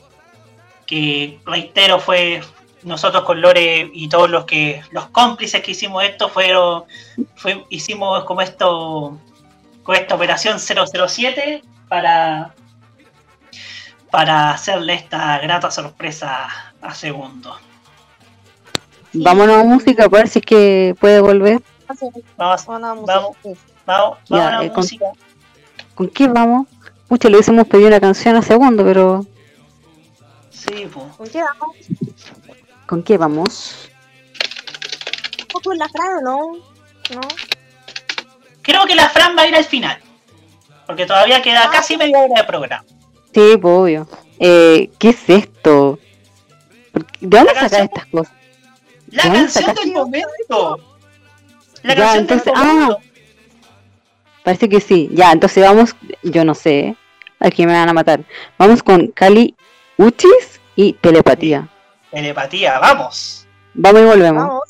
que 0.86 1.40
reitero 1.46 1.98
fue 1.98 2.42
nosotros 2.82 3.24
con 3.24 3.40
Lore 3.40 3.90
y 3.92 4.08
todos 4.08 4.30
los 4.30 4.44
que 4.44 4.82
los 4.92 5.06
cómplices 5.06 5.62
que 5.62 5.72
hicimos 5.72 6.04
esto 6.04 6.28
fueron 6.28 6.84
fue, 7.34 7.64
hicimos 7.70 8.24
como 8.24 8.42
esto 8.42 9.18
con 9.86 9.94
esta 9.94 10.14
operación 10.16 10.58
007 10.58 11.62
para 11.88 12.52
para 14.10 14.50
hacerle 14.50 14.94
esta 14.94 15.38
grata 15.38 15.70
sorpresa 15.70 16.48
a 16.82 16.94
segundo 16.94 17.56
Vámonos 19.12 19.56
a 19.56 19.64
música 19.64 20.08
para 20.10 20.22
ver 20.24 20.28
si 20.28 20.40
es 20.40 20.44
que 20.44 20.94
puede 21.00 21.20
volver. 21.20 21.62
vamos 22.36 22.66
vamos 22.66 23.06
vamos 23.06 23.36
vamos 23.86 24.18
Ya, 24.28 24.58
a 24.58 24.64
eh, 24.64 24.68
con- 24.68 24.76
música 24.78 25.06
¿Con 25.94 26.08
qué 26.10 26.28
vamos? 26.28 26.66
Mucho 27.08 27.28
le 27.28 27.36
hubiésemos 27.36 27.66
pedido 27.68 27.86
una 27.88 28.00
canción 28.00 28.36
a 28.36 28.42
segundo, 28.42 28.84
pero 28.84 29.24
sí 30.50 30.88
pues 30.92 31.06
¿Con 31.16 31.28
qué 31.28 31.42
vamos? 31.42 31.76
¿con 32.86 33.02
qué 33.02 33.16
vamos? 33.18 33.88
¿Vamos 35.48 35.62
con 35.64 35.78
la 35.78 35.88
Fran 35.88 36.18
o 36.18 36.20
no? 36.20 36.38
¿No? 37.14 37.20
Creo 38.66 38.84
que 38.86 38.94
la 38.94 39.08
Fran 39.08 39.34
va 39.38 39.42
a 39.42 39.48
ir 39.48 39.54
al 39.56 39.64
final 39.64 39.98
porque 40.86 41.06
todavía 41.06 41.40
queda 41.40 41.70
casi 41.70 41.96
media 41.96 42.18
hora 42.18 42.42
de 42.42 42.44
programa 42.44 42.84
Sí, 43.32 43.56
pues, 43.60 43.64
obvio. 43.74 44.08
Eh, 44.38 44.90
¿Qué 44.98 45.10
es 45.10 45.28
esto? 45.28 45.98
¿Por 46.92 47.04
qué- 47.06 47.18
¿De 47.26 47.36
dónde 47.38 47.54
sacar 47.54 47.82
estas 47.82 48.06
cosas? 48.06 48.32
la 49.08 49.22
¿De 49.24 49.28
dónde 49.28 49.52
canción 49.52 49.74
del 49.74 49.92
momento 49.92 50.80
la 51.82 51.94
Ya, 51.94 52.00
canción 52.00 52.26
del 52.26 52.38
entonces, 52.38 52.52
momento 52.54 52.98
ah, 52.98 53.02
parece 54.42 54.68
que 54.68 54.80
sí. 54.80 55.08
Ya, 55.12 55.32
entonces 55.32 55.62
vamos, 55.64 55.94
yo 56.22 56.44
no 56.46 56.54
sé, 56.54 56.78
¿eh? 56.80 56.96
aquí 57.40 57.66
me 57.66 57.72
van 57.74 57.88
a 57.88 57.92
matar. 57.92 58.20
Vamos 58.58 58.82
con 58.82 59.08
Cali 59.08 59.54
Uchis 59.98 60.60
y 60.76 60.94
Telepatía. 60.94 61.68
telepatía 62.10 62.78
vamos 62.78 63.46
Vamos 63.74 64.00
y 64.00 64.04
volvemos. 64.04 64.42
Vamos. 64.48 64.62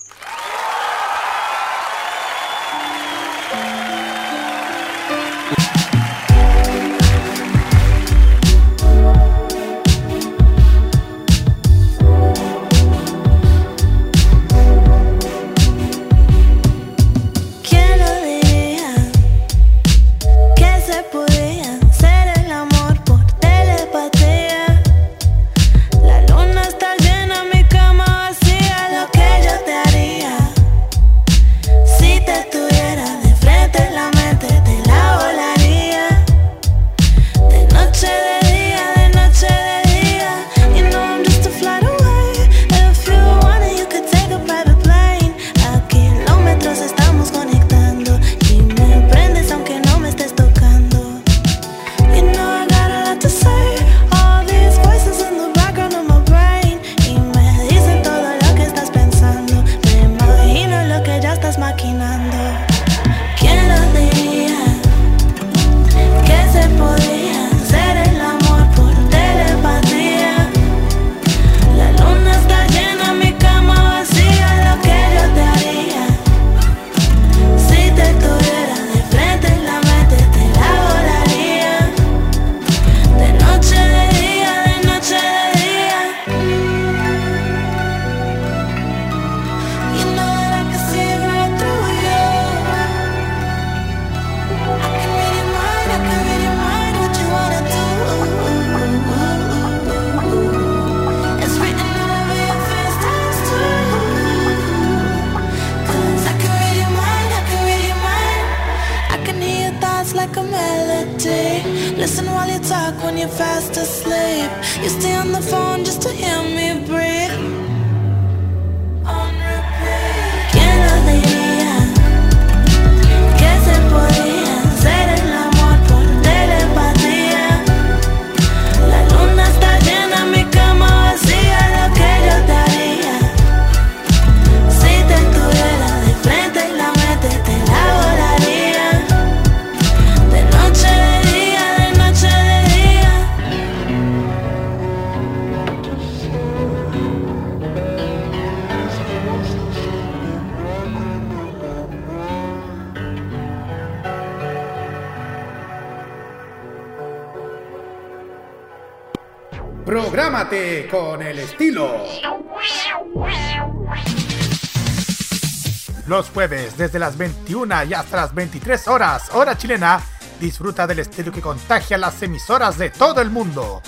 21 167.77 167.85
y 167.85 167.95
hasta 167.95 168.17
las 168.17 168.35
23 168.35 168.89
horas, 168.89 169.31
hora 169.35 169.57
chilena, 169.57 170.01
disfruta 170.41 170.87
del 170.87 171.01
estilo 171.01 171.33
que 171.33 171.41
contagia 171.41 171.99
las 171.99 172.23
emisoras 172.23 172.79
de 172.79 172.91
todo 172.91 173.21
el 173.21 173.31
mundo. 173.31 173.83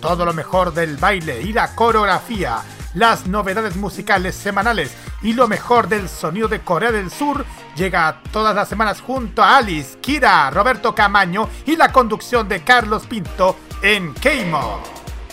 Todo 0.00 0.24
lo 0.24 0.32
mejor 0.32 0.72
del 0.72 0.96
baile 0.96 1.42
y 1.42 1.52
la 1.52 1.74
coreografía, 1.74 2.58
las 2.94 3.26
novedades 3.26 3.76
musicales 3.76 4.34
semanales 4.34 4.92
y 5.22 5.34
lo 5.34 5.46
mejor 5.46 5.88
del 5.88 6.08
sonido 6.08 6.48
de 6.48 6.60
Corea 6.60 6.90
del 6.90 7.10
Sur 7.10 7.44
llega 7.76 8.20
todas 8.32 8.54
las 8.54 8.68
semanas 8.68 9.00
junto 9.00 9.42
a 9.42 9.58
Alice, 9.58 9.98
Kira, 10.00 10.50
Roberto 10.50 10.94
Camaño 10.94 11.48
y 11.66 11.76
la 11.76 11.92
conducción 11.92 12.48
de 12.48 12.64
Carlos 12.64 13.06
Pinto 13.06 13.56
en 13.82 14.14
K-Mod. 14.14 14.80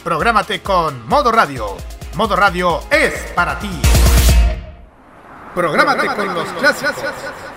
Prográmate 0.04 0.62
con 0.62 1.08
Modo 1.08 1.32
Radio. 1.32 1.78
Modo 2.16 2.36
Radio 2.36 2.82
es 2.92 3.14
para 3.36 3.58
ti. 3.60 3.70
Prográmate 5.56 6.08
con 6.08 6.34
los 6.34 6.48
clásicos. 6.50 7.57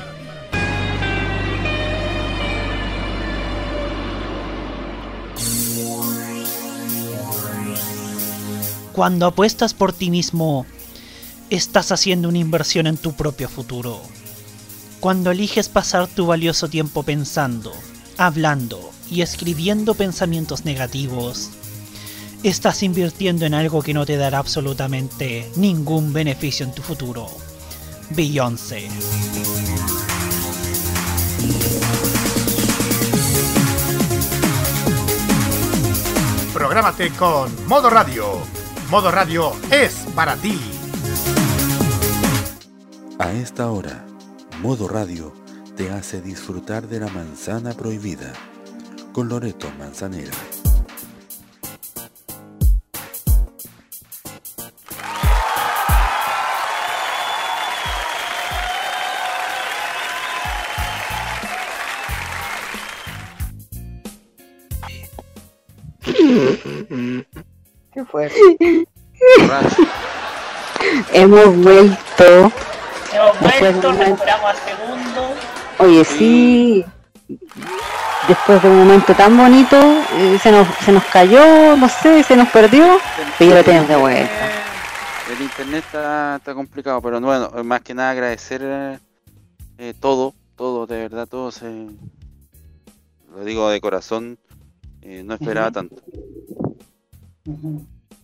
Cuando 8.93 9.25
apuestas 9.25 9.73
por 9.73 9.93
ti 9.93 10.09
mismo, 10.09 10.65
estás 11.49 11.93
haciendo 11.93 12.27
una 12.27 12.39
inversión 12.39 12.87
en 12.87 12.97
tu 12.97 13.13
propio 13.13 13.47
futuro. 13.47 14.01
Cuando 14.99 15.31
eliges 15.31 15.69
pasar 15.69 16.07
tu 16.07 16.25
valioso 16.25 16.67
tiempo 16.67 17.03
pensando, 17.03 17.71
hablando 18.17 18.91
y 19.09 19.21
escribiendo 19.21 19.93
pensamientos 19.93 20.65
negativos, 20.65 21.51
estás 22.43 22.83
invirtiendo 22.83 23.45
en 23.45 23.53
algo 23.53 23.81
que 23.81 23.93
no 23.93 24.05
te 24.05 24.17
dará 24.17 24.39
absolutamente 24.39 25.49
ningún 25.55 26.11
beneficio 26.11 26.65
en 26.65 26.73
tu 26.73 26.81
futuro. 26.81 27.27
Beyoncé. 28.09 28.89
Prográmate 36.53 37.09
con 37.11 37.67
Modo 37.67 37.89
Radio. 37.89 38.60
Modo 38.91 39.09
Radio 39.09 39.53
es 39.71 40.05
para 40.13 40.35
ti. 40.35 40.59
A 43.19 43.31
esta 43.31 43.71
hora, 43.71 44.05
Modo 44.61 44.89
Radio 44.89 45.31
te 45.77 45.89
hace 45.91 46.21
disfrutar 46.21 46.89
de 46.89 46.99
la 46.99 47.07
manzana 47.07 47.71
prohibida 47.71 48.33
con 49.13 49.29
Loreto 49.29 49.71
Manzanera. 49.79 50.33
Fue? 68.11 68.31
Hemos 71.13 71.57
vuelto. 71.57 72.51
Hemos 73.13 73.39
vuelto, 73.59 73.91
recuperamos 73.93 74.49
al 74.49 74.57
segundo. 74.57 75.33
Oye, 75.79 76.03
sí. 76.05 76.85
Después 78.27 78.61
de 78.61 78.69
un 78.69 78.77
momento 78.79 79.13
tan 79.15 79.35
bonito, 79.35 79.77
eh, 79.77 80.37
se 80.41 80.51
nos, 80.51 80.67
se 80.85 80.91
nos 80.91 81.03
cayó, 81.05 81.75
no 81.75 81.89
sé, 81.89 82.23
se 82.23 82.35
nos 82.35 82.49
perdió, 82.49 82.99
pero 83.37 83.49
ya 83.49 83.57
lo 83.57 83.63
tenemos 83.63 83.87
de 83.87 83.95
vuelta. 83.95 84.49
El 85.31 85.41
internet 85.41 85.83
está, 85.85 86.35
está 86.35 86.53
complicado, 86.53 87.01
pero 87.01 87.19
bueno, 87.19 87.49
más 87.63 87.81
que 87.81 87.93
nada 87.93 88.11
agradecer 88.11 88.99
eh, 89.77 89.93
todo, 89.99 90.35
todo, 90.55 90.85
de 90.85 90.97
verdad, 90.97 91.27
todo 91.27 91.51
se... 91.51 91.87
Lo 93.33 93.43
digo 93.45 93.69
de 93.69 93.81
corazón, 93.81 94.37
eh, 95.01 95.23
no 95.25 95.33
esperaba 95.33 95.71
tanto. 95.71 95.95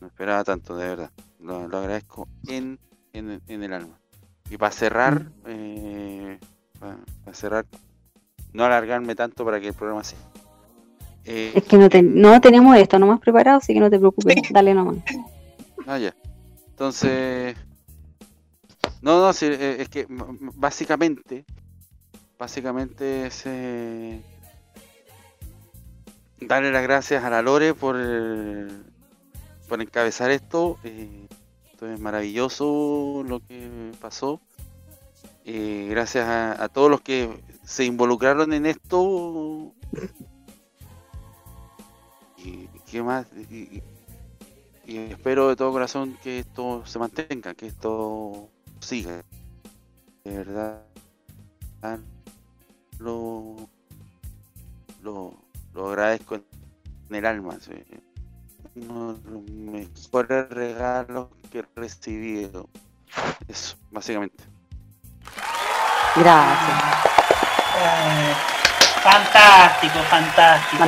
No 0.02 0.08
esperaba 0.08 0.44
tanto, 0.44 0.76
de 0.76 0.88
verdad. 0.88 1.12
Lo, 1.40 1.68
lo 1.68 1.78
agradezco 1.78 2.28
en, 2.48 2.80
en, 3.14 3.42
en 3.48 3.64
el 3.64 3.74
alma. 3.74 4.00
Y 4.50 4.58
para 4.58 4.72
cerrar, 4.72 5.26
eh, 5.46 6.40
para, 6.80 6.98
cerrar, 7.34 7.66
no 8.54 8.64
alargarme 8.66 9.16
tanto 9.16 9.44
para 9.44 9.60
que 9.60 9.68
el 9.70 9.74
programa 9.74 10.04
sea. 10.04 10.20
Eh, 11.26 11.52
Es 11.56 11.64
que 11.66 11.78
no, 11.78 11.90
te- 11.90 12.02
no 12.04 12.40
tenemos 12.40 12.78
esto 12.78 12.98
nomás 13.00 13.20
preparado, 13.20 13.58
así 13.58 13.74
que 13.74 13.80
no 13.80 13.90
te 13.90 14.00
preocupes, 14.00 14.36
dale 14.52 14.74
nomás. 14.74 14.98
Ah, 15.86 15.98
ya. 15.98 16.14
Entonces. 16.70 17.56
No, 19.02 19.20
no, 19.22 19.34
sí, 19.34 19.46
eh, 19.48 19.78
es 19.80 19.90
que 19.90 20.06
básicamente. 20.10 21.46
Básicamente 22.40 23.28
es. 23.28 23.44
eh, 23.46 24.22
darle 26.40 26.72
las 26.72 26.84
gracias 26.84 27.24
a 27.24 27.30
la 27.30 27.42
Lore 27.42 27.74
por. 27.74 27.96
eh, 28.00 28.68
por 29.68 29.82
encabezar 29.82 30.32
esto. 30.32 30.78
eh, 30.84 31.28
esto 31.72 31.88
es 31.92 32.00
maravilloso 32.00 33.24
lo 33.28 33.40
que 33.40 33.92
pasó. 34.02 34.42
Eh, 35.46 35.88
gracias 35.90 36.28
a, 36.28 36.68
todos 36.70 36.90
los 36.90 37.02
que 37.02 37.30
se 37.64 37.86
involucraron 37.86 38.52
en 38.54 38.66
esto. 38.66 39.74
Y 42.38 42.68
qué 42.90 43.04
más. 43.04 43.28
Y- 43.52 43.84
espero 44.88 45.50
de 45.50 45.56
todo 45.56 45.72
corazón 45.72 46.18
que 46.24 46.40
esto 46.40 46.86
se 46.86 46.98
mantenga, 46.98 47.54
que 47.54 47.68
esto 47.68 48.50
siga. 48.80 49.24
De 50.24 50.38
verdad, 50.38 50.82
lo, 53.00 53.70
lo, 55.02 55.34
lo 55.74 55.90
agradezco 55.90 56.36
en, 56.36 56.44
el 57.12 57.26
alma. 57.26 57.58
Uno 58.80 59.14
de 59.14 59.32
los 59.32 59.50
mejores 59.50 60.50
regalos 60.50 61.28
que 61.52 61.60
he 61.60 61.66
recibido. 61.76 62.70
Eso, 63.48 63.76
básicamente. 63.92 64.44
Gracias. 66.16 66.84
Eh, 67.80 68.34
fantástico, 69.02 70.00
fantástico. 70.10 70.84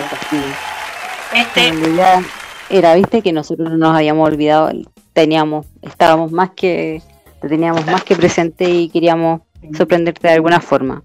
Este, 1.34 1.68
En 1.68 1.80
realidad 1.80 2.22
era, 2.70 2.96
viste, 2.96 3.22
que 3.22 3.32
nosotros 3.32 3.70
no 3.72 3.78
nos 3.78 3.96
habíamos 3.96 4.28
olvidado, 4.28 4.72
teníamos, 5.14 5.66
estábamos 5.82 6.32
más 6.32 6.52
que, 6.52 7.02
te 7.42 7.48
teníamos 7.48 7.86
más 7.86 8.04
que 8.04 8.16
presente 8.16 8.70
y 8.70 8.90
queríamos 8.90 9.42
sorprenderte 9.76 10.28
de 10.28 10.36
alguna 10.36 10.60
forma. 10.60 11.04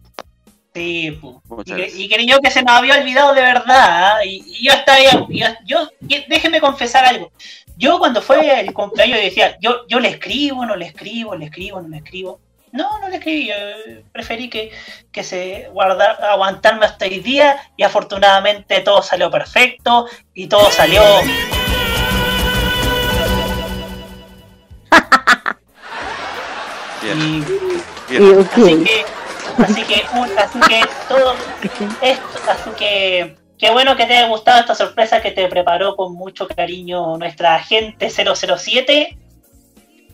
Sí, 0.74 1.12
pu. 1.20 1.40
y, 1.66 2.08
creyó 2.08 2.40
que 2.40 2.50
se 2.50 2.62
nos 2.64 2.74
había 2.74 2.96
olvidado 2.98 3.32
de 3.32 3.42
verdad. 3.42 4.16
¿ah? 4.16 4.24
Y, 4.24 4.42
y 4.44 4.66
yo 4.66 4.72
estaba 4.72 4.98
ahí, 4.98 5.08
yo, 5.64 5.88
déjeme 6.28 6.60
confesar 6.60 7.04
algo. 7.04 7.30
Yo 7.76 7.98
cuando 8.00 8.20
fue 8.20 8.60
el 8.60 8.72
cumpleaños 8.72 9.18
decía, 9.20 9.56
yo, 9.60 9.86
yo 9.88 10.00
le 10.00 10.08
escribo, 10.08 10.66
no 10.66 10.74
le 10.74 10.86
escribo, 10.86 11.36
le 11.36 11.44
escribo, 11.46 11.80
no 11.80 11.88
le 11.88 11.98
escribo. 11.98 12.40
No, 12.72 12.98
no 12.98 13.08
le 13.08 13.16
escribí, 13.16 13.46
yo 13.46 13.54
preferí 14.10 14.50
que, 14.50 14.72
que 15.12 15.22
se 15.22 15.68
guardar, 15.72 16.20
aguantarme 16.24 16.86
hasta 16.86 17.04
hoy 17.04 17.20
día 17.20 17.56
y 17.76 17.84
afortunadamente 17.84 18.80
todo 18.80 19.00
salió 19.00 19.30
perfecto 19.30 20.08
y 20.34 20.48
todo 20.48 20.68
salió 20.72 21.02
Bien. 27.02 27.44
Y- 28.10 28.18
Bien. 28.18 28.40
Así 28.40 28.84
que, 28.84 29.04
así 29.62 29.82
que, 29.84 30.04
un- 30.14 30.38
así 30.38 30.60
que 30.60 30.80
todo 31.08 31.34
esto, 32.02 32.38
así 32.50 32.70
que 32.76 33.36
qué 33.58 33.70
bueno 33.70 33.96
que 33.96 34.06
te 34.06 34.16
haya 34.16 34.28
gustado 34.28 34.60
esta 34.60 34.74
sorpresa 34.74 35.20
que 35.22 35.30
te 35.30 35.46
preparó 35.48 35.96
con 35.96 36.14
mucho 36.14 36.46
cariño 36.48 37.16
nuestra 37.18 37.54
agente 37.56 38.10
007 38.10 39.16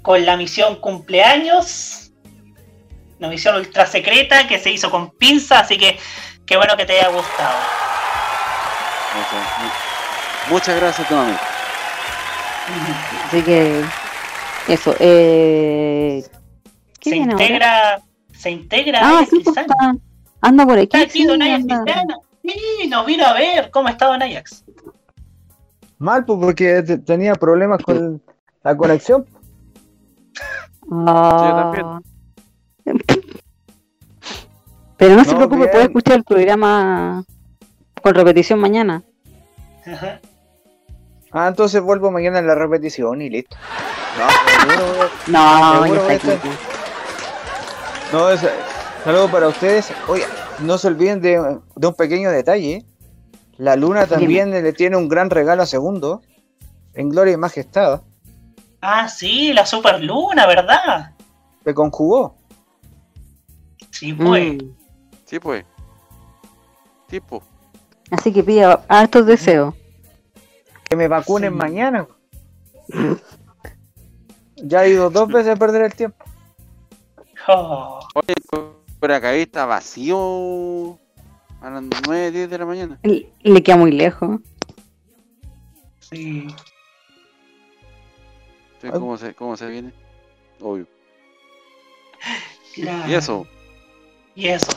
con 0.02 0.24
la 0.24 0.36
misión 0.36 0.76
cumpleaños, 0.76 2.10
una 3.18 3.28
misión 3.28 3.56
ultra 3.56 3.86
secreta 3.86 4.46
que 4.48 4.58
se 4.58 4.70
hizo 4.70 4.90
con 4.90 5.10
pinza, 5.10 5.60
así 5.60 5.76
que 5.76 5.98
qué 6.46 6.56
bueno 6.56 6.76
que 6.76 6.86
te 6.86 6.98
haya 6.98 7.08
gustado. 7.08 7.58
Muchas, 9.14 10.50
muchas 10.50 10.76
gracias 10.80 11.10
nuevamente. 11.10 11.42
Así 13.26 13.42
que 13.42 13.84
eso. 14.68 14.94
Eh, 15.00 16.22
¿Qué 17.00 17.10
Se 17.10 17.16
ahora? 17.22 18.00
Se 18.40 18.50
integra 18.50 19.00
Ah, 19.02 19.24
sí, 19.28 19.40
pues, 19.44 19.56
está- 19.56 19.94
anda 20.40 20.64
por 20.64 20.74
aquí. 20.78 20.84
Está 20.84 21.00
aquí 21.00 21.10
sí, 21.20 21.24
Don 21.26 21.42
Ajax. 21.42 21.64
Sí, 22.42 22.88
nos 22.88 23.04
vino 23.06 23.24
a 23.26 23.34
ver 23.34 23.70
cómo 23.70 23.88
estaba 23.88 24.12
Don 24.12 24.22
Ajax. 24.22 24.64
Mal, 25.98 26.24
pues 26.24 26.38
porque 26.40 26.82
te- 26.82 26.98
tenía 26.98 27.34
problemas 27.34 27.82
con 27.82 28.22
la 28.64 28.76
conexión. 28.76 29.26
Ah. 30.90 32.00
Pero 34.96 35.16
no 35.16 35.24
se 35.24 35.30
No, 35.32 35.36
preocupe, 35.36 35.58
bien. 35.60 35.70
puede 35.70 35.84
escuchar 35.84 36.16
el 36.16 36.24
programa 36.24 37.24
con 38.02 38.14
repetición 38.14 38.58
mañana. 38.58 39.02
Ah, 41.32 41.48
entonces 41.48 41.80
vuelvo 41.80 42.10
mañana 42.10 42.38
en 42.38 42.46
la 42.46 42.54
repetición 42.54 43.20
y 43.22 43.30
listo. 43.30 43.56
No, 45.28 45.40
seguro 45.84 45.86
No, 45.86 45.86
ya 46.08 46.14
está 46.14 46.32
aquí. 46.34 46.48
No, 48.12 48.28
es, 48.28 48.40
saludo 49.04 49.30
para 49.30 49.48
ustedes. 49.48 49.92
Oye, 50.08 50.24
no 50.60 50.78
se 50.78 50.88
olviden 50.88 51.20
de, 51.20 51.60
de 51.76 51.86
un 51.86 51.94
pequeño 51.94 52.30
detalle. 52.30 52.84
La 53.56 53.76
luna 53.76 54.06
también 54.06 54.50
le 54.50 54.72
tiene 54.72 54.96
un 54.96 55.08
gran 55.08 55.30
regalo 55.30 55.62
a 55.62 55.66
segundo. 55.66 56.22
En 56.94 57.08
gloria 57.08 57.34
y 57.34 57.36
majestad. 57.36 58.02
Ah, 58.80 59.08
sí, 59.08 59.52
la 59.52 59.66
super 59.66 60.02
luna, 60.02 60.46
¿verdad? 60.46 61.12
Se 61.64 61.74
conjugó. 61.74 62.36
Sí, 63.90 64.12
pues. 64.12 64.54
Mm. 64.54 64.70
Sí, 65.24 65.38
pues. 65.38 65.64
Tipo. 67.08 67.42
Así 68.10 68.32
que 68.32 68.42
pida 68.42 68.82
hartos 68.88 69.26
deseos. 69.26 69.74
Que 70.88 70.96
me 70.96 71.06
vacunen 71.08 71.54
mañana. 71.54 72.06
Ya 74.62 74.84
he 74.84 74.90
ido 74.90 75.08
dos 75.08 75.26
veces 75.28 75.54
a 75.54 75.56
perder 75.56 75.80
el 75.80 75.94
tiempo. 75.94 76.22
Oh. 77.48 77.99
Oye, 78.14 78.34
por 78.98 79.12
acá 79.12 79.30
ahí 79.30 79.42
está 79.42 79.66
vacío 79.66 80.98
a 81.60 81.70
las 81.70 81.82
9, 82.06 82.30
10 82.30 82.50
de 82.50 82.58
la 82.58 82.66
mañana. 82.66 82.98
Le 83.02 83.62
queda 83.62 83.76
muy 83.76 83.92
lejos. 83.92 84.40
Sí. 86.00 86.48
¿Cómo 88.90 89.16
se, 89.16 89.34
cómo 89.34 89.56
se 89.56 89.66
viene? 89.68 89.92
Obvio. 90.60 90.86
Claro. 92.74 93.10
Y 93.10 93.14
eso. 93.14 93.46
Y 94.34 94.48
eso. 94.48 94.72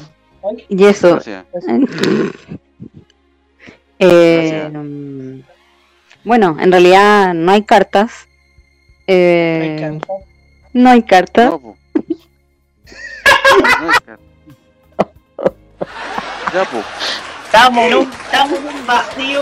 Y 0.69 0.85
eso. 0.85 1.09
Gracias. 1.11 1.45
Eh, 3.99 4.69
mm, 4.69 5.43
bueno, 6.25 6.57
en 6.59 6.71
realidad 6.71 7.33
no 7.33 7.53
hay 7.53 7.63
cartas. 7.63 8.27
Eh, 9.07 9.97
no 10.73 10.89
hay 10.89 11.03
cartas. 11.03 11.51
No. 11.51 11.77
Ya, 16.53 16.65
pues. 16.65 16.85
Estamos 17.45 17.85
en 17.85 17.93
un, 17.95 18.11
estamos 18.11 18.59
en 18.59 18.65
un 18.65 18.87
vacío. 18.87 19.41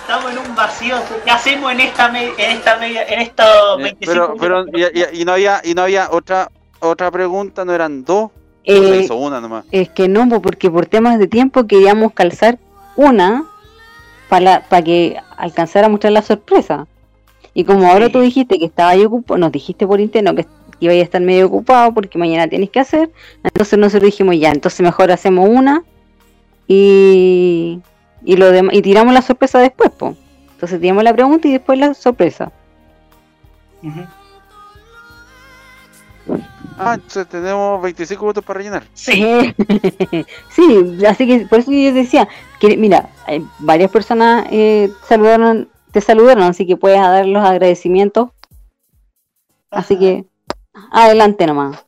Estamos 0.00 0.32
en 0.32 0.38
un 0.38 0.54
vacío. 0.56 0.96
¿Qué 1.24 1.30
hacemos 1.30 1.72
en 1.72 1.80
esta 1.80 2.08
me- 2.10 2.26
en 2.36 2.50
esta 2.56 2.76
media, 2.76 3.04
en 3.04 3.20
estos 3.20 3.78
25 3.78 4.12
Pero, 4.12 4.34
pero, 4.38 4.64
minutos? 4.64 4.80
y, 4.94 5.16
y- 5.16 5.22
y 5.22 5.24
no 5.24 5.32
había, 5.32 5.60
y 5.64 5.74
no 5.74 5.82
había 5.82 6.08
otra, 6.10 6.50
otra 6.80 7.10
pregunta, 7.10 7.64
no 7.64 7.72
eran 7.72 8.04
dos. 8.04 8.30
Eh, 8.64 9.02
hizo 9.04 9.16
una 9.16 9.40
nomás. 9.40 9.64
Es 9.70 9.88
que 9.90 10.08
no, 10.08 10.28
po, 10.28 10.40
porque 10.42 10.70
por 10.70 10.86
temas 10.86 11.18
de 11.18 11.26
tiempo 11.26 11.66
queríamos 11.66 12.12
calzar 12.12 12.58
una 12.96 13.44
para 14.28 14.62
que 14.82 15.16
alcanzara 15.36 15.86
a 15.86 15.90
mostrar 15.90 16.12
la 16.12 16.22
sorpresa. 16.22 16.86
Y 17.52 17.64
como 17.64 17.86
ahora 17.88 18.08
tú 18.10 18.20
dijiste 18.20 18.58
que 18.58 18.64
estaba 18.64 18.90
ahí 18.90 19.04
ocupado, 19.04 19.38
nos 19.38 19.52
dijiste 19.52 19.86
por 19.86 20.00
interno 20.00 20.34
que 20.34 20.44
iba 20.80 20.92
a 20.92 20.96
estar 20.96 21.20
medio 21.20 21.46
ocupado 21.46 21.92
porque 21.94 22.18
mañana 22.18 22.48
tienes 22.48 22.70
que 22.70 22.80
hacer, 22.80 23.10
entonces 23.42 23.78
nosotros 23.78 24.10
dijimos 24.10 24.38
ya, 24.38 24.50
entonces 24.50 24.80
mejor 24.80 25.10
hacemos 25.10 25.48
una 25.48 25.82
y, 26.66 27.80
y 28.24 28.36
lo 28.36 28.72
y 28.72 28.82
tiramos 28.82 29.12
la 29.14 29.22
sorpresa 29.22 29.58
después, 29.58 29.90
po. 29.90 30.16
Entonces 30.52 30.80
tiramos 30.80 31.04
la 31.04 31.12
pregunta 31.12 31.48
y 31.48 31.52
después 31.52 31.78
la 31.78 31.94
sorpresa. 31.94 32.52
Ah, 36.78 36.94
entonces 36.94 37.28
tenemos 37.28 37.82
25 37.82 38.24
minutos 38.24 38.44
para 38.44 38.58
rellenar. 38.58 38.84
Sí. 38.94 39.22
sí, 40.50 41.04
así 41.06 41.26
que 41.26 41.46
por 41.46 41.60
eso 41.60 41.70
yo 41.70 41.92
decía 41.92 42.28
que, 42.58 42.76
mira, 42.76 43.10
hay 43.26 43.46
varias 43.60 43.90
personas 43.90 44.46
eh, 44.50 44.90
saludaron, 45.06 45.68
te 45.92 46.00
saludaron, 46.00 46.44
así 46.44 46.66
que 46.66 46.76
puedes 46.76 46.98
dar 46.98 47.26
los 47.26 47.44
agradecimientos. 47.44 48.30
Así 49.70 49.98
que, 49.98 50.24
adelante 50.90 51.46
nomás. 51.46 51.84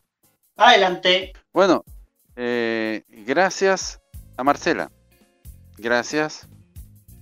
Adelante. 0.56 1.32
Bueno, 1.52 1.84
eh, 2.36 3.02
gracias 3.26 4.00
a 4.36 4.44
Marcela. 4.44 4.90
Gracias 5.78 6.48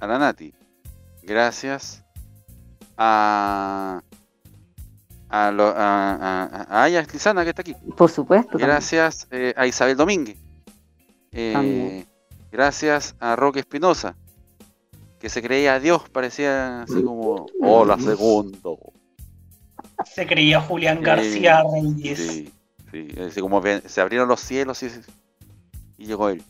a 0.01 0.07
la 0.07 0.19
Nati. 0.19 0.55
Gracias 1.23 2.05
a 2.97 4.03
a, 5.29 5.51
lo- 5.51 5.75
a, 5.77 6.15
a, 6.15 6.67
a 6.69 6.83
Aya 6.85 7.03
Lizana 7.03 7.43
que 7.43 7.51
está 7.51 7.63
aquí. 7.63 7.75
Por 7.97 8.09
supuesto. 8.11 8.57
Gracias 8.57 9.27
eh, 9.33 9.53
a 9.57 9.67
Isabel 9.67 9.97
Domínguez. 9.97 10.37
Eh, 11.33 12.07
gracias 12.53 13.17
a 13.19 13.35
Roque 13.35 13.59
Espinosa, 13.61 14.15
que 15.19 15.29
se 15.29 15.43
creía 15.43 15.81
Dios, 15.81 16.09
parecía 16.11 16.83
así 16.83 17.03
como, 17.03 17.47
hola 17.61 17.99
segundo. 17.99 18.79
Se 20.05 20.27
creía 20.27 20.61
Julián 20.61 20.99
Sí, 20.99 21.05
García 21.05 21.63
Reyes. 21.73 22.19
Sí, 22.19 22.53
sí, 22.91 23.09
así 23.21 23.41
como 23.41 23.63
se 23.87 24.01
abrieron 24.01 24.29
los 24.29 24.41
cielos 24.41 24.83
y, 24.83 24.91
y 25.99 26.07
llegó 26.07 26.29
él. 26.29 26.43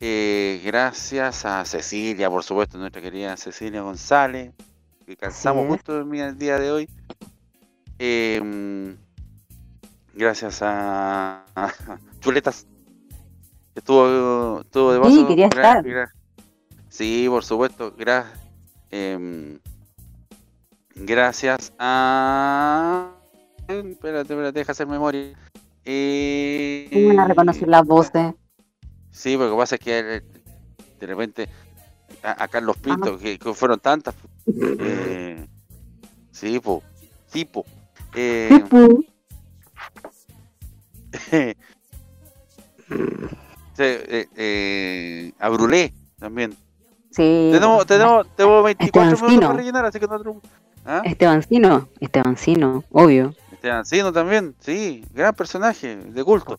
Eh, 0.00 0.62
gracias 0.64 1.44
a 1.44 1.64
Cecilia, 1.64 2.30
por 2.30 2.42
supuesto, 2.42 2.78
nuestra 2.78 3.02
querida 3.02 3.36
Cecilia 3.36 3.82
González, 3.82 4.52
que 5.06 5.16
calzamos 5.16 5.64
es. 5.64 5.70
justo 5.72 5.98
el 5.98 6.10
día- 6.10 6.26
el 6.28 6.38
día 6.38 6.58
de 6.58 6.70
hoy. 6.72 6.88
Eh, 7.98 8.40
mm, 8.42 10.18
gracias 10.18 10.62
a, 10.62 11.44
a 11.54 11.72
Chuletas, 12.20 12.66
que 13.74 13.80
estuvo, 13.80 14.60
estuvo 14.62 14.92
de 14.92 14.98
Sí, 14.98 15.02
paso. 15.16 15.28
quería 15.28 15.48
Gra- 15.50 15.78
estar. 15.86 16.08
sí, 16.88 17.26
por 17.28 17.44
supuesto. 17.44 17.94
gra- 17.96 18.24
em, 18.90 19.58
gracias 20.94 21.72
a. 21.78 23.10
Espérate, 23.68 24.32
espérate, 24.32 24.52
deja 24.58 24.72
hacer 24.72 24.86
memoria. 24.86 25.32
Eh, 25.84 26.88
¿Cómo 26.92 27.08
van 27.08 27.20
a 27.20 27.28
reconocer 27.28 27.68
las 27.68 27.86
voces? 27.86 28.34
Sí, 29.10 29.36
porque 29.36 29.48
lo 29.50 29.56
que 29.56 29.60
pasa 29.60 29.74
es 29.76 29.80
que 29.80 29.98
eh, 29.98 30.22
de 31.00 31.06
repente 31.06 31.48
a, 32.22 32.44
a 32.44 32.48
Carlos 32.48 32.76
Ah. 32.78 32.82
Pinto, 32.82 33.18
que, 33.18 33.38
que 33.38 33.54
fueron 33.54 33.80
tantas. 33.80 34.14
eh, 34.46 35.46
sí, 36.32 36.58
po, 36.60 36.82
tipo. 37.30 37.64
Eh, 43.82 44.26
eh, 44.36 45.32
a 45.38 45.48
Brulé 45.48 45.94
también. 46.18 46.50
Sí. 47.10 47.48
Tenemos, 47.52 47.86
tenemos, 47.86 48.26
tenemos 48.36 48.62
24 48.64 49.00
minutos 49.02 49.12
Estebancino. 49.22 49.40
para 49.46 49.58
rellenar, 49.58 49.84
así 49.86 49.98
que 49.98 50.06
nosotros. 50.06 50.36
¿Ah? 50.84 51.02
Estebancino, 51.04 51.88
Estebancino, 52.00 52.84
obvio. 52.90 53.34
Estebancino 53.52 54.12
también, 54.12 54.54
sí, 54.60 55.04
gran 55.14 55.34
personaje 55.34 55.96
de 55.96 56.24
culto. 56.24 56.58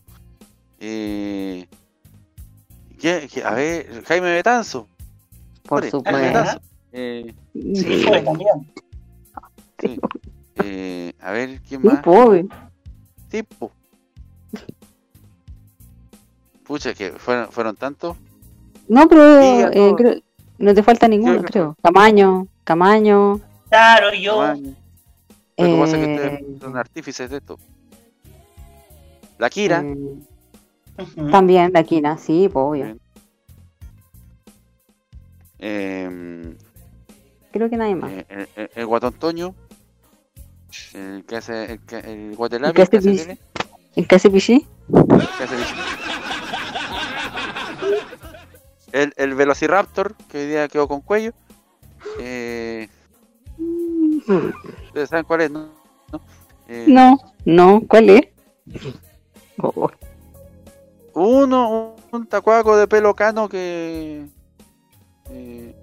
Eh, 0.80 1.66
¿Quién- 2.98 3.28
quién- 3.28 3.46
A 3.46 3.50
ver, 3.54 4.04
Jaime 4.04 4.32
Betanzo. 4.32 4.86
Por 5.64 5.84
supuesto. 5.84 6.02
Jaime 6.10 6.28
Betanzo. 6.28 6.60
Eh, 6.92 7.34
Sí, 7.54 8.04
también. 8.24 8.72
sí. 9.80 10.00
Eh, 10.62 11.12
a 11.20 11.32
ver, 11.32 11.60
¿quién 11.68 11.82
más? 11.82 12.00
pobre. 12.02 12.46
Tipo. 13.28 13.72
Pucha, 16.64 16.94
que 16.94 17.10
fueron, 17.12 17.50
fueron 17.50 17.76
tantos. 17.76 18.16
No, 18.88 19.08
pero 19.08 19.40
eh, 19.40 19.94
creo- 19.96 20.20
no 20.58 20.74
te 20.74 20.82
falta 20.82 21.08
ninguno, 21.08 21.42
creo. 21.42 21.76
Camaño, 21.82 22.46
Camaño. 22.64 23.40
Claro, 23.72 24.12
yo. 24.12 24.54
Lo 24.54 24.54
que 25.56 25.78
pasa 25.80 25.96
es 25.96 26.04
que 26.06 26.12
eh, 26.14 26.16
ustedes 26.42 26.60
son 26.60 26.76
artífices 26.76 27.30
de 27.30 27.38
esto. 27.38 27.58
La 29.38 29.48
Kira. 29.48 29.82
También 31.30 31.72
la 31.72 31.82
quina, 31.82 32.18
sí, 32.18 32.50
pues 32.52 32.62
obvio. 32.62 32.96
eh, 35.58 36.54
Creo 37.50 37.70
que 37.70 37.76
nadie 37.78 37.94
más. 37.94 38.12
eh, 38.12 38.26
el, 38.28 38.48
el- 38.56 38.70
el 38.74 38.86
Guatón 38.86 39.14
Toño. 39.14 39.54
El 40.92 41.24
que 41.26 41.36
hace 41.36 41.64
el, 41.72 41.80
el 41.90 42.04
¿El 42.30 42.36
Guatelapi, 42.36 42.74
que 42.74 42.82
el 42.82 42.88
que 42.90 42.96
hace 42.98 43.08
hace 43.10 43.10
pis- 43.10 43.22
tele, 43.26 43.38
¿El 43.96 44.06
que 44.08 44.14
hace 44.16 44.30
pichí? 44.30 44.66
el 44.92 45.06
que 45.06 45.44
hace. 45.44 45.56
El, 48.92 49.14
el 49.16 49.34
Velociraptor, 49.34 50.14
que 50.30 50.38
hoy 50.40 50.46
día 50.48 50.68
quedó 50.68 50.88
con 50.88 51.00
cuello. 51.00 51.32
Eh, 52.20 52.88
¿Ustedes 54.86 55.08
saben 55.08 55.24
cuál 55.24 55.40
es, 55.42 55.50
no? 55.50 55.68
¿No? 56.12 56.20
Eh, 56.68 56.84
No, 56.88 57.18
no, 57.44 57.82
¿cuál 57.88 58.10
es? 58.10 58.22
Oh, 59.58 59.90
Uno, 61.14 61.94
un, 62.10 62.26
tacuaco 62.26 62.76
de 62.76 62.86
pelo 62.88 63.14
cano 63.14 63.48
que 63.48 64.26
eh, 65.30 65.74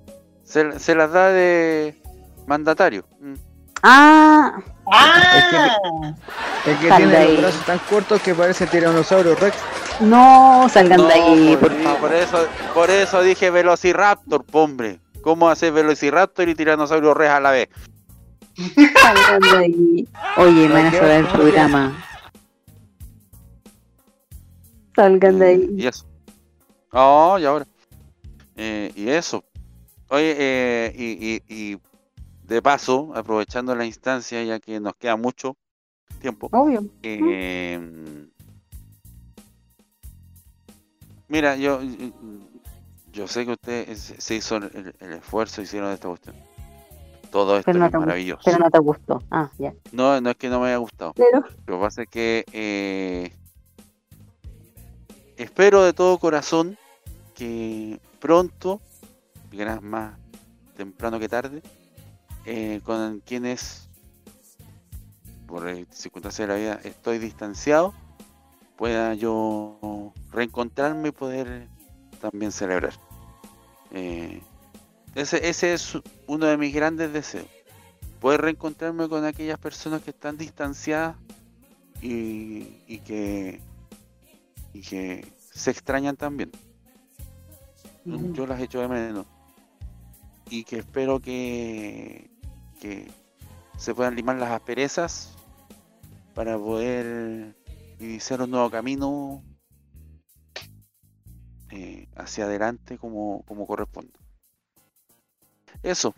se, 0.44 0.80
se 0.80 0.96
las 0.96 1.12
da 1.12 1.30
de 1.30 2.02
mandatario. 2.48 3.06
Mm. 3.20 3.34
Ah, 3.84 4.58
¡Ah! 4.92 5.78
El 6.66 6.78
que 6.80 6.92
tiene 6.92 7.26
los 7.34 7.42
brazos 7.42 7.66
tan 7.66 7.80
cortos 7.90 8.22
que 8.22 8.34
parece 8.36 8.68
tiranosaurio 8.68 9.36
Rex. 9.36 9.56
no, 10.02 10.68
salgan 10.70 10.98
No, 10.98 11.08
de 11.08 11.14
ahí, 11.14 11.58
por, 11.58 11.70
por 11.70 11.78
sí, 11.78 11.84
favor. 11.84 12.00
por 12.02 12.14
eso, 12.14 12.48
por 12.74 12.90
eso 12.90 13.22
dije 13.22 13.50
Velociraptor, 13.50 14.44
hombre. 14.52 15.00
¿Cómo 15.22 15.50
hacer 15.50 15.72
Velociraptor 15.74 16.50
y 16.50 16.56
Tiranosaurio 16.56 17.14
Rex 17.14 17.30
a 17.32 17.40
la 17.40 17.52
vez? 17.52 17.70
Salgan 19.02 19.42
de 19.42 19.58
ahí. 19.58 20.08
Oye, 20.38 20.68
me 20.68 20.74
van 20.74 20.86
a 20.88 20.92
saber 20.92 21.26
el 21.26 21.28
programa. 21.28 22.06
Salgan 24.96 25.40
de 25.40 25.48
ahí. 25.48 25.70
Y 25.78 25.88
eso. 25.88 26.06
Oh, 26.92 27.38
y 27.40 27.46
ahora. 27.46 27.66
Eh, 28.56 28.92
y 28.96 29.10
eso. 29.10 29.44
Oye, 30.10 30.36
eh, 30.38 30.94
y, 30.98 31.36
y, 31.36 31.72
y 31.74 31.78
de 32.44 32.62
paso, 32.62 33.12
aprovechando 33.16 33.76
la 33.76 33.86
instancia, 33.86 34.44
ya 34.44 34.60
que 34.60 34.80
nos 34.80 34.96
queda 34.96 35.16
mucho 35.16 35.56
tiempo. 36.20 36.50
Obvio. 36.52 36.84
eh, 37.04 37.80
mira, 41.28 41.56
yo, 41.56 41.80
yo 43.14 43.28
sé 43.28 43.46
que 43.46 43.52
usted 43.52 43.96
se 43.96 44.20
se 44.20 44.36
hizo 44.36 44.58
el, 44.58 44.96
el 45.00 45.14
esfuerzo, 45.14 45.62
hicieron 45.62 45.92
esta 45.94 46.08
cuestión. 46.10 46.36
Todo 47.32 47.58
esto 47.58 47.74
no, 47.74 47.86
es 47.86 47.94
maravilloso. 47.94 48.42
pero 48.44 48.58
no 48.58 48.72
te 48.72 48.80
gustó. 48.80 49.22
Ah, 49.30 49.52
ya. 49.58 49.74
No, 49.92 50.20
no 50.20 50.32
es 50.32 50.36
que 50.36 50.50
no 50.50 50.60
me 50.60 50.68
haya 50.68 50.78
gustado. 50.78 51.14
Pero. 51.14 51.44
Lo 51.68 51.76
que 51.76 51.82
pasa 51.82 52.02
es 52.04 52.10
que 52.10 52.46
eh, 52.52 53.32
espero 55.38 55.84
de 55.84 55.94
todo 55.94 56.18
corazón 56.18 56.78
que 57.36 58.00
pronto, 58.20 58.82
más 59.82 60.18
temprano 60.76 61.20
que 61.20 61.30
tarde, 61.30 61.62
eh, 62.46 62.82
con 62.84 63.20
quienes 63.20 63.90
por 65.46 65.68
circunstancias 65.90 66.48
de 66.48 66.54
la 66.54 66.60
vida 66.60 66.80
estoy 66.84 67.18
distanciado, 67.18 67.94
pueda 68.78 69.14
yo 69.16 70.14
reencontrarme 70.32 71.10
y 71.10 71.12
poder 71.12 71.68
también 72.22 72.52
celebrar. 72.52 72.94
Eh, 73.92 74.42
ese, 75.22 75.48
ese 75.48 75.74
es 75.74 75.98
uno 76.28 76.46
de 76.46 76.58
mis 76.58 76.74
grandes 76.74 77.12
deseos. 77.14 77.48
Poder 78.20 78.42
reencontrarme 78.42 79.08
con 79.08 79.26
aquellas 79.26 79.58
personas 79.58 80.02
que 80.02 80.12
están 80.12 80.38
distanciadas 80.38 81.16
y, 82.02 82.84
y 82.88 83.00
que 83.00 83.62
y 84.74 84.82
que 84.82 85.34
se 85.52 85.72
extrañan 85.72 86.16
también. 86.16 86.52
Yo 88.06 88.48
las 88.48 88.62
echo 88.62 88.80
de 88.82 88.88
menos. 88.88 89.26
Y 90.50 90.64
que 90.64 90.80
espero 90.80 91.20
que, 91.20 92.32
que 92.80 93.12
se 93.78 93.94
puedan 93.94 94.16
limar 94.16 94.38
las 94.38 94.52
asperezas 94.52 95.36
para 96.34 96.58
poder 96.58 97.56
iniciar 98.00 98.42
un 98.42 98.52
nuevo 98.52 98.70
camino 98.72 99.44
eh, 101.72 102.08
hacia 102.16 102.46
adelante 102.46 102.98
como, 102.98 103.44
como 103.44 103.68
corresponde. 103.68 104.19
Eso, 105.84 106.14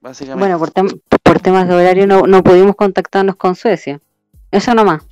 básicamente. 0.00 0.40
Bueno, 0.40 0.58
por, 0.58 0.70
tem- 0.72 1.00
por 1.22 1.40
temas 1.40 1.68
de 1.68 1.74
horario 1.74 2.06
no, 2.06 2.22
no 2.26 2.42
pudimos 2.42 2.74
contactarnos 2.76 3.36
con 3.36 3.54
Suecia. 3.54 4.00
Eso 4.50 4.74
nomás. 4.74 5.02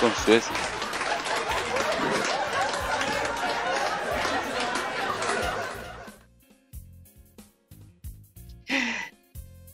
con 0.00 0.10
Suecia. 0.24 0.52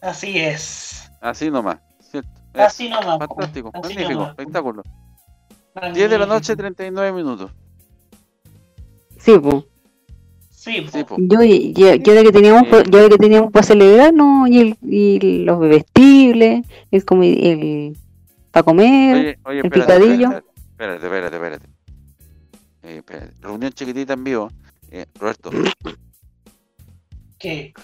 Así 0.00 0.38
es. 0.38 1.10
Así 1.20 1.50
nomás, 1.50 1.78
¿cierto? 2.00 2.28
Así 2.54 2.88
nomás. 2.88 3.18
Fantástico, 3.18 3.70
Así 3.72 3.82
magnífico, 3.94 4.12
nomás. 4.12 4.30
espectáculo. 4.30 4.82
10 5.94 6.10
de 6.10 6.18
la 6.18 6.26
noche, 6.26 6.56
39 6.56 7.12
minutos. 7.12 7.50
Sí, 9.18 9.38
pues. 9.38 9.64
Sí, 10.62 10.86
Sí, 10.92 11.02
po. 11.02 11.16
Yo, 11.18 11.42
yo, 11.42 11.94
yo 11.96 12.14
de 12.14 12.22
que 12.22 12.30
teníamos, 12.30 12.68
yo 12.88 13.02
de 13.02 13.08
que 13.08 13.18
teníamos 13.18 13.50
para 13.50 13.66
celebrar, 13.66 14.14
no, 14.14 14.46
y, 14.46 14.58
el, 14.60 14.76
y 14.82 15.42
los 15.44 15.58
bebestibles, 15.58 16.64
el, 16.92 17.04
comi- 17.04 17.36
el 17.42 17.98
para 18.52 18.62
comer, 18.62 19.16
Oye, 19.16 19.38
oye, 19.44 19.58
el 19.58 19.66
espérate, 19.66 19.94
picadillo. 19.98 20.28
espérate, 20.70 21.04
espérate, 21.06 21.36
espérate. 21.36 21.66
Eh, 22.84 22.96
espérate. 22.98 23.32
Reunión 23.40 23.72
chiquitita 23.72 24.12
en 24.12 24.22
vivo. 24.24 24.50
Eh, 24.92 25.06
Roberto, 25.18 25.50
¿Qué? 27.38 27.74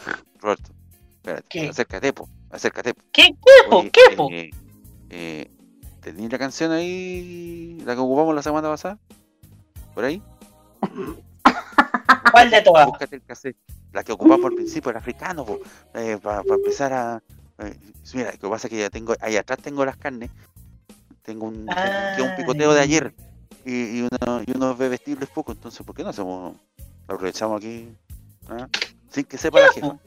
Roberto, 0.41 0.71
espérate. 1.17 1.47
¿Qué? 1.51 1.69
Acércate, 1.71 2.13
po, 2.13 2.29
acércate. 2.51 2.95
po. 2.95 3.03
¿Qué? 3.13 3.23
¿Qué, 3.33 3.71
po? 3.71 3.77
Oye, 3.79 3.91
¿Qué, 3.91 4.17
po? 4.17 4.29
eh, 4.31 4.51
eh, 5.11 5.51
¿Tenías 6.01 6.31
la 6.31 6.39
canción 6.39 6.71
ahí, 6.71 7.79
la 7.85 7.95
que 7.95 8.01
ocupamos 8.01 8.35
la 8.37 8.43
semana 8.43 8.69
pasada? 8.69 8.99
¿Por 9.95 10.05
ahí? 10.05 10.23
¿Cuál 12.31 12.51
de 12.51 12.63
todas? 12.63 12.87
Búscate 12.87 13.17
el 13.17 13.23
cassette. 13.23 13.57
La 13.93 14.05
que 14.05 14.13
ocupamos 14.13 14.45
al 14.47 14.55
principio, 14.55 14.91
el 14.91 14.97
africano, 14.97 15.47
eh, 15.95 16.19
para 16.23 16.43
empezar 16.43 16.93
a... 16.93 17.23
eh, 17.59 17.75
mira, 18.15 18.33
lo 18.33 18.39
que 18.39 18.49
pasa 18.49 18.67
es 18.67 18.71
que 18.71 18.79
ya 18.79 18.91
tengo, 18.91 19.15
ahí 19.21 19.37
atrás 19.37 19.59
tengo 19.61 19.85
las 19.85 19.97
carnes. 19.97 20.31
Tengo 21.23 21.47
un, 21.47 21.69
un 22.23 22.35
picoteo 22.35 22.73
de 22.73 22.81
ayer 22.81 23.15
y, 23.65 23.99
y, 23.99 24.01
uno- 24.03 24.43
y 24.47 24.51
unos 24.57 24.79
bebestibles 24.79 25.29
poco, 25.29 25.53
entonces 25.53 25.85
¿por 25.85 25.95
qué 25.95 26.03
no 26.03 26.09
hacemos, 26.11 26.57
lo 27.07 27.15
aprovechamos 27.15 27.59
aquí? 27.59 27.89
¿ah? 28.49 28.67
Sin 29.11 29.25
que 29.25 29.37
sepa 29.37 29.61
la 29.61 29.69
jefa. 29.69 29.99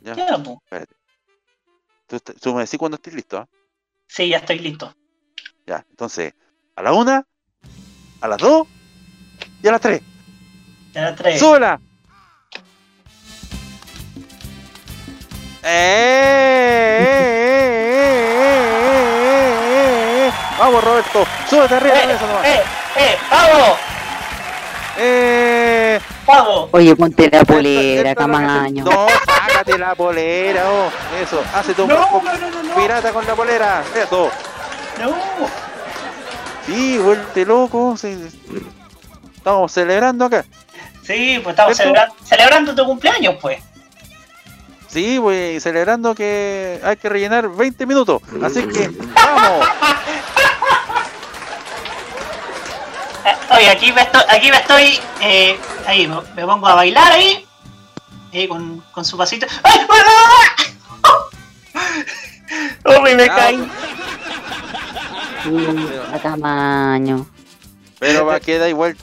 Ya, 0.00 0.14
Ya, 0.14 0.26
espérate. 0.64 0.94
Tú, 2.06 2.20
te- 2.20 2.34
tú 2.34 2.54
me 2.54 2.60
decís 2.60 2.78
cuando 2.78 2.94
estés 2.96 3.14
listo, 3.14 3.38
¿ah? 3.38 3.48
Sí, 4.06 4.28
ya 4.28 4.38
estoy 4.38 4.60
listo. 4.60 4.94
Ya, 5.66 5.84
entonces, 5.90 6.32
a 6.76 6.82
la 6.82 6.92
una, 6.92 7.26
a 8.20 8.28
las 8.28 8.38
dos 8.38 8.68
y 9.62 9.66
a 9.66 9.72
las 9.72 9.80
tres. 9.80 10.00
¡Súbela! 11.38 11.78
¡Eh! 15.62 17.12
Vamos, 20.58 20.82
Roberto, 20.82 21.26
súbete 21.50 21.74
arriba 21.74 21.96
nomás. 21.96 22.46
¡Eh! 22.46 22.62
¡Eh! 22.96 23.16
¡Vamos! 23.30 23.78
¡Eh! 24.98 26.00
¡Vamos! 26.26 26.70
Oye, 26.72 26.96
ponte 26.96 27.28
la 27.30 27.44
polera, 27.44 28.14
camaño. 28.14 28.84
No, 28.84 29.06
sácate 29.26 29.76
la 29.76 29.94
polera, 29.94 30.70
oh. 30.70 30.90
Eso, 31.20 31.44
hazte 31.52 31.82
un 31.82 31.88
No, 31.88 32.22
pirata 32.74 33.12
con 33.12 33.26
la 33.26 33.34
polera. 33.34 33.84
Eso. 33.94 34.30
No. 34.98 35.14
Sí, 36.64 36.96
vuelte 36.96 37.44
loco. 37.44 37.96
Estamos 39.36 39.70
celebrando 39.72 40.24
acá. 40.24 40.42
Sí, 41.06 41.40
pues 41.42 41.52
estamos 41.54 41.76
celebra- 41.78 42.12
celebrando 42.24 42.74
tu 42.74 42.84
cumpleaños, 42.84 43.36
pues. 43.40 43.58
Sí, 44.88 45.18
pues 45.20 45.62
celebrando 45.62 46.14
que 46.14 46.80
hay 46.82 46.96
que 46.96 47.08
rellenar 47.08 47.48
20 47.48 47.86
minutos. 47.86 48.22
Así 48.42 48.66
que, 48.66 48.88
¡vamos! 49.14 49.66
Eh, 53.24 53.34
oye, 53.56 53.70
aquí 53.70 53.92
me 53.92 54.02
estoy, 54.02 54.22
aquí 54.28 54.50
me 54.52 54.56
estoy, 54.58 55.00
eh, 55.20 55.58
ahí 55.86 56.06
me, 56.06 56.20
me 56.36 56.46
pongo 56.46 56.68
a 56.68 56.76
bailar 56.76 57.10
ahí, 57.10 57.44
eh, 58.30 58.46
con, 58.46 58.80
con 58.92 59.04
su 59.04 59.16
pasito. 59.16 59.46
¡Ay! 59.64 59.80
¡Uy, 62.84 63.14
me 63.16 63.26
caí! 63.26 63.68
A 66.14 66.18
tamaño. 66.18 67.26
Pero 67.98 68.26
va 68.26 68.36
a 68.36 68.40
quedar 68.40 68.68
igual, 68.68 68.96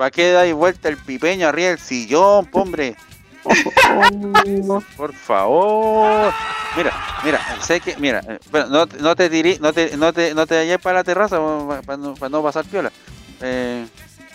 va 0.00 0.06
a 0.06 0.10
quedar 0.10 0.46
y 0.46 0.52
vuelta 0.52 0.88
el 0.88 0.96
pipeño 0.96 1.48
arriba 1.48 1.68
del 1.70 1.78
sillón, 1.78 2.48
hombre. 2.52 2.96
Por 4.96 5.14
favor. 5.14 6.32
Mira, 6.76 6.92
mira, 7.24 7.40
sé 7.62 7.80
que, 7.80 7.96
mira, 7.96 8.22
eh, 8.28 8.38
pero 8.52 8.66
no, 8.66 8.86
no 9.00 9.16
te 9.16 9.28
diré, 9.28 9.58
no 9.60 9.72
te, 9.72 9.96
no 9.96 10.12
te, 10.12 10.34
no 10.34 10.46
te 10.46 10.56
vayas 10.56 10.80
para 10.80 10.98
la 10.98 11.04
terraza 11.04 11.38
pa- 11.38 11.82
para 11.82 11.96
no, 11.96 12.14
pa 12.14 12.28
no 12.28 12.42
pasar 12.42 12.64
piola. 12.66 12.92
Eh, 13.40 13.86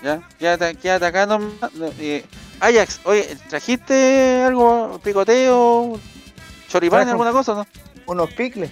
ya, 0.01 0.19
quédate, 0.39 0.75
quédate 0.75 1.05
acá 1.05 1.25
nomás. 1.25 1.73
no, 1.75 1.87
eh, 1.99 2.25
Ajax, 2.59 3.01
oye, 3.03 3.37
¿trajiste 3.49 4.43
algo, 4.45 4.99
picoteo, 5.03 5.99
choripán, 6.69 7.07
alguna 7.09 7.31
cosa, 7.31 7.53
no? 7.53 7.67
Unos 8.07 8.31
picles. 8.31 8.69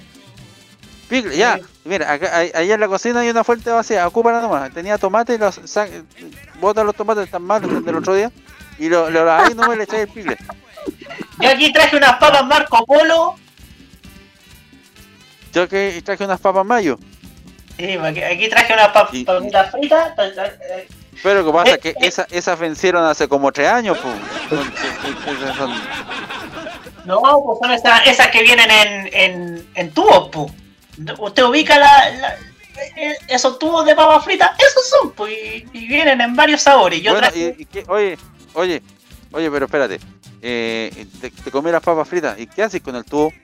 Ya, 1.35 1.59
mira, 1.83 2.11
acá, 2.11 2.37
ahí- 2.37 2.71
en 2.71 2.79
la 2.79 2.87
cocina 2.87 3.19
hay 3.19 3.29
una 3.29 3.43
fuente 3.43 3.69
vacía, 3.69 4.07
ocúpala 4.07 4.39
nomás. 4.41 4.71
Tenía 4.73 4.97
tomate, 4.97 5.37
los 5.37 5.59
sa- 5.65 5.87
bota 6.59 6.83
los 6.83 6.95
tomates 6.95 7.29
tan 7.29 7.43
malos 7.43 7.83
del 7.83 7.95
otro 7.97 8.13
día 8.15 8.31
y 8.79 8.87
lo, 8.87 9.09
lo 9.09 9.29
ahí 9.31 9.53
nomás 9.53 9.77
le 9.77 9.83
echáis 9.83 10.03
el 10.03 10.07
picle. 10.09 10.37
Yo 11.39 11.49
aquí 11.49 11.71
traje 11.73 11.97
unas 11.97 12.13
papas 12.17 12.45
Marco 12.45 12.85
Polo. 12.85 13.35
Yo 15.53 15.67
que 15.67 16.01
traje 16.05 16.23
unas 16.23 16.39
papas 16.39 16.65
mayo, 16.65 16.97
Sí, 17.77 17.93
aquí, 17.97 18.21
aquí 18.23 18.49
traje 18.49 18.73
unas 18.73 18.87
papas 18.89 19.11
papitas 19.25 19.71
fritas. 19.71 20.13
eh, 20.17 20.87
pero 21.23 21.41
lo 21.41 21.45
que 21.47 21.51
pasa 21.57 21.71
es 21.75 21.77
que 21.79 21.93
esa, 21.99 22.25
esas 22.31 22.57
vencieron 22.57 23.03
hace 23.05 23.27
como 23.27 23.51
tres 23.51 23.67
años, 23.67 23.97
pues. 24.01 24.15
No, 27.05 27.21
pues 27.45 27.59
son 27.59 27.71
esas, 27.71 28.07
esas 28.07 28.27
que 28.27 28.43
vienen 28.43 28.69
en, 28.71 29.09
en, 29.13 29.67
en 29.75 29.91
tubos. 29.91 30.51
Usted 31.19 31.43
ubica 31.43 31.77
la, 31.79 32.09
la- 32.11 32.35
eh, 32.97 33.15
esos 33.27 33.59
tubos 33.59 33.85
de 33.85 33.95
papas 33.95 34.23
fritas, 34.23 34.51
esos 34.59 34.89
son, 34.89 35.11
pues, 35.11 35.31
y, 35.33 35.65
y 35.73 35.87
vienen 35.87 36.19
en 36.21 36.35
varios 36.35 36.61
sabores. 36.61 37.01
Yo 37.01 37.11
Bueno, 37.11 37.27
traje- 37.27 37.55
y- 37.57 37.61
y 37.61 37.65
qué- 37.65 37.85
oye, 37.87 38.17
oye, 38.53 38.81
oye, 39.31 39.51
pero 39.51 39.65
espérate. 39.65 39.99
Eh, 40.41 41.05
te, 41.19 41.29
te 41.29 41.51
comí 41.51 41.71
las 41.71 41.83
papas 41.83 42.07
fritas. 42.07 42.39
¿Y 42.39 42.47
qué 42.47 42.63
haces 42.63 42.81
con 42.81 42.95
el 42.95 43.05
tubo? 43.05 43.31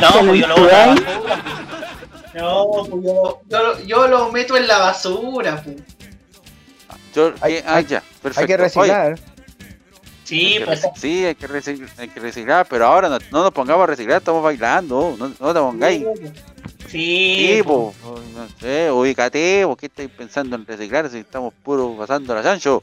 No, 0.00 0.10
pues 0.26 0.40
yo 0.40 0.46
lo 0.48 0.56
boto 0.56 0.74
a 0.74 0.86
la 0.86 0.94
basura. 0.94 1.42
No, 2.34 2.66
pues 2.90 3.04
yo, 3.04 3.40
yo, 3.48 3.62
lo- 3.62 3.80
yo 3.80 4.08
lo 4.08 4.32
meto 4.32 4.56
en 4.56 4.66
la 4.66 4.78
basura, 4.78 5.62
pu. 5.62 5.76
Yo, 7.14 7.28
eh, 7.46 7.62
ah, 7.66 7.80
ya, 7.80 8.02
perfecto. 8.22 8.40
Hay 8.40 8.46
que 8.46 8.56
reciclar. 8.56 9.18
Sí, 10.24 10.46
Hay 10.46 10.58
que 10.58 10.64
pues. 10.64 10.82
reci- 10.82 10.96
sí, 10.96 11.24
hay 11.26 11.34
que, 11.34 11.46
reciclar, 11.46 11.90
hay 11.98 12.08
que 12.08 12.20
reciclar, 12.20 12.66
pero 12.68 12.86
ahora 12.86 13.08
no, 13.10 13.18
no 13.30 13.42
nos 13.42 13.52
pongamos 13.52 13.84
a 13.84 13.86
reciclar, 13.86 14.18
estamos 14.18 14.42
bailando, 14.42 15.14
no, 15.18 15.28
no 15.28 15.54
te 15.54 15.60
pongáis. 15.60 16.02
Sí, 16.88 17.54
Sí, 17.56 17.62
po, 17.62 17.92
no 18.34 18.48
sé, 18.60 18.90
ubícate, 18.90 19.64
¿por 19.66 19.76
qué 19.76 19.86
estáis 19.86 20.08
pensando 20.10 20.56
en 20.56 20.64
reciclar 20.66 21.10
si 21.10 21.18
estamos 21.18 21.52
puro 21.62 21.94
pasando 21.98 22.34
la 22.34 22.42
chancho? 22.42 22.82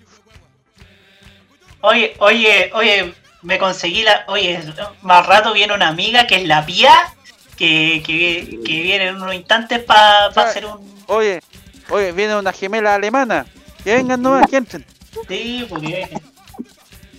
Oye, 1.81 2.13
oye, 2.19 2.69
oye, 2.73 3.13
me 3.41 3.57
conseguí 3.57 4.03
la. 4.03 4.23
Oye, 4.27 4.59
más 5.01 5.25
rato 5.25 5.53
viene 5.53 5.73
una 5.73 5.87
amiga 5.87 6.27
que 6.27 6.35
es 6.35 6.47
la 6.47 6.63
Pía, 6.65 6.91
que, 7.57 8.03
que, 8.05 8.59
que 8.63 8.81
viene 8.81 9.07
en 9.07 9.15
unos 9.15 9.33
instantes 9.33 9.79
para 9.83 10.27
hacer 10.27 10.65
un. 10.65 10.77
Oye, 11.07 11.39
oye, 11.89 12.11
viene 12.11 12.35
una 12.35 12.51
gemela 12.53 12.93
alemana, 12.95 13.45
que 13.83 13.95
vengan 13.95 14.21
nomás, 14.21 14.47
que 14.47 14.57
entren. 14.57 14.85
Sí, 15.27 15.65
porque. 15.69 16.07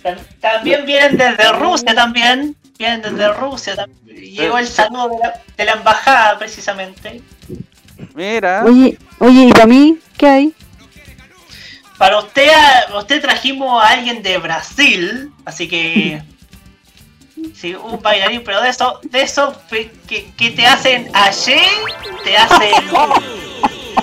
Tam- 0.03 0.19
También 0.39 0.85
vienen 0.85 1.17
desde 1.17 1.51
Rusia, 1.53 1.95
también. 1.95 2.55
Vienen 2.77 3.01
desde 3.01 3.33
Rusia. 3.33 3.75
tam- 3.75 3.89
Llegó 4.05 4.57
el 4.57 4.67
saludo 4.67 5.09
de 5.09 5.17
la, 5.19 5.41
de 5.57 5.65
la 5.65 5.71
embajada, 5.73 6.37
precisamente. 6.39 7.21
Mira. 8.13 8.63
Oye, 8.65 8.97
oye, 9.19 9.45
¿y 9.45 9.51
para 9.51 9.65
mí 9.65 9.97
qué 10.17 10.27
hay? 10.27 10.53
Para 11.97 12.19
usted, 12.19 12.49
a- 12.49 12.97
usted 12.97 13.21
trajimos 13.21 13.81
a 13.81 13.89
alguien 13.89 14.21
de 14.23 14.37
Brasil, 14.37 15.31
así 15.45 15.67
que. 15.67 16.21
Sí, 17.55 17.75
un 17.75 18.01
bailarín, 18.01 18.41
pero 18.45 18.61
de 18.61 18.69
eso, 18.69 18.99
de 19.03 19.21
eso 19.21 19.53
que, 19.69 20.31
que 20.37 20.51
te 20.51 20.65
hacen 20.65 21.09
ayer, 21.13 21.59
te 22.23 22.37
hacen. 22.37 22.71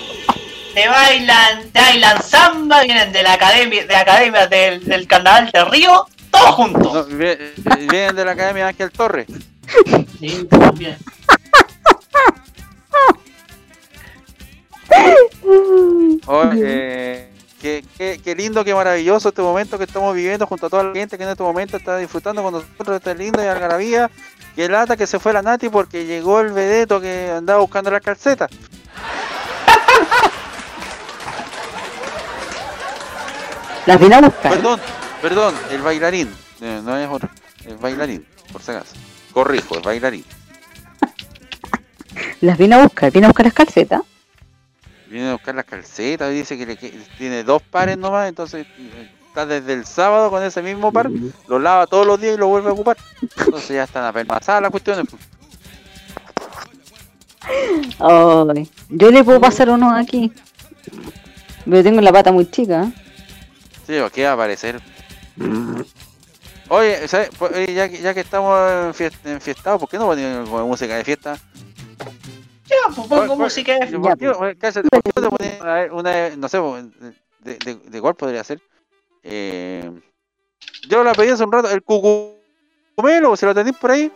Te 0.75 0.89
bailan, 0.89 1.71
te 1.73 1.81
bailan 1.81 2.23
samba, 2.23 2.83
vienen 2.83 3.13
de 3.13 3.23
la 3.23 3.33
academia, 3.35 3.87
de 3.87 3.93
la 3.93 4.01
academia 4.01 4.47
del, 4.47 4.85
del 4.85 5.07
carnaval 5.07 5.51
de 5.51 5.65
Río, 5.65 6.07
todos 6.31 6.55
juntos. 6.55 6.93
No, 6.93 7.05
vienen 7.07 8.17
de 8.17 8.25
la 8.25 8.33
Academia 8.33 8.69
Ángel 8.69 8.91
Torres. 8.91 9.27
Sí, 10.19 10.47
también. 10.49 10.97
Eh, 16.63 17.31
qué, 17.61 17.85
qué, 17.97 18.21
qué 18.23 18.35
lindo, 18.35 18.65
qué 18.65 18.75
maravilloso 18.75 19.29
este 19.31 19.43
momento 19.43 19.79
que 19.79 19.85
estamos 19.85 20.15
viviendo 20.15 20.47
junto 20.47 20.67
a 20.67 20.71
toda 20.71 20.85
la 20.85 20.93
gente 20.93 21.17
que 21.17 21.25
en 21.25 21.31
este 21.31 21.43
momento 21.43 21.77
está 21.77 21.97
disfrutando 21.97 22.43
con 22.43 22.53
nosotros 22.53 22.89
de 22.89 22.97
esta 22.97 23.15
linda 23.15 23.45
y 23.45 23.49
algarabía. 23.49 24.11
Qué 24.55 24.69
lata 24.69 24.97
que 24.97 25.07
se 25.07 25.19
fue 25.19 25.33
la 25.33 25.43
Nati 25.43 25.69
porque 25.69 26.05
llegó 26.05 26.41
el 26.41 26.53
vedeto 26.53 27.01
que 27.01 27.31
andaba 27.31 27.61
buscando 27.61 27.91
las 27.91 28.03
calcetas. 28.03 28.51
Las 33.87 34.01
vine 34.01 34.15
a 34.17 34.21
buscar. 34.21 34.53
Perdón, 34.53 34.81
perdón, 35.23 35.55
el 35.71 35.83
bailarín. 35.83 36.29
Eh, 36.61 36.81
no 36.85 36.97
es 36.97 37.09
otro, 37.09 37.29
el 37.65 37.77
bailarín, 37.77 38.27
por 38.53 38.63
si 38.63 38.71
acaso. 38.73 38.95
Corrijo, 39.33 39.77
el 39.77 39.83
bailarín. 39.83 40.25
Las 42.41 42.59
vine 42.59 42.75
a 42.75 42.83
buscar. 42.83 43.11
Vine 43.13 43.27
a 43.27 43.29
buscar 43.31 43.47
las 43.47 43.55
calcetas. 43.55 44.03
Viene 45.09 45.29
a 45.31 45.33
buscar 45.33 45.55
las 45.55 45.65
calcetas, 45.65 46.31
dice 46.33 46.57
que, 46.57 46.67
le 46.67 46.77
que- 46.77 46.91
tiene 47.19 47.43
dos 47.43 47.63
pares 47.63 47.99
nomás, 47.99 48.29
entonces 48.29 48.65
eh, 48.79 49.11
está 49.27 49.45
desde 49.45 49.73
el 49.73 49.85
sábado 49.85 50.31
con 50.31 50.41
ese 50.43 50.63
mismo 50.63 50.93
par, 50.93 51.11
lo 51.49 51.59
lava 51.59 51.87
todos 51.89 52.07
los 52.07 52.21
días 52.21 52.37
y 52.37 52.39
lo 52.39 52.47
vuelve 52.47 52.69
a 52.69 52.73
ocupar. 52.73 52.97
Entonces 53.39 53.71
ya 53.71 53.83
están 53.85 54.05
apenazadas 54.05 54.63
las 54.63 54.71
cuestiones. 54.71 55.07
Ay, 57.99 58.71
yo 58.89 59.11
le 59.11 59.25
puedo 59.25 59.41
pasar 59.41 59.69
uno 59.71 59.95
aquí. 59.95 60.33
Pero 61.65 61.83
tengo 61.83 62.01
la 62.01 62.13
pata 62.13 62.31
muy 62.33 62.49
chica. 62.51 62.91
¿Eh? 63.91 63.97
Sí, 63.97 63.99
¿o 64.01 64.11
¿qué 64.11 64.25
va 64.25 64.31
a 64.31 64.35
aparecer? 64.35 64.81
Oye, 66.69 67.09
¿sabes? 67.09 67.31
Pues, 67.39 67.53
oye, 67.53 67.75
ya, 67.75 67.89
que, 67.89 67.99
ya 67.99 68.15
que 68.15 68.21
estamos 68.21 68.57
enfiest- 68.61 69.25
enfiestados, 69.25 69.81
¿por 69.81 69.89
qué 69.89 69.99
no 69.99 70.07
ponemos 70.07 70.49
música 70.69 70.97
de 70.97 71.05
fiesta? 71.05 71.37
Ya, 72.67 72.95
pues 72.95 73.09
pongo 73.09 73.37
música 73.37 73.77
de 73.79 73.99
¿Por 73.99 74.17
qué, 74.17 74.29
oye, 74.29 74.57
cállate, 74.57 74.89
¿por 74.89 75.03
qué 75.03 75.11
no 75.17 75.23
te 75.23 75.37
pones 75.37 75.91
una, 75.93 76.31
no 76.37 76.49
sé, 76.49 76.59
de, 77.41 77.59
de, 77.59 77.75
de 77.75 78.01
cuál 78.01 78.15
podría 78.15 78.45
ser? 78.45 78.61
Eh, 79.25 79.91
yo 80.89 81.03
la 81.03 81.13
pedí 81.13 81.31
hace 81.31 81.43
un 81.43 81.51
rato, 81.53 81.69
el 81.71 81.83
cucumelo, 81.83 83.37
si 83.37 83.45
lo 83.47 83.55
tenéis 83.55 83.77
por 83.77 83.91
ahí, 83.91 84.13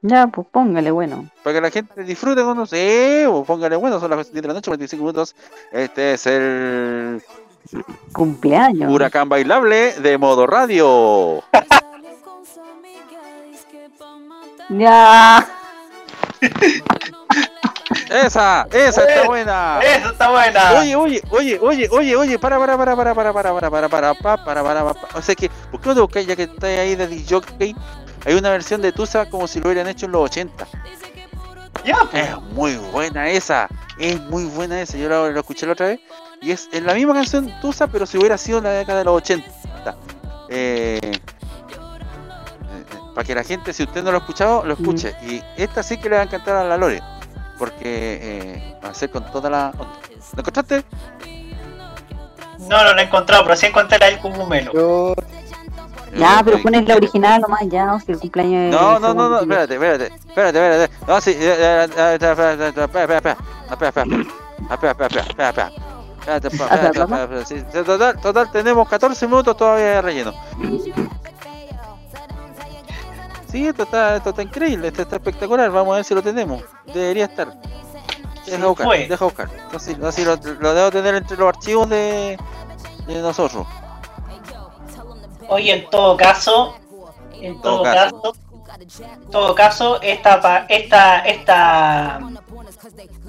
Ya, 0.00 0.28
pues 0.28 0.46
póngale, 0.52 0.92
bueno. 0.92 1.28
para 1.42 1.54
que 1.54 1.60
la 1.60 1.70
gente 1.72 2.04
disfrute 2.04 2.42
con 2.42 2.56
nosotros. 2.58 2.78
Sí, 2.80 3.24
pues, 3.28 3.44
póngale 3.46 3.74
bueno, 3.74 3.98
son 3.98 4.10
las 4.10 4.30
10 4.30 4.42
de 4.42 4.48
la 4.48 4.54
noche, 4.54 4.70
25 4.70 5.02
minutos. 5.02 5.34
Este 5.72 6.14
es 6.14 6.26
el 6.26 7.20
Cumpleaños. 8.12 8.92
huracán 8.92 9.28
bailable 9.28 9.92
de 9.94 10.18
modo 10.18 10.46
radio. 10.46 11.42
Ya. 14.70 15.46
Esa, 18.10 18.66
esa 18.70 19.04
está 19.04 19.26
buena. 19.26 19.80
Esa 19.82 20.10
está 20.10 20.30
buena. 20.30 20.72
Oye, 20.80 20.96
oye, 20.96 21.22
oye, 21.30 21.58
oye, 21.60 21.88
oye, 21.90 22.16
oye, 22.16 22.38
para, 22.38 22.58
para, 22.58 22.76
para, 22.76 22.96
para, 22.96 23.14
para, 23.14 23.32
para, 23.32 23.52
para, 23.52 23.70
para, 23.70 23.88
para, 23.88 24.14
para, 24.14 24.44
para, 24.44 24.62
para, 24.62 24.94
para. 24.94 25.18
O 25.18 25.22
sea 25.22 25.34
que, 25.34 25.50
¿por 25.70 25.80
qué 25.80 25.88
no 25.88 25.94
te 25.94 26.00
buscáis 26.00 26.26
ya 26.26 26.36
que 26.36 26.42
estáis 26.44 26.78
ahí 26.78 26.96
de 26.96 27.06
DJ? 27.06 27.74
Hay 28.26 28.34
una 28.34 28.50
versión 28.50 28.82
de 28.82 28.92
Tusa 28.92 29.28
como 29.30 29.46
si 29.46 29.60
lo 29.60 29.66
hubieran 29.68 29.88
hecho 29.88 30.06
en 30.06 30.12
los 30.12 30.22
80. 30.22 30.66
Es 32.12 32.42
muy 32.52 32.76
buena 32.76 33.28
esa, 33.30 33.68
es 33.98 34.20
muy 34.20 34.44
buena 34.44 34.80
esa. 34.82 34.98
Yo 34.98 35.08
la, 35.08 35.30
la 35.30 35.40
escuché 35.40 35.64
la 35.66 35.72
otra 35.72 35.86
vez 35.86 36.00
y 36.40 36.52
es, 36.52 36.68
es 36.72 36.82
la 36.82 36.94
misma 36.94 37.14
canción 37.14 37.52
Tusa, 37.60 37.86
pero 37.86 38.06
si 38.06 38.18
hubiera 38.18 38.38
sido 38.38 38.58
en 38.58 38.64
la 38.64 38.70
década 38.70 38.98
de 38.98 39.04
los 39.04 39.16
80. 39.16 39.46
Eh, 40.50 40.98
eh, 41.02 41.18
para 43.14 43.26
que 43.26 43.34
la 43.34 43.44
gente, 43.44 43.72
si 43.72 43.82
usted 43.82 44.02
no 44.02 44.10
lo 44.10 44.18
ha 44.18 44.20
escuchado, 44.20 44.64
lo 44.64 44.74
escuche. 44.74 45.14
Y 45.22 45.42
esta 45.56 45.82
sí 45.82 45.98
que 45.98 46.08
le 46.08 46.16
va 46.16 46.22
a 46.22 46.24
encantar 46.24 46.56
a 46.56 46.64
la 46.64 46.76
Lore, 46.76 47.02
porque 47.58 48.18
eh, 48.22 48.78
va 48.84 48.90
a 48.90 48.94
ser 48.94 49.10
con 49.10 49.24
toda 49.30 49.50
la. 49.50 49.72
¿Lo 49.76 50.40
encontraste? 50.40 50.84
No, 52.60 52.84
no 52.84 52.94
lo 52.94 53.00
he 53.00 53.04
encontrado, 53.04 53.44
pero 53.44 53.56
sí 53.56 53.66
encontré 53.66 53.98
la 53.98 54.06
del 54.06 54.18
cumumelo. 54.18 55.14
Ya, 56.16 56.42
pero 56.44 56.62
pones 56.62 56.86
la 56.88 56.96
original 56.96 57.40
nomás, 57.40 57.60
ya, 57.68 57.94
o 57.94 58.00
si 58.00 58.12
el 58.12 58.18
cumpleaños 58.18 58.74
es 58.74 58.80
No, 58.80 58.98
no, 58.98 59.14
no, 59.14 59.28
no, 59.28 59.40
espérate, 59.40 59.74
espérate, 59.74 60.06
espérate, 60.06 60.58
espérate. 60.58 60.94
No, 61.06 61.20
sí, 61.20 61.30
eh, 61.32 61.36
eh, 61.38 61.88
eh, 61.96 62.14
espera, 62.14 62.52
espera, 62.52 62.52
espera, 62.52 62.84
espera, 62.84 63.02
espera, 63.08 63.36
espera, 64.70 64.90
espera, 64.90 65.22
espera, 65.28 65.72
Total, 68.22 68.50
tenemos 68.52 68.88
14 68.88 69.26
minutos 69.26 69.56
todavía 69.56 69.86
de 69.86 70.02
relleno. 70.02 70.34
Sí, 73.50 73.66
esto 73.66 73.84
está, 73.84 74.16
esto 74.16 74.30
está 74.30 74.42
increíble, 74.42 74.88
esto 74.88 75.02
está 75.02 75.16
espectacular. 75.16 75.70
Vamos 75.70 75.92
a 75.92 75.96
ver 75.96 76.04
si 76.04 76.14
lo 76.14 76.22
tenemos. 76.22 76.62
Debería 76.92 77.24
estar. 77.24 77.54
Deja 78.44 78.66
buscar, 78.66 78.88
deja 79.08 79.24
buscar. 79.24 79.48
Así, 79.74 79.96
así 80.02 80.24
lo, 80.24 80.36
lo, 80.36 80.74
debo 80.74 80.90
tener 80.90 81.14
entre 81.14 81.36
los 81.36 81.48
archivos 81.48 81.88
de, 81.88 82.38
de 83.06 83.22
nosotros. 83.22 83.66
Oye, 85.48 85.72
en 85.72 85.90
todo 85.90 86.16
caso, 86.16 86.76
en 87.32 87.60
todo, 87.62 87.82
caso. 87.82 88.34
en 89.00 89.30
todo 89.30 89.54
caso, 89.54 90.02
esta, 90.02 90.66
esta, 90.68 91.20
esta 91.20 92.20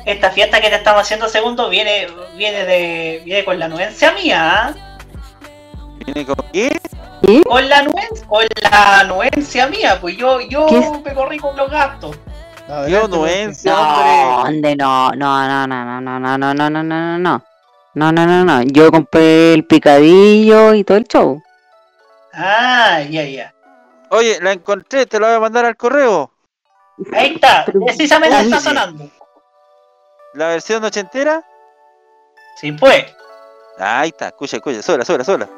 esta 0.06 0.32
fiesta 0.32 0.62
que 0.62 0.70
te 0.70 0.76
estamos 0.76 1.02
haciendo, 1.02 1.28
segundo, 1.28 1.70
viene, 1.70 2.08
viene 2.36 2.66
de. 2.66 3.22
viene 3.26 3.46
con 3.46 3.60
la 3.60 3.66
anuencia 3.66 4.12
mía. 4.14 4.76
¿Viene 6.06 6.26
con 6.26 6.38
qué? 6.54 6.80
Con 7.46 7.68
la 7.68 7.80
anuencia, 7.80 8.28
con 8.28 8.46
la 8.62 9.00
anuencia 9.00 9.68
mía, 9.68 9.98
pues 10.00 10.18
yo, 10.18 10.40
yo 10.42 10.68
me 11.04 11.14
corrí 11.14 11.38
con 11.38 11.56
los 11.56 11.70
gastos. 11.70 12.18
Yo 12.88 13.06
anuencia, 13.06 13.74
no, 13.74 14.42
hombre. 14.44 14.76
No, 14.76 15.12
no, 15.12 15.48
no, 15.48 15.68
no, 15.68 16.02
no, 16.02 16.20
no, 16.20 16.20
no, 16.20 16.54
no, 16.54 16.70
no, 16.70 16.84
no, 16.84 17.18
no. 17.18 17.44
No, 17.96 18.12
no, 18.12 18.26
no, 18.26 18.46
no. 18.46 18.62
Yo 18.64 18.92
compré 18.92 19.54
el 19.56 19.66
picadillo 19.66 20.74
y 20.76 20.84
todo 20.84 20.98
el 20.98 21.06
show. 21.06 21.42
Ah, 22.34 23.02
ya, 23.10 23.24
ya. 23.24 23.54
Oye, 24.12 24.40
la 24.42 24.54
encontré, 24.54 25.06
te 25.06 25.20
la 25.20 25.28
voy 25.28 25.36
a 25.36 25.40
mandar 25.40 25.66
al 25.66 25.76
correo. 25.76 26.32
Ahí 27.14 27.34
está, 27.36 27.66
precisamente 27.66 28.40
está 28.40 28.60
sonando. 28.60 29.10
¿La 30.34 30.48
versión 30.50 30.84
ochentera? 30.84 31.44
Sí, 32.56 32.72
pues. 32.72 33.06
Ahí 33.78 34.10
está, 34.10 34.28
escucha, 34.28 34.58
escucha, 34.58 34.82
sola, 34.82 35.06
sola, 35.06 35.24
sola. 35.24 35.50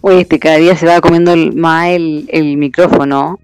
Oye, 0.00 0.20
este 0.20 0.38
cada 0.38 0.56
día 0.56 0.76
se 0.76 0.86
va 0.86 1.00
comiendo 1.00 1.34
más 1.54 1.88
el, 1.88 2.26
el, 2.28 2.56
micrófono. 2.56 3.38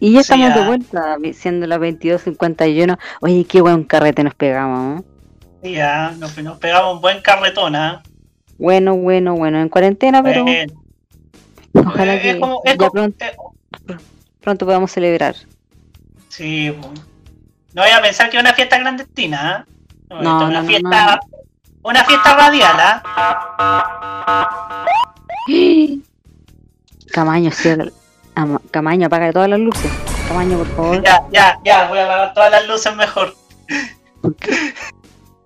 Y 0.00 0.12
ya 0.14 0.20
estamos 0.20 0.54
de 0.54 0.60
ah. 0.60 0.66
vuelta, 0.66 1.16
siendo 1.32 1.66
las 1.66 1.78
22.51. 1.78 2.98
Oye, 3.20 3.44
qué 3.44 3.60
buen 3.60 3.84
carrete 3.84 4.24
nos 4.24 4.34
pegamos. 4.34 5.02
¿eh? 5.62 5.72
Ya, 5.74 6.08
ah, 6.08 6.12
nos, 6.18 6.32
pegamos 6.58 6.96
un 6.96 7.00
buen 7.00 7.20
carretón, 7.20 7.76
¿eh? 7.76 7.98
Bueno, 8.58 8.96
bueno, 8.96 9.34
bueno, 9.36 9.60
en 9.60 9.68
cuarentena, 9.68 10.22
pero. 10.22 10.44
Ojalá 11.74 12.14
eh, 12.14 12.16
es 12.16 12.22
que 12.22 12.40
como, 12.40 12.62
ya 12.64 12.76
pronto, 12.76 13.24
eh, 13.24 13.36
pronto, 14.40 14.66
podamos 14.66 14.90
celebrar. 14.90 15.36
Sí, 16.28 16.74
no 17.74 17.82
voy 17.82 17.90
a 17.90 18.02
pensar 18.02 18.28
que 18.28 18.36
es 18.36 18.42
una 18.42 18.52
fiesta 18.52 18.78
clandestina, 18.78 19.66
¿eh? 19.68 19.72
No, 20.10 20.22
no, 20.22 20.46
una 20.46 20.62
fiesta 20.64 21.20
una 21.82 22.04
fiesta 22.04 22.36
radial, 22.36 22.76
¿ah? 22.78 23.02
Camaño, 27.12 27.50
sí, 27.50 27.70
Camaño, 28.70 29.06
apaga 29.06 29.32
todas 29.32 29.48
las 29.48 29.58
luces. 29.58 29.90
Camaño, 30.28 30.58
por 30.58 30.68
favor. 30.68 31.02
Ya, 31.02 31.24
ya, 31.32 31.58
ya, 31.64 31.88
voy 31.88 31.98
a 31.98 32.04
apagar 32.04 32.34
todas 32.34 32.50
las 32.52 32.68
luces 32.68 32.94
mejor. 32.94 33.34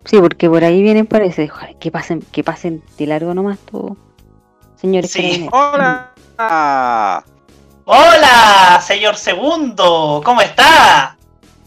Sí, 0.04 0.18
porque 0.20 0.48
por 0.48 0.62
ahí 0.62 0.82
vienen, 0.82 1.06
parece. 1.06 1.48
Joder, 1.48 1.76
que 1.76 1.90
pasen, 1.90 2.20
que 2.20 2.44
pasen 2.44 2.82
de 2.98 3.06
largo 3.06 3.34
nomás, 3.34 3.58
tú. 3.58 3.96
Señores. 4.76 5.10
Sí. 5.10 5.46
Eh. 5.46 5.48
Hola. 5.50 6.12
Hola, 7.86 8.80
señor 8.86 9.16
segundo. 9.16 10.20
¿Cómo 10.24 10.42
está? 10.42 11.16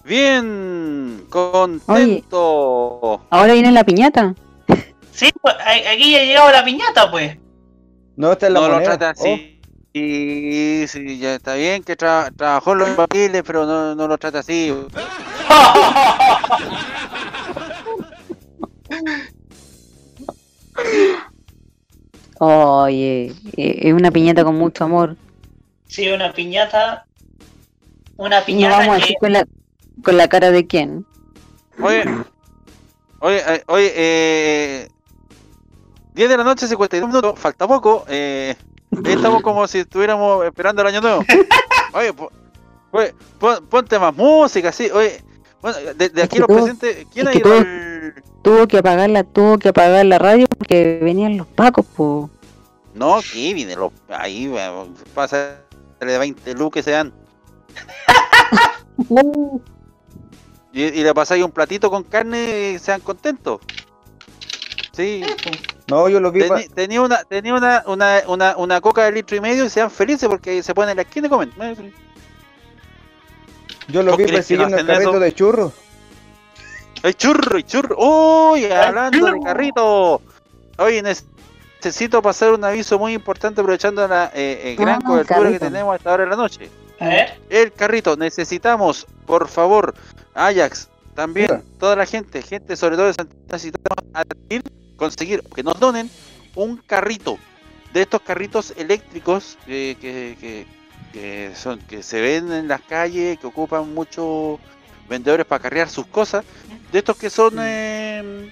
Bien, 0.05 1.25
contento. 1.29 3.21
Ahora 3.29 3.53
viene 3.53 3.71
la 3.71 3.83
piñata. 3.83 4.35
Sí, 5.19 5.29
pues, 5.41 5.53
aquí 5.91 6.13
ya 6.13 6.19
ha 6.19 6.23
llegado 6.23 6.49
la 6.49 6.63
piñata, 6.63 7.11
pues. 7.11 7.35
No, 8.15 8.31
está 8.31 8.47
en 8.47 8.53
la 8.53 8.61
no 8.61 8.67
lo 8.69 8.73
moneda. 8.75 8.97
trata 8.97 9.09
así. 9.09 9.59
Y 9.91 10.85
sí, 10.87 11.19
ya 11.19 11.35
está 11.35 11.55
bien 11.55 11.83
que 11.83 11.97
tra- 11.97 12.33
trabajó 12.33 12.73
los 12.73 12.87
papeles, 12.91 13.43
pero 13.45 13.65
no, 13.65 13.95
no 13.95 14.07
lo 14.07 14.17
trata 14.17 14.39
así. 14.39 14.71
Oye, 22.39 23.33
eh, 23.57 23.79
es 23.81 23.93
una 23.93 24.11
piñata 24.11 24.43
con 24.43 24.55
mucho 24.55 24.85
amor. 24.85 25.17
Sí, 25.87 26.07
una 26.09 26.31
piñata. 26.33 27.05
Una 28.17 28.39
no 28.39 28.45
piñata 28.45 28.91
a 28.91 28.95
decir 28.95 29.15
con 29.19 29.33
la, 29.33 29.45
con 30.03 30.17
la 30.17 30.27
cara 30.27 30.51
de 30.51 30.65
quién. 30.67 31.05
Oye, 31.81 32.03
oye, 33.19 33.41
eh, 33.47 33.63
oye, 33.67 33.93
eh, 33.95 34.87
10 36.19 36.29
de 36.29 36.35
la 36.37 36.43
noche, 36.43 36.67
52 36.67 37.07
minutos, 37.07 37.39
falta 37.39 37.65
poco. 37.65 38.03
Eh, 38.09 38.53
estamos 39.05 39.41
como 39.41 39.65
si 39.69 39.77
estuviéramos 39.79 40.43
esperando 40.45 40.81
el 40.81 40.89
año 40.89 40.99
nuevo. 40.99 41.23
Oye, 41.93 42.11
po- 42.11 42.29
oye, 42.91 43.15
pon- 43.39 43.65
ponte 43.67 43.97
más 43.97 44.13
música, 44.13 44.73
sí. 44.73 44.89
Oye, 44.91 45.23
bueno, 45.61 45.77
de, 45.95 46.09
de 46.09 46.21
aquí 46.21 46.35
que 46.35 46.39
los 46.39 46.47
presentes, 46.47 47.07
¿quién 47.13 47.29
ha 47.29 47.31
que 47.31 47.37
ido 47.37 47.53
al- 47.57 48.15
Tuvo 48.41 48.67
que 48.67 48.79
apagarla, 48.79 49.23
tuvo 49.23 49.57
que 49.59 49.69
apagar 49.69 50.05
la 50.05 50.19
radio 50.19 50.45
porque 50.57 50.99
venían 51.01 51.37
los 51.37 51.47
pacos, 51.47 51.85
po. 51.85 52.29
No, 52.93 53.15
aquí 53.15 53.53
viene 53.53 53.77
los, 53.77 53.93
ahí 54.09 54.53
pasa 55.15 55.61
de 56.01 56.17
20 56.17 56.53
luz 56.53 56.69
que 56.71 56.83
se 56.83 56.91
dan. 56.91 57.13
Y, 60.71 60.83
y 60.83 61.03
le 61.03 61.13
pasáis 61.15 61.43
un 61.43 61.51
platito 61.51 61.89
con 61.89 62.03
carne 62.03 62.73
y 62.75 62.79
sean 62.79 62.99
contentos. 63.01 63.59
Sí. 64.91 65.23
No, 65.89 66.07
yo 66.09 66.19
lo 66.19 66.31
vi. 66.31 66.43
pa- 66.43 66.59
Teni- 66.59 66.73
tenía 66.73 67.01
una, 67.01 67.23
tenía 67.23 67.53
una, 67.53 67.83
una, 67.87 68.21
una, 68.27 68.57
una 68.57 68.81
coca 68.81 69.03
de 69.05 69.11
litro 69.11 69.35
y 69.37 69.41
medio 69.41 69.65
y 69.65 69.69
sean 69.69 69.89
felices 69.89 70.29
porque 70.29 70.61
se 70.63 70.73
ponen 70.73 70.91
en 70.91 70.95
la 70.97 71.01
esquina 71.03 71.27
y 71.27 71.29
comen. 71.29 71.51
Yo 73.87 74.03
lo 74.03 74.11
¿Vos 74.11 74.17
vi 74.17 74.25
persiguiendo 74.25 74.75
el 74.77 74.83
hacen 74.83 74.87
carrito 74.87 75.09
eso? 75.11 75.19
de 75.19 75.33
churros. 75.33 75.73
¡Ay, 77.01 77.13
churro, 77.13 77.57
y 77.57 77.63
churro! 77.63 77.95
¡Uy! 77.97 78.65
Hablando 78.65 79.25
de 79.25 79.39
carrito. 79.41 80.21
Oye, 80.77 81.01
nec- 81.01 81.23
necesito 81.77 82.21
pasar 82.21 82.53
un 82.53 82.63
aviso 82.63 82.99
muy 82.99 83.13
importante 83.13 83.61
aprovechando 83.61 84.05
la 84.07 84.25
eh, 84.33 84.61
eh, 84.71 84.75
gran 84.77 84.99
Ah, 85.03 85.07
cobertura 85.07 85.49
que 85.51 85.59
tenemos 85.59 85.93
a 85.93 85.95
esta 85.95 86.13
hora 86.13 86.23
de 86.25 86.29
la 86.29 86.35
noche. 86.35 86.69
A 86.99 87.07
ver. 87.07 87.39
El 87.49 87.71
carrito, 87.71 88.15
necesitamos, 88.17 89.07
por 89.25 89.47
favor, 89.47 89.93
Ajax, 90.35 90.89
también, 91.15 91.63
toda 91.79 91.95
la 91.95 92.05
gente, 92.05 92.41
gente 92.41 92.75
sobre 92.75 92.97
todo 92.97 93.07
de 93.07 93.13
Santiago, 93.13 93.41
necesitamos 93.49 94.03
adquirir, 94.13 94.63
conseguir, 94.99 95.41
que 95.55 95.63
nos 95.63 95.79
donen 95.79 96.09
un 96.55 96.77
carrito, 96.77 97.37
de 97.93 98.01
estos 98.03 98.21
carritos 98.21 98.73
eléctricos 98.77 99.57
eh, 99.67 99.95
que, 99.99 100.37
que, 100.39 100.67
que 101.11 101.55
son, 101.55 101.79
que 101.79 102.03
se 102.03 102.21
ven 102.21 102.51
en 102.51 102.67
las 102.67 102.81
calles, 102.81 103.39
que 103.39 103.47
ocupan 103.47 103.91
muchos 103.93 104.59
vendedores 105.09 105.45
para 105.45 105.61
cargar 105.61 105.89
sus 105.89 106.05
cosas, 106.05 106.45
de 106.91 106.99
estos 106.99 107.17
que 107.17 107.31
son, 107.31 107.55
eh, 107.59 108.51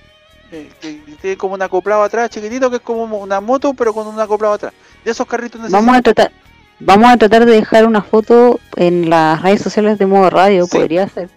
eh, 0.51 0.69
que 0.81 0.93
tienen 1.21 1.37
como 1.37 1.53
un 1.53 1.61
acoplado 1.61 2.01
atrás, 2.01 2.31
chiquitito, 2.31 2.69
que 2.71 2.77
es 2.77 2.81
como 2.81 3.03
una 3.17 3.39
moto, 3.41 3.73
pero 3.75 3.93
con 3.93 4.07
un 4.07 4.19
acoplado 4.19 4.55
atrás. 4.55 4.73
De 5.05 5.11
esos 5.11 5.27
carritos 5.27 5.69
Vamos 5.69 5.95
a 5.95 6.01
tratar, 6.01 6.31
vamos 6.79 7.09
a 7.11 7.17
tratar 7.17 7.45
de 7.45 7.51
dejar 7.51 7.85
una 7.85 8.01
foto 8.01 8.59
en 8.75 9.09
las 9.09 9.41
redes 9.43 9.61
sociales 9.61 9.99
de 9.99 10.07
modo 10.07 10.29
radio, 10.31 10.65
Sí. 10.65 10.77
podría 10.77 11.07
ser. 11.09 11.29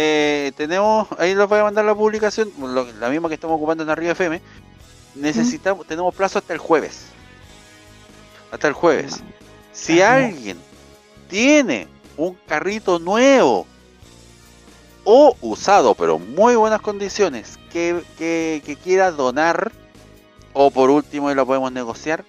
Eh, 0.00 0.52
tenemos, 0.56 1.08
ahí 1.18 1.34
les 1.34 1.48
voy 1.48 1.58
a 1.58 1.64
mandar 1.64 1.84
la 1.84 1.92
publicación, 1.92 2.52
lo- 2.56 2.86
la 3.00 3.08
misma 3.08 3.26
que 3.26 3.34
estamos 3.34 3.56
ocupando 3.56 3.82
en 3.82 3.90
Arriba 3.90 4.12
FM. 4.12 4.40
Necesitamos, 5.16 5.88
tenemos 5.88 6.14
plazo 6.14 6.38
hasta 6.38 6.52
el 6.52 6.60
jueves. 6.60 7.06
Hasta 8.52 8.68
el 8.68 8.74
jueves. 8.74 9.20
Si 9.72 10.00
alguien 10.00 10.56
tiene 11.28 11.88
un 12.16 12.38
carrito 12.46 13.00
nuevo 13.00 13.66
o 15.02 15.36
usado, 15.40 15.96
pero 15.96 16.20
muy 16.20 16.54
buenas 16.54 16.80
condiciones, 16.80 17.58
que, 17.72 18.00
que, 18.16 18.62
que 18.64 18.76
quiera 18.76 19.10
donar, 19.10 19.72
o 20.52 20.70
por 20.70 20.90
último, 20.90 21.28
y 21.28 21.34
lo 21.34 21.44
podemos 21.44 21.72
negociar, 21.72 22.24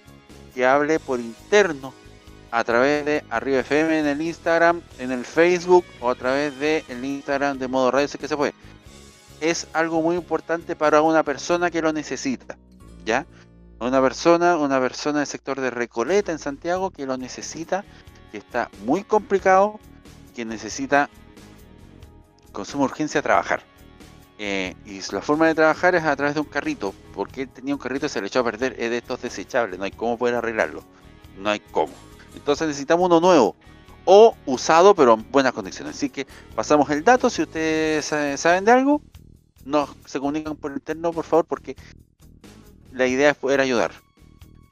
que 0.56 0.66
hable 0.66 0.98
por 0.98 1.20
interno 1.20 1.94
a 2.50 2.64
través 2.64 3.04
de 3.04 3.24
Arriba 3.30 3.60
FM 3.60 4.00
en 4.00 4.06
el 4.06 4.20
Instagram, 4.20 4.82
en 4.98 5.12
el 5.12 5.24
Facebook 5.24 5.84
o 6.00 6.10
a 6.10 6.14
través 6.14 6.58
de 6.58 6.84
el 6.88 7.04
Instagram 7.04 7.58
de 7.58 7.68
modo 7.68 7.90
radio, 7.90 8.08
que 8.18 8.28
se 8.28 8.36
puede. 8.36 8.54
Es 9.40 9.68
algo 9.72 10.02
muy 10.02 10.16
importante 10.16 10.76
para 10.76 11.02
una 11.02 11.22
persona 11.22 11.70
que 11.70 11.80
lo 11.80 11.92
necesita, 11.92 12.58
¿ya? 13.04 13.26
Una 13.78 14.00
persona, 14.02 14.58
una 14.58 14.78
persona 14.80 15.20
del 15.20 15.26
sector 15.26 15.60
de 15.60 15.70
Recoleta 15.70 16.32
en 16.32 16.38
Santiago 16.38 16.90
que 16.90 17.06
lo 17.06 17.16
necesita, 17.16 17.84
que 18.30 18.38
está 18.38 18.68
muy 18.84 19.04
complicado, 19.04 19.80
que 20.34 20.44
necesita 20.44 21.08
con 22.52 22.66
suma 22.66 22.84
urgencia 22.84 23.22
trabajar. 23.22 23.62
Eh, 24.38 24.74
y 24.86 25.00
la 25.12 25.20
forma 25.20 25.46
de 25.46 25.54
trabajar 25.54 25.94
es 25.94 26.04
a 26.04 26.16
través 26.16 26.34
de 26.34 26.40
un 26.40 26.46
carrito, 26.46 26.94
porque 27.14 27.42
él 27.42 27.48
tenía 27.48 27.74
un 27.74 27.80
carrito 27.80 28.06
y 28.06 28.08
se 28.08 28.20
le 28.20 28.26
echó 28.26 28.40
a 28.40 28.44
perder, 28.44 28.74
es 28.78 28.90
de 28.90 28.98
estos 28.98 29.22
desechables, 29.22 29.78
no 29.78 29.84
hay 29.84 29.90
cómo 29.90 30.18
poder 30.18 30.34
arreglarlo, 30.34 30.82
no 31.38 31.50
hay 31.50 31.60
cómo. 31.60 31.92
Entonces 32.34 32.68
necesitamos 32.68 33.06
uno 33.06 33.20
nuevo 33.20 33.56
o 34.04 34.34
usado 34.46 34.94
pero 34.94 35.14
en 35.14 35.30
buenas 35.30 35.52
condiciones. 35.52 35.96
Así 35.96 36.10
que 36.10 36.26
pasamos 36.54 36.88
el 36.90 37.04
dato, 37.04 37.28
si 37.30 37.42
ustedes 37.42 38.04
sa- 38.06 38.36
saben 38.36 38.64
de 38.64 38.72
algo, 38.72 39.00
nos 39.64 39.90
se 40.06 40.18
comunican 40.18 40.56
por 40.56 40.72
interno 40.72 41.12
por 41.12 41.24
favor 41.24 41.44
porque 41.44 41.76
la 42.92 43.06
idea 43.06 43.30
es 43.30 43.36
poder 43.36 43.60
ayudar 43.60 43.92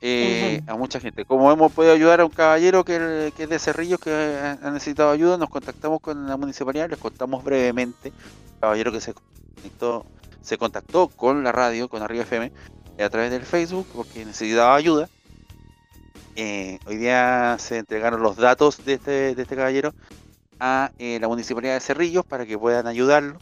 eh, 0.00 0.62
a 0.66 0.76
mucha 0.76 1.00
gente. 1.00 1.24
Como 1.24 1.50
hemos 1.52 1.72
podido 1.72 1.92
ayudar 1.92 2.20
a 2.20 2.24
un 2.24 2.30
caballero 2.30 2.84
que, 2.84 3.32
que 3.36 3.42
es 3.44 3.48
de 3.48 3.58
Cerrillos 3.58 3.98
que 4.00 4.10
ha 4.12 4.70
necesitado 4.70 5.10
ayuda, 5.10 5.36
nos 5.36 5.50
contactamos 5.50 6.00
con 6.00 6.26
la 6.26 6.36
municipalidad, 6.36 6.88
les 6.88 6.98
contamos 6.98 7.42
brevemente, 7.44 8.12
caballero 8.60 8.92
que 8.92 9.00
se 9.00 9.12
conectó, 9.12 10.06
se 10.40 10.56
contactó 10.56 11.08
con 11.08 11.42
la 11.44 11.52
radio, 11.52 11.88
con 11.88 12.02
Arriba 12.02 12.22
FM, 12.22 12.52
a 13.04 13.08
través 13.10 13.30
del 13.30 13.42
Facebook 13.42 13.86
porque 13.94 14.24
necesitaba 14.24 14.74
ayuda. 14.74 15.08
Eh, 16.40 16.78
hoy 16.86 16.98
día 16.98 17.56
se 17.58 17.78
entregaron 17.78 18.22
los 18.22 18.36
datos 18.36 18.84
de 18.84 18.92
este, 18.94 19.34
de 19.34 19.42
este 19.42 19.56
caballero 19.56 19.92
a 20.60 20.92
eh, 21.00 21.18
la 21.20 21.26
municipalidad 21.26 21.74
de 21.74 21.80
Cerrillos 21.80 22.24
para 22.24 22.46
que 22.46 22.56
puedan 22.56 22.86
ayudarlo. 22.86 23.38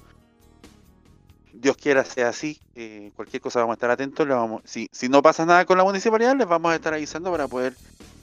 Dios 1.53 1.77
quiera 1.77 2.07
sea 2.07 2.31
así, 2.31 2.59
eh, 2.75 3.13
cualquier 3.15 3.43
cosa 3.43 3.61
vamos 3.61 3.75
a 3.75 3.77
estar 3.77 3.91
atentos. 3.91 4.27
vamos, 4.27 4.63
si, 4.65 4.89
si 4.93 5.11
no 5.11 5.21
pasa 5.21 5.45
nada 5.45 5.67
con 5.67 5.77
la 5.77 5.85
municipalidad, 5.85 6.35
les 6.37 6.49
vamos 6.49 6.73
a 6.73 6.77
estar 6.77 6.95
avisando 6.95 7.31
para 7.31 7.47
poder 7.49 7.75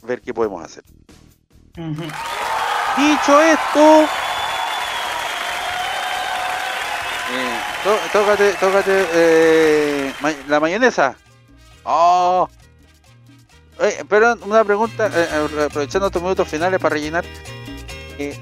ver 0.01 0.21
qué 0.21 0.33
podemos 0.33 0.63
hacer. 0.65 0.83
Dicho 1.75 3.41
esto, 3.43 4.07
tó- 7.83 7.99
tócate, 8.11 8.53
tócate 8.53 10.13
la 10.47 10.59
mayonesa. 10.59 11.15
Oh. 11.83 12.49
Eh, 13.79 14.03
pero 14.07 14.35
una 14.45 14.63
pregunta, 14.63 15.07
eh, 15.07 15.27
eh, 15.31 15.63
aprovechando 15.65 16.07
estos 16.07 16.21
minutos 16.21 16.47
finales 16.47 16.79
para 16.79 16.93
rellenar. 16.93 17.25
eh, 18.17 18.37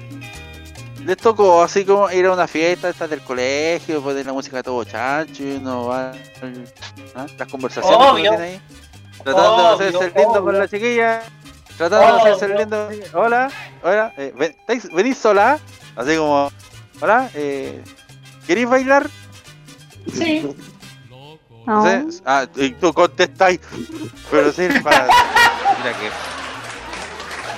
¿Les 1.04 1.16
tocó 1.16 1.62
así 1.64 1.84
como 1.84 2.08
ir 2.12 2.26
a 2.26 2.32
una 2.32 2.46
fiesta 2.46 2.88
esta 2.88 3.08
del 3.08 3.22
colegio, 3.22 4.00
poner 4.02 4.24
la 4.24 4.32
música 4.32 4.60
a 4.60 4.62
todo 4.62 4.84
chancho 4.84 5.42
y 5.42 5.56
uno 5.56 5.86
va 5.86 6.12
¿ah? 7.16 7.26
las 7.36 7.48
conversaciones 7.48 7.98
que 7.98 8.04
uno 8.04 8.12
Obvio. 8.12 8.30
tiene 8.30 8.44
ahí? 8.44 8.60
Tratando 9.24 9.62
de 9.62 9.68
hacerse 9.74 9.96
Obvio, 9.96 10.06
el 10.08 10.14
lindo 10.14 10.44
con 10.44 10.58
la 10.58 10.68
chiquilla. 10.68 11.22
Tratando 11.76 12.06
de 12.06 12.20
hacerse 12.30 12.44
el 12.44 12.54
lindo. 12.58 12.88
Hola, 13.14 13.50
hola, 13.82 14.12
eh, 14.16 14.32
ven- 14.36 14.54
¿estáis- 14.60 14.94
¿venís 14.94 15.18
sola? 15.18 15.58
Así 15.96 16.16
como, 16.16 16.52
hola, 17.00 17.28
eh, 17.34 17.82
¿queréis 18.46 18.68
bailar? 18.68 19.10
Sí. 20.14 20.54
No 21.66 21.84
sé, 21.84 22.04
Ah, 22.24 22.46
y 22.56 22.70
tú 22.70 22.92
contestáis. 22.92 23.60
Pero 24.30 24.52
sí, 24.52 24.68
para. 24.82 25.04
Mira 25.04 25.92
que. 25.98 26.10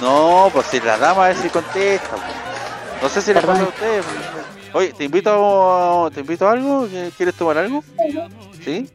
No, 0.00 0.50
pues 0.52 0.66
si 0.66 0.80
la 0.80 0.98
dama 0.98 1.30
es 1.30 1.38
si 1.38 1.48
contesta. 1.48 2.10
pues. 2.10 3.02
No 3.02 3.08
sé 3.08 3.22
si 3.22 3.32
le 3.34 3.40
pasa 3.40 3.62
a 3.62 3.68
ustedes. 3.68 4.04
Oye, 4.72 4.92
te 4.92 5.04
invito 5.04 5.30
a, 6.06 6.10
te 6.10 6.20
invito 6.20 6.48
a 6.48 6.52
algo. 6.52 6.88
¿Qué- 6.88 7.12
¿Quieres 7.16 7.34
tomar 7.34 7.58
algo? 7.58 7.82
¿Sí? 8.64 8.90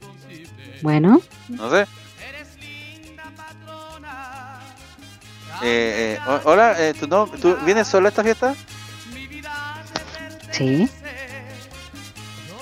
Bueno, 0.81 1.22
No 1.48 1.69
sé. 1.72 1.86
Eh, 5.61 6.18
eh, 6.18 6.19
ho- 6.26 6.41
hola, 6.45 6.76
eh, 6.80 6.94
¿tú, 6.98 7.06
no, 7.07 7.27
¿tú 7.27 7.57
vienes 7.65 7.86
solo 7.88 8.07
a 8.07 8.10
esta 8.10 8.23
fiesta? 8.23 8.56
Sí. 10.52 10.90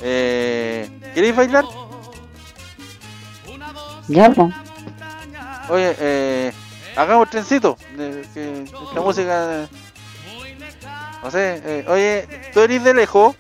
Eh, 0.02 0.90
¿Queréis 1.14 1.36
bailar? 1.36 1.66
Ya, 4.08 4.30
pues. 4.32 4.54
Oye, 5.70 5.96
eh, 6.00 6.52
hagamos 6.96 7.30
trencito. 7.30 7.78
de- 7.96 8.26
que 8.34 8.64
esta 8.64 9.02
música. 9.02 9.64
eh, 9.64 9.68
No 11.24 11.32
sé, 11.32 11.62
eh, 11.66 11.86
oye, 11.88 12.28
¿tú 12.54 12.60
eres 12.62 12.84
de 12.84 12.94
lejos? 12.94 13.36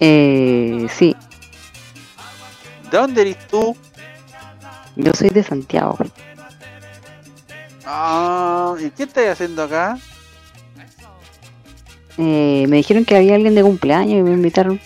Eh, 0.00 0.86
sí. 0.90 1.16
¿De 2.90 2.98
dónde 2.98 3.20
eres 3.22 3.38
tú? 3.46 3.76
Yo 4.96 5.12
soy 5.14 5.30
de 5.30 5.42
Santiago. 5.44 5.96
Ah, 7.86 8.74
¿y 8.80 8.90
qué 8.90 9.04
estás 9.04 9.28
haciendo 9.28 9.62
acá? 9.62 9.96
Eh, 12.18 12.66
me 12.68 12.76
dijeron 12.78 13.04
que 13.04 13.16
había 13.16 13.36
alguien 13.36 13.54
de 13.54 13.62
cumpleaños 13.62 14.18
y 14.18 14.22
me 14.22 14.32
invitaron. 14.32 14.80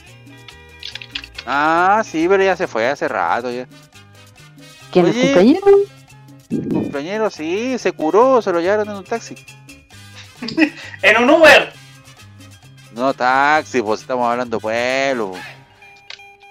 Ah, 1.46 2.02
sí, 2.04 2.26
pero 2.28 2.42
ya 2.44 2.56
se 2.56 2.66
fue 2.66 2.86
hace 2.88 3.08
rato 3.08 3.50
ya. 3.50 3.66
¿Quién 4.94 5.06
es 5.06 5.16
Oye. 5.16 5.32
compañero? 5.32 5.66
Compañero, 6.70 7.30
sí, 7.30 7.76
se 7.78 7.90
curó, 7.92 8.40
se 8.40 8.52
lo 8.52 8.60
llevaron 8.60 8.88
en 8.88 8.96
un 8.96 9.04
taxi. 9.04 9.34
En 11.02 11.22
un 11.22 11.30
Uber. 11.30 11.72
No 12.94 13.12
taxi, 13.12 13.82
pues 13.82 14.00
estamos 14.02 14.30
hablando 14.30 14.60
pueblo. 14.60 15.32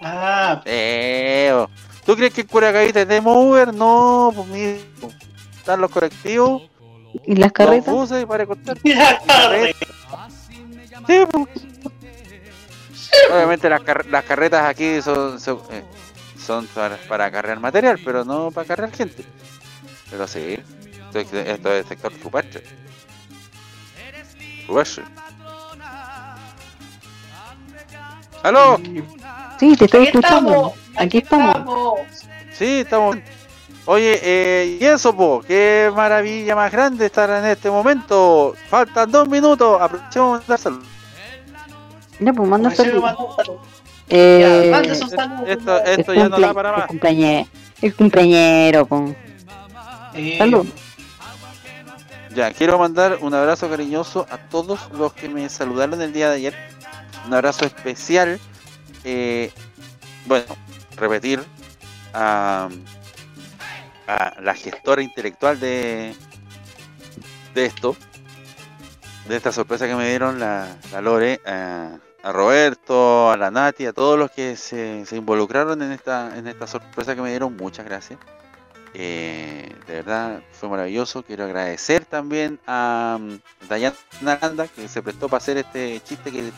Ah, 0.02 0.61
Eh. 0.65 1.65
¿Tú 2.06 2.15
crees 2.18 2.34
que 2.34 2.41
en 2.41 2.48
Curacaví 2.48 2.91
tenemos 2.91 3.34
Uber? 3.38 3.74
No, 3.74 4.32
pues 4.36 4.48
mira, 4.49 4.78
están 5.57 5.80
los 5.80 5.90
colectivos, 5.90 6.64
¿Y 7.26 7.36
las 7.36 7.44
los 7.45 7.52
carretas? 7.53 7.94
buses 7.94 8.26
para 8.26 8.45
contar. 8.45 8.78
la 8.84 9.20
carreta. 9.26 9.88
Sí, 11.07 11.24
pues. 11.32 11.48
Obviamente 13.32 13.70
las, 13.70 13.82
car- 13.84 14.06
las 14.07 14.26
carretas 14.26 14.65
aquí 14.65 15.02
son, 15.02 15.40
son, 15.40 15.60
eh, 15.72 15.84
son 16.44 16.68
para, 16.68 16.98
para 17.07 17.32
cargar 17.32 17.60
material, 17.60 17.99
pero 18.03 18.24
no 18.24 18.52
para 18.52 18.68
cargar 18.68 18.91
gente. 18.91 19.26
Pero 20.11 20.28
sí, 20.28 20.60
esto 21.06 21.20
es, 21.20 21.34
esto 21.34 21.74
es 21.74 21.86
sector 21.88 22.14
rupestre. 22.24 22.64
Rupestre. 24.68 25.03
¡Aló! 28.44 28.78
Sí, 29.60 29.76
te 29.78 29.86
estoy 29.86 30.02
Aquí 30.02 30.10
escuchando. 30.18 30.52
estamos, 30.52 30.74
Aquí 30.98 31.18
estamos. 31.20 32.02
Sí, 32.52 32.80
estamos. 32.82 33.18
Oye, 33.86 34.20
eh, 34.24 34.78
y 34.80 34.86
eso, 34.86 35.15
po, 35.15 35.41
qué 35.45 35.91
maravilla 35.94 36.56
más 36.56 36.72
grande 36.72 37.06
estar 37.06 37.30
en 37.30 37.45
este 37.45 37.70
momento. 37.70 38.53
Faltan 38.70 39.11
dos 39.11 39.28
minutos, 39.28 39.82
aprovechemos 39.82 40.45
de 40.48 40.57
saludos. 40.57 40.88
Ya, 42.20 42.32
pues 42.34 42.48
manda 42.48 42.72
saludos. 42.72 43.15
Eh, 44.09 44.71
Ya. 44.71 44.81
Esto, 45.45 45.84
esto 45.84 46.13
el 46.13 46.17
ya 46.19 46.30
no 46.30 46.39
da 46.39 46.53
para 46.53 46.71
El 46.71 46.75
más. 46.77 46.88
cumpleañero. 46.88 47.47
El 47.81 47.95
cumpleañero, 47.95 48.85
po. 48.85 49.15
Sí. 50.13 50.38
Salud. 50.38 50.67
Ya, 52.35 52.51
quiero 52.51 52.80
mandar 52.80 53.17
un 53.21 53.34
abrazo 53.34 53.69
cariñoso 53.69 54.25
a 54.30 54.38
todos 54.38 54.89
los 54.91 55.13
que 55.13 55.30
me 55.30 55.47
saludaron 55.49 56.01
el 56.01 56.13
día 56.13 56.30
de 56.30 56.35
ayer. 56.38 56.55
Un 57.27 57.34
abrazo 57.34 57.65
especial. 57.65 58.39
eh, 59.03 59.51
bueno, 60.25 60.45
repetir 60.95 61.43
a, 62.13 62.69
a 64.07 64.41
la 64.41 64.53
gestora 64.55 65.01
intelectual 65.01 65.59
de, 65.59 66.15
de 67.53 67.65
esto, 67.65 67.97
de 69.27 69.35
esta 69.35 69.51
sorpresa 69.51 69.88
que 69.88 69.95
me 69.95 70.07
dieron 70.09 70.39
la, 70.39 70.77
la 70.91 71.01
Lore, 71.01 71.41
a, 71.45 71.97
a 72.24 72.32
Roberto, 72.32 73.30
a 73.30 73.38
la 73.38 73.52
Nati, 73.52 73.86
a 73.86 73.94
todos 73.94 74.18
los 74.18 74.32
que 74.32 74.56
se, 74.56 75.06
involucraron 75.12 75.82
en 75.82 75.91
esta, 75.91 76.38
en 76.38 76.48
esta 76.48 76.66
sorpresa 76.68 77.16
que 77.16 77.22
me 77.22 77.30
dieron. 77.30 77.56
Muchas 77.56 77.86
gracias. 77.86 78.18
Eh, 78.94 79.76
de 79.86 79.94
verdad 79.94 80.41
fue 80.54 80.70
maravilloso. 80.70 81.24
Quiero 81.24 81.44
agradecer 81.44 82.06
también 82.06 82.60
a 82.66 83.18
um, 83.20 83.40
Dayana 83.68 83.95
Aranda 84.26 84.68
que 84.68 84.88
se 84.88 85.02
prestó 85.02 85.28
para 85.28 85.40
hacer 85.40 85.58
este 85.58 86.00
chiste 86.06 86.32
que 86.32 86.52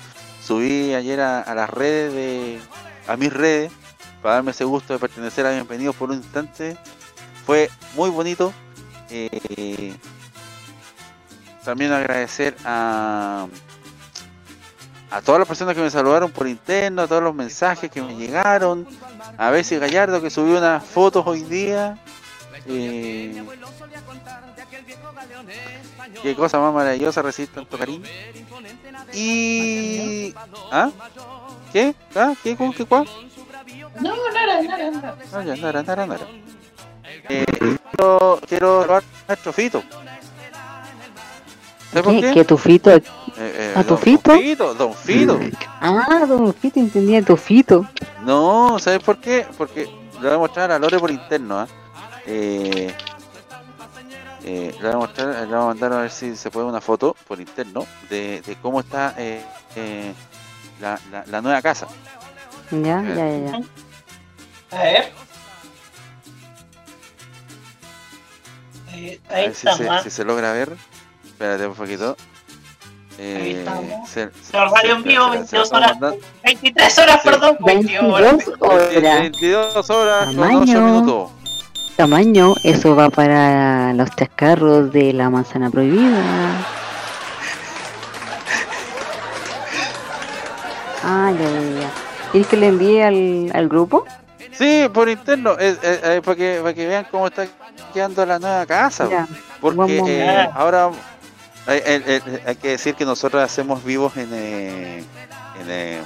subí 0.44 0.94
ayer 0.94 1.20
a, 1.22 1.42
a 1.42 1.56
las 1.56 1.70
redes 1.70 2.14
de 2.14 2.60
a 3.08 3.18
mis 3.18 3.34
redes 3.34 3.72
para 4.22 4.36
darme 4.36 4.52
ese 4.52 4.66
gusto 4.66 4.94
de 4.94 5.00
pertenecer 5.00 5.46
a 5.46 5.52
Bienvenidos 5.52 5.96
por 5.96 6.12
un 6.12 6.18
instante. 6.18 6.78
Fue 7.46 7.70
muy 7.96 8.10
bonito. 8.10 8.54
Eh, 9.10 9.96
también 11.64 11.92
agradecer 11.92 12.56
a 12.66 13.48
a 15.16 15.22
todas 15.22 15.40
las 15.40 15.48
personas 15.48 15.74
que 15.76 15.82
me 15.82 15.90
saludaron 15.90 16.30
por 16.30 16.46
interno, 16.46 17.04
a 17.04 17.08
todos 17.08 17.24
los 17.24 17.34
mensajes 17.34 17.90
que 17.90 18.02
me 18.02 18.18
llegaron, 18.18 18.86
a 19.38 19.50
Bessie 19.50 19.80
Gallardo 19.80 20.22
que 20.22 20.30
subió 20.30 20.58
unas 20.58 20.84
fotos 20.84 21.26
hoy 21.26 21.42
día. 21.44 21.98
Eh, 22.68 23.42
qué 26.22 26.36
cosa 26.36 26.60
más 26.60 26.74
maravillosa 26.74 27.22
recibir 27.22 27.50
tanto 27.50 27.78
cariño. 27.78 28.06
Y. 29.14 30.36
¿Ah? 30.70 30.90
¿Qué? 31.72 31.96
¿Ah? 32.14 32.34
¿Qué? 32.44 32.58
¿Cómo? 32.58 32.74
¿Qué? 32.74 32.84
¿Cuál? 32.84 33.08
No, 34.02 34.16
nada, 34.34 34.62
nada, 34.64 34.92
nada. 34.92 35.18
Ah, 35.32 35.44
ya, 35.44 35.56
nara. 35.56 36.18
Eh, 37.30 37.46
quiero, 37.92 38.42
quiero 38.50 38.82
a 38.98 39.02
nuestro 39.30 39.54
Fito. 39.54 39.82
¿Sabes 42.04 42.22
por 42.24 42.34
¿Qué? 42.34 42.44
tu 42.46 42.58
fito? 42.58 42.92
Eh, 42.92 43.02
eh, 43.38 43.74
¿A 43.76 43.84
tu 43.84 43.90
don- 43.90 43.98
Fito? 44.00 44.32
Don 44.34 44.42
Fito, 44.42 44.74
Don 44.74 44.94
Fito. 44.94 45.40
Ah, 45.80 46.26
don 46.28 46.54
Fito, 46.54 46.80
entendía 46.82 47.22
tu 47.22 47.38
Fito. 47.38 47.86
No, 48.26 48.78
¿sabes 48.80 49.00
por 49.02 49.18
qué? 49.18 49.48
Porque 49.58 49.84
le 50.20 50.28
voy 50.28 50.32
a 50.36 50.38
mostrar 50.38 50.72
a 50.72 50.80
Lore 50.80 51.00
por 51.00 51.10
interno, 51.10 51.60
¿ah? 51.60 51.68
Eh, 52.26 52.94
eh, 54.44 54.76
le 54.78 54.82
voy 54.88 54.92
a 54.94 54.98
mostrar, 54.98 55.28
le 55.28 55.46
voy 55.46 55.56
a 55.56 55.66
mandar 55.68 55.94
a 55.94 56.02
ver 56.02 56.12
si 56.12 56.36
se 56.36 56.52
puede 56.52 56.66
una 56.68 56.82
foto 56.82 57.16
por 57.28 57.40
interno 57.40 57.86
de, 58.10 58.42
de 58.42 58.56
cómo 58.58 58.82
está 58.82 59.14
eh, 59.18 59.42
eh, 59.78 60.14
la, 60.82 61.00
la, 61.12 61.24
la 61.28 61.42
nueva 61.42 61.62
casa. 61.62 61.88
Ya, 62.72 63.02
ya, 63.04 63.16
ya, 63.16 63.38
ya. 63.38 63.62
A 64.78 64.84
ver. 64.84 65.14
A 69.30 69.36
si 69.36 69.46
está, 69.46 69.78
se, 69.78 69.84
más. 69.88 70.04
si 70.04 70.10
se 70.10 70.26
logra 70.26 70.52
ver. 70.52 70.76
Espérate 71.36 71.68
un 71.68 71.74
poquito. 71.74 72.16
Ahí 73.18 73.26
Eh, 73.26 73.56
estamos. 73.60 74.10
se- 74.10 74.30
se- 74.42 74.54
La 74.54 74.66
radio 74.70 74.96
en 74.96 75.04
vivo, 75.04 75.26
se- 75.26 75.32
se 75.32 75.38
22 75.58 75.72
la 75.72 75.78
horas. 75.78 75.92
estamos 75.92 76.02
mandando. 76.02 76.28
23 76.44 77.00
horas, 77.00 77.16
Sí. 77.22 77.30
perdón. 77.30 77.58
22 77.60 78.04
horas. 78.14 78.38
22 78.38 79.00
horas. 79.00 79.22
22 79.22 79.90
horas 79.90 80.26
con 80.28 80.36
Tamaño. 80.36 80.60
8 80.62 80.82
minutos. 80.82 81.32
Tamaño, 81.98 82.54
eso 82.64 82.96
va 82.96 83.10
para 83.10 83.94
los 83.94 84.10
chascarros 84.12 84.92
de 84.92 85.12
la 85.14 85.30
manzana 85.30 85.70
prohibida. 85.70 86.22
Ah, 91.08 91.32
ya, 91.32 91.50
ya. 91.82 91.90
¿Quieres 92.32 92.48
que 92.50 92.58
le 92.58 92.68
envíe 92.68 93.00
al, 93.04 93.52
al 93.54 93.68
grupo? 93.70 94.06
Sí, 94.54 94.90
por 94.92 95.08
interno, 95.08 95.52
eh, 95.60 95.78
eh, 95.84 96.00
eh, 96.04 96.22
para, 96.26 96.36
que, 96.36 96.60
para 96.64 96.74
que 96.74 96.88
vean 96.88 97.06
cómo 97.12 97.28
está 97.28 97.46
quedando 97.94 98.26
la 98.26 98.40
nueva 98.40 98.66
casa. 98.66 99.08
Ya, 99.08 99.28
Porque 99.62 99.78
vamos. 99.78 100.10
eh, 100.10 100.50
ahora 100.56 100.90
hay, 101.68 101.80
hay- 101.80 102.04
hay- 102.04 102.42
hay 102.46 102.56
que 102.56 102.70
decir 102.70 102.96
que 102.96 103.06
nosotros 103.06 103.42
hacemos 103.44 103.84
vivos 103.84 104.16
en, 104.18 104.30
eh, 104.34 105.00
en, 105.00 105.70
eh, 105.70 106.02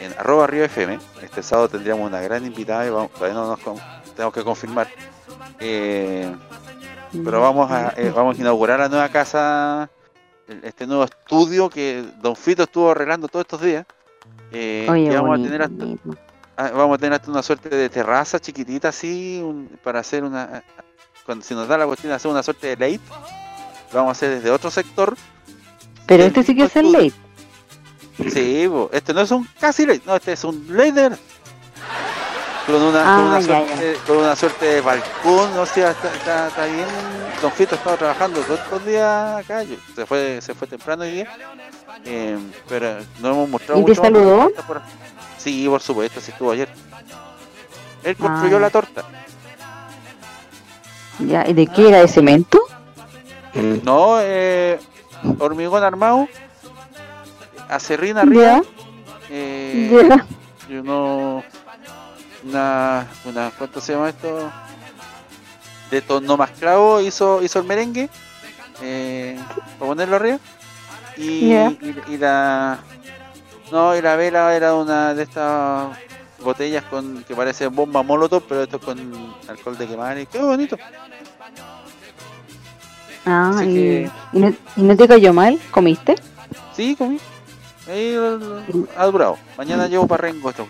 en 0.00 0.12
arroba 0.18 0.46
Río 0.46 0.64
FM. 0.64 0.98
Este 1.22 1.42
sábado 1.42 1.68
tendríamos 1.68 2.06
una 2.06 2.20
gran 2.20 2.44
invitada 2.44 2.86
y 2.86 2.90
vamos, 2.90 3.12
todavía 3.12 3.34
no 3.34 3.46
nos 3.48 3.58
con- 3.60 3.76
tenemos 4.14 4.32
que 4.34 4.42
confirmar. 4.44 4.88
Eh, 5.60 6.34
pero 7.24 7.40
vamos 7.40 7.70
a, 7.70 7.94
eh, 7.96 8.12
vamos 8.14 8.36
a 8.36 8.40
inaugurar 8.40 8.78
la 8.80 8.88
nueva 8.88 9.08
casa, 9.08 9.88
este 10.62 10.86
nuevo 10.86 11.04
estudio 11.04 11.68
que 11.70 12.04
Don 12.20 12.36
Fito 12.36 12.64
estuvo 12.64 12.90
arreglando 12.90 13.28
todos 13.28 13.44
estos 13.44 13.60
días. 13.60 13.86
Eh, 14.52 14.86
Oye, 14.90 15.02
y 15.02 15.08
vamos 15.14 15.40
a 15.40 15.42
tener 15.42 15.62
hasta, 15.62 15.84
ah, 16.56 16.70
vamos 16.74 16.94
a 16.96 16.98
tener 16.98 17.12
hasta 17.14 17.30
una 17.30 17.42
suerte 17.42 17.68
de 17.68 17.88
terraza 17.88 18.38
chiquitita 18.38 18.88
así 18.88 19.40
un- 19.42 19.68
para 19.82 20.00
hacer 20.00 20.24
una 20.24 20.62
cuando 21.26 21.44
si 21.44 21.54
nos 21.54 21.68
da 21.68 21.76
la 21.76 21.86
cuestión 21.86 22.12
hacer 22.12 22.30
una 22.30 22.42
suerte 22.42 22.74
de 22.74 22.76
late 22.92 23.04
lo 23.92 23.98
vamos 23.98 24.08
a 24.10 24.12
hacer 24.12 24.30
desde 24.36 24.50
otro 24.50 24.70
sector 24.70 25.16
Pero 26.06 26.24
este 26.24 26.42
sí 26.42 26.54
que 26.54 26.64
es 26.64 26.76
el 26.76 26.92
late. 26.92 27.12
sí 28.30 28.66
bo, 28.66 28.90
este 28.92 29.14
no 29.14 29.20
es 29.22 29.30
un 29.30 29.48
casi 29.60 29.86
late 29.86 30.02
no 30.06 30.16
este 30.16 30.32
es 30.32 30.44
un 30.44 30.66
later 30.70 31.16
con 32.66 32.82
una, 32.82 32.98
con, 33.00 33.08
Ah, 33.08 33.24
una 33.28 33.40
ya, 33.40 33.46
suerte, 33.46 33.96
con 34.06 34.16
una 34.18 34.36
suerte 34.36 34.66
de 34.66 34.80
balcón 34.82 35.54
no 35.54 35.64
sé 35.64 35.88
está, 35.88 36.12
está, 36.14 36.48
está 36.48 36.66
bien 36.66 36.84
Don 37.40 37.50
Fito 37.52 37.74
ha 37.76 37.78
estado 37.78 37.96
trabajando 37.96 38.40
todos 38.40 38.60
estos 38.60 38.84
días 38.84 39.36
acá 39.38 39.62
yo- 39.62 39.76
se 39.94 40.04
fue 40.04 40.40
se 40.42 40.54
fue 40.54 40.66
temprano 40.66 41.02
hoy 41.04 41.12
día 41.12 41.28
eh, 42.04 42.36
pero 42.68 42.98
no 43.20 43.28
hemos 43.30 43.48
mostrado 43.48 43.80
¿Y 43.80 43.84
te 43.84 43.90
mucho 43.90 44.02
más 44.02 44.10
saludó? 44.12 44.50
por- 44.66 44.82
sí 45.38 45.66
por 45.66 45.80
supuesto 45.80 46.20
sí 46.20 46.30
estuvo 46.30 46.50
ayer 46.50 46.68
él 48.04 48.16
construyó 48.16 48.58
Ah. 48.58 48.60
la 48.60 48.70
torta 48.70 49.04
Ya, 51.20 51.48
¿y 51.48 51.52
de 51.54 51.66
qué 51.66 51.88
era? 51.88 51.98
¿De 52.00 52.08
cemento? 52.08 52.60
No, 53.62 54.18
eh, 54.20 54.78
hormigón 55.38 55.82
armado, 55.82 56.28
acerrín 57.68 58.16
arriba, 58.16 58.62
eh, 59.30 60.08
y 60.68 60.74
uno, 60.74 61.42
una, 62.44 63.06
una, 63.24 63.50
¿cuánto 63.56 63.80
se 63.80 63.92
llama 63.92 64.10
esto? 64.10 64.50
De 65.90 66.02
tono 66.02 66.36
más 66.36 66.50
clavo 66.52 67.00
hizo, 67.00 67.42
hizo 67.42 67.58
el 67.58 67.64
merengue, 67.64 68.08
eh, 68.82 69.38
para 69.78 69.88
ponerlo 69.88 70.16
arriba, 70.16 70.38
y, 71.16 71.50
Ya. 71.50 71.70
y, 71.70 71.96
y 72.08 72.16
la, 72.18 72.78
no, 73.72 73.96
y 73.96 74.02
la 74.02 74.16
vela 74.16 74.54
era 74.54 74.74
una 74.74 75.14
de 75.14 75.24
estas 75.24 75.88
botellas 76.40 76.84
con 76.84 77.24
que 77.24 77.34
parece 77.34 77.66
bomba 77.66 78.02
molotov, 78.02 78.44
pero 78.48 78.62
esto 78.62 78.76
es 78.76 78.82
con 78.84 79.34
alcohol 79.48 79.76
de 79.76 79.88
quemar 79.88 80.18
y 80.18 80.26
qué 80.26 80.38
bonito. 80.38 80.76
Ah, 83.24 83.50
Así 83.54 83.64
y, 83.68 83.74
que- 83.74 84.10
y 84.32 84.38
no, 84.40 84.54
y 84.76 84.82
no 84.82 84.96
te 84.96 85.08
cayó 85.08 85.32
mal? 85.32 85.58
¿Comiste? 85.70 86.14
Sí, 86.74 86.94
comí. 86.96 87.18
Ahí 87.88 88.14
eh, 88.14 88.38
ha 88.96 89.06
durado. 89.06 89.38
Mañana 89.56 89.86
llevo 89.86 90.06
para 90.06 90.22
Rengo 90.22 90.50
esto. 90.50 90.66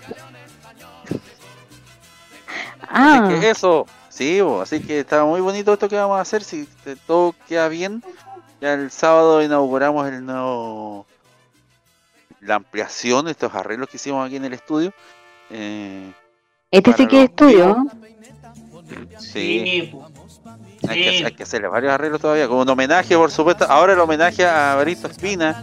Ah, 2.91 3.27
Así 3.27 3.41
que 3.41 3.51
eso, 3.51 3.87
sí, 4.09 4.41
bo, 4.41 4.63
así 4.63 4.81
que 4.81 5.01
está 5.01 5.25
muy 5.25 5.41
bonito 5.41 5.73
esto 5.73 5.89
que 5.89 5.97
vamos 5.97 6.17
a 6.19 6.23
hacer. 6.23 6.43
Si 6.43 6.67
te- 6.85 6.97
todo 6.97 7.35
queda 7.47 7.69
bien, 7.69 8.03
ya 8.61 8.73
el 8.75 8.91
sábado 8.91 9.43
inauguramos 9.43 10.09
el 10.09 10.25
nuevo. 10.25 11.07
La 12.41 12.55
ampliación 12.55 13.25
de 13.27 13.33
estos 13.33 13.53
arreglos 13.55 13.89
que 13.89 13.97
hicimos 13.97 14.25
aquí 14.27 14.37
en 14.37 14.45
el 14.45 14.53
estudio. 14.55 14.93
Eh, 15.51 16.13
este 16.71 16.93
sí 16.93 17.07
que 17.07 17.25
es 17.25 17.35
tuyo. 17.35 17.77
sí, 19.19 19.89
po. 19.93 20.08
Hay, 20.89 21.03
que, 21.03 21.25
hay 21.27 21.33
que 21.33 21.43
hacerle 21.43 21.69
varios 21.69 21.93
arreglos 21.93 22.21
todavía. 22.21 22.47
Como 22.47 22.63
un 22.63 22.69
homenaje, 22.69 23.17
por 23.17 23.31
supuesto. 23.31 23.65
Ahora 23.69 23.95
el 23.95 24.01
homenaje 24.01 24.45
a 24.47 24.75
Baristo 24.77 25.09
Espina 25.09 25.63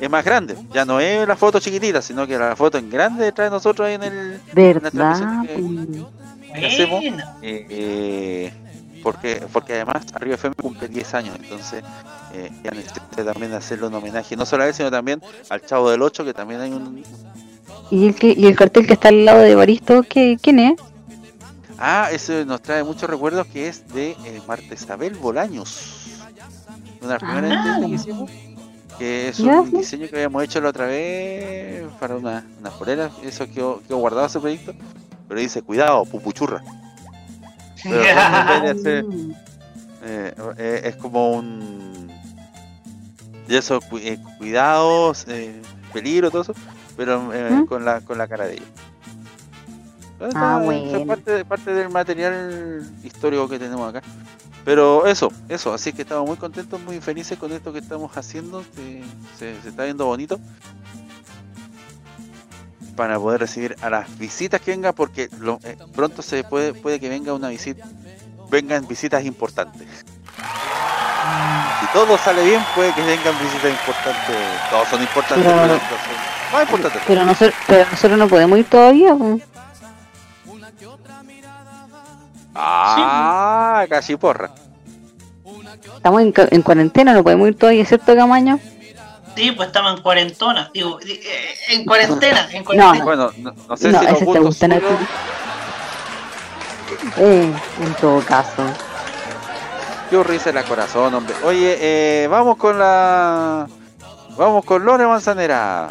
es 0.00 0.10
más 0.10 0.24
grande. 0.24 0.56
Ya 0.72 0.84
no 0.84 0.98
es 1.00 1.26
la 1.28 1.36
foto 1.36 1.60
chiquitita, 1.60 2.02
sino 2.02 2.26
que 2.26 2.36
la 2.38 2.56
foto 2.56 2.78
en 2.78 2.90
grande 2.90 3.24
detrás 3.24 3.46
de 3.46 3.50
nosotros 3.56 3.86
ahí 3.88 3.94
en 3.94 4.02
el. 4.02 4.12
en 4.12 4.40
la 4.54 4.90
¿Verdad? 4.90 5.42
que- 5.42 6.04
que 6.60 6.66
hacemos. 6.66 7.04
Eh, 7.04 7.66
eh, 7.70 8.52
porque, 9.02 9.42
porque 9.52 9.74
además 9.74 10.06
Arriba 10.14 10.34
FM 10.34 10.54
cumple 10.56 10.88
10 10.88 11.14
años, 11.14 11.36
entonces 11.40 11.84
eh, 12.34 12.50
también 13.24 13.52
hacerle 13.54 13.86
un 13.86 13.94
homenaje, 13.94 14.34
no 14.36 14.44
solo 14.44 14.64
a 14.64 14.66
él, 14.66 14.74
sino 14.74 14.90
también 14.90 15.22
al 15.50 15.64
Chavo 15.64 15.88
del 15.90 16.02
8, 16.02 16.24
que 16.24 16.34
también 16.34 16.60
hay 16.60 16.72
un... 16.72 17.04
¿Y 17.90 18.08
el, 18.08 18.14
que- 18.16 18.34
y 18.36 18.46
el 18.46 18.56
cartel 18.56 18.86
que 18.86 18.94
está 18.94 19.08
al 19.08 19.24
lado 19.24 19.40
de 19.40 19.54
Baristo, 19.54 20.02
¿qué, 20.02 20.36
¿quién 20.42 20.58
es? 20.58 20.80
Ah, 21.78 22.08
eso 22.12 22.44
nos 22.44 22.60
trae 22.60 22.82
muchos 22.82 23.08
recuerdos, 23.08 23.46
que 23.46 23.68
es 23.68 23.86
de 23.94 24.10
eh, 24.24 24.42
Marta 24.46 24.74
Isabel 24.74 25.14
Bolaños. 25.14 26.18
Una 27.00 27.18
primera 27.18 27.76
Ah. 27.76 27.80
que 27.80 27.86
hicimos, 27.88 28.30
que 28.98 29.28
es 29.28 29.38
un 29.38 29.70
diseño 29.70 30.08
que 30.08 30.16
habíamos 30.16 30.42
hecho 30.42 30.60
la 30.60 30.70
otra 30.70 30.86
vez 30.86 31.84
para 32.00 32.16
una, 32.16 32.44
unas 32.58 32.74
poleras, 32.74 33.12
eso 33.22 33.46
quedó, 33.48 33.80
quedó 33.86 33.98
guardado 33.98 34.26
ese 34.26 34.40
proyecto, 34.40 34.74
pero 35.28 35.38
dice, 35.40 35.62
cuidado, 35.62 36.04
pupuchurra. 36.04 36.62
Pero 37.84 38.00
hacer, 38.70 39.04
eh, 40.02 40.34
eh, 40.56 40.80
es 40.84 40.96
como 40.96 41.32
un 41.32 42.08
y 43.48 43.56
eso 43.56 43.80
eh, 43.92 44.18
cuidados 44.36 45.24
eh, 45.28 45.62
peligro 45.92 46.30
todo 46.30 46.42
eso 46.42 46.54
pero 46.96 47.32
eh, 47.32 47.50
¿Mm? 47.50 47.66
con 47.66 47.84
la 47.84 48.00
con 48.02 48.18
la 48.18 48.28
cara 48.28 48.46
de 48.46 48.54
ella 48.54 48.64
Pero 50.18 50.30
Ah, 50.34 50.60
eso 50.64 50.96
es 50.98 51.06
parte, 51.06 51.44
parte 51.44 51.72
del 51.74 51.88
material 51.90 52.82
histórico 53.04 53.48
que 53.48 53.58
tenemos 53.58 53.88
acá 53.88 54.02
pero 54.64 55.06
eso 55.06 55.32
eso 55.48 55.72
así 55.72 55.92
que 55.92 56.02
estamos 56.02 56.26
muy 56.26 56.36
contentos 56.36 56.80
muy 56.82 57.00
felices 57.00 57.38
con 57.38 57.52
esto 57.52 57.72
que 57.72 57.78
estamos 57.78 58.14
haciendo 58.16 58.62
que 58.74 59.02
se, 59.38 59.60
se 59.62 59.68
está 59.68 59.84
viendo 59.84 60.04
bonito 60.04 60.38
para 62.96 63.18
poder 63.18 63.40
recibir 63.40 63.76
a 63.80 63.88
las 63.90 64.18
visitas 64.18 64.60
que 64.60 64.72
vengan 64.72 64.92
porque 64.92 65.28
lo- 65.38 65.60
eh, 65.62 65.76
pronto 65.94 66.20
se 66.22 66.42
puede 66.44 66.74
puede 66.74 66.98
que 66.98 67.08
venga 67.08 67.32
una 67.32 67.48
visita 67.48 67.84
vengan 68.50 68.86
visitas 68.86 69.24
importantes 69.24 69.86
si 71.80 71.86
todo 71.92 72.18
sale 72.18 72.44
bien, 72.44 72.60
puede 72.74 72.92
que 72.92 73.02
vengan 73.02 73.34
visitas 73.40 73.70
importantes. 73.70 74.36
Todos 74.70 74.88
son 74.88 75.00
importantes, 75.00 75.46
Pero- 75.46 75.62
pero, 75.62 75.78
son 75.78 76.52
más 76.52 76.62
importantes. 76.62 77.02
Pero 77.06 77.24
nosotros, 77.24 77.54
pero 77.68 77.90
nosotros 77.90 78.18
no 78.18 78.28
podemos 78.28 78.58
ir 78.58 78.64
todavía. 78.64 79.14
po. 79.14 79.38
Ah, 82.60 83.86
casi 83.88 84.16
porra. 84.16 84.50
Estamos 85.96 86.22
en, 86.22 86.32
ca- 86.32 86.48
en 86.50 86.62
cuarentena, 86.62 87.12
no 87.12 87.22
podemos 87.22 87.48
ir 87.48 87.56
todavía, 87.56 87.84
¿cierto, 87.84 88.14
Camaño? 88.16 88.58
Sí, 89.36 89.52
pues 89.52 89.68
estamos 89.68 89.94
en 89.96 90.02
cuarentona. 90.02 90.70
Digo, 90.74 90.98
eh, 91.06 91.20
en 91.70 91.84
cuarentena, 91.84 92.48
en 92.50 92.58
No, 92.58 92.64
cuarentena. 92.64 93.04
Bueno, 93.04 93.30
no, 93.38 93.52
no 93.68 93.76
sé 93.76 93.90
no, 93.92 94.00
si 94.00 94.04
los 94.06 94.14
ese 94.14 94.18
te 94.20 94.24
gustos 94.24 94.44
gustan 94.46 94.72
a 94.72 94.76
ti. 94.76 94.82
suyos- 94.84 94.98
Eh, 97.18 97.52
en 97.82 97.94
todo 97.94 98.20
caso. 98.22 98.62
Qué 100.10 100.22
risa 100.24 100.52
la 100.52 100.64
corazón, 100.64 101.14
hombre. 101.14 101.34
Oye, 101.44 101.76
eh, 101.80 102.26
vamos 102.28 102.56
con 102.56 102.78
la. 102.78 103.68
Vamos 104.36 104.64
con 104.64 104.84
Lore 104.84 105.06
Manzanera. 105.06 105.90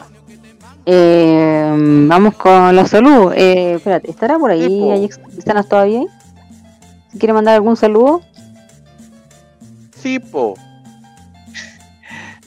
Eh, 0.86 1.72
vamos 2.08 2.36
con 2.36 2.76
la 2.76 2.86
salud. 2.88 3.32
Eh, 3.36 3.74
espérate, 3.76 4.10
¿estará 4.10 4.38
por 4.40 4.52
ahí? 4.52 4.90
¿Hay 4.92 5.06
ex- 5.06 5.20
¿Están 5.38 5.64
todavía 5.68 6.00
ahí? 6.00 6.08
Si 7.12 7.20
quiere 7.20 7.34
mandar 7.34 7.56
algún 7.56 7.76
saludo. 7.78 8.22
Sí, 10.02 10.20
po. 10.20 10.56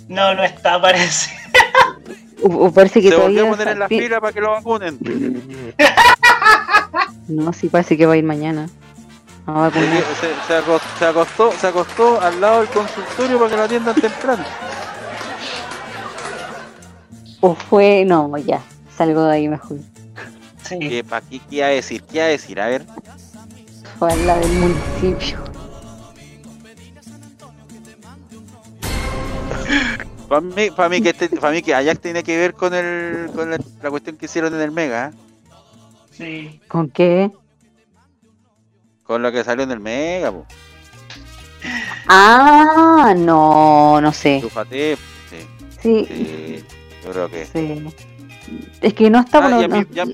No, 0.08 0.34
no 0.34 0.42
está, 0.42 0.80
parece. 0.80 1.30
O, 2.42 2.48
o 2.68 2.72
parece 2.72 3.02
que 3.02 3.10
Se 3.10 3.16
volvió 3.16 3.42
todavía. 3.42 3.52
a 3.52 3.56
poner 3.56 3.68
en 3.74 3.78
la 3.80 3.88
sí. 3.88 3.98
fila 4.00 4.18
para 4.18 4.32
que 4.32 4.40
lo 4.40 4.50
vacunen. 4.52 4.98
No, 7.28 7.52
sí, 7.52 7.68
parece 7.68 7.96
que 7.98 8.06
va 8.06 8.14
a 8.14 8.16
ir 8.16 8.24
mañana. 8.24 8.66
A 9.46 9.52
vacunar. 9.52 10.02
Se, 10.20 10.26
se- 10.28 10.46
se 10.48 10.54
acostó, 10.56 10.88
se, 10.98 11.04
acostó, 11.06 11.52
se 11.52 11.66
acostó 11.68 12.20
al 12.20 12.40
lado 12.40 12.60
del 12.60 12.68
consultorio 12.70 13.38
para 13.38 13.50
que 13.50 13.56
lo 13.56 13.62
atiendan 13.64 13.94
temprano. 13.94 14.44
O 17.40 17.54
fue. 17.54 18.04
No, 18.06 18.36
ya. 18.38 18.60
Salgo 18.96 19.24
de 19.24 19.32
ahí 19.34 19.48
mejor. 19.48 19.76
¿Qué, 20.68 21.04
pa' 21.08 21.20
qué, 21.20 21.40
qué 21.48 21.56
iba 21.56 21.66
a 21.66 21.70
decir? 21.70 22.02
¿Qué 22.04 22.16
iba 22.16 22.24
a 22.24 22.28
decir? 22.28 22.60
A 22.60 22.66
ver. 22.68 22.84
Fue 24.00 24.10
al 24.12 24.26
lado 24.26 24.40
del 24.40 24.58
municipio. 24.58 25.38
Para 30.28 30.40
mí, 30.40 30.70
para 30.70 30.88
mí 30.88 31.00
que 31.02 31.10
este, 31.10 31.28
para 31.28 31.52
mí 31.52 31.60
que 31.62 31.74
Ajax 31.74 32.00
tiene 32.00 32.22
que 32.22 32.36
ver 32.38 32.54
con 32.54 32.72
el 32.72 33.30
con 33.34 33.50
la, 33.50 33.58
la 33.82 33.90
cuestión 33.90 34.16
que 34.16 34.24
hicieron 34.26 34.54
en 34.54 34.60
el 34.62 34.70
Mega, 34.70 35.08
¿eh? 35.12 35.16
Sí. 36.12 36.60
¿Con 36.66 36.88
qué? 36.90 37.30
con 39.04 39.22
lo 39.22 39.32
que 39.32 39.42
salió 39.44 39.64
en 39.64 39.72
el 39.72 39.80
Mega, 39.80 40.30
po. 40.32 40.46
Ah, 42.06 43.12
no, 43.16 44.00
no 44.00 44.12
sé. 44.12 44.38
Chúfate, 44.40 44.96
sí, 45.28 45.36
Sí, 45.82 46.06
sí, 46.08 46.64
yo 47.04 47.10
creo 47.10 47.28
que. 47.30 47.44
sí. 47.44 47.86
Es 48.80 48.94
que 48.94 49.10
no 49.10 49.20
está 49.20 49.38
Ah, 49.38 49.40
bueno. 49.42 49.60
y 49.60 49.64
a 49.64 49.68
mí- 49.68 49.80
no- 49.80 49.94
ya- 49.94 50.04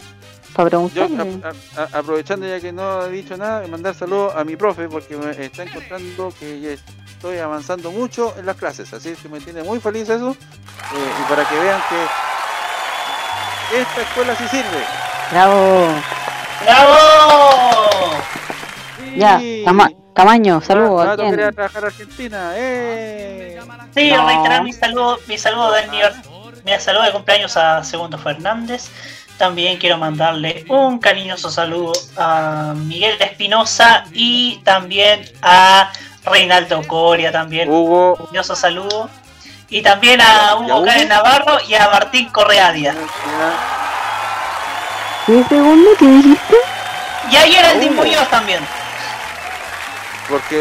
para 0.56 0.70
Yo, 0.70 0.88
preguntarle. 0.88 1.40
a- 1.76 1.80
a- 1.82 1.98
aprovechando 1.98 2.46
ya 2.46 2.58
que 2.60 2.72
no 2.72 3.04
he 3.04 3.10
dicho 3.10 3.36
nada, 3.36 3.66
mandar 3.68 3.94
saludos 3.94 4.34
a 4.34 4.42
mi 4.44 4.56
profe 4.56 4.88
porque 4.88 5.16
me 5.16 5.30
está 5.44 5.62
encontrando 5.64 6.32
que 6.38 6.60
ya 6.60 6.70
estoy 6.70 7.38
avanzando 7.38 7.90
mucho 7.92 8.34
en 8.38 8.46
las 8.46 8.56
clases, 8.56 8.92
así 8.92 9.14
que 9.14 9.28
me 9.28 9.40
tiene 9.40 9.62
muy 9.62 9.78
feliz 9.80 10.08
eso. 10.08 10.30
eh, 10.30 11.12
y 11.20 11.28
para 11.28 11.44
que 11.48 11.58
vean 11.58 11.80
que 11.88 13.80
esta 13.80 14.00
escuela 14.02 14.36
sí 14.36 14.44
sirve. 14.48 14.84
Bravo. 15.32 15.88
¡Bravo! 16.62 18.10
Ya, 19.16 19.40
Cama- 19.64 19.90
Camaño, 20.14 20.60
saludos. 20.60 21.06
Ah, 21.06 21.12
¿a 21.12 21.16
tú 21.16 21.22
quién? 21.22 21.30
querías 21.32 21.54
trabajar 21.54 21.84
a 21.84 21.86
Argentina, 21.88 22.52
¡eh! 22.54 23.58
Sí, 23.94 24.10
No. 24.10 24.26
reiterar 24.26 24.62
mi 24.62 24.72
saludo, 24.72 25.18
mi 25.26 25.36
saludo 25.38 25.72
de 25.72 25.82
aniver- 25.88 26.14
mi 26.64 26.72
saludo 26.80 27.02
de 27.04 27.12
cumpleaños 27.12 27.56
a 27.56 27.82
Segundo 27.84 28.16
Fernández. 28.18 28.88
También 29.38 29.76
quiero 29.78 29.98
mandarle 29.98 30.64
un 30.68 30.98
cariñoso 30.98 31.50
saludo 31.50 31.92
a 32.16 32.72
Miguel 32.74 33.16
Espinosa 33.20 34.04
y 34.12 34.60
también 34.64 35.30
a 35.42 35.92
Reinaldo 36.24 36.82
Coria 36.86 37.30
también. 37.30 37.68
Hugo. 37.68 38.14
Un 38.14 38.26
cariñoso 38.26 38.56
saludo. 38.56 39.10
Y 39.68 39.82
también 39.82 40.20
a 40.20 40.24
¿Y 40.24 40.28
a 40.28 40.56
Hugo 40.56 40.76
Hugo? 40.76 40.86
Karen 40.86 41.08
Navarro 41.08 41.58
y 41.68 41.74
a 41.74 41.88
Martín 41.90 42.30
Correa 42.30 42.72
Díaz. 42.72 42.96
¿Qué 45.26 45.44
segundo 45.48 45.90
que 45.98 46.06
dijiste? 46.06 46.56
Y 47.30 47.36
a 47.36 47.40
Geraldine 47.42 47.94
Muñoz 47.94 48.28
también. 48.30 48.60
Porque 50.28 50.56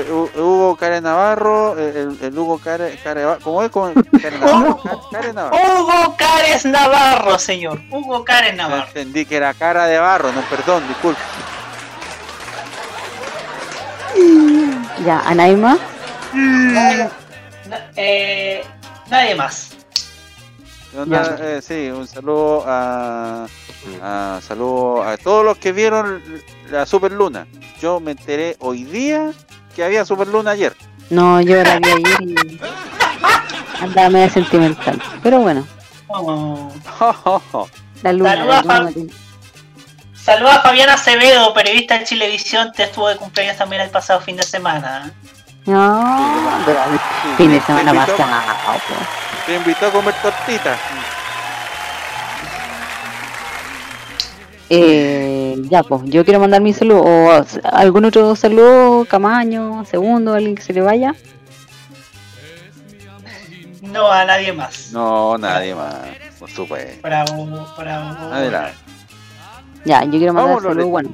eh, 0.00 0.06
Hu- 0.10 0.30
Hugo 0.34 0.76
Care 0.76 1.00
Navarro, 1.02 1.78
eh, 1.78 1.92
el, 1.94 2.18
el 2.22 2.38
Hugo 2.38 2.58
Care, 2.58 2.98
Care 3.04 3.22
¿cómo 3.42 3.62
es? 3.62 3.70
¿Cómo 3.70 3.88
es? 3.88 3.94
Care 4.22 4.38
Navarro, 4.40 4.80
Ca- 4.82 4.98
Care 5.12 5.32
Navarro. 5.34 5.56
Hugo 5.82 6.16
Cares 6.16 6.64
Navarro, 6.64 7.38
señor. 7.38 7.80
Hugo 7.90 8.24
Cares 8.24 8.54
Navarro. 8.56 8.86
entendí 8.86 9.26
que 9.26 9.36
era 9.36 9.52
cara 9.52 9.84
de 9.86 9.98
barro, 9.98 10.32
no, 10.32 10.40
perdón, 10.42 10.86
disculpe. 10.88 11.20
Ya, 15.04 15.20
Anaima. 15.26 15.78
Nadie, 16.32 17.08
na- 17.68 17.90
eh, 17.96 18.64
nadie 19.08 19.34
más. 19.34 19.70
Onda, 20.96 21.36
eh, 21.40 21.60
sí, 21.62 21.88
un 21.90 22.06
saludo 22.06 22.64
a, 22.66 23.46
a 24.02 24.40
saludo 24.46 25.02
a 25.02 25.16
todos 25.16 25.44
los 25.44 25.58
que 25.58 25.72
vieron 25.72 26.22
la 26.70 26.86
Superluna. 26.86 27.46
Yo 27.80 28.00
me 28.00 28.12
enteré 28.12 28.56
hoy 28.60 28.84
día 28.84 29.30
que 29.74 29.84
había 29.84 30.04
Superluna 30.04 30.52
ayer. 30.52 30.76
No, 31.10 31.40
yo 31.40 31.62
la 31.62 31.78
vi 31.78 31.88
ayer 31.90 32.22
y 32.22 32.60
andaba 33.82 34.10
media 34.10 34.28
sentimental. 34.30 35.00
Pero 35.22 35.40
bueno, 35.40 35.66
la 38.02 38.12
luna, 38.12 38.30
Saludos 38.34 38.66
la 38.66 38.74
a 38.76 38.80
luna 38.80 38.90
Fab- 38.90 39.10
Saludos 40.14 40.54
a 40.56 40.60
Fabián 40.62 40.90
Acevedo, 40.90 41.52
periodista 41.54 41.98
de 41.98 42.04
Chilevisión, 42.04 42.72
te 42.72 42.84
estuvo 42.84 43.08
de 43.08 43.16
cumpleaños 43.16 43.56
también 43.56 43.82
el 43.82 43.90
pasado 43.90 44.20
fin 44.20 44.36
de 44.36 44.42
semana. 44.42 45.10
No, 45.66 46.62
pero 46.66 46.78
fin 47.36 47.50
de 47.50 47.60
semana 47.60 47.92
pasado. 47.94 48.28
Te 49.46 49.56
invitó 49.56 49.86
a 49.86 49.90
comer 49.90 50.14
tortita. 50.22 50.76
Eh, 54.72 55.56
ya, 55.68 55.82
pues, 55.82 56.02
yo 56.04 56.24
quiero 56.24 56.38
mandar 56.38 56.62
mi 56.62 56.72
saludo. 56.72 57.02
¿O 57.02 57.44
algún 57.72 58.04
otro 58.04 58.36
saludo? 58.36 59.04
Camaño, 59.04 59.84
segundo, 59.84 60.32
alguien 60.32 60.54
que 60.54 60.62
se 60.62 60.72
le 60.72 60.80
vaya. 60.80 61.14
No 63.82 64.10
a 64.12 64.24
nadie 64.24 64.52
más. 64.52 64.92
No, 64.92 65.36
nadie 65.36 65.74
más. 65.74 65.96
Por 66.38 66.48
supuesto. 66.50 67.00
Bravo, 67.02 67.46
bravo. 67.76 68.32
Adelante. 68.32 68.76
Ya, 69.84 70.04
yo 70.04 70.10
quiero 70.12 70.32
mandar. 70.34 70.76
Leti. 70.76 70.88
Bueno, 70.88 71.10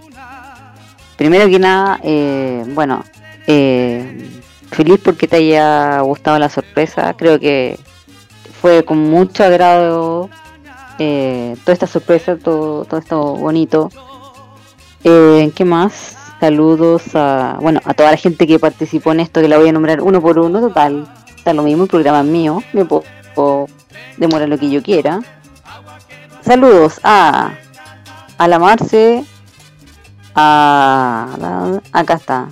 primero 1.16 1.48
que 1.48 1.58
nada, 1.58 1.98
eh, 2.02 2.62
bueno, 2.68 3.04
eh, 3.46 4.28
feliz 4.70 5.00
porque 5.02 5.26
te 5.26 5.36
haya 5.36 6.00
gustado 6.00 6.38
la 6.38 6.50
sorpresa. 6.50 7.14
Creo 7.16 7.40
que 7.40 7.78
fue 8.60 8.84
con 8.84 8.98
mucho 8.98 9.44
agrado 9.44 10.28
eh, 10.98 11.56
toda 11.62 11.72
esta 11.72 11.86
sorpresa, 11.86 12.36
todo, 12.36 12.84
todo 12.84 13.00
esto 13.00 13.34
bonito. 13.36 13.90
Eh, 15.04 15.52
¿Qué 15.54 15.64
más? 15.64 16.16
Saludos 16.40 17.14
a, 17.14 17.58
bueno, 17.60 17.80
a 17.84 17.94
toda 17.94 18.10
la 18.10 18.16
gente 18.16 18.46
que 18.46 18.58
participó 18.58 19.12
en 19.12 19.20
esto, 19.20 19.40
que 19.40 19.48
la 19.48 19.58
voy 19.58 19.68
a 19.68 19.72
nombrar 19.72 20.00
uno 20.02 20.20
por 20.20 20.38
uno, 20.38 20.60
total. 20.60 21.08
Está 21.36 21.54
lo 21.54 21.62
mismo, 21.62 21.84
el 21.84 21.88
programa 21.88 22.20
es 22.20 22.26
mío, 22.26 22.62
me 22.72 22.84
puedo, 22.84 23.66
demorar 24.16 24.48
lo 24.48 24.58
que 24.58 24.68
yo 24.68 24.82
quiera. 24.82 25.20
Saludos 26.42 27.00
a, 27.02 27.52
a 28.38 28.48
la 28.48 28.58
Marce, 28.58 29.24
a, 30.34 31.78
acá 31.92 32.14
está, 32.14 32.48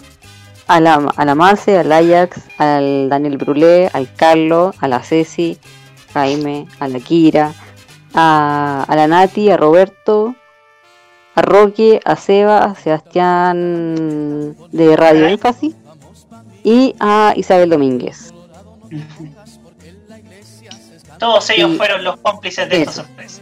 a 0.67 0.81
la, 0.81 0.95
a 1.17 1.25
la 1.25 1.35
Marce, 1.35 1.79
al 1.79 1.93
Ajax, 1.93 2.41
al 2.59 3.09
Daniel 3.09 3.37
Brulé, 3.37 3.91
al 3.93 4.13
Carlos, 4.15 4.75
a 4.81 4.89
la 4.89 5.03
Ceci, 5.03 5.59
Jaime, 6.13 6.67
a 6.81 6.89
la 6.89 7.01
Kira, 7.01 7.53
a, 8.15 8.85
a 8.89 8.97
la 8.97 9.07
Nati, 9.07 9.51
a 9.51 9.57
Roberto, 9.57 10.35
a 11.35 11.43
Roque, 11.43 12.01
a 12.05 12.17
Seba, 12.17 12.65
a 12.65 12.75
Sebastián 12.75 14.57
de 14.73 14.97
Radio 14.97 15.27
Énfasis 15.27 15.75
y 16.63 16.95
a 17.01 17.33
Isabel 17.37 17.71
Domínguez. 17.71 18.33
Todos 21.19 21.49
ellos 21.51 21.73
Y- 21.73 21.77
fueron 21.77 22.05
los 22.05 22.17
cómplices 22.19 22.69
de 22.69 22.83
esta 22.83 22.93
sorpresa. 22.93 23.41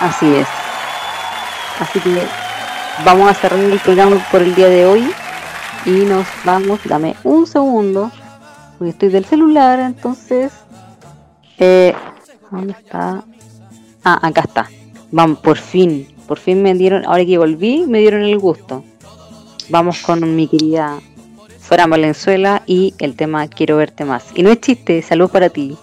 Así 0.00 0.34
es. 0.34 0.48
Así 1.80 2.00
que 2.00 2.22
vamos 3.04 3.30
a 3.30 3.34
cerrar 3.34 3.58
el 3.60 3.78
programa 3.80 4.16
por 4.30 4.42
el 4.42 4.54
día 4.54 4.68
de 4.68 4.86
hoy 4.86 5.12
y 5.84 5.90
nos 5.90 6.26
vamos. 6.44 6.80
Dame 6.84 7.14
un 7.24 7.46
segundo, 7.46 8.10
porque 8.78 8.90
estoy 8.90 9.08
del 9.10 9.24
celular, 9.24 9.78
entonces. 9.80 10.52
Eh, 11.58 11.94
¿Dónde 12.54 12.72
está? 12.72 13.24
Ah, 14.04 14.18
acá 14.22 14.42
está. 14.42 14.70
Vamos, 15.10 15.38
por 15.38 15.56
fin, 15.56 16.08
por 16.26 16.38
fin 16.38 16.62
me 16.62 16.74
dieron, 16.74 17.04
ahora 17.06 17.24
que 17.24 17.38
volví, 17.38 17.84
me 17.86 17.98
dieron 17.98 18.22
el 18.22 18.38
gusto. 18.38 18.84
Vamos 19.68 20.00
con 20.02 20.36
mi 20.36 20.46
querida 20.46 20.98
Fuera 21.60 21.86
Valenzuela 21.86 22.62
y 22.66 22.94
el 22.98 23.16
tema 23.16 23.48
Quiero 23.48 23.78
verte 23.78 24.04
más. 24.04 24.24
Y 24.34 24.42
no 24.42 24.50
es 24.50 24.60
chiste, 24.60 25.00
salud 25.02 25.30
para 25.30 25.48
ti. 25.48 25.76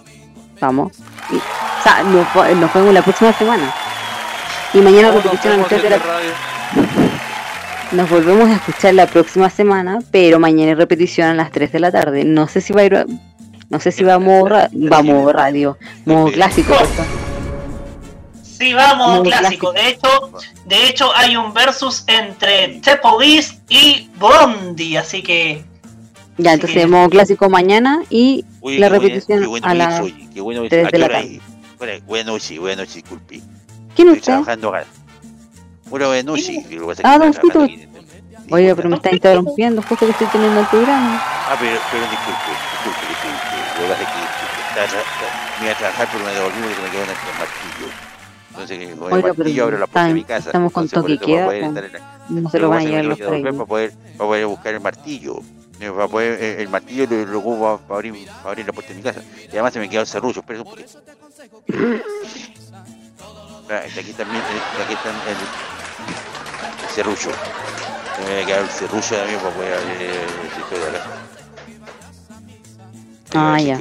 Vamos. 0.60 0.92
Y, 1.30 1.36
o 1.36 1.82
sea, 1.82 2.02
nos, 2.04 2.56
nos 2.56 2.72
vemos 2.72 2.94
la 2.94 3.02
próxima 3.02 3.32
semana. 3.32 3.74
Y 4.74 4.78
mañana 4.78 5.10
repetición 5.10 5.54
a 5.54 5.56
las 5.58 5.68
3 5.68 5.82
de 5.82 5.90
la 5.90 5.98
Nos 7.92 8.08
volvemos 8.08 8.48
a 8.48 8.54
escuchar 8.54 8.94
la 8.94 9.06
próxima 9.06 9.50
semana, 9.50 9.98
pero 10.10 10.38
mañana 10.38 10.70
hay 10.70 10.74
repetición 10.74 11.28
a 11.28 11.34
las 11.34 11.50
3 11.50 11.72
de 11.72 11.80
la 11.80 11.90
tarde. 11.92 12.24
No 12.24 12.48
sé 12.48 12.60
si 12.60 12.72
va 12.72 12.82
a 12.82 12.84
ir, 12.84 13.06
no 13.72 13.80
sé 13.80 13.90
si 13.90 14.04
va 14.04 14.14
a 14.14 14.18
modo, 14.18 14.48
ra- 14.48 14.70
va 14.92 14.98
a 14.98 15.02
modo 15.02 15.32
radio, 15.32 15.78
modo 16.04 16.30
clásico. 16.30 16.74
¿cierto? 16.76 17.02
Sí, 18.42 18.74
vamos, 18.74 19.20
Muy 19.20 19.28
clásico. 19.30 19.72
De 19.72 19.88
hecho, 19.88 20.08
de 20.66 20.88
hecho 20.88 21.10
hay 21.16 21.36
un 21.36 21.52
versus 21.54 22.04
entre 22.06 22.80
The 22.84 22.96
Police 22.98 23.58
y 23.70 24.08
Blondie, 24.18 24.98
así 24.98 25.22
que 25.22 25.64
Ya, 26.36 26.52
entonces 26.52 26.86
modo 26.86 27.08
clásico 27.08 27.48
mañana 27.48 28.02
y 28.10 28.44
Oye, 28.60 28.78
la 28.78 28.88
repetición 28.90 29.46
bueno 29.46 29.66
a 29.66 29.74
las 29.74 30.00
oye, 30.02 30.28
qué 30.32 30.40
bueno 30.42 30.64
ir. 30.64 30.70
3 30.70 30.86
¿A 30.86 30.90
de 30.90 30.98
la 30.98 31.08
tarde. 31.08 31.40
Buenas 32.06 32.26
noches, 32.26 32.58
buenas 32.60 32.76
noches, 32.78 32.94
disculpe. 32.96 33.40
¿Quién 33.96 34.08
es 34.08 34.18
Estoy 34.18 34.18
usted? 34.18 34.32
trabajando 34.32 34.68
acá. 34.68 34.86
Bueno, 35.90 36.06
buenas 36.08 36.24
noches. 36.26 36.66
Que 36.68 36.76
que 36.78 37.00
Ah, 37.02 37.18
don 37.18 37.28
aquí. 37.28 37.88
Oye, 38.50 38.74
pero 38.76 38.88
me 38.90 38.96
está 38.96 39.10
interrumpiendo 39.10 39.82
justo 39.82 40.04
que 40.04 40.12
estoy 40.12 40.26
teniendo 40.28 40.60
el 40.60 40.66
programa. 40.66 41.20
Ah, 41.24 41.56
pero, 41.58 41.78
pero 41.90 42.02
disculpe, 42.02 42.50
disculpe, 42.84 43.08
disculpe. 43.08 43.51
Lo 43.76 43.82
que 43.82 43.88
pasa 43.88 44.02
es 44.02 44.08
que 44.08 44.80
estaba 44.84 45.02
me 45.60 45.64
iba 45.66 45.72
a 45.74 45.78
trabajar, 45.78 46.08
pero 46.12 46.24
me 46.24 46.32
devolví 46.32 46.58
porque 46.60 46.82
me 46.82 46.90
quedó 46.90 47.02
en 47.04 47.10
el 47.10 47.16
martillo. 47.38 47.92
Entonces, 48.50 48.78
con 48.98 49.08
el 49.08 49.14
Oiga, 49.14 49.28
martillo 49.28 49.44
pero 49.54 49.64
abro 49.64 49.78
la 49.78 49.86
puerta 49.86 50.08
de 50.08 50.14
mi 50.14 50.24
casa. 50.24 50.48
estamos 50.50 50.72
con 50.72 50.88
toque 50.88 51.18
pues. 51.18 51.72
la- 51.72 52.18
No 52.28 52.50
se 52.50 52.58
Lo 52.58 52.68
van 52.68 52.78
a 52.78 52.82
es 52.82 52.88
llevar 52.88 53.04
los 53.06 53.18
frenos. 53.18 53.54
para 53.56 53.66
poder, 53.66 53.92
para 54.18 54.28
poder 54.28 54.46
buscar 54.46 54.74
el 54.74 54.80
martillo. 54.80 55.36
Eh, 55.80 55.90
Para 55.90 56.06
poder, 56.08 56.40
eh, 56.40 56.62
el 56.62 56.68
martillo 56.68 57.06
lo, 57.10 57.26
lo 57.26 57.38
ocupo 57.40 57.78
para 57.88 57.94
abrir, 57.96 58.26
para 58.26 58.50
abrir 58.50 58.66
la 58.66 58.72
puerta 58.72 58.90
de 58.92 58.96
mi 58.96 59.02
casa. 59.02 59.20
Y 59.46 59.50
además 59.52 59.72
se 59.72 59.80
me 59.80 59.88
quedó 59.88 60.02
el 60.02 60.06
serrullo, 60.06 60.40
espera 60.40 60.60
un 60.62 60.68
poquito. 60.70 60.90
Ah, 63.70 63.80
Aquí 63.86 64.12
también, 64.12 64.42
eh, 64.42 64.82
aquí 64.84 64.92
está 64.92 65.08
el, 65.08 65.16
el 65.30 66.90
serrullo. 66.94 67.16
Se 68.16 68.22
me 68.34 68.44
quedó 68.44 68.60
el 68.60 68.68
serrullo 68.68 69.16
también 69.16 69.38
para 69.40 69.54
poder 69.54 69.74
abrir 69.78 70.10
el 70.10 70.50
sistema 70.54 70.84
de 70.90 70.96
acá. 70.98 71.10
Ah, 73.34 73.58
ya. 73.60 73.76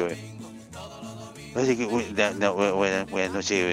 Así 1.56 1.76
que, 1.78 1.86
buenas 1.86 3.32
noches. 3.34 3.68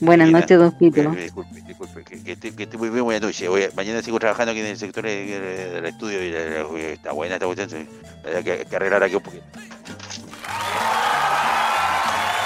Buenas 0.00 0.28
noches, 0.30 0.58
don 0.58 0.78
Fito. 0.78 1.00
eh, 1.00 1.22
Disculpe, 1.24 1.62
disculpe, 1.62 2.04
que, 2.04 2.32
estoy 2.62 2.78
muy 2.78 2.90
bien, 2.90 3.04
buenas 3.04 3.22
noches. 3.22 3.74
Mañana 3.74 4.00
sigo 4.02 4.18
trabajando 4.20 4.52
aquí 4.52 4.60
en 4.60 4.66
el 4.66 4.76
sector 4.78 5.04
de- 5.04 5.24
de- 5.26 5.70
del 5.70 5.86
estudio 5.86 6.22
y 6.24 6.82
está 6.92 7.12
buena 7.12 7.34
esta 7.34 7.46
cuestión. 7.46 7.88
Hay 8.36 8.44
que, 8.44 8.64
que 8.64 8.76
arreglar 8.76 9.02
aquí 9.02 9.16
un 9.16 9.22
poquito. 9.22 9.44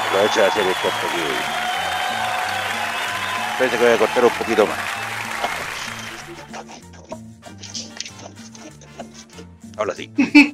Aprovecho 0.08 0.40
de 0.40 0.46
hacer 0.46 0.66
el 0.66 0.74
corte 0.74 1.06
aquí. 1.10 1.22
Parece 3.58 3.76
que 3.78 3.84
voy 3.84 3.92
a 3.92 3.98
cortar 3.98 4.24
un 4.24 4.30
poquito 4.30 4.66
más. 4.66 5.01
Ahora 9.76 9.94
sí. 9.94 10.10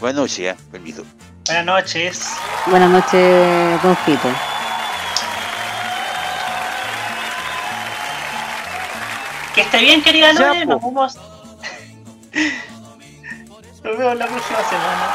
buenas 0.00 0.20
noches, 0.22 0.38
¿eh? 0.40 0.56
permiso. 0.70 1.04
buenas 1.46 1.64
noches. 1.64 2.28
Buenas 2.66 2.90
noches, 2.90 3.82
don 3.82 3.96
Fito. 3.98 4.28
Que 9.54 9.60
esté 9.62 9.78
bien, 9.78 10.02
querida 10.02 10.32
Lore, 10.32 10.66
nos 10.66 10.82
vemos. 10.82 11.16
Nos 13.84 13.96
vemos 13.96 14.16
la 14.16 14.26
próxima 14.26 14.58
semana. 14.68 15.14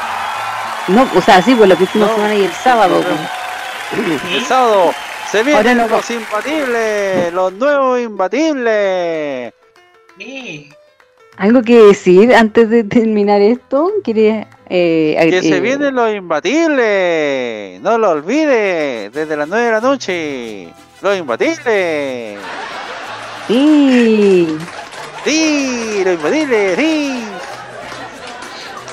No, 0.88 1.08
o 1.18 1.20
sea, 1.22 1.40
sí, 1.42 1.54
pues 1.54 1.68
la 1.68 1.76
próxima 1.76 2.06
No, 2.06 2.14
semana 2.14 2.34
y 2.34 2.44
el 2.44 2.52
sábado. 2.52 3.02
pues. 3.02 4.22
El 4.32 4.44
sábado 4.44 4.92
se 5.30 5.42
vienen 5.42 5.76
no 5.78 5.86
los 5.86 6.10
imbatibles, 6.10 7.32
los 7.32 7.52
nuevos 7.52 8.00
imbatibles. 8.00 9.52
Sí. 10.18 10.72
¿Algo 11.36 11.62
que 11.62 11.76
decir 11.82 12.34
antes 12.34 12.70
de 12.70 12.84
terminar 12.84 13.40
esto? 13.40 13.90
¿Quieres 14.04 14.46
eh, 14.68 15.16
que 15.30 15.42
se 15.42 15.60
vienen 15.60 15.94
los 15.94 16.12
imbatibles. 16.12 17.80
No 17.80 17.98
lo 17.98 18.10
olvides. 18.10 19.12
Desde 19.12 19.36
las 19.36 19.48
9 19.48 19.64
de 19.64 19.72
la 19.72 19.80
noche. 19.80 20.68
Los 21.02 21.18
imbatibles. 21.18 22.38
Sí. 23.46 24.58
Sí, 25.24 26.02
los 26.04 26.14
imbatibles. 26.14 26.76
Sí. 26.76 27.24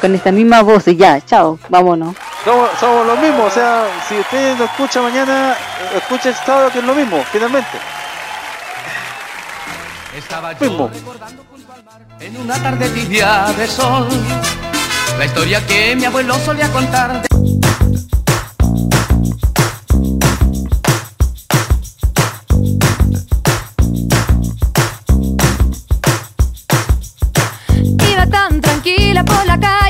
Con 0.02 0.16
esta 0.16 0.32
misma 0.32 0.64
voz 0.64 0.88
y 0.88 0.96
ya, 0.96 1.22
chao, 1.22 1.60
vámonos. 1.70 2.16
Somos, 2.44 2.72
somos 2.80 3.06
los 3.06 3.20
mismos, 3.20 3.52
o 3.52 3.54
sea, 3.54 3.86
si 4.10 4.18
usted 4.18 4.58
lo 4.58 4.66
escucha 4.66 5.00
mañana, 5.00 5.56
escucha 5.96 6.30
el 6.30 6.36
sábado 6.36 6.72
que 6.72 6.80
es 6.80 6.86
lo 6.86 6.96
mismo, 6.96 7.24
finalmente. 7.32 7.78
Estaba 10.18 10.54
yo 10.54 10.60
mismo. 10.60 10.90
Recordando... 10.92 11.51
En 12.22 12.38
una 12.38 12.54
tarde 12.62 12.88
tibia 12.90 13.52
de 13.58 13.66
sol, 13.68 14.08
la 15.18 15.26
historia 15.26 15.66
que 15.66 15.96
mi 15.96 16.06
abuelo 16.06 16.36
solía 16.46 16.72
contar. 16.72 17.24
Iba 28.12 28.28
tan 28.28 28.62
tranquila 28.62 29.26
por 29.26 29.44
la 29.48 29.60
calle 29.60 29.81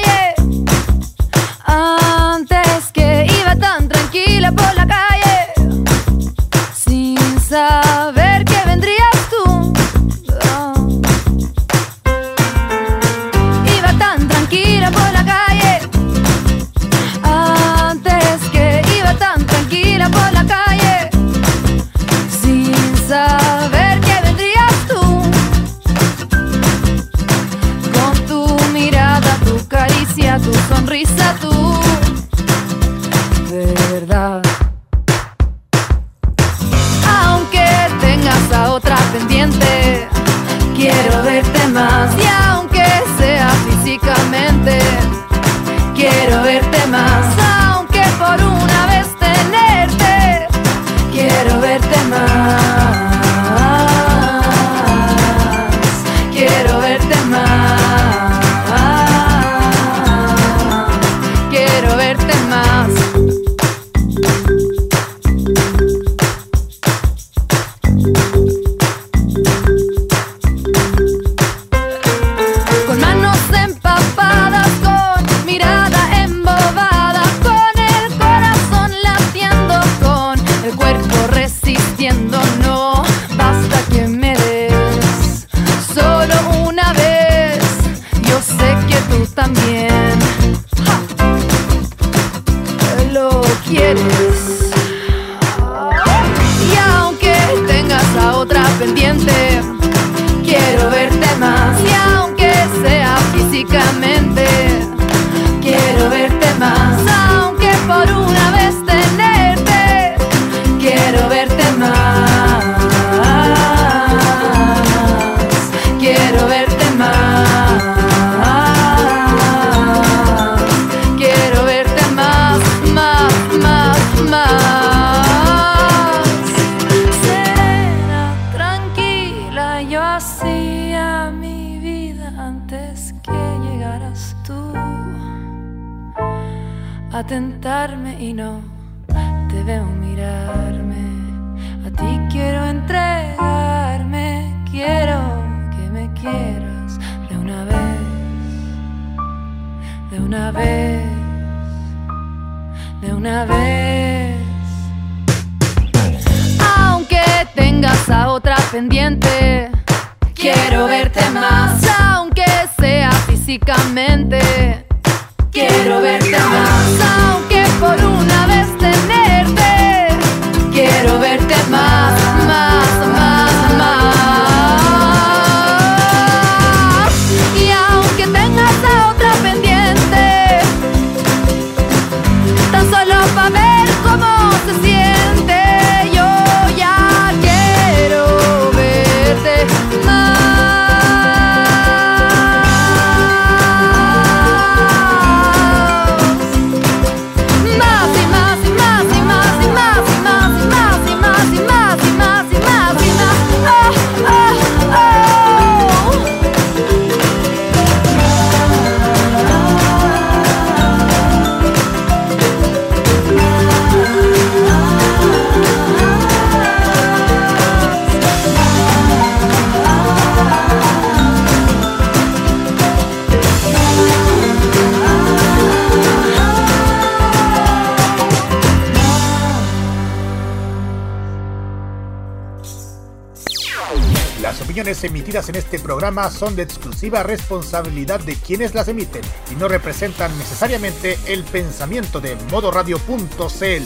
son 236.30 236.56
de 236.56 236.64
exclusiva 236.64 237.24
responsabilidad 237.24 238.20
de 238.20 238.36
quienes 238.36 238.76
las 238.76 238.88
emiten 238.90 239.22
y 239.50 239.56
no 239.56 239.68
representan 239.68 240.38
necesariamente 240.38 241.18
el 241.26 241.44
pensamiento 241.44 242.20
de 242.20 242.36
modoradio.cl. 242.52 243.84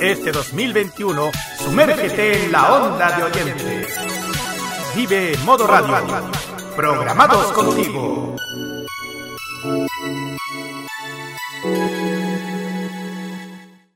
Este 0.00 0.32
2021, 0.32 1.30
sumérgete 1.58 2.44
en 2.44 2.52
la 2.52 2.74
onda 2.74 3.16
de 3.16 3.22
oyentes. 3.22 3.86
Vive 4.96 5.36
Modo 5.44 5.66
Radio. 5.66 5.96
Programados 6.74 7.52
contigo. 7.52 8.39